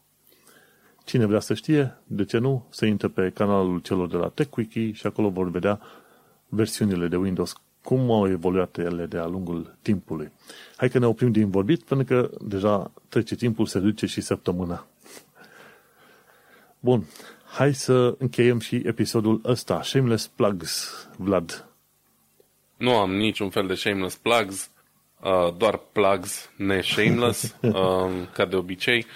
Cine 1.08 1.26
vrea 1.26 1.40
să 1.40 1.54
știe, 1.54 1.96
de 2.06 2.24
ce 2.24 2.38
nu, 2.38 2.66
să 2.70 2.86
intre 2.86 3.08
pe 3.08 3.30
canalul 3.34 3.78
celor 3.78 4.08
de 4.08 4.16
la 4.16 4.28
TechWiki 4.28 4.90
și 4.92 5.06
acolo 5.06 5.28
vor 5.28 5.50
vedea 5.50 5.80
versiunile 6.48 7.08
de 7.08 7.16
Windows 7.16 7.52
cum 7.82 8.10
au 8.10 8.28
evoluat 8.28 8.78
ele 8.78 9.06
de-a 9.06 9.26
lungul 9.26 9.76
timpului. 9.82 10.32
Hai 10.76 10.88
că 10.88 10.98
ne 10.98 11.06
oprim 11.06 11.32
din 11.32 11.50
vorbit, 11.50 11.82
pentru 11.82 12.06
că 12.06 12.30
deja 12.40 12.92
trece 13.08 13.34
timpul, 13.34 13.66
se 13.66 13.78
duce 13.78 14.06
și 14.06 14.20
săptămâna. 14.20 14.86
Bun, 16.80 17.04
hai 17.44 17.74
să 17.74 18.14
încheiem 18.18 18.58
și 18.58 18.82
episodul 18.84 19.40
ăsta. 19.44 19.82
Shameless 19.82 20.26
Plugs, 20.26 21.08
Vlad. 21.16 21.68
Nu 22.76 22.96
am 22.96 23.14
niciun 23.14 23.50
fel 23.50 23.66
de 23.66 23.74
shameless 23.74 24.16
plugs, 24.16 24.70
uh, 25.20 25.54
doar 25.56 25.80
plugs 25.92 26.50
ne-shameless, 26.56 27.56
uh, 27.62 28.10
ca 28.34 28.44
de 28.44 28.56
obicei. 28.56 29.06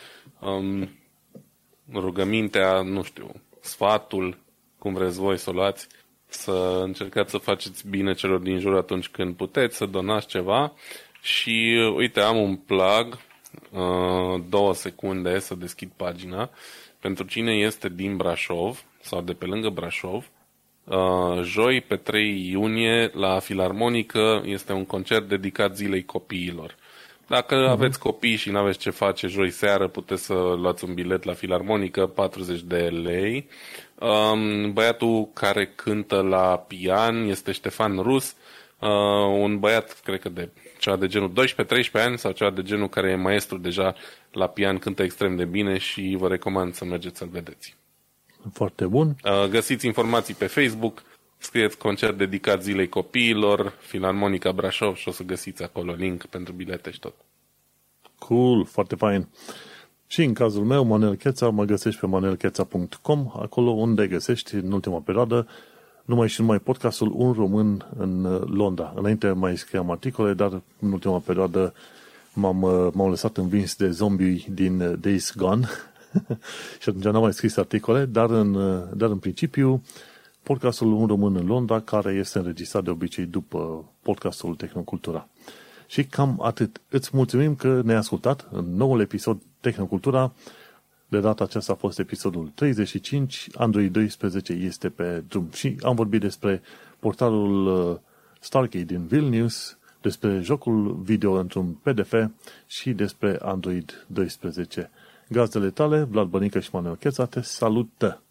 Um, 1.93 2.01
rugămintea, 2.01 2.83
nu 2.83 3.03
știu, 3.03 3.31
sfatul, 3.61 4.39
cum 4.79 4.95
vreți 4.95 5.19
voi 5.19 5.39
să 5.39 5.51
o 5.51 5.53
luați, 5.53 5.87
să 6.27 6.81
încercați 6.85 7.31
să 7.31 7.39
faceți 7.39 7.89
bine 7.89 8.15
celor 8.15 8.39
din 8.39 8.59
jur 8.59 8.77
atunci 8.77 9.09
când 9.09 9.37
puteți, 9.37 9.77
să 9.77 9.87
donați 9.87 10.27
ceva. 10.27 10.73
Și 11.23 11.91
uite, 11.97 12.21
am 12.21 12.37
un 12.37 12.57
plug, 12.57 13.19
uh, 13.71 14.43
două 14.49 14.75
secunde 14.75 15.39
să 15.39 15.55
deschid 15.55 15.91
pagina. 15.97 16.51
Pentru 17.01 17.25
cine 17.25 17.53
este 17.53 17.89
din 17.89 18.17
Brașov 18.17 18.85
sau 19.01 19.21
de 19.21 19.33
pe 19.33 19.45
lângă 19.45 19.69
Brașov, 19.69 20.31
uh, 20.85 21.43
joi 21.43 21.81
pe 21.81 21.97
3 21.97 22.49
iunie 22.51 23.11
la 23.15 23.39
Filarmonică 23.39 24.43
este 24.45 24.73
un 24.73 24.85
concert 24.85 25.29
dedicat 25.29 25.77
zilei 25.77 26.05
copiilor. 26.05 26.77
Dacă 27.27 27.67
uh-huh. 27.67 27.71
aveți 27.71 27.99
copii 27.99 28.37
și 28.37 28.51
nu 28.51 28.59
aveți 28.59 28.79
ce 28.79 28.91
face 28.91 29.27
joi 29.27 29.51
seară, 29.51 29.89
puteți 29.89 30.25
să 30.25 30.33
luați 30.35 30.85
un 30.85 30.95
bilet 30.95 31.25
la 31.25 31.33
Filarmonică, 31.33 32.07
40 32.07 32.61
de 32.61 32.77
lei. 32.77 33.49
Um, 33.99 34.73
băiatul 34.73 35.29
care 35.33 35.67
cântă 35.67 36.21
la 36.21 36.65
pian 36.69 37.17
este 37.17 37.53
Ștefan 37.53 37.99
Rus, 37.99 38.37
uh, 38.79 38.89
un 39.39 39.59
băiat, 39.59 40.01
cred 40.05 40.21
că 40.21 40.29
de 40.29 40.49
ceva 40.79 40.97
de 40.97 41.07
genul 41.07 41.31
12-13 41.31 41.91
ani 41.93 42.19
sau 42.19 42.33
ceva 42.33 42.51
de 42.51 42.63
genul 42.63 42.89
care 42.89 43.11
e 43.11 43.15
maestru 43.15 43.59
deja 43.59 43.95
la 44.33 44.47
pian, 44.47 44.79
cântă 44.79 45.03
extrem 45.03 45.37
de 45.37 45.45
bine 45.45 45.79
și 45.79 46.17
vă 46.19 46.29
recomand 46.29 46.75
să 46.75 46.85
mergeți 46.85 47.19
să-l 47.19 47.29
vedeți. 47.29 47.77
Foarte 48.53 48.87
bun. 48.87 49.17
Uh, 49.25 49.49
găsiți 49.49 49.87
informații 49.87 50.35
pe 50.35 50.47
Facebook, 50.47 51.03
scrieți 51.43 51.79
concert 51.79 52.19
dedicat 52.19 52.63
zilei 52.63 52.89
copiilor, 52.89 53.73
Filarmonica 53.81 54.53
Brașov 54.53 54.97
și 54.97 55.09
o 55.09 55.11
să 55.11 55.23
găsiți 55.23 55.63
acolo 55.63 55.93
link 55.93 56.27
pentru 56.27 56.53
bilete 56.53 56.91
și 56.91 56.99
tot. 56.99 57.15
Cool, 58.19 58.65
foarte 58.65 58.95
fain. 58.95 59.29
Și 60.07 60.23
în 60.23 60.35
cazul 60.35 60.65
meu, 60.65 60.85
Manuel 60.85 61.15
Cheța, 61.15 61.49
mă 61.49 61.65
găsești 61.65 62.01
pe 62.01 62.07
manuelcheța.com, 62.07 63.33
acolo 63.37 63.71
unde 63.71 64.07
găsești 64.07 64.55
în 64.55 64.73
ultima 64.73 64.99
perioadă 64.99 65.49
numai 66.05 66.29
și 66.29 66.41
numai 66.41 66.59
podcastul 66.59 67.13
Un 67.15 67.33
Român 67.33 67.87
în 67.97 68.25
uh, 68.25 68.41
Londra. 68.47 68.93
Înainte 68.97 69.31
mai 69.31 69.57
scriam 69.57 69.91
articole, 69.91 70.35
dar 70.35 70.63
în 70.81 70.93
ultima 70.93 71.19
perioadă 71.19 71.75
m-am, 72.33 72.63
uh, 72.63 72.89
m-am 72.93 73.09
lăsat 73.09 73.37
învins 73.37 73.77
de 73.77 73.91
zombie 73.91 74.45
din 74.49 74.81
uh, 74.81 74.99
Days 75.01 75.35
Gone 75.37 75.69
și 76.81 76.89
atunci 76.89 77.05
n-am 77.05 77.23
mai 77.23 77.33
scris 77.33 77.57
articole, 77.57 78.05
dar 78.05 78.31
în, 78.31 78.53
dar 78.95 79.11
în 79.11 79.19
principiu 79.19 79.83
podcastul 80.43 80.93
Un 80.93 81.07
Român 81.07 81.37
în 81.37 81.47
Londra, 81.47 81.81
care 81.81 82.13
este 82.13 82.39
înregistrat 82.39 82.85
de 82.85 82.91
obicei 82.91 83.25
după 83.25 83.85
podcastul 84.03 84.55
Tehnocultura. 84.55 85.29
Și 85.87 86.05
cam 86.05 86.41
atât. 86.43 86.81
Îți 86.89 87.11
mulțumim 87.13 87.55
că 87.55 87.81
ne-ai 87.85 87.99
ascultat 87.99 88.49
în 88.51 88.75
noul 88.75 89.01
episod 89.01 89.43
Tehnocultura. 89.61 90.33
De 91.09 91.21
data 91.21 91.45
aceasta 91.45 91.73
a 91.73 91.77
fost 91.77 91.99
episodul 91.99 92.51
35, 92.55 93.49
Android 93.55 93.93
12 93.93 94.53
este 94.53 94.89
pe 94.89 95.25
drum 95.29 95.49
și 95.53 95.77
am 95.83 95.95
vorbit 95.95 96.21
despre 96.21 96.63
portalul 96.99 97.67
uh, 97.67 97.99
Stargate 98.41 98.85
din 98.85 99.07
Vilnius, 99.07 99.79
despre 100.01 100.41
jocul 100.41 101.01
video 101.03 101.33
într-un 101.33 101.73
PDF 101.83 102.15
și 102.67 102.93
despre 102.93 103.39
Android 103.43 104.07
12. 104.07 104.91
Gazdele 105.29 105.71
tale, 105.71 106.03
Vlad 106.03 106.29
Bănică 106.29 106.61
și 106.61 106.69
Manuel 106.73 106.97
Cheța, 106.97 107.27
te 107.27 107.41
salută! 107.41 108.23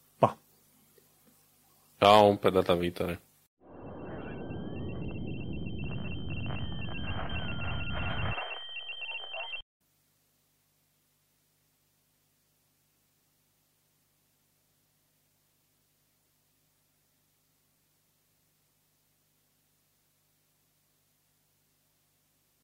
Pa! 2.01 2.07
Ciao, 2.07 2.37
pe 2.37 2.49
data 2.49 2.73
viitoare! 2.75 3.21